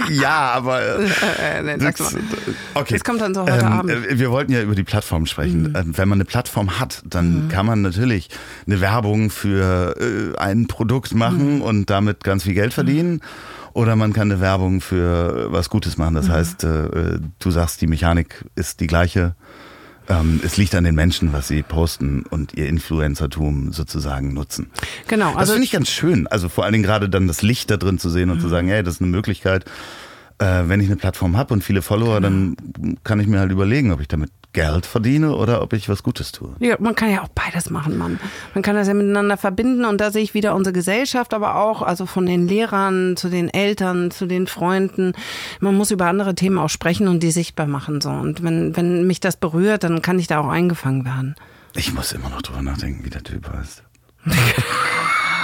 Ja, 0.09 0.51
aber. 0.51 0.81
Äh, 0.99 1.09
Äh, 1.43 1.61
nee, 1.63 1.75
sag's 1.83 1.99
das- 1.99 2.13
mal. 2.13 2.21
okay. 2.75 2.93
Das 2.93 3.03
kommt 3.03 3.21
dann 3.21 3.33
so 3.33 3.41
heute 3.43 3.65
Abend. 3.67 3.91
Mhm. 3.91 4.03
äh, 4.09 4.19
Wir 4.19 4.31
wollten 4.31 4.51
ja 4.51 4.61
über 4.61 4.75
die 4.75 4.83
Plattform 4.83 5.25
sprechen. 5.25 5.73
Ähm, 5.77 5.97
Wenn 5.97 6.07
man 6.09 6.17
eine 6.17 6.25
Plattform 6.25 6.79
hat, 6.79 7.01
dann 7.05 7.47
kann 7.49 7.65
man 7.65 7.81
natürlich 7.81 8.29
eine 8.67 8.81
Werbung 8.81 9.29
für 9.29 9.95
äh, 9.99 10.37
ein 10.39 10.67
Produkt 10.67 11.13
machen 11.13 11.55
Mhm. 11.57 11.61
und 11.61 11.89
damit 11.89 12.23
ganz 12.23 12.43
viel 12.43 12.53
Geld 12.53 12.73
verdienen. 12.73 13.21
Oder 13.73 13.95
man 13.95 14.13
kann 14.13 14.31
eine 14.31 14.39
Werbung 14.39 14.81
für 14.81 15.51
was 15.51 15.69
Gutes 15.69 15.97
machen. 15.97 16.13
Mhm. 16.13 16.17
Das 16.17 16.29
heißt, 16.29 16.63
äh, 16.63 17.19
du 17.39 17.51
sagst, 17.51 17.81
die 17.81 17.87
Mechanik 17.87 18.45
ist 18.55 18.79
die 18.79 18.87
gleiche. 18.87 19.35
Ähm, 20.09 20.41
es 20.43 20.57
liegt 20.57 20.75
an 20.75 20.83
den 20.83 20.95
Menschen, 20.95 21.31
was 21.33 21.47
sie 21.47 21.63
posten 21.63 22.23
und 22.29 22.53
ihr 22.55 22.67
Influencertum 22.67 23.71
sozusagen 23.71 24.33
nutzen. 24.33 24.69
Genau, 25.07 25.29
Das 25.31 25.37
also 25.37 25.53
finde 25.53 25.65
ich 25.65 25.71
ganz 25.71 25.89
schön. 25.89 26.27
Also 26.27 26.49
vor 26.49 26.65
allen 26.65 26.73
Dingen 26.73 26.83
gerade 26.83 27.09
dann 27.09 27.27
das 27.27 27.41
Licht 27.41 27.71
da 27.71 27.77
drin 27.77 27.99
zu 27.99 28.09
sehen 28.09 28.29
und 28.29 28.41
zu 28.41 28.49
sagen, 28.49 28.67
hey, 28.67 28.83
das 28.83 28.95
ist 28.95 29.01
eine 29.01 29.11
Möglichkeit. 29.11 29.65
Äh, 30.39 30.63
wenn 30.65 30.79
ich 30.81 30.87
eine 30.87 30.97
Plattform 30.97 31.37
habe 31.37 31.53
und 31.53 31.63
viele 31.63 31.81
Follower, 31.81 32.19
dann 32.19 32.57
kann 33.03 33.19
ich 33.19 33.27
mir 33.27 33.39
halt 33.39 33.51
überlegen, 33.51 33.91
ob 33.91 34.01
ich 34.01 34.07
damit 34.07 34.31
Geld 34.53 34.85
verdiene 34.85 35.35
oder 35.35 35.61
ob 35.61 35.73
ich 35.73 35.89
was 35.89 36.03
Gutes 36.03 36.31
tue. 36.31 36.55
Ja, 36.59 36.77
man 36.79 36.95
kann 36.95 37.11
ja 37.11 37.23
auch 37.23 37.27
beides 37.29 37.69
machen, 37.69 37.97
Mann. 37.97 38.19
Man 38.53 38.61
kann 38.61 38.75
das 38.75 38.87
ja 38.87 38.93
miteinander 38.93 39.35
verbinden 39.35 39.83
und 39.85 39.99
da 39.99 40.11
sehe 40.11 40.23
ich 40.23 40.33
wieder 40.33 40.55
unsere 40.55 40.73
Gesellschaft, 40.73 41.33
aber 41.33 41.55
auch 41.55 41.81
also 41.81 42.05
von 42.05 42.25
den 42.25 42.47
Lehrern 42.47 43.17
zu 43.17 43.29
den 43.29 43.49
Eltern, 43.49 44.11
zu 44.11 44.27
den 44.27 44.47
Freunden. 44.47 45.13
Man 45.59 45.75
muss 45.75 45.91
über 45.91 46.05
andere 46.05 46.35
Themen 46.35 46.59
auch 46.59 46.69
sprechen 46.69 47.07
und 47.07 47.21
die 47.21 47.31
sichtbar 47.31 47.67
machen 47.67 47.99
so. 47.99 48.09
Und 48.09 48.43
wenn 48.43 48.77
wenn 48.77 49.07
mich 49.07 49.19
das 49.19 49.37
berührt, 49.37 49.83
dann 49.83 50.01
kann 50.01 50.19
ich 50.19 50.27
da 50.27 50.39
auch 50.39 50.49
eingefangen 50.49 51.03
werden. 51.03 51.35
Ich 51.75 51.93
muss 51.93 52.11
immer 52.11 52.29
noch 52.29 52.43
drüber 52.43 52.61
nachdenken, 52.61 53.03
wie 53.03 53.09
der 53.09 53.23
Typ 53.23 53.51
heißt. 53.51 53.83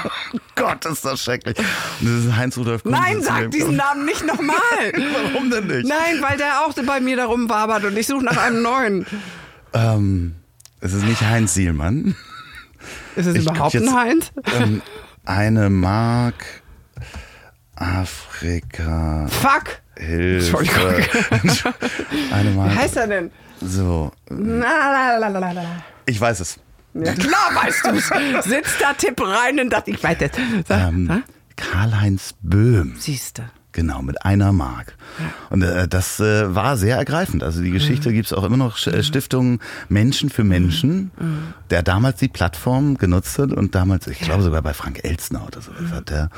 Gott, 0.56 0.86
ist 0.86 1.04
das 1.06 1.24
schrecklich. 1.24 1.58
Und 1.58 1.66
das 2.08 2.26
ist 2.26 2.36
Heinz 2.36 2.58
Rudolf 2.58 2.84
Kunze. 2.84 3.00
Nein, 3.00 3.22
sag 3.22 3.52
diesen 3.52 3.76
Namen 3.76 4.06
nicht 4.06 4.26
nochmal. 4.26 4.56
Warum 5.34 5.50
denn 5.50 5.68
nicht? 5.68 5.88
Nein, 5.88 6.22
weil 6.22 6.38
der 6.38 6.62
auch 6.66 6.74
bei 6.86 7.00
mir 7.00 7.16
darum 7.18 7.50
wabert 7.50 7.84
und 7.86 7.97
ich 7.97 8.08
suche 8.08 8.24
nach 8.26 8.38
einem 8.38 8.62
neuen. 8.62 9.06
Ähm, 9.74 10.36
es 10.82 10.93
ist 10.93 11.04
nicht 11.04 11.22
Heinz 11.22 11.54
Sielmann. 11.54 12.16
Ist 13.16 13.26
es 13.28 13.36
Ich 13.36 13.41
überhaupt 13.45 13.74
jetzt- 13.74 13.88
ein 13.88 13.93
Heinz? 13.95 14.32
Ähm, 14.60 14.82
eine 15.26 15.70
Mark 15.70 16.43
Afrika 17.76 19.28
Fuck. 19.28 19.80
Hilfe. 19.97 20.58
Eine 22.32 22.52
Wie 22.52 22.56
Mark. 22.56 22.76
heißt 22.76 22.95
er 22.97 23.08
denn? 23.08 23.32
So, 23.62 24.12
Na, 24.30 25.18
la, 25.18 25.18
la, 25.18 25.28
la, 25.28 25.39
la, 25.39 25.52
la. 25.52 25.84
ich 26.06 26.20
weiß 26.20 26.39
es. 26.39 26.58
Ja, 26.93 27.13
klar 27.13 27.51
weißt 27.53 27.85
du's. 27.87 28.09
Sitzt 28.45 28.81
da, 28.81 28.93
tipp 28.93 29.21
rein 29.21 29.59
und 29.59 29.69
dachte, 29.69 29.91
ich 29.91 30.03
weiß 30.03 30.17
das. 30.17 30.31
Ähm? 30.69 31.23
Karl-Heinz 31.55 32.33
Böhm. 32.41 32.95
Siehste. 32.97 33.49
Genau, 33.71 34.01
mit 34.01 34.25
einer 34.25 34.51
Mark. 34.51 34.95
Und 35.51 35.61
äh, 35.61 35.87
das 35.87 36.19
äh, 36.19 36.55
war 36.55 36.75
sehr 36.75 36.97
ergreifend. 36.97 37.43
Also 37.43 37.61
die 37.61 37.69
Geschichte 37.69 38.11
gibt's 38.11 38.33
auch 38.33 38.43
immer 38.43 38.57
noch 38.57 38.85
äh, 38.87 39.03
Stiftungen 39.03 39.59
Menschen 39.89 40.31
für 40.31 40.43
Menschen, 40.43 41.11
der 41.69 41.83
damals 41.83 42.17
die 42.17 42.29
Plattform 42.29 42.97
genutzt 42.97 43.37
hat 43.37 43.53
und 43.53 43.75
damals, 43.75 44.07
ich 44.07 44.19
glaube 44.19 44.41
sogar 44.41 44.63
bei 44.63 44.73
Frank 44.73 45.03
Elstner 45.03 45.45
oder 45.45 45.61
so, 45.61 45.71
hat 45.91 46.09
der 46.09 46.29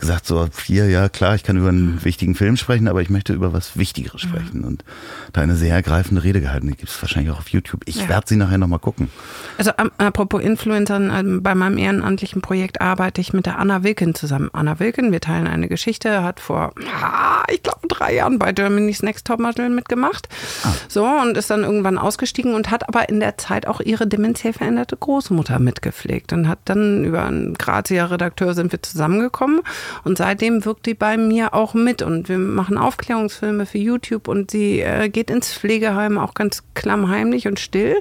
gesagt 0.00 0.26
so, 0.26 0.48
hier, 0.64 0.88
ja 0.88 1.08
klar, 1.08 1.34
ich 1.34 1.42
kann 1.44 1.56
über 1.56 1.68
einen 1.68 2.02
wichtigen 2.04 2.34
Film 2.34 2.56
sprechen, 2.56 2.88
aber 2.88 3.02
ich 3.02 3.10
möchte 3.10 3.32
über 3.32 3.52
was 3.52 3.76
Wichtigeres 3.76 4.20
sprechen. 4.20 4.64
Und 4.64 4.84
da 5.32 5.42
eine 5.42 5.54
sehr 5.56 5.74
ergreifende 5.74 6.22
Rede 6.24 6.40
gehalten. 6.40 6.68
Die 6.68 6.76
gibt's 6.76 7.00
wahrscheinlich 7.02 7.32
auch 7.32 7.38
auf 7.38 7.48
YouTube. 7.48 7.82
Ich 7.84 7.96
Ja. 8.02 8.08
werde 8.08 8.26
sie 8.28 8.36
nachher 8.36 8.58
nochmal 8.58 8.78
gucken. 8.78 9.10
Also 9.58 9.72
apropos 9.98 10.42
Influencern, 10.42 11.10
ähm, 11.14 11.42
bei 11.42 11.54
meinem 11.54 11.78
ehrenamtlichen 11.78 12.40
Projekt 12.42 12.80
arbeite 12.80 13.20
ich 13.20 13.32
mit 13.32 13.46
der 13.46 13.58
Anna 13.58 13.82
Wilken 13.82 14.14
zusammen. 14.14 14.50
Anna 14.52 14.80
Wilken, 14.80 15.12
wir 15.12 15.20
teilen 15.20 15.46
eine 15.46 15.68
Geschichte, 15.68 16.22
hat 16.22 16.40
vor 16.40 16.72
ah, 17.00 17.42
ich 17.52 17.62
glaube, 17.62 17.86
drei 17.88 18.14
Jahren 18.14 18.38
bei 18.38 18.52
Germany's 18.52 19.02
Next 19.02 19.26
Topmodel 19.26 19.68
mitgemacht. 19.68 20.28
Ah. 20.64 20.72
So, 20.88 21.04
und 21.06 21.36
ist 21.36 21.50
dann 21.50 21.62
irgendwann 21.62 21.98
ausgestiegen 21.98 22.54
und 22.54 22.70
hat 22.70 22.88
aber 22.88 23.08
in 23.08 23.20
der 23.20 23.36
Zeit 23.38 23.66
auch 23.66 23.80
ihre 23.80 24.06
dementiell 24.06 24.52
veränderte 24.52 24.96
Großmutter 24.96 25.58
mitgepflegt 25.58 26.32
und 26.32 26.48
hat 26.48 26.60
dann 26.64 27.04
über 27.04 27.24
einen 27.24 27.54
Grazia 27.54 28.06
Redakteur 28.06 28.54
sind 28.54 28.72
wir 28.72 28.82
zusammengekommen 28.82 29.60
und 30.04 30.18
seitdem 30.18 30.64
wirkt 30.64 30.86
die 30.86 30.94
bei 30.94 31.16
mir 31.16 31.54
auch 31.54 31.74
mit. 31.74 32.02
Und 32.02 32.28
wir 32.28 32.38
machen 32.38 32.78
Aufklärungsfilme 32.78 33.66
für 33.66 33.78
YouTube 33.78 34.28
und 34.28 34.50
sie 34.50 34.80
äh, 34.80 35.08
geht 35.08 35.30
ins 35.30 35.52
Pflegeheim 35.52 36.18
auch 36.18 36.34
ganz 36.34 36.62
klammheimlich 36.74 37.46
und 37.48 37.60
still. 37.60 37.96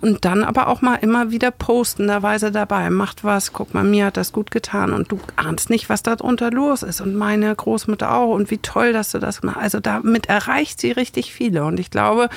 Und 0.00 0.24
dann 0.24 0.44
aber 0.44 0.68
auch 0.68 0.82
mal 0.82 0.96
immer 0.96 1.30
wieder 1.30 1.50
postenderweise 1.50 2.50
dabei, 2.50 2.90
macht 2.90 3.24
was, 3.24 3.52
guck 3.52 3.74
mal, 3.74 3.84
mir 3.84 4.06
hat 4.06 4.16
das 4.16 4.32
gut 4.32 4.50
getan. 4.50 4.92
Und 4.92 5.12
du 5.12 5.18
ahnst 5.36 5.70
nicht, 5.70 5.88
was 5.88 6.02
darunter 6.02 6.50
los 6.50 6.82
ist. 6.82 7.00
Und 7.00 7.14
meine 7.14 7.54
Großmutter 7.54 8.14
auch. 8.14 8.34
Und 8.34 8.50
wie 8.50 8.58
toll, 8.58 8.92
dass 8.92 9.10
du 9.10 9.18
das 9.18 9.42
machst. 9.42 9.60
Also 9.60 9.80
damit 9.80 10.26
erreicht 10.26 10.80
sie 10.80 10.92
richtig 10.92 11.32
viele. 11.32 11.64
Und 11.64 11.80
ich 11.80 11.90
glaube, 11.90 12.28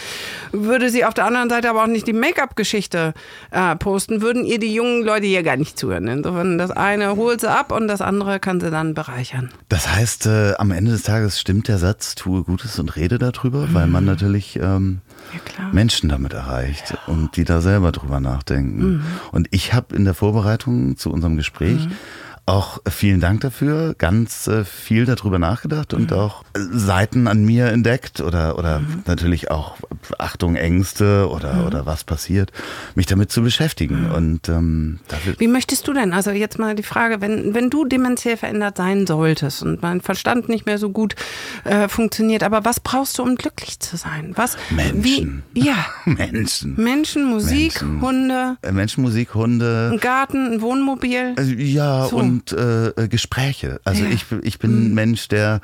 würde 0.51 0.89
sie 0.89 1.05
auf 1.05 1.13
der 1.13 1.25
anderen 1.25 1.49
Seite 1.49 1.69
aber 1.69 1.83
auch 1.83 1.87
nicht 1.87 2.07
die 2.07 2.13
Make-up-Geschichte 2.13 3.13
äh, 3.51 3.75
posten, 3.75 4.21
würden 4.21 4.45
ihr 4.45 4.59
die 4.59 4.73
jungen 4.73 5.03
Leute 5.03 5.27
hier 5.27 5.43
gar 5.43 5.57
nicht 5.57 5.77
zuhören. 5.77 6.07
Insofern 6.07 6.57
das 6.57 6.71
eine 6.71 7.15
holt 7.15 7.41
sie 7.41 7.49
ab 7.49 7.71
und 7.71 7.87
das 7.87 8.01
andere 8.01 8.39
kann 8.39 8.59
sie 8.59 8.71
dann 8.71 8.93
bereichern. 8.95 9.51
Das 9.69 9.93
heißt, 9.93 10.25
äh, 10.25 10.53
am 10.57 10.71
Ende 10.71 10.91
des 10.91 11.03
Tages 11.03 11.39
stimmt 11.39 11.67
der 11.67 11.77
Satz, 11.77 12.15
tue 12.15 12.43
Gutes 12.43 12.79
und 12.79 12.95
rede 12.95 13.19
darüber, 13.19 13.67
mhm. 13.67 13.73
weil 13.73 13.87
man 13.87 14.05
natürlich 14.05 14.57
ähm, 14.61 15.01
ja, 15.33 15.69
Menschen 15.71 16.09
damit 16.09 16.33
erreicht 16.33 16.91
ja. 16.91 16.97
und 17.13 17.37
die 17.37 17.43
da 17.43 17.61
selber 17.61 17.91
drüber 17.91 18.19
nachdenken. 18.19 18.85
Mhm. 18.85 19.03
Und 19.31 19.47
ich 19.51 19.73
habe 19.73 19.95
in 19.95 20.05
der 20.05 20.15
Vorbereitung 20.15 20.97
zu 20.97 21.11
unserem 21.11 21.37
Gespräch 21.37 21.85
mhm 21.85 21.91
auch 22.45 22.79
vielen 22.87 23.21
Dank 23.21 23.41
dafür. 23.41 23.95
Ganz 23.97 24.47
äh, 24.47 24.65
viel 24.65 25.05
darüber 25.05 25.39
nachgedacht 25.39 25.93
und 25.93 26.11
mhm. 26.11 26.17
auch 26.17 26.43
Seiten 26.53 27.27
an 27.27 27.43
mir 27.43 27.67
entdeckt 27.67 28.21
oder, 28.21 28.57
oder 28.59 28.79
mhm. 28.79 29.03
natürlich 29.07 29.49
auch 29.49 29.77
Achtung, 30.19 30.55
Ängste 30.55 31.27
oder, 31.29 31.53
mhm. 31.53 31.65
oder 31.65 31.85
was 31.85 32.03
passiert, 32.03 32.51
mich 32.93 33.07
damit 33.07 33.31
zu 33.31 33.41
beschäftigen. 33.41 34.09
Mhm. 34.09 34.11
Und 34.11 34.49
ähm, 34.49 34.99
Wie 35.37 35.47
möchtest 35.47 35.87
du 35.87 35.93
denn? 35.93 36.13
Also 36.13 36.31
jetzt 36.31 36.59
mal 36.59 36.75
die 36.75 36.83
Frage, 36.83 37.19
wenn, 37.19 37.55
wenn 37.55 37.69
du 37.69 37.85
dementiell 37.85 38.37
verändert 38.37 38.77
sein 38.77 39.07
solltest 39.07 39.63
und 39.63 39.81
mein 39.81 40.01
Verstand 40.01 40.47
nicht 40.47 40.67
mehr 40.67 40.77
so 40.77 40.91
gut 40.91 41.15
äh, 41.63 41.87
funktioniert, 41.87 42.43
aber 42.43 42.63
was 42.63 42.79
brauchst 42.79 43.17
du, 43.17 43.23
um 43.23 43.35
glücklich 43.35 43.79
zu 43.79 43.97
sein? 43.97 44.33
Was? 44.35 44.55
Menschen. 44.69 45.43
Wie, 45.53 45.65
ja. 45.65 45.85
Menschen. 46.05 46.75
Menschen, 46.77 47.25
Musik, 47.25 47.81
Menschen. 47.81 48.01
Hunde. 48.01 48.57
Äh, 48.61 48.71
Menschen, 48.71 49.01
Musik, 49.01 49.33
Hunde. 49.33 49.89
Ein 49.93 49.99
Garten, 49.99 50.53
ein 50.53 50.61
Wohnmobil. 50.61 51.33
Also, 51.37 51.51
ja, 51.53 52.05
so. 52.05 52.17
und 52.17 52.34
und 52.35 52.51
äh, 52.51 52.87
äh, 52.89 53.07
Gespräche. 53.07 53.79
Also 53.83 54.03
ja. 54.03 54.11
ich, 54.11 54.25
ich 54.41 54.59
bin 54.59 54.71
ein 54.71 54.89
mhm. 54.89 54.93
Mensch, 54.93 55.27
der 55.27 55.61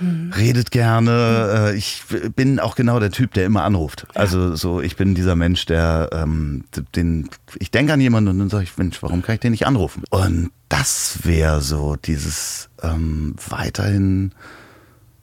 mhm. 0.00 0.32
redet 0.36 0.70
gerne. 0.70 1.70
Äh, 1.72 1.76
ich 1.76 2.02
bin 2.34 2.58
auch 2.58 2.74
genau 2.74 2.98
der 3.00 3.10
Typ, 3.10 3.34
der 3.34 3.44
immer 3.44 3.64
anruft. 3.64 4.06
Also 4.14 4.56
so, 4.56 4.80
ich 4.80 4.96
bin 4.96 5.14
dieser 5.14 5.36
Mensch, 5.36 5.66
der 5.66 6.08
ähm, 6.12 6.64
den, 6.94 7.28
ich 7.58 7.70
denke 7.70 7.92
an 7.92 8.00
jemanden 8.00 8.30
und 8.30 8.38
dann 8.38 8.50
sage 8.50 8.64
ich, 8.64 8.76
Mensch, 8.78 9.02
warum 9.02 9.22
kann 9.22 9.34
ich 9.34 9.40
den 9.40 9.52
nicht 9.52 9.66
anrufen? 9.66 10.04
Und 10.10 10.50
das 10.68 11.20
wäre 11.24 11.60
so 11.60 11.96
dieses 11.96 12.70
ähm, 12.82 13.36
weiterhin 13.48 14.32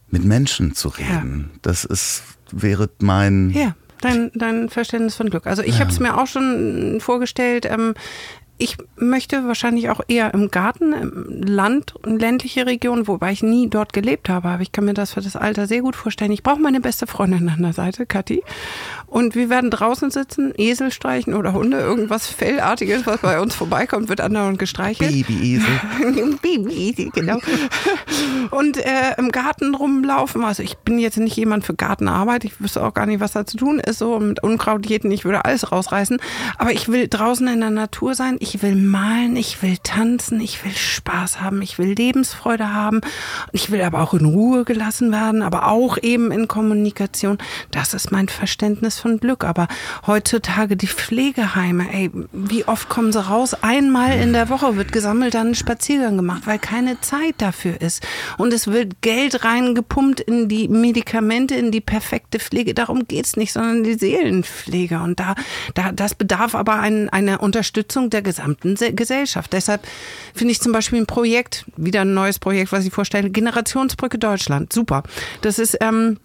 mit 0.10 0.24
Menschen 0.24 0.74
zu 0.74 0.90
reden. 0.90 1.50
Ja. 1.54 1.60
Das 1.64 1.84
ist 1.84 2.24
wäre 2.52 2.90
mein 3.00 3.50
ja 3.50 3.76
dein, 4.02 4.32
dein 4.34 4.70
Verständnis 4.70 5.16
von 5.16 5.30
Glück. 5.30 5.48
Also 5.48 5.64
ich 5.64 5.76
ja. 5.76 5.80
habe 5.82 5.92
es 5.92 6.00
mir 6.00 6.18
auch 6.18 6.28
schon 6.28 7.00
vorgestellt, 7.00 7.66
ähm, 7.66 7.94
ich 8.58 8.78
möchte 8.96 9.46
wahrscheinlich 9.46 9.90
auch 9.90 10.02
eher 10.08 10.34
im 10.34 10.50
Garten, 10.50 10.94
im 10.94 11.44
Land 11.44 11.96
und 11.96 12.20
ländliche 12.20 12.66
Region, 12.66 13.08
wobei 13.08 13.32
ich 13.32 13.44
nie 13.44 13.70
dort 13.70 13.94
gelebt 13.94 14.30
habe. 14.30 14.48
Aber 14.48 14.62
ich 14.64 14.72
kann 14.72 14.86
mir 14.86 14.96
das 14.96 15.14
für 15.14 15.22
das 15.22 15.36
Alter 15.36 15.68
sehr 15.68 15.82
gut 15.82 15.96
vorstellen. 15.96 16.32
Ich 16.32 16.42
brauche 16.42 16.60
meine 16.60 16.82
beste 16.82 17.06
Freundin 17.06 17.50
an 17.50 17.62
der 17.62 17.74
Seite, 17.74 18.06
Kathi. 18.06 18.42
Und 19.06 19.36
wir 19.36 19.50
werden 19.50 19.70
draußen 19.70 20.10
sitzen, 20.10 20.54
Esel 20.58 20.92
streichen 20.92 21.36
oder 21.36 21.54
Hunde, 21.54 21.78
irgendwas 21.78 22.28
Fellartiges, 22.28 23.06
was 23.06 23.22
bei 23.22 23.40
uns 23.40 23.54
vorbeikommt, 23.54 24.10
wird 24.10 24.22
andauernd 24.22 24.58
gestreichelt. 24.58 25.12
Baby-Esel. 25.12 26.38
Baby-Esel, 26.42 27.12
genau. 27.12 27.40
Und 28.50 28.78
äh, 28.78 29.16
im 29.18 29.32
Garten 29.32 29.76
rumlaufen. 29.76 30.44
Also 30.44 30.64
ich 30.64 30.78
bin 30.78 30.98
jetzt 30.98 31.18
nicht 31.18 31.38
jemand 31.38 31.64
für 31.64 31.76
Gartenarbeit. 31.76 32.44
Ich 32.44 32.60
wüsste 32.60 32.84
auch 32.84 32.94
gar 32.94 33.06
nicht, 33.06 33.20
was 33.20 33.34
da 33.34 33.46
zu 33.46 33.58
tun 33.58 33.80
ist. 33.80 34.00
So 34.00 34.20
mit 34.20 34.42
Unkraut 34.42 34.88
jeden, 34.88 35.12
ich 35.12 35.26
würde 35.26 35.46
alles 35.46 35.72
rausreißen. 35.72 36.20
Aber 36.58 36.72
ich 36.72 36.90
will 36.90 37.08
draußen 37.08 37.48
in 37.48 37.60
der 37.60 37.70
Natur 37.70 38.16
sein 38.16 38.38
ich 38.47 38.47
will 38.62 38.76
malen, 38.76 39.36
ich 39.36 39.62
will 39.62 39.78
tanzen, 39.84 40.40
ich 40.40 40.64
will 40.64 40.76
Spaß 40.76 41.42
haben, 41.42 41.62
ich 41.62 41.78
will 41.78 41.94
Lebensfreude 41.94 42.74
haben. 42.74 43.02
Ich 43.52 43.72
will 43.72 43.82
aber 43.82 44.02
auch 44.02 44.14
in 44.14 44.26
Ruhe 44.26 44.64
gelassen 44.64 45.12
werden, 45.12 45.42
aber 45.42 45.68
auch 45.68 45.98
eben 46.02 46.32
in 46.32 46.48
Kommunikation. 46.48 47.38
Das 47.72 47.94
ist 47.94 48.12
mein 48.12 48.30
Verständnis 48.30 49.00
von 49.00 49.20
Glück. 49.20 49.44
Aber 49.44 49.68
heutzutage 50.06 50.78
die 50.78 50.88
Pflegeheime, 50.88 51.92
ey, 51.94 52.12
wie 52.32 52.66
oft 52.66 52.88
kommen 52.88 53.12
sie 53.12 53.26
raus? 53.26 53.54
Einmal 53.54 54.18
in 54.18 54.32
der 54.32 54.50
Woche 54.50 54.78
wird 54.78 54.94
gesammelt, 54.94 55.34
dann 55.34 55.50
ein 55.50 55.56
Spaziergang 55.56 56.16
gemacht, 56.16 56.44
weil 56.46 56.60
keine 56.60 57.02
Zeit 57.02 57.36
dafür 57.40 57.82
ist. 57.82 58.06
Und 58.38 58.54
es 58.54 58.68
wird 58.68 59.02
Geld 59.02 59.44
reingepumpt 59.44 60.22
in 60.22 60.48
die 60.48 60.70
Medikamente, 60.70 61.56
in 61.56 61.72
die 61.72 61.82
perfekte 61.82 62.40
Pflege. 62.40 62.74
Darum 62.74 63.08
geht's 63.08 63.36
nicht, 63.36 63.52
sondern 63.52 63.84
die 63.84 63.96
Seelenpflege. 63.96 65.00
Und 65.00 65.20
da, 65.20 65.36
da, 65.74 65.92
das 65.92 66.16
bedarf 66.16 66.56
aber 66.56 66.80
ein, 66.80 67.10
einer 67.10 67.44
Unterstützung 67.44 68.10
der 68.10 68.22
Gesellschaft 68.22 68.37
gesamten 68.38 68.76
Gesellschaft. 68.96 69.52
Deshalb 69.54 69.82
finde 70.34 70.52
ich 70.52 70.62
zum 70.62 70.72
Beispiel 70.72 71.00
ein 71.00 71.06
Projekt, 71.06 71.66
wieder 71.76 72.02
ein 72.02 72.14
neues 72.14 72.40
Projekt, 72.40 72.72
was 72.72 72.86
ich 72.86 72.94
vorstelle, 72.94 73.30
Generationsbrücke 73.30 74.18
Deutschland. 74.18 74.72
Super. 74.72 75.04
Das 75.42 75.60
ist 75.60 75.78
ähm, 75.82 76.18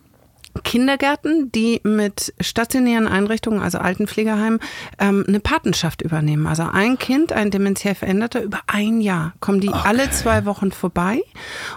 Kindergärten, 0.65 1.51
die 1.51 1.81
mit 1.83 2.35
stationären 2.41 3.09
Einrichtungen, 3.09 3.63
also 3.63 3.79
Altenpflegeheimen, 3.79 4.61
ähm, 4.99 5.25
eine 5.27 5.41
Patenschaft 5.41 6.03
übernehmen. 6.03 6.47
Also 6.47 6.65
ein 6.65 6.99
Kind, 6.99 7.33
ein 7.33 7.51
dementiell 7.51 7.95
Veränderter, 7.95 8.43
über 8.43 8.61
ein 8.67 9.01
Jahr 9.01 9.33
kommen 9.41 9.61
die 9.61 9.71
okay. 9.71 9.81
alle 9.85 10.11
zwei 10.11 10.45
Wochen 10.45 10.71
vorbei. 10.71 11.23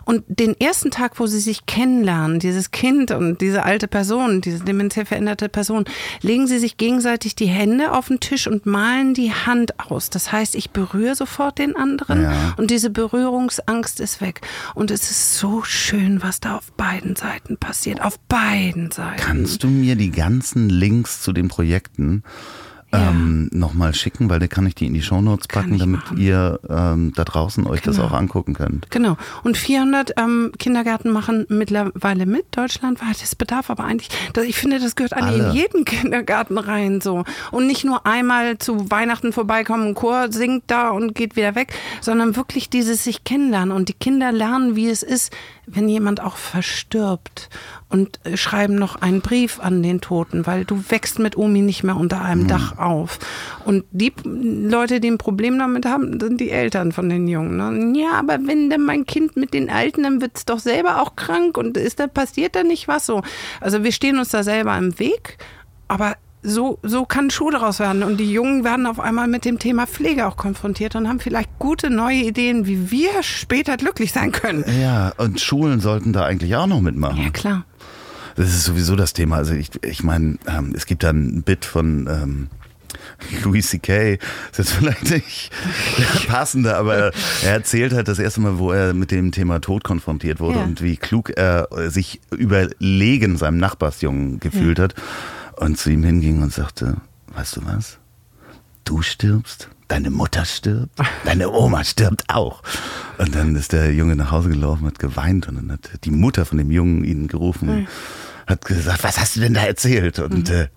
Und 0.04 0.24
den 0.28 0.60
ersten 0.60 0.92
Tag, 0.92 1.20
wo 1.20 1.28
sie 1.28 1.40
sich 1.40 1.66
kennenlernen, 1.66 2.40
dieses 2.40 2.72
Kind 2.72 3.12
und 3.12 3.40
diese 3.40 3.64
alte 3.64 3.88
Person, 3.88 4.42
diese 4.42 4.64
dementiell 4.64 5.06
veränderte 5.06 5.48
Person, 5.48 5.86
legen 6.22 6.48
sie 6.48 6.60
sich 6.60 6.78
gegenseitig 6.78 7.36
die 7.36 7.48
Hände 7.48 7.94
auf 7.94 8.08
den 8.10 8.20
Tisch 8.20 8.48
und 8.48 8.66
malen 8.66 9.14
die 9.14 9.32
Hand 9.32 9.80
aus. 9.90 10.10
Das 10.10 10.32
heißt, 10.32 10.54
ich 10.56 10.72
berühre 10.72 11.16
sofort 11.16 11.60
den 11.60 11.76
anderen 11.76 12.24
ja. 12.24 12.54
und 12.58 12.72
diese 12.72 12.90
Berührungsangst 12.90 14.02
ist 14.02 14.20
weg. 14.20 14.42
Und 14.74 14.92
es 14.92 15.10
ist 15.10 15.38
so 15.38 15.64
schön, 15.64 16.22
was 16.22 16.42
da 16.42 16.58
auf 16.58 16.74
beiden 16.74 17.16
Seiten 17.16 17.58
passiert. 17.58 18.02
Auf 18.02 18.20
beiden 18.20 18.65
beiden 18.66 18.92
Seiten. 18.92 19.18
Kannst 19.18 19.64
du 19.64 19.68
mir 19.68 19.96
die 19.96 20.12
ganzen 20.12 20.70
Links 20.70 21.22
zu 21.22 21.34
den 21.34 21.48
Projekten 21.48 22.24
ja. 22.94 23.10
ähm, 23.10 23.50
nochmal 23.52 23.94
schicken, 23.94 24.30
weil 24.30 24.40
da 24.40 24.48
kann 24.48 24.66
ich 24.66 24.76
die 24.76 24.86
in 24.86 24.94
die 24.94 25.02
Shownotes 25.02 25.48
packen, 25.48 25.78
damit 25.78 26.02
machen. 26.02 26.18
ihr 26.18 26.60
ähm, 26.70 27.14
da 27.16 27.24
draußen 27.24 27.66
euch 27.68 27.82
genau. 27.82 27.98
das 27.98 28.06
auch 28.06 28.14
angucken 28.14 28.54
könnt. 28.54 28.90
Genau. 28.92 29.18
Und 29.44 29.58
400 29.58 30.14
ähm, 30.18 30.52
Kindergärten 30.58 31.12
machen 31.12 31.46
mittlerweile 31.50 32.26
mit 32.26 32.46
deutschlandweit. 32.56 33.22
Das 33.22 33.36
bedarf 33.36 33.70
aber 33.70 33.84
eigentlich, 33.84 34.10
das, 34.34 34.46
ich 34.46 34.56
finde, 34.56 34.80
das 34.80 34.96
gehört 34.96 35.14
eigentlich 35.14 35.42
Alle. 35.42 35.50
in 35.52 35.56
jeden 35.56 35.86
Kindergarten 35.86 36.58
rein 36.58 37.02
so. 37.02 37.24
Und 37.52 37.68
nicht 37.68 37.84
nur 37.84 38.06
einmal 38.06 38.58
zu 38.58 38.90
Weihnachten 38.92 39.34
vorbeikommen, 39.34 39.90
ein 39.90 39.96
Chor 39.96 40.32
singt 40.32 40.64
da 40.68 40.90
und 40.90 41.16
geht 41.16 41.36
wieder 41.36 41.56
weg, 41.56 41.74
sondern 42.02 42.36
wirklich 42.36 42.70
dieses 42.70 43.04
sich 43.04 43.24
kennenlernen. 43.24 43.76
Und 43.76 43.90
die 43.90 43.94
Kinder 43.94 44.32
lernen, 44.32 44.76
wie 44.76 44.90
es 44.90 45.04
ist, 45.04 45.32
wenn 45.68 45.90
jemand 45.90 46.22
auch 46.22 46.38
verstirbt 46.38 47.50
und 47.90 48.20
äh, 48.24 48.38
schreiben 48.38 48.76
noch 48.76 48.96
einen 48.96 49.22
Brief 49.22 49.60
an 49.60 49.82
den 49.84 50.02
Toten, 50.02 50.46
weil 50.46 50.66
du 50.66 50.84
wächst 50.90 51.20
mit 51.20 51.38
Omi 51.38 51.62
nicht 51.62 51.84
mehr 51.84 51.98
unter 51.98 52.22
einem 52.22 52.44
mhm. 52.44 52.48
Dach 52.48 52.78
auf. 52.78 53.20
Und 53.64 53.86
die 53.92 54.14
Leute, 54.24 55.00
die 55.00 55.10
ein 55.10 55.18
Problem 55.18 55.58
damit 55.58 55.86
haben, 55.86 56.20
sind 56.20 56.40
die 56.40 56.52
Eltern 56.52 56.92
von 56.92 57.10
den 57.10 57.28
Jungen. 57.28 57.58
Ne? 57.58 58.00
Ja, 58.00 58.14
aber 58.14 58.40
wenn 58.46 58.70
dann 58.70 58.82
mein 58.82 59.06
Kind 59.06 59.36
mit 59.36 59.54
den 59.54 59.70
Alten, 59.70 60.04
dann 60.04 60.22
wird 60.22 60.38
es 60.38 60.46
doch 60.46 60.60
selber 60.60 61.02
auch 61.02 61.16
krank 61.16 61.58
und 61.58 61.78
ist 61.78 62.00
da 62.00 62.08
passiert 62.08 62.56
da 62.56 62.64
nicht 62.64 62.88
was 62.88 63.06
so. 63.06 63.22
Also 63.62 63.84
wir 63.84 63.92
stehen 63.92 64.20
uns 64.20 64.30
da 64.30 64.44
selber 64.44 64.78
im 64.78 64.98
Weg, 65.00 65.38
aber 65.88 66.16
so, 66.46 66.80
so 66.84 67.06
kann 67.06 67.30
Schule 67.30 67.58
daraus 67.58 67.80
werden. 67.80 68.04
Und 68.04 68.18
die 68.18 68.32
Jungen 68.32 68.64
werden 68.64 68.86
auf 68.86 69.00
einmal 69.00 69.28
mit 69.28 69.46
dem 69.46 69.60
Thema 69.60 69.88
Pflege 69.88 70.28
auch 70.28 70.38
konfrontiert 70.38 70.96
und 70.96 71.08
haben 71.08 71.20
vielleicht 71.20 71.50
gute 71.60 71.90
neue 71.90 72.18
Ideen, 72.18 72.68
wie 72.68 72.92
wir 72.92 73.24
später 73.24 73.78
glücklich 73.78 74.12
sein 74.12 74.32
können. 74.32 74.64
Ja, 74.82 75.14
und 75.18 75.42
Schulen 75.42 75.80
sollten 75.80 76.14
da 76.14 76.26
eigentlich 76.26 76.56
auch 76.56 76.68
noch 76.68 76.82
mitmachen. 76.82 77.22
Ja, 77.22 77.30
klar. 77.30 77.66
Das 78.36 78.50
ist 78.50 78.66
sowieso 78.66 78.96
das 78.96 79.14
Thema. 79.14 79.38
Also 79.38 79.54
ich, 79.54 79.70
ich 79.84 80.04
meine, 80.04 80.38
ähm, 80.48 80.74
es 80.76 80.86
gibt 80.86 81.04
da 81.04 81.10
ein 81.10 81.44
Bit 81.44 81.66
von 81.66 82.08
ähm, 82.08 82.50
Louis 83.44 83.70
C.K. 83.70 84.14
ist 84.52 84.58
jetzt 84.58 84.74
vielleicht 84.74 85.10
nicht 85.10 85.52
passender, 86.28 86.78
aber 86.78 87.12
er 87.44 87.52
erzählt 87.52 87.94
halt 87.94 88.08
das 88.08 88.20
erste 88.20 88.42
Mal, 88.42 88.60
wo 88.60 88.72
er 88.72 88.94
mit 88.94 89.12
dem 89.12 89.32
Thema 89.32 89.62
Tod 89.62 89.84
konfrontiert 89.84 90.40
wurde 90.40 90.60
ja. 90.60 90.64
und 90.66 90.82
wie 90.82 90.98
klug 90.98 91.32
er 91.38 91.70
sich 91.88 92.20
überlegen 92.36 93.38
seinem 93.38 93.58
Nachbarsjungen 93.58 94.40
gefühlt 94.40 94.80
ja. 94.80 94.86
hat 94.86 94.96
und 95.58 95.78
zu 95.78 95.90
ihm 95.90 96.04
hinging 96.04 96.42
und 96.42 96.54
sagte, 96.54 96.98
weißt 97.34 97.58
du 97.58 97.66
was? 97.66 97.98
Du 98.84 99.02
stirbst, 99.02 99.70
deine 99.88 100.10
Mutter 100.10 100.46
stirbt, 100.46 101.00
deine 101.24 101.50
Oma 101.50 101.84
stirbt 101.84 102.24
auch. 102.28 102.62
Und 103.18 103.34
dann 103.36 103.56
ist 103.56 103.72
der 103.72 103.94
Junge 103.94 104.16
nach 104.16 104.32
Hause 104.32 104.50
gelaufen, 104.50 104.86
hat 104.86 105.00
geweint 105.00 105.48
und 105.48 105.56
dann 105.56 105.72
hat 105.72 106.04
die 106.04 106.12
Mutter 106.12 106.46
von 106.46 106.58
dem 106.58 106.72
Jungen 106.72 107.04
ihn 107.04 107.28
gerufen, 107.28 107.70
und 107.70 107.88
hat 108.48 108.66
gesagt, 108.66 109.04
was 109.04 109.20
hast 109.20 109.36
du 109.36 109.40
denn 109.40 109.54
da 109.54 109.64
erzählt? 109.64 110.20
Und, 110.20 110.50
äh, 110.50 110.68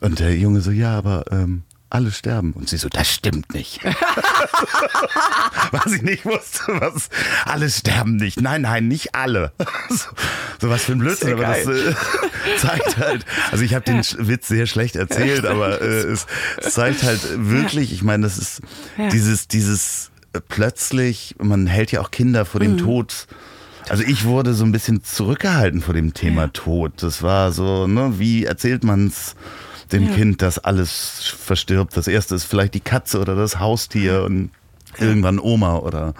und 0.00 0.18
der 0.18 0.36
Junge 0.36 0.60
so, 0.60 0.70
ja, 0.70 0.96
aber 0.98 1.24
ähm, 1.30 1.62
alle 1.92 2.10
sterben. 2.10 2.52
Und 2.52 2.68
sie 2.68 2.76
so, 2.78 2.88
das 2.88 3.08
stimmt 3.12 3.52
nicht. 3.54 3.80
was 5.70 5.92
ich 5.92 6.02
nicht 6.02 6.24
wusste, 6.24 6.62
was, 6.80 7.08
alle 7.44 7.68
sterben 7.70 8.16
nicht. 8.16 8.40
Nein, 8.40 8.62
nein, 8.62 8.88
nicht 8.88 9.14
alle. 9.14 9.52
so, 9.90 10.08
so 10.60 10.70
was 10.70 10.84
für 10.84 10.92
ein 10.92 10.98
Blödsinn, 10.98 11.34
aber 11.34 11.42
das 11.42 11.66
äh, 11.66 11.94
zeigt 12.58 12.96
halt, 12.98 13.24
also 13.50 13.62
ich 13.64 13.74
habe 13.74 13.84
den 13.84 14.02
Witz 14.18 14.48
sehr 14.48 14.66
schlecht 14.66 14.96
erzählt, 14.96 15.44
aber 15.44 15.80
äh, 15.80 15.84
es, 15.84 16.26
es 16.56 16.74
zeigt 16.74 17.02
halt 17.02 17.20
wirklich, 17.48 17.92
ich 17.92 18.02
meine, 18.02 18.22
das 18.24 18.38
ist 18.38 18.62
Ja. 18.96 19.08
dieses, 19.08 19.48
dieses 19.48 20.10
äh, 20.32 20.40
plötzlich, 20.40 21.36
man 21.38 21.66
hält 21.66 21.92
ja 21.92 22.00
auch 22.00 22.10
Kinder 22.10 22.44
vor 22.44 22.60
dem 22.60 22.78
Tod. 22.78 23.26
Also 23.88 24.04
ich 24.04 24.24
wurde 24.24 24.54
so 24.54 24.64
ein 24.64 24.72
bisschen 24.72 25.02
zurückgehalten 25.02 25.82
vor 25.82 25.92
dem 25.92 26.14
Thema 26.14 26.52
Tod. 26.52 27.02
Das 27.02 27.22
war 27.22 27.52
so, 27.52 27.86
ne, 27.86 28.18
wie 28.18 28.44
erzählt 28.44 28.84
man's 28.84 29.34
dem 29.92 30.08
Ja. 30.08 30.14
Kind, 30.14 30.42
dass 30.42 30.58
alles 30.58 31.34
verstirbt? 31.38 31.96
Das 31.96 32.08
erste 32.08 32.34
ist 32.34 32.44
vielleicht 32.44 32.74
die 32.74 32.80
Katze 32.80 33.20
oder 33.20 33.34
das 33.36 33.58
Haustier 33.60 34.24
und 34.24 34.50
irgendwann 34.98 35.38
Oma 35.38 35.76
oder 35.78 36.14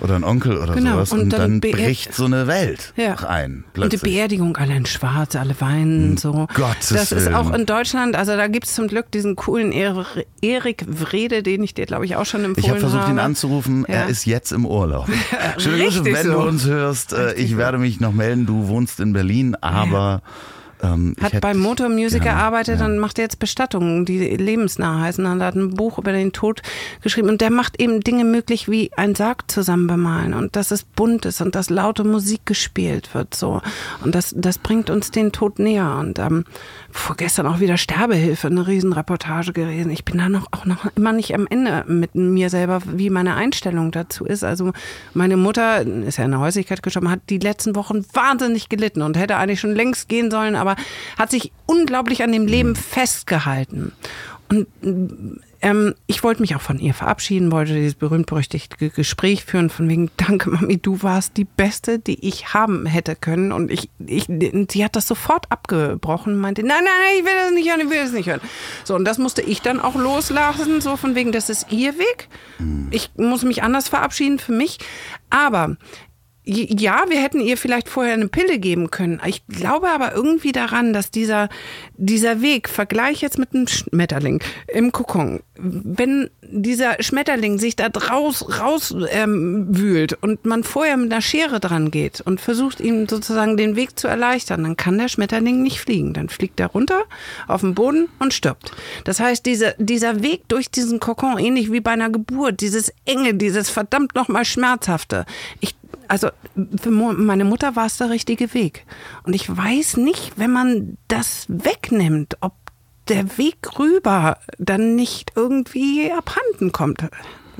oder 0.00 0.14
ein 0.14 0.22
Onkel 0.22 0.58
oder 0.58 0.74
Genau, 0.74 0.92
sowas 0.92 1.10
und 1.10 1.20
und, 1.22 1.32
dann 1.32 1.60
dann, 1.60 1.72
bricht 1.72 2.14
so 2.14 2.24
eine 2.26 2.46
Welt 2.46 2.92
Ja. 2.96 3.14
ein. 3.16 3.52
Und 3.52 3.64
die 3.64 3.70
Plötzlich. 3.96 4.02
Beerdigung, 4.02 4.56
alle 4.56 4.76
in 4.76 4.86
schwarz, 4.86 5.34
alle 5.34 5.60
weinen 5.60 6.16
so. 6.16 6.46
Gottes 6.54 6.90
das 6.90 7.10
ist 7.10 7.24
Willen. 7.24 7.34
auch 7.34 7.52
in 7.52 7.66
Deutschland, 7.66 8.14
also 8.14 8.36
da 8.36 8.46
gibt 8.46 8.68
es 8.68 8.74
zum 8.76 8.86
Glück 8.86 9.10
diesen 9.10 9.34
coolen 9.34 9.72
Er- 9.72 10.06
Erik 10.40 10.84
Wrede, 10.86 11.42
den 11.42 11.64
ich 11.64 11.74
dir, 11.74 11.84
glaube 11.86 12.04
ich, 12.04 12.14
auch 12.14 12.26
schon 12.26 12.44
empfohlen 12.44 12.64
Ich 12.64 12.70
habe 12.70 12.78
versucht, 12.78 13.02
ihn 13.06 13.08
habe. 13.08 13.22
anzurufen. 13.22 13.86
Ja. 13.88 13.94
Er 13.94 14.08
ist 14.08 14.24
jetzt 14.24 14.52
im 14.52 14.66
Urlaub. 14.66 15.08
Schöne 15.58 15.82
Grüße, 15.82 15.98
richtig 16.04 16.14
wenn 16.14 16.26
so. 16.26 16.32
du 16.32 16.38
uns 16.48 16.64
hörst. 16.66 17.12
Äh, 17.12 17.34
ich 17.34 17.56
werde 17.56 17.78
mich 17.78 17.98
noch 17.98 18.12
melden. 18.12 18.46
Du 18.46 18.68
wohnst 18.68 19.00
in 19.00 19.12
Berlin, 19.12 19.56
aber 19.56 20.22
ähm, 20.82 21.14
Hat 21.20 21.32
hätte 21.32 21.40
bei 21.40 21.52
dich 21.52 21.62
Motor 21.62 21.88
Music 21.88 22.22
gerne- 22.22 22.38
gearbeitet 22.38 22.80
ja. 22.80 22.86
und 22.86 22.98
macht 22.98 23.18
jetzt 23.18 23.38
Bestattungen, 23.38 24.04
die 24.04 24.18
lebensnah 24.18 25.00
heißen. 25.00 25.24
Und 25.26 25.40
er 25.40 25.46
hat 25.46 25.54
ein 25.54 25.70
Buch 25.70 25.98
über 25.98 26.12
den 26.12 26.32
Tod 26.32 26.62
geschrieben. 27.02 27.28
Und 27.28 27.40
der 27.40 27.50
macht 27.50 27.80
eben 27.80 28.00
Dinge 28.00 28.24
möglich, 28.24 28.68
wie 28.68 28.90
ein 28.96 29.14
Sarg 29.14 29.50
zusammen 29.50 29.86
bemalen. 29.86 30.34
Und 30.34 30.56
dass 30.56 30.70
es 30.70 30.84
bunt 30.84 31.24
ist 31.24 31.40
und 31.40 31.54
dass 31.54 31.70
laute 31.70 32.04
Musik 32.04 32.46
gespielt 32.46 33.14
wird. 33.14 33.34
so 33.34 33.60
Und 34.04 34.14
das, 34.14 34.34
das 34.36 34.58
bringt 34.58 34.90
uns 34.90 35.10
den 35.10 35.32
Tod 35.32 35.58
näher. 35.58 35.96
Und 36.00 36.18
ähm, 36.18 36.44
vorgestern 36.90 37.46
auch 37.46 37.60
wieder 37.60 37.76
Sterbehilfe, 37.76 38.46
eine 38.46 38.66
Riesenreportage 38.66 39.52
gewesen. 39.52 39.90
Ich 39.90 40.04
bin 40.04 40.18
da 40.18 40.28
noch 40.28 40.46
auch 40.52 40.64
noch 40.64 40.86
immer 40.96 41.12
nicht 41.12 41.34
am 41.34 41.46
Ende 41.48 41.84
mit 41.86 42.14
mir 42.14 42.50
selber, 42.50 42.80
wie 42.84 43.10
meine 43.10 43.34
Einstellung 43.34 43.90
dazu 43.90 44.24
ist. 44.24 44.44
Also 44.44 44.72
meine 45.14 45.36
Mutter 45.36 45.82
ist 45.82 46.18
ja 46.18 46.24
in 46.24 46.30
der 46.30 46.40
Häuslichkeit 46.40 46.82
gestorben, 46.82 47.10
hat 47.10 47.20
die 47.30 47.38
letzten 47.38 47.74
Wochen 47.74 48.04
wahnsinnig 48.12 48.68
gelitten 48.68 49.02
und 49.02 49.16
hätte 49.16 49.36
eigentlich 49.36 49.60
schon 49.60 49.74
längst 49.74 50.08
gehen 50.08 50.30
sollen, 50.30 50.56
aber 50.56 50.67
hat 51.18 51.30
sich 51.30 51.52
unglaublich 51.66 52.22
an 52.22 52.32
dem 52.32 52.46
Leben 52.46 52.76
festgehalten. 52.76 53.92
Und 54.48 54.66
ähm, 55.60 55.94
ich 56.06 56.22
wollte 56.22 56.40
mich 56.40 56.54
auch 56.54 56.60
von 56.60 56.78
ihr 56.78 56.94
verabschieden, 56.94 57.50
wollte 57.50 57.74
dieses 57.74 57.94
berühmt-berüchtigte 57.94 58.90
Gespräch 58.90 59.44
führen, 59.44 59.70
von 59.70 59.88
wegen, 59.88 60.10
danke 60.16 60.50
Mami, 60.50 60.78
du 60.78 61.02
warst 61.02 61.36
die 61.36 61.44
Beste, 61.44 61.98
die 61.98 62.26
ich 62.26 62.54
haben 62.54 62.86
hätte 62.86 63.16
können. 63.16 63.52
Und 63.52 63.70
ich, 63.70 63.90
ich, 64.06 64.26
sie 64.70 64.84
hat 64.84 64.94
das 64.94 65.08
sofort 65.08 65.50
abgebrochen 65.50 66.36
meinte, 66.36 66.62
nein, 66.62 66.84
nein, 66.84 66.92
nein, 66.98 67.18
ich 67.18 67.24
will 67.24 67.32
das 67.42 67.52
nicht 67.52 67.68
hören, 67.68 67.80
ich 67.80 67.90
will 67.90 68.02
das 68.02 68.12
nicht 68.12 68.28
hören. 68.28 68.40
So, 68.84 68.94
und 68.94 69.04
das 69.04 69.18
musste 69.18 69.42
ich 69.42 69.60
dann 69.60 69.80
auch 69.80 69.96
loslassen, 69.96 70.80
so 70.80 70.96
von 70.96 71.14
wegen, 71.14 71.32
das 71.32 71.50
ist 71.50 71.72
ihr 71.72 71.98
Weg. 71.98 72.28
Ich 72.90 73.10
muss 73.16 73.42
mich 73.42 73.62
anders 73.62 73.88
verabschieden 73.88 74.38
für 74.38 74.52
mich. 74.52 74.78
Aber 75.30 75.76
ja, 76.48 77.04
wir 77.08 77.20
hätten 77.20 77.40
ihr 77.40 77.58
vielleicht 77.58 77.90
vorher 77.90 78.14
eine 78.14 78.28
Pille 78.28 78.58
geben 78.58 78.90
können. 78.90 79.20
Ich 79.26 79.46
glaube 79.46 79.90
aber 79.90 80.14
irgendwie 80.14 80.52
daran, 80.52 80.94
dass 80.94 81.10
dieser, 81.10 81.50
dieser 81.96 82.40
Weg, 82.40 82.68
Vergleich 82.70 83.20
jetzt 83.20 83.38
mit 83.38 83.54
einem 83.54 83.68
Schmetterling 83.68 84.42
im 84.68 84.90
Kokon, 84.90 85.40
wenn 85.58 86.30
dieser 86.40 87.02
Schmetterling 87.02 87.58
sich 87.58 87.76
da 87.76 87.90
draus 87.90 88.60
raus 88.60 88.94
ähm, 89.10 89.66
wühlt 89.76 90.14
und 90.22 90.46
man 90.46 90.64
vorher 90.64 90.96
mit 90.96 91.12
einer 91.12 91.20
Schere 91.20 91.60
dran 91.60 91.90
geht 91.90 92.22
und 92.22 92.40
versucht 92.40 92.80
ihm 92.80 93.08
sozusagen 93.08 93.56
den 93.56 93.76
Weg 93.76 93.98
zu 93.98 94.08
erleichtern, 94.08 94.62
dann 94.62 94.76
kann 94.76 94.96
der 94.96 95.08
Schmetterling 95.08 95.62
nicht 95.62 95.80
fliegen. 95.80 96.14
Dann 96.14 96.30
fliegt 96.30 96.60
er 96.60 96.68
runter 96.68 97.02
auf 97.46 97.60
den 97.60 97.74
Boden 97.74 98.08
und 98.20 98.32
stirbt. 98.32 98.72
Das 99.04 99.20
heißt, 99.20 99.44
diese, 99.44 99.74
dieser 99.78 100.22
Weg 100.22 100.48
durch 100.48 100.70
diesen 100.70 101.00
Kokon, 101.00 101.38
ähnlich 101.38 101.70
wie 101.72 101.80
bei 101.80 101.90
einer 101.90 102.10
Geburt, 102.10 102.60
dieses 102.60 102.92
enge, 103.04 103.34
dieses 103.34 103.68
verdammt 103.68 104.14
nochmal 104.14 104.46
schmerzhafte. 104.46 105.26
Ich 105.60 105.74
also 106.08 106.28
für 106.80 106.90
meine 106.90 107.44
Mutter 107.44 107.76
war 107.76 107.86
es 107.86 107.98
der 107.98 108.10
richtige 108.10 108.52
Weg. 108.54 108.84
Und 109.24 109.34
ich 109.34 109.54
weiß 109.54 109.98
nicht, 109.98 110.32
wenn 110.36 110.50
man 110.52 110.98
das 111.08 111.46
wegnimmt, 111.48 112.36
ob 112.40 112.54
der 113.08 113.38
Weg 113.38 113.78
rüber 113.78 114.38
dann 114.58 114.96
nicht 114.96 115.32
irgendwie 115.36 116.10
abhanden 116.12 116.72
kommt. 116.72 117.04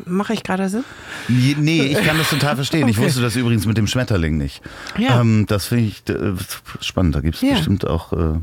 Mache 0.04 0.32
ich 0.32 0.44
gerade 0.44 0.68
Sinn? 0.68 0.84
Nee, 1.28 1.82
ich 1.86 2.02
kann 2.04 2.18
das 2.18 2.30
total 2.30 2.54
verstehen. 2.54 2.86
Ich 2.86 2.96
Okay. 2.98 3.06
wusste 3.06 3.20
das 3.22 3.34
übrigens 3.34 3.66
mit 3.66 3.76
dem 3.76 3.86
Schmetterling 3.88 4.36
nicht. 4.36 4.62
Ja. 4.96 5.20
Ähm, 5.20 5.46
das 5.48 5.66
finde 5.66 5.84
ich 5.84 6.08
äh, 6.08 6.34
spannend. 6.80 7.16
Da 7.16 7.20
gibt 7.20 7.34
es 7.36 7.40
Ja. 7.42 7.54
bestimmt 7.54 7.86
auch 7.86 8.12
äh, 8.12 8.38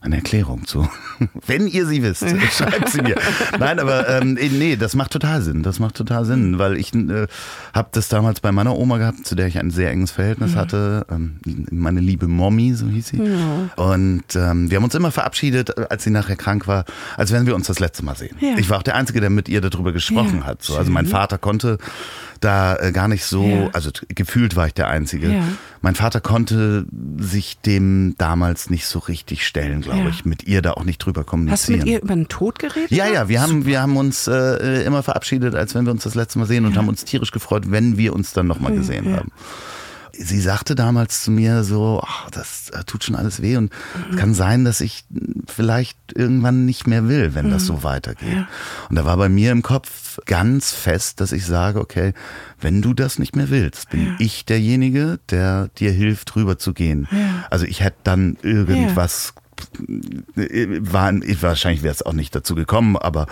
eine 0.00 0.16
Erklärung 0.16 0.66
zu. 0.66 0.88
Wenn 1.46 1.66
ihr 1.66 1.86
sie 1.86 2.02
wisst, 2.02 2.24
schreibt 2.52 2.88
sie 2.88 3.02
mir. 3.02 3.16
Nein, 3.58 3.78
aber 3.78 4.08
ähm, 4.08 4.34
nee, 4.34 4.76
das 4.76 4.94
macht 4.94 5.10
total 5.12 5.42
Sinn. 5.42 5.62
Das 5.62 5.78
macht 5.80 5.96
total 5.96 6.24
Sinn, 6.24 6.58
weil 6.58 6.76
ich 6.76 6.94
äh, 6.94 7.26
habe 7.74 7.88
das 7.92 8.08
damals 8.08 8.40
bei 8.40 8.52
meiner 8.52 8.76
Oma 8.76 8.98
gehabt, 8.98 9.26
zu 9.26 9.34
der 9.34 9.46
ich 9.48 9.58
ein 9.58 9.70
sehr 9.70 9.90
enges 9.90 10.10
Verhältnis 10.12 10.54
hatte. 10.54 11.06
Ähm, 11.10 11.40
meine 11.70 12.00
liebe 12.00 12.28
Mommy, 12.28 12.74
so 12.74 12.86
hieß 12.86 13.08
sie. 13.08 13.20
Und 13.76 14.24
ähm, 14.36 14.70
wir 14.70 14.76
haben 14.76 14.84
uns 14.84 14.94
immer 14.94 15.10
verabschiedet, 15.10 15.76
äh, 15.76 15.86
als 15.90 16.04
sie 16.04 16.10
nachher 16.10 16.36
krank 16.36 16.68
war, 16.68 16.84
als 17.16 17.32
wenn 17.32 17.46
wir 17.46 17.54
uns 17.54 17.66
das 17.66 17.80
letzte 17.80 18.04
Mal 18.04 18.16
sehen. 18.16 18.36
Ja. 18.40 18.56
Ich 18.58 18.70
war 18.70 18.78
auch 18.78 18.82
der 18.82 18.94
Einzige, 18.94 19.20
der 19.20 19.30
mit 19.30 19.48
ihr 19.48 19.60
darüber 19.60 19.92
gesprochen 19.92 20.38
Ja, 20.40 20.46
hat. 20.46 20.62
So. 20.62 20.76
Also 20.76 20.90
mein 20.90 21.06
Vater 21.06 21.38
konnte 21.38 21.78
da 22.40 22.76
äh, 22.76 22.92
gar 22.92 23.08
nicht 23.08 23.24
so, 23.24 23.44
Ja. 23.44 23.68
also 23.72 23.90
gefühlt 24.08 24.56
war 24.56 24.66
ich 24.66 24.74
der 24.74 24.88
Einzige. 24.88 25.32
Ja. 25.32 25.42
Mein 25.80 25.94
Vater 25.94 26.20
konnte 26.20 26.86
sich 27.18 27.58
dem 27.60 28.14
damals 28.18 28.70
nicht 28.70 28.86
so 28.86 28.98
richtig 28.98 29.46
stellen, 29.46 29.80
glaube 29.82 30.00
Ja. 30.00 30.08
ich, 30.08 30.24
mit 30.24 30.44
ihr 30.44 30.62
da 30.62 30.72
auch 30.72 30.84
nicht 30.84 30.98
drüber 30.98 31.20
Hast 31.20 31.26
du 31.26 31.30
kommunizieren. 31.30 31.78
mit 31.80 31.88
ihr 31.88 32.02
über 32.02 32.14
den 32.14 32.28
Tod 32.28 32.58
geredet? 32.58 32.90
ja, 32.90 33.06
ja, 33.06 33.28
wir 33.28 33.40
haben, 33.40 33.64
wir 33.66 33.80
haben 33.80 33.96
uns 33.96 34.26
äh, 34.26 34.82
immer 34.84 35.02
verabschiedet, 35.02 35.54
als 35.54 35.74
wenn 35.74 35.84
wir 35.84 35.92
uns 35.92 36.02
das 36.04 36.14
letzte 36.14 36.38
Mal 36.38 36.46
sehen 36.46 36.64
und 36.66 36.76
haben 36.76 36.88
uns 36.88 37.04
tierisch 37.04 37.30
gefreut, 37.30 37.70
wenn 37.70 37.96
wir 37.96 38.12
uns 38.14 38.32
dann 38.32 38.46
nochmal 38.46 38.72
gesehen 38.74 39.08
ja. 39.10 39.16
haben. 39.18 39.32
Sie 40.20 40.40
sagte 40.40 40.74
damals 40.74 41.22
zu 41.22 41.30
mir 41.30 41.62
so, 41.64 42.02
ach, 42.04 42.30
das 42.30 42.70
äh, 42.70 42.84
tut 42.84 43.04
schon 43.04 43.14
alles 43.14 43.40
weh 43.40 43.56
und 43.56 43.72
es 44.10 44.16
kann 44.16 44.34
sein, 44.34 44.64
dass 44.64 44.80
ich 44.80 45.04
äh, 45.14 45.20
vielleicht 45.46 45.98
irgendwann 46.14 46.64
nicht 46.64 46.86
mehr 46.86 47.08
will, 47.08 47.34
wenn 47.34 47.50
das 47.50 47.66
so 47.66 47.82
weitergeht. 47.82 48.32
Ja. 48.32 48.48
Und 48.90 48.96
da 48.96 49.04
war 49.04 49.16
bei 49.16 49.28
mir 49.28 49.52
im 49.52 49.62
Kopf 49.62 50.18
ganz 50.26 50.72
fest, 50.72 51.20
dass 51.20 51.32
ich 51.32 51.46
sage, 51.46 51.80
okay, 51.80 52.14
wenn 52.60 52.82
du 52.82 52.94
das 52.94 53.18
nicht 53.18 53.36
mehr 53.36 53.50
willst, 53.50 53.90
bin 53.90 54.16
ich 54.18 54.44
derjenige, 54.44 55.20
der 55.30 55.68
dir 55.78 55.92
hilft, 55.92 56.34
rüberzugehen. 56.34 57.08
Also 57.50 57.66
ich 57.66 57.82
hätte 57.82 57.98
dann 58.04 58.36
irgendwas 58.42 59.34
war, 60.36 61.12
wahrscheinlich 61.40 61.82
wäre 61.82 61.94
es 61.94 62.04
auch 62.04 62.12
nicht 62.12 62.34
dazu 62.34 62.54
gekommen, 62.54 62.96
aber 62.96 63.26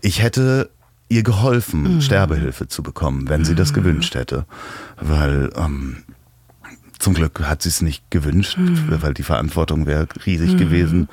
ich 0.00 0.22
hätte 0.22 0.70
ihr 1.08 1.22
geholfen, 1.22 2.00
Sterbehilfe 2.00 2.68
zu 2.68 2.82
bekommen, 2.82 3.28
wenn 3.28 3.44
sie 3.44 3.54
das 3.54 3.74
gewünscht 3.74 4.14
hätte. 4.14 4.46
Weil 5.00 5.50
ähm, 5.56 6.04
zum 7.02 7.14
Glück 7.14 7.40
hat 7.40 7.62
sie 7.62 7.68
es 7.68 7.82
nicht 7.82 8.10
gewünscht, 8.10 8.56
weil 8.58 9.12
die 9.12 9.24
Verantwortung 9.24 9.86
wäre 9.86 10.06
riesig 10.24 10.56
gewesen. 10.56 11.08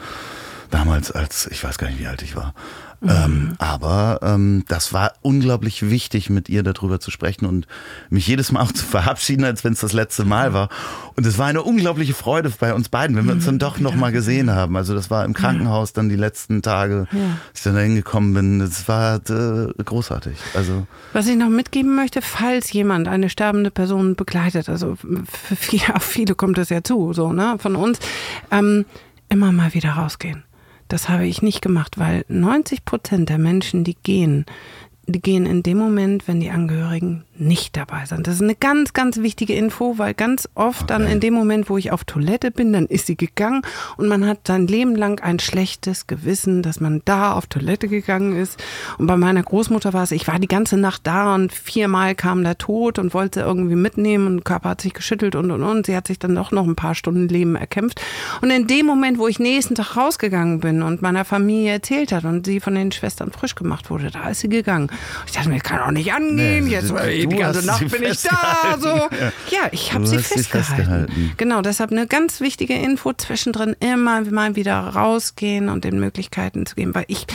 Damals, 0.69 1.11
als 1.11 1.47
ich 1.47 1.63
weiß 1.63 1.79
gar 1.79 1.87
nicht, 1.87 1.99
wie 1.99 2.05
alt 2.05 2.21
ich 2.21 2.35
war. 2.35 2.53
Ähm, 3.01 3.55
aber 3.59 4.19
ähm, 4.21 4.65
das 4.67 4.91
war 4.91 5.13
unglaublich 5.21 5.89
wichtig, 5.89 6.29
mit 6.29 6.49
ihr 6.49 6.63
darüber 6.63 6.99
zu 6.99 7.11
sprechen 7.11 7.45
und 7.45 7.65
mich 8.09 8.27
jedes 8.27 8.51
Mal 8.51 8.61
auch 8.63 8.71
zu 8.71 8.85
verabschieden, 8.85 9.45
als 9.45 9.63
wenn 9.63 9.73
es 9.73 9.79
das 9.79 9.93
letzte 9.93 10.25
Mal 10.25 10.53
war. 10.53 10.69
Und 11.15 11.25
es 11.25 11.37
war 11.37 11.47
eine 11.47 11.63
unglaubliche 11.63 12.13
Freude 12.13 12.51
bei 12.59 12.73
uns 12.73 12.89
beiden, 12.89 13.15
wenn 13.15 13.25
wir 13.25 13.33
uns 13.33 13.45
dann 13.45 13.59
doch 13.59 13.79
noch 13.79 13.95
mal 13.95 14.11
gesehen 14.11 14.51
haben. 14.51 14.75
Also 14.75 14.93
das 14.93 15.09
war 15.09 15.23
im 15.25 15.33
Krankenhaus 15.33 15.93
dann 15.93 16.09
die 16.09 16.15
letzten 16.15 16.61
Tage, 16.61 17.07
als 17.11 17.59
ich 17.59 17.63
dann 17.63 17.75
da 17.75 17.81
hingekommen 17.81 18.33
bin. 18.33 18.59
Das 18.59 18.87
war 18.87 19.17
äh, 19.29 19.73
großartig. 19.83 20.37
Also 20.53 20.85
Was 21.13 21.27
ich 21.27 21.37
noch 21.37 21.49
mitgeben 21.49 21.95
möchte, 21.95 22.21
falls 22.21 22.71
jemand 22.71 23.07
eine 23.07 23.29
sterbende 23.29 23.71
Person 23.71 24.15
begleitet, 24.15 24.69
also 24.69 24.95
für 24.95 25.55
viele, 25.55 25.95
auf 25.95 26.03
viele 26.03 26.35
kommt 26.35 26.57
das 26.57 26.69
ja 26.69 26.83
zu, 26.83 27.13
so, 27.13 27.31
ne, 27.31 27.57
von 27.59 27.75
uns, 27.75 27.99
ähm, 28.51 28.85
immer 29.29 29.51
mal 29.51 29.73
wieder 29.73 29.91
rausgehen. 29.91 30.43
Das 30.89 31.07
habe 31.07 31.27
ich 31.27 31.41
nicht 31.41 31.61
gemacht, 31.61 31.97
weil 31.99 32.25
90 32.27 32.83
Prozent 32.83 33.29
der 33.29 33.37
Menschen, 33.37 33.83
die 33.83 33.95
gehen, 33.95 34.45
die 35.05 35.21
gehen 35.21 35.45
in 35.45 35.63
dem 35.63 35.77
Moment, 35.77 36.27
wenn 36.27 36.39
die 36.39 36.49
Angehörigen 36.49 37.23
nicht 37.39 37.77
dabei 37.77 38.05
sein. 38.05 38.23
Das 38.23 38.35
ist 38.35 38.41
eine 38.41 38.55
ganz, 38.55 38.93
ganz 38.93 39.17
wichtige 39.17 39.53
Info, 39.53 39.97
weil 39.97 40.13
ganz 40.13 40.49
oft 40.55 40.83
okay. 40.83 40.93
dann 40.93 41.07
in 41.07 41.19
dem 41.19 41.33
Moment, 41.33 41.69
wo 41.69 41.77
ich 41.77 41.91
auf 41.91 42.03
Toilette 42.03 42.51
bin, 42.51 42.73
dann 42.73 42.85
ist 42.85 43.07
sie 43.07 43.15
gegangen 43.15 43.61
und 43.97 44.07
man 44.07 44.25
hat 44.25 44.47
sein 44.47 44.67
Leben 44.67 44.95
lang 44.95 45.21
ein 45.21 45.39
schlechtes 45.39 46.07
Gewissen, 46.07 46.61
dass 46.61 46.79
man 46.79 47.01
da 47.05 47.33
auf 47.33 47.47
Toilette 47.47 47.87
gegangen 47.87 48.35
ist. 48.35 48.61
Und 48.97 49.07
bei 49.07 49.17
meiner 49.17 49.43
Großmutter 49.43 49.93
war 49.93 50.03
es, 50.03 50.11
ich 50.11 50.27
war 50.27 50.39
die 50.39 50.47
ganze 50.47 50.77
Nacht 50.77 51.07
da 51.07 51.35
und 51.35 51.53
viermal 51.53 52.15
kam 52.15 52.43
der 52.43 52.57
Tod 52.57 52.99
und 52.99 53.13
wollte 53.13 53.41
irgendwie 53.41 53.75
mitnehmen 53.75 54.27
und 54.27 54.35
der 54.37 54.43
Körper 54.43 54.69
hat 54.69 54.81
sich 54.81 54.93
geschüttelt 54.93 55.35
und 55.35 55.51
und 55.51 55.63
und. 55.63 55.85
Sie 55.85 55.95
hat 55.95 56.07
sich 56.07 56.19
dann 56.19 56.35
doch 56.35 56.51
noch 56.51 56.67
ein 56.67 56.75
paar 56.75 56.95
Stunden 56.95 57.27
Leben 57.27 57.55
erkämpft. 57.55 58.01
Und 58.41 58.49
in 58.49 58.67
dem 58.67 58.85
Moment, 58.85 59.17
wo 59.17 59.27
ich 59.27 59.39
nächsten 59.39 59.75
Tag 59.75 59.95
rausgegangen 59.95 60.59
bin 60.59 60.81
und 60.81 61.01
meiner 61.01 61.25
Familie 61.25 61.73
erzählt 61.73 62.11
hat 62.11 62.25
und 62.25 62.45
sie 62.45 62.59
von 62.59 62.75
den 62.75 62.91
Schwestern 62.91 63.31
frisch 63.31 63.55
gemacht 63.55 63.89
wurde, 63.89 64.11
da 64.11 64.29
ist 64.29 64.41
sie 64.41 64.49
gegangen. 64.49 64.91
Ich 65.25 65.33
dachte 65.33 65.49
mir, 65.49 65.59
kann 65.59 65.79
auch 65.79 65.91
nicht 65.91 66.13
angehen, 66.13 66.65
nee, 66.65 66.71
jetzt 66.71 66.91
die 67.29 67.37
ganze 67.37 67.65
Nacht 67.65 67.89
bin 67.89 68.03
ich 68.03 68.21
da. 68.21 68.77
So. 68.79 68.87
Ja, 69.49 69.69
ich 69.71 69.93
habe 69.93 70.05
sie 70.05 70.17
festgehalten. 70.17 70.75
festgehalten. 70.75 71.31
Genau, 71.37 71.61
deshalb 71.61 71.91
eine 71.91 72.07
ganz 72.07 72.41
wichtige 72.41 72.73
Info 72.73 73.13
zwischendrin 73.13 73.75
immer 73.79 74.21
mal 74.21 74.55
wieder 74.55 74.79
rausgehen 74.79 75.69
und 75.69 75.83
den 75.83 75.99
Möglichkeiten 75.99 76.65
zu 76.65 76.75
geben. 76.75 76.95
Weil 76.95 77.05
ich, 77.07 77.25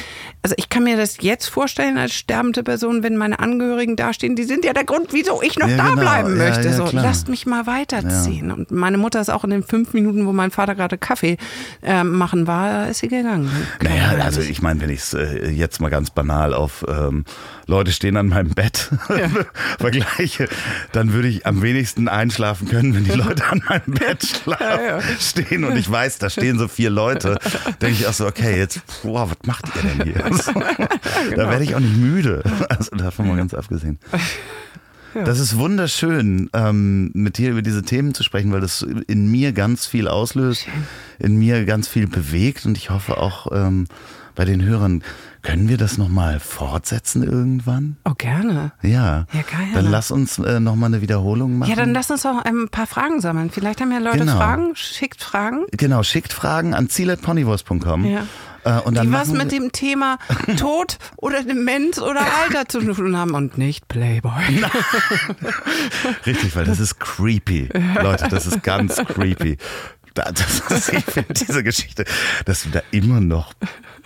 also 0.42 0.54
ich 0.58 0.68
kann 0.68 0.84
mir 0.84 0.96
das 0.96 1.18
jetzt 1.20 1.48
vorstellen 1.48 1.98
als 1.98 2.14
sterbende 2.14 2.62
Person, 2.62 3.02
wenn 3.02 3.16
meine 3.16 3.38
Angehörigen 3.38 3.96
dastehen, 3.96 4.36
die 4.36 4.44
sind 4.44 4.64
ja 4.64 4.72
der 4.72 4.84
Grund, 4.84 5.12
wieso 5.12 5.42
ich 5.42 5.58
noch 5.58 5.68
ja, 5.68 5.76
da 5.76 5.90
genau. 5.90 6.00
bleiben 6.00 6.36
ja, 6.36 6.44
möchte. 6.44 6.68
Ja, 6.68 6.72
so, 6.74 6.88
lasst 6.92 7.28
mich 7.28 7.46
mal 7.46 7.66
weiterziehen. 7.66 8.50
Und 8.50 8.70
meine 8.70 8.98
Mutter 8.98 9.20
ist 9.20 9.30
auch 9.30 9.44
in 9.44 9.50
den 9.50 9.62
fünf 9.62 9.92
Minuten, 9.92 10.26
wo 10.26 10.32
mein 10.32 10.50
Vater 10.50 10.74
gerade 10.74 10.98
Kaffee 10.98 11.36
äh, 11.82 12.04
machen 12.04 12.46
war, 12.46 12.88
ist 12.88 13.00
sie 13.00 13.08
gegangen. 13.08 13.50
Naja, 13.82 14.24
also 14.24 14.40
ich 14.40 14.62
meine, 14.62 14.80
wenn 14.80 14.90
ich 14.90 15.00
es 15.00 15.14
äh, 15.14 15.48
jetzt 15.50 15.80
mal 15.80 15.90
ganz 15.90 16.10
banal 16.10 16.54
auf 16.54 16.84
ähm, 16.88 17.24
Leute 17.66 17.92
stehen 17.92 18.16
an 18.16 18.28
meinem 18.28 18.50
Bett 18.50 18.90
vergleiche, 19.78 20.48
dann 20.92 21.12
würde 21.12 21.28
ich 21.28 21.46
am 21.46 21.62
wenigsten 21.62 22.08
einschlafen 22.08 22.68
können, 22.68 22.94
wenn 22.94 23.04
die 23.04 23.12
Leute 23.12 23.44
an 23.46 23.62
meinem 23.68 23.94
Bett 23.94 24.24
schlafen, 24.42 25.02
stehen 25.18 25.64
und 25.64 25.76
ich 25.76 25.90
weiß, 25.90 26.18
da 26.18 26.30
stehen 26.30 26.58
so 26.58 26.68
vier 26.68 26.90
Leute, 26.90 27.38
denke 27.80 27.96
ich 28.00 28.06
auch 28.06 28.12
so, 28.12 28.26
okay, 28.26 28.58
jetzt, 28.58 28.80
boah, 29.02 29.30
was 29.30 29.38
macht 29.46 29.64
ihr 29.76 29.82
denn 29.82 30.02
hier? 30.04 30.24
Also, 30.34 30.52
genau. 30.52 30.66
Da 31.36 31.50
werde 31.50 31.64
ich 31.64 31.74
auch 31.74 31.80
nicht 31.80 31.96
müde. 31.96 32.42
Also 32.68 32.96
davon 32.96 33.28
mal 33.28 33.36
ganz 33.36 33.52
abgesehen. 33.52 33.98
Das 35.12 35.38
ist 35.38 35.56
wunderschön, 35.58 36.50
ähm, 36.54 37.10
mit 37.14 37.38
dir 37.38 37.50
über 37.50 37.62
diese 37.62 37.82
Themen 37.82 38.14
zu 38.14 38.22
sprechen, 38.24 38.52
weil 38.52 38.60
das 38.60 38.82
in 38.82 39.30
mir 39.30 39.52
ganz 39.52 39.86
viel 39.86 40.08
auslöst, 40.08 40.66
in 41.18 41.36
mir 41.36 41.64
ganz 41.66 41.86
viel 41.86 42.08
bewegt 42.08 42.66
und 42.66 42.76
ich 42.76 42.90
hoffe 42.90 43.18
auch 43.18 43.46
ähm, 43.52 43.86
bei 44.34 44.44
den 44.44 44.64
Hörern. 44.64 45.02
Können 45.44 45.68
wir 45.68 45.76
das 45.76 45.98
nochmal 45.98 46.40
fortsetzen 46.40 47.22
irgendwann? 47.22 47.98
Oh, 48.06 48.14
gerne. 48.16 48.72
Ja. 48.80 49.26
Ja, 49.30 49.42
geil. 49.42 49.68
Dann 49.74 49.90
lass 49.90 50.10
uns 50.10 50.38
äh, 50.38 50.58
nochmal 50.58 50.88
eine 50.88 51.02
Wiederholung 51.02 51.58
machen. 51.58 51.68
Ja, 51.68 51.76
dann 51.76 51.92
lass 51.92 52.10
uns 52.10 52.24
auch 52.24 52.42
ein 52.42 52.70
paar 52.70 52.86
Fragen 52.86 53.20
sammeln. 53.20 53.50
Vielleicht 53.50 53.82
haben 53.82 53.92
ja 53.92 53.98
Leute 53.98 54.20
genau. 54.20 54.36
Fragen. 54.36 54.74
Schickt 54.74 55.22
Fragen. 55.22 55.66
Genau, 55.72 56.02
schickt 56.02 56.32
Fragen 56.32 56.72
an 56.72 56.88
ziel.ponywurst.com. 56.88 58.06
Ja. 58.06 58.26
Äh, 58.64 58.80
und 58.80 58.96
dann 58.96 59.08
die 59.08 59.12
was 59.12 59.28
mit 59.28 59.52
dem 59.52 59.70
Thema 59.70 60.18
Tod 60.56 60.98
oder 61.16 61.42
Demenz 61.42 61.98
oder 61.98 62.22
Alter 62.42 62.66
zu 62.66 62.80
tun 62.80 63.14
haben 63.14 63.34
und 63.34 63.58
nicht 63.58 63.86
Playboy. 63.86 64.32
Richtig, 66.26 66.56
weil 66.56 66.64
das 66.64 66.80
ist 66.80 66.98
creepy. 66.98 67.68
Leute, 68.02 68.28
das 68.30 68.46
ist 68.46 68.62
ganz 68.62 68.96
creepy. 68.96 69.58
Das, 70.14 70.62
das, 70.68 70.88
ich 70.90 71.04
finde 71.04 71.34
diese 71.34 71.62
Geschichte, 71.62 72.04
dass 72.46 72.62
du 72.62 72.70
da 72.70 72.80
immer 72.92 73.20
noch 73.20 73.52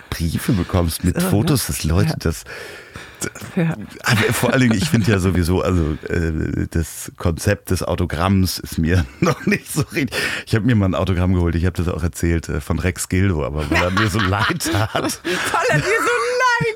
Briefe 0.09 0.53
bekommst 0.53 1.03
mit 1.03 1.21
Fotos, 1.21 1.67
dass 1.67 1.83
Leute 1.83 2.15
das 2.17 2.43
ja. 3.55 3.75
Vor 4.31 4.53
allen 4.53 4.61
Dingen, 4.61 4.77
ich 4.77 4.89
finde 4.89 5.11
ja 5.11 5.19
sowieso, 5.19 5.61
also 5.61 5.97
äh, 6.07 6.67
das 6.71 7.11
Konzept 7.17 7.69
des 7.69 7.83
Autogramms 7.83 8.59
ist 8.59 8.77
mir 8.77 9.05
noch 9.19 9.45
nicht 9.45 9.71
so 9.71 9.81
richtig. 9.81 10.17
Ich 10.45 10.55
habe 10.55 10.65
mir 10.65 10.75
mal 10.75 10.85
ein 10.85 10.95
Autogramm 10.95 11.33
geholt, 11.33 11.55
ich 11.55 11.65
habe 11.65 11.75
das 11.75 11.93
auch 11.93 12.03
erzählt 12.03 12.47
äh, 12.47 12.61
von 12.61 12.79
Rex 12.79 13.09
Gildo, 13.09 13.43
aber 13.43 13.69
weil 13.69 13.83
er 13.83 13.91
mir 13.91 14.07
so 14.07 14.19
leid 14.19 14.59
tat. 14.71 14.93
Weil 14.93 15.65
er 15.69 15.79
dir 15.79 15.83
so 15.83 16.19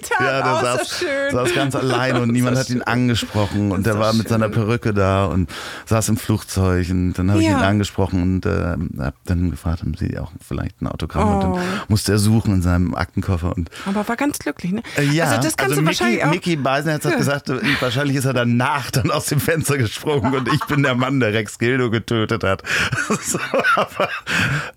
Tag. 0.04 0.22
Ja, 0.22 0.42
der 0.42 0.56
oh, 0.56 0.62
saß, 0.62 1.06
saß, 1.32 1.56
ganz 1.56 1.76
allein 1.76 2.18
und 2.18 2.32
niemand 2.32 2.58
hat 2.58 2.70
ihn 2.70 2.82
angesprochen 2.82 3.72
und 3.72 3.86
der 3.86 4.00
war 4.00 4.12
schön. 4.12 4.20
mit 4.20 4.30
seiner 4.30 4.50
Perücke 4.50 4.94
da 4.94 5.26
und 5.26 5.50
saß 5.86 6.10
im 6.10 6.18
Flugzeug 6.18 6.90
und 6.90 7.14
dann 7.14 7.32
habe 7.32 7.42
ja. 7.42 7.52
ich 7.52 7.58
ihn 7.58 7.64
angesprochen 7.64 8.22
und 8.22 8.46
äh, 8.46 8.76
habe 9.02 9.16
dann 9.26 9.52
gefragt, 9.52 9.82
haben 9.82 9.96
Sie 9.96 10.18
auch 10.18 10.32
vielleicht 10.46 10.82
ein 10.82 10.88
Autogramm 10.88 11.30
oh. 11.30 11.34
und 11.34 11.42
dann 11.42 11.52
oh. 11.54 11.60
musste 11.88 12.14
er 12.14 12.20
suchen 12.20 12.54
in 12.56 12.62
seinem 12.62 12.96
Aktenkoffer 12.96 13.56
und 13.56 13.70
aber 13.86 14.08
war 14.08 14.16
ganz 14.16 14.40
glücklich, 14.40 14.72
ne? 14.72 14.84
Äh, 14.98 15.04
ja, 15.04 15.26
also 15.26 15.42
das 15.42 15.58
kannst 15.58 15.72
also 15.72 15.76
du 15.76 15.82
Mickey, 15.82 16.00
wahrscheinlich 16.00 16.24
auch. 16.24 16.32
Mickey 16.32 16.56
Beisenherz 16.56 17.06
hat 17.06 17.18
gesagt, 17.18 17.52
wahrscheinlich 17.80 18.18
ist 18.18 18.26
er 18.26 18.34
danach 18.34 18.92
dann 18.92 19.12
aus 19.12 19.26
dem 19.26 19.40
Fenster 19.40 19.78
gesprungen 19.78 20.34
und 20.34 20.48
ich 20.54 20.64
bin 20.66 20.84
der 20.84 20.96
Mann, 20.96 21.20
der 21.20 21.34
Rex 21.34 21.58
Gildo 21.58 21.90
getötet 21.90 22.44
hat. 22.44 22.64
so, 23.22 23.40
aber 23.76 24.10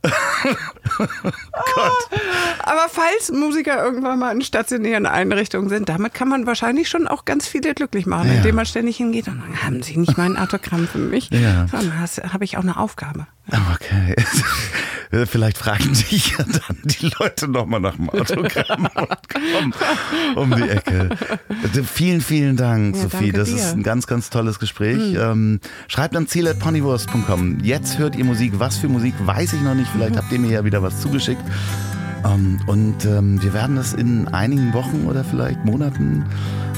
Gott. 0.96 2.20
Aber 2.60 2.86
falls 2.88 3.30
Musiker 3.32 3.84
irgendwann 3.84 4.18
mal 4.18 4.32
in 4.32 4.42
stationären 4.42 5.06
Einrichtungen 5.16 5.68
sind, 5.68 5.88
damit 5.88 6.14
kann 6.14 6.28
man 6.28 6.46
wahrscheinlich 6.46 6.88
schon 6.88 7.08
auch 7.08 7.24
ganz 7.24 7.48
viele 7.48 7.74
glücklich 7.74 8.06
machen, 8.06 8.28
ja. 8.28 8.34
indem 8.34 8.54
man 8.54 8.66
ständig 8.66 8.98
hingeht 8.98 9.28
und 9.28 9.40
dann 9.40 9.62
haben 9.62 9.82
sie 9.82 9.96
nicht 9.96 10.16
mein 10.16 10.36
Autogramm 10.36 10.86
für 10.86 10.98
mich. 10.98 11.30
Ja. 11.30 11.66
Dann 11.72 11.92
habe 11.98 12.44
ich 12.44 12.56
auch 12.56 12.62
eine 12.62 12.76
Aufgabe. 12.76 13.26
Okay. 13.74 14.14
Vielleicht 15.26 15.56
fragen 15.56 15.92
dich 15.92 16.36
ja 16.36 16.44
dann 16.44 16.78
die 16.84 17.10
Leute 17.18 17.48
nochmal 17.48 17.80
nach 17.80 17.94
dem 17.94 18.10
Autogramm 18.10 18.88
und 18.94 19.28
kommen 19.28 19.74
um 20.34 20.54
die 20.54 20.68
Ecke. 20.68 21.10
Vielen, 21.84 22.20
vielen 22.20 22.56
Dank, 22.56 22.96
ja, 22.96 23.02
Sophie. 23.02 23.32
Das 23.32 23.48
dir. 23.48 23.56
ist 23.56 23.72
ein 23.72 23.82
ganz, 23.82 24.06
ganz 24.06 24.30
tolles 24.30 24.58
Gespräch. 24.58 25.14
Mhm. 25.14 25.60
Schreibt 25.88 26.16
an 26.16 26.26
ziel.ponywurst.com. 26.26 27.60
Jetzt 27.62 27.98
hört 27.98 28.16
ihr 28.16 28.24
Musik. 28.24 28.54
Was 28.56 28.78
für 28.78 28.88
Musik, 28.88 29.14
weiß 29.20 29.52
ich 29.52 29.60
noch 29.60 29.74
nicht. 29.74 29.90
Vielleicht 29.90 30.14
mhm. 30.14 30.18
habt 30.18 30.32
ihr 30.32 30.40
mir 30.40 30.50
ja 30.50 30.64
wieder 30.64 30.82
was 30.82 31.00
zugeschickt. 31.00 31.42
Ähm, 32.26 32.58
und 32.66 33.04
ähm, 33.04 33.42
wir 33.42 33.52
werden 33.52 33.76
das 33.76 33.94
in 33.94 34.28
einigen 34.28 34.72
Wochen 34.72 35.06
oder 35.06 35.24
vielleicht 35.24 35.64
Monaten 35.64 36.24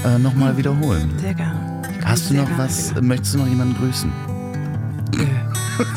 äh, 0.05 0.19
nochmal 0.19 0.57
wiederholen. 0.57 1.13
Sehr 1.19 1.35
gerne. 1.35 1.83
Hast 2.05 2.31
du 2.31 2.35
noch 2.35 2.59
was? 2.59 2.91
Wieder. 2.91 3.03
Möchtest 3.03 3.35
du 3.35 3.39
noch 3.39 3.47
jemanden 3.47 3.75
grüßen? 3.75 4.13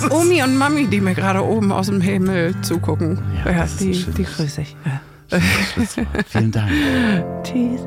Omi 0.09 0.43
und 0.43 0.57
Mami, 0.57 0.87
die 0.87 1.01
mir 1.01 1.15
gerade 1.15 1.43
oben 1.43 1.71
aus 1.71 1.87
dem 1.87 2.01
Himmel 2.01 2.53
zugucken. 2.61 3.19
Ja, 3.45 3.51
ja 3.51 3.67
die, 3.79 4.05
die 4.17 4.23
grüße 4.23 4.61
ich. 4.61 4.75
Ja. 4.85 5.39
Vielen 6.27 6.51
Dank. 6.51 6.71
Tschüss. 7.43 7.81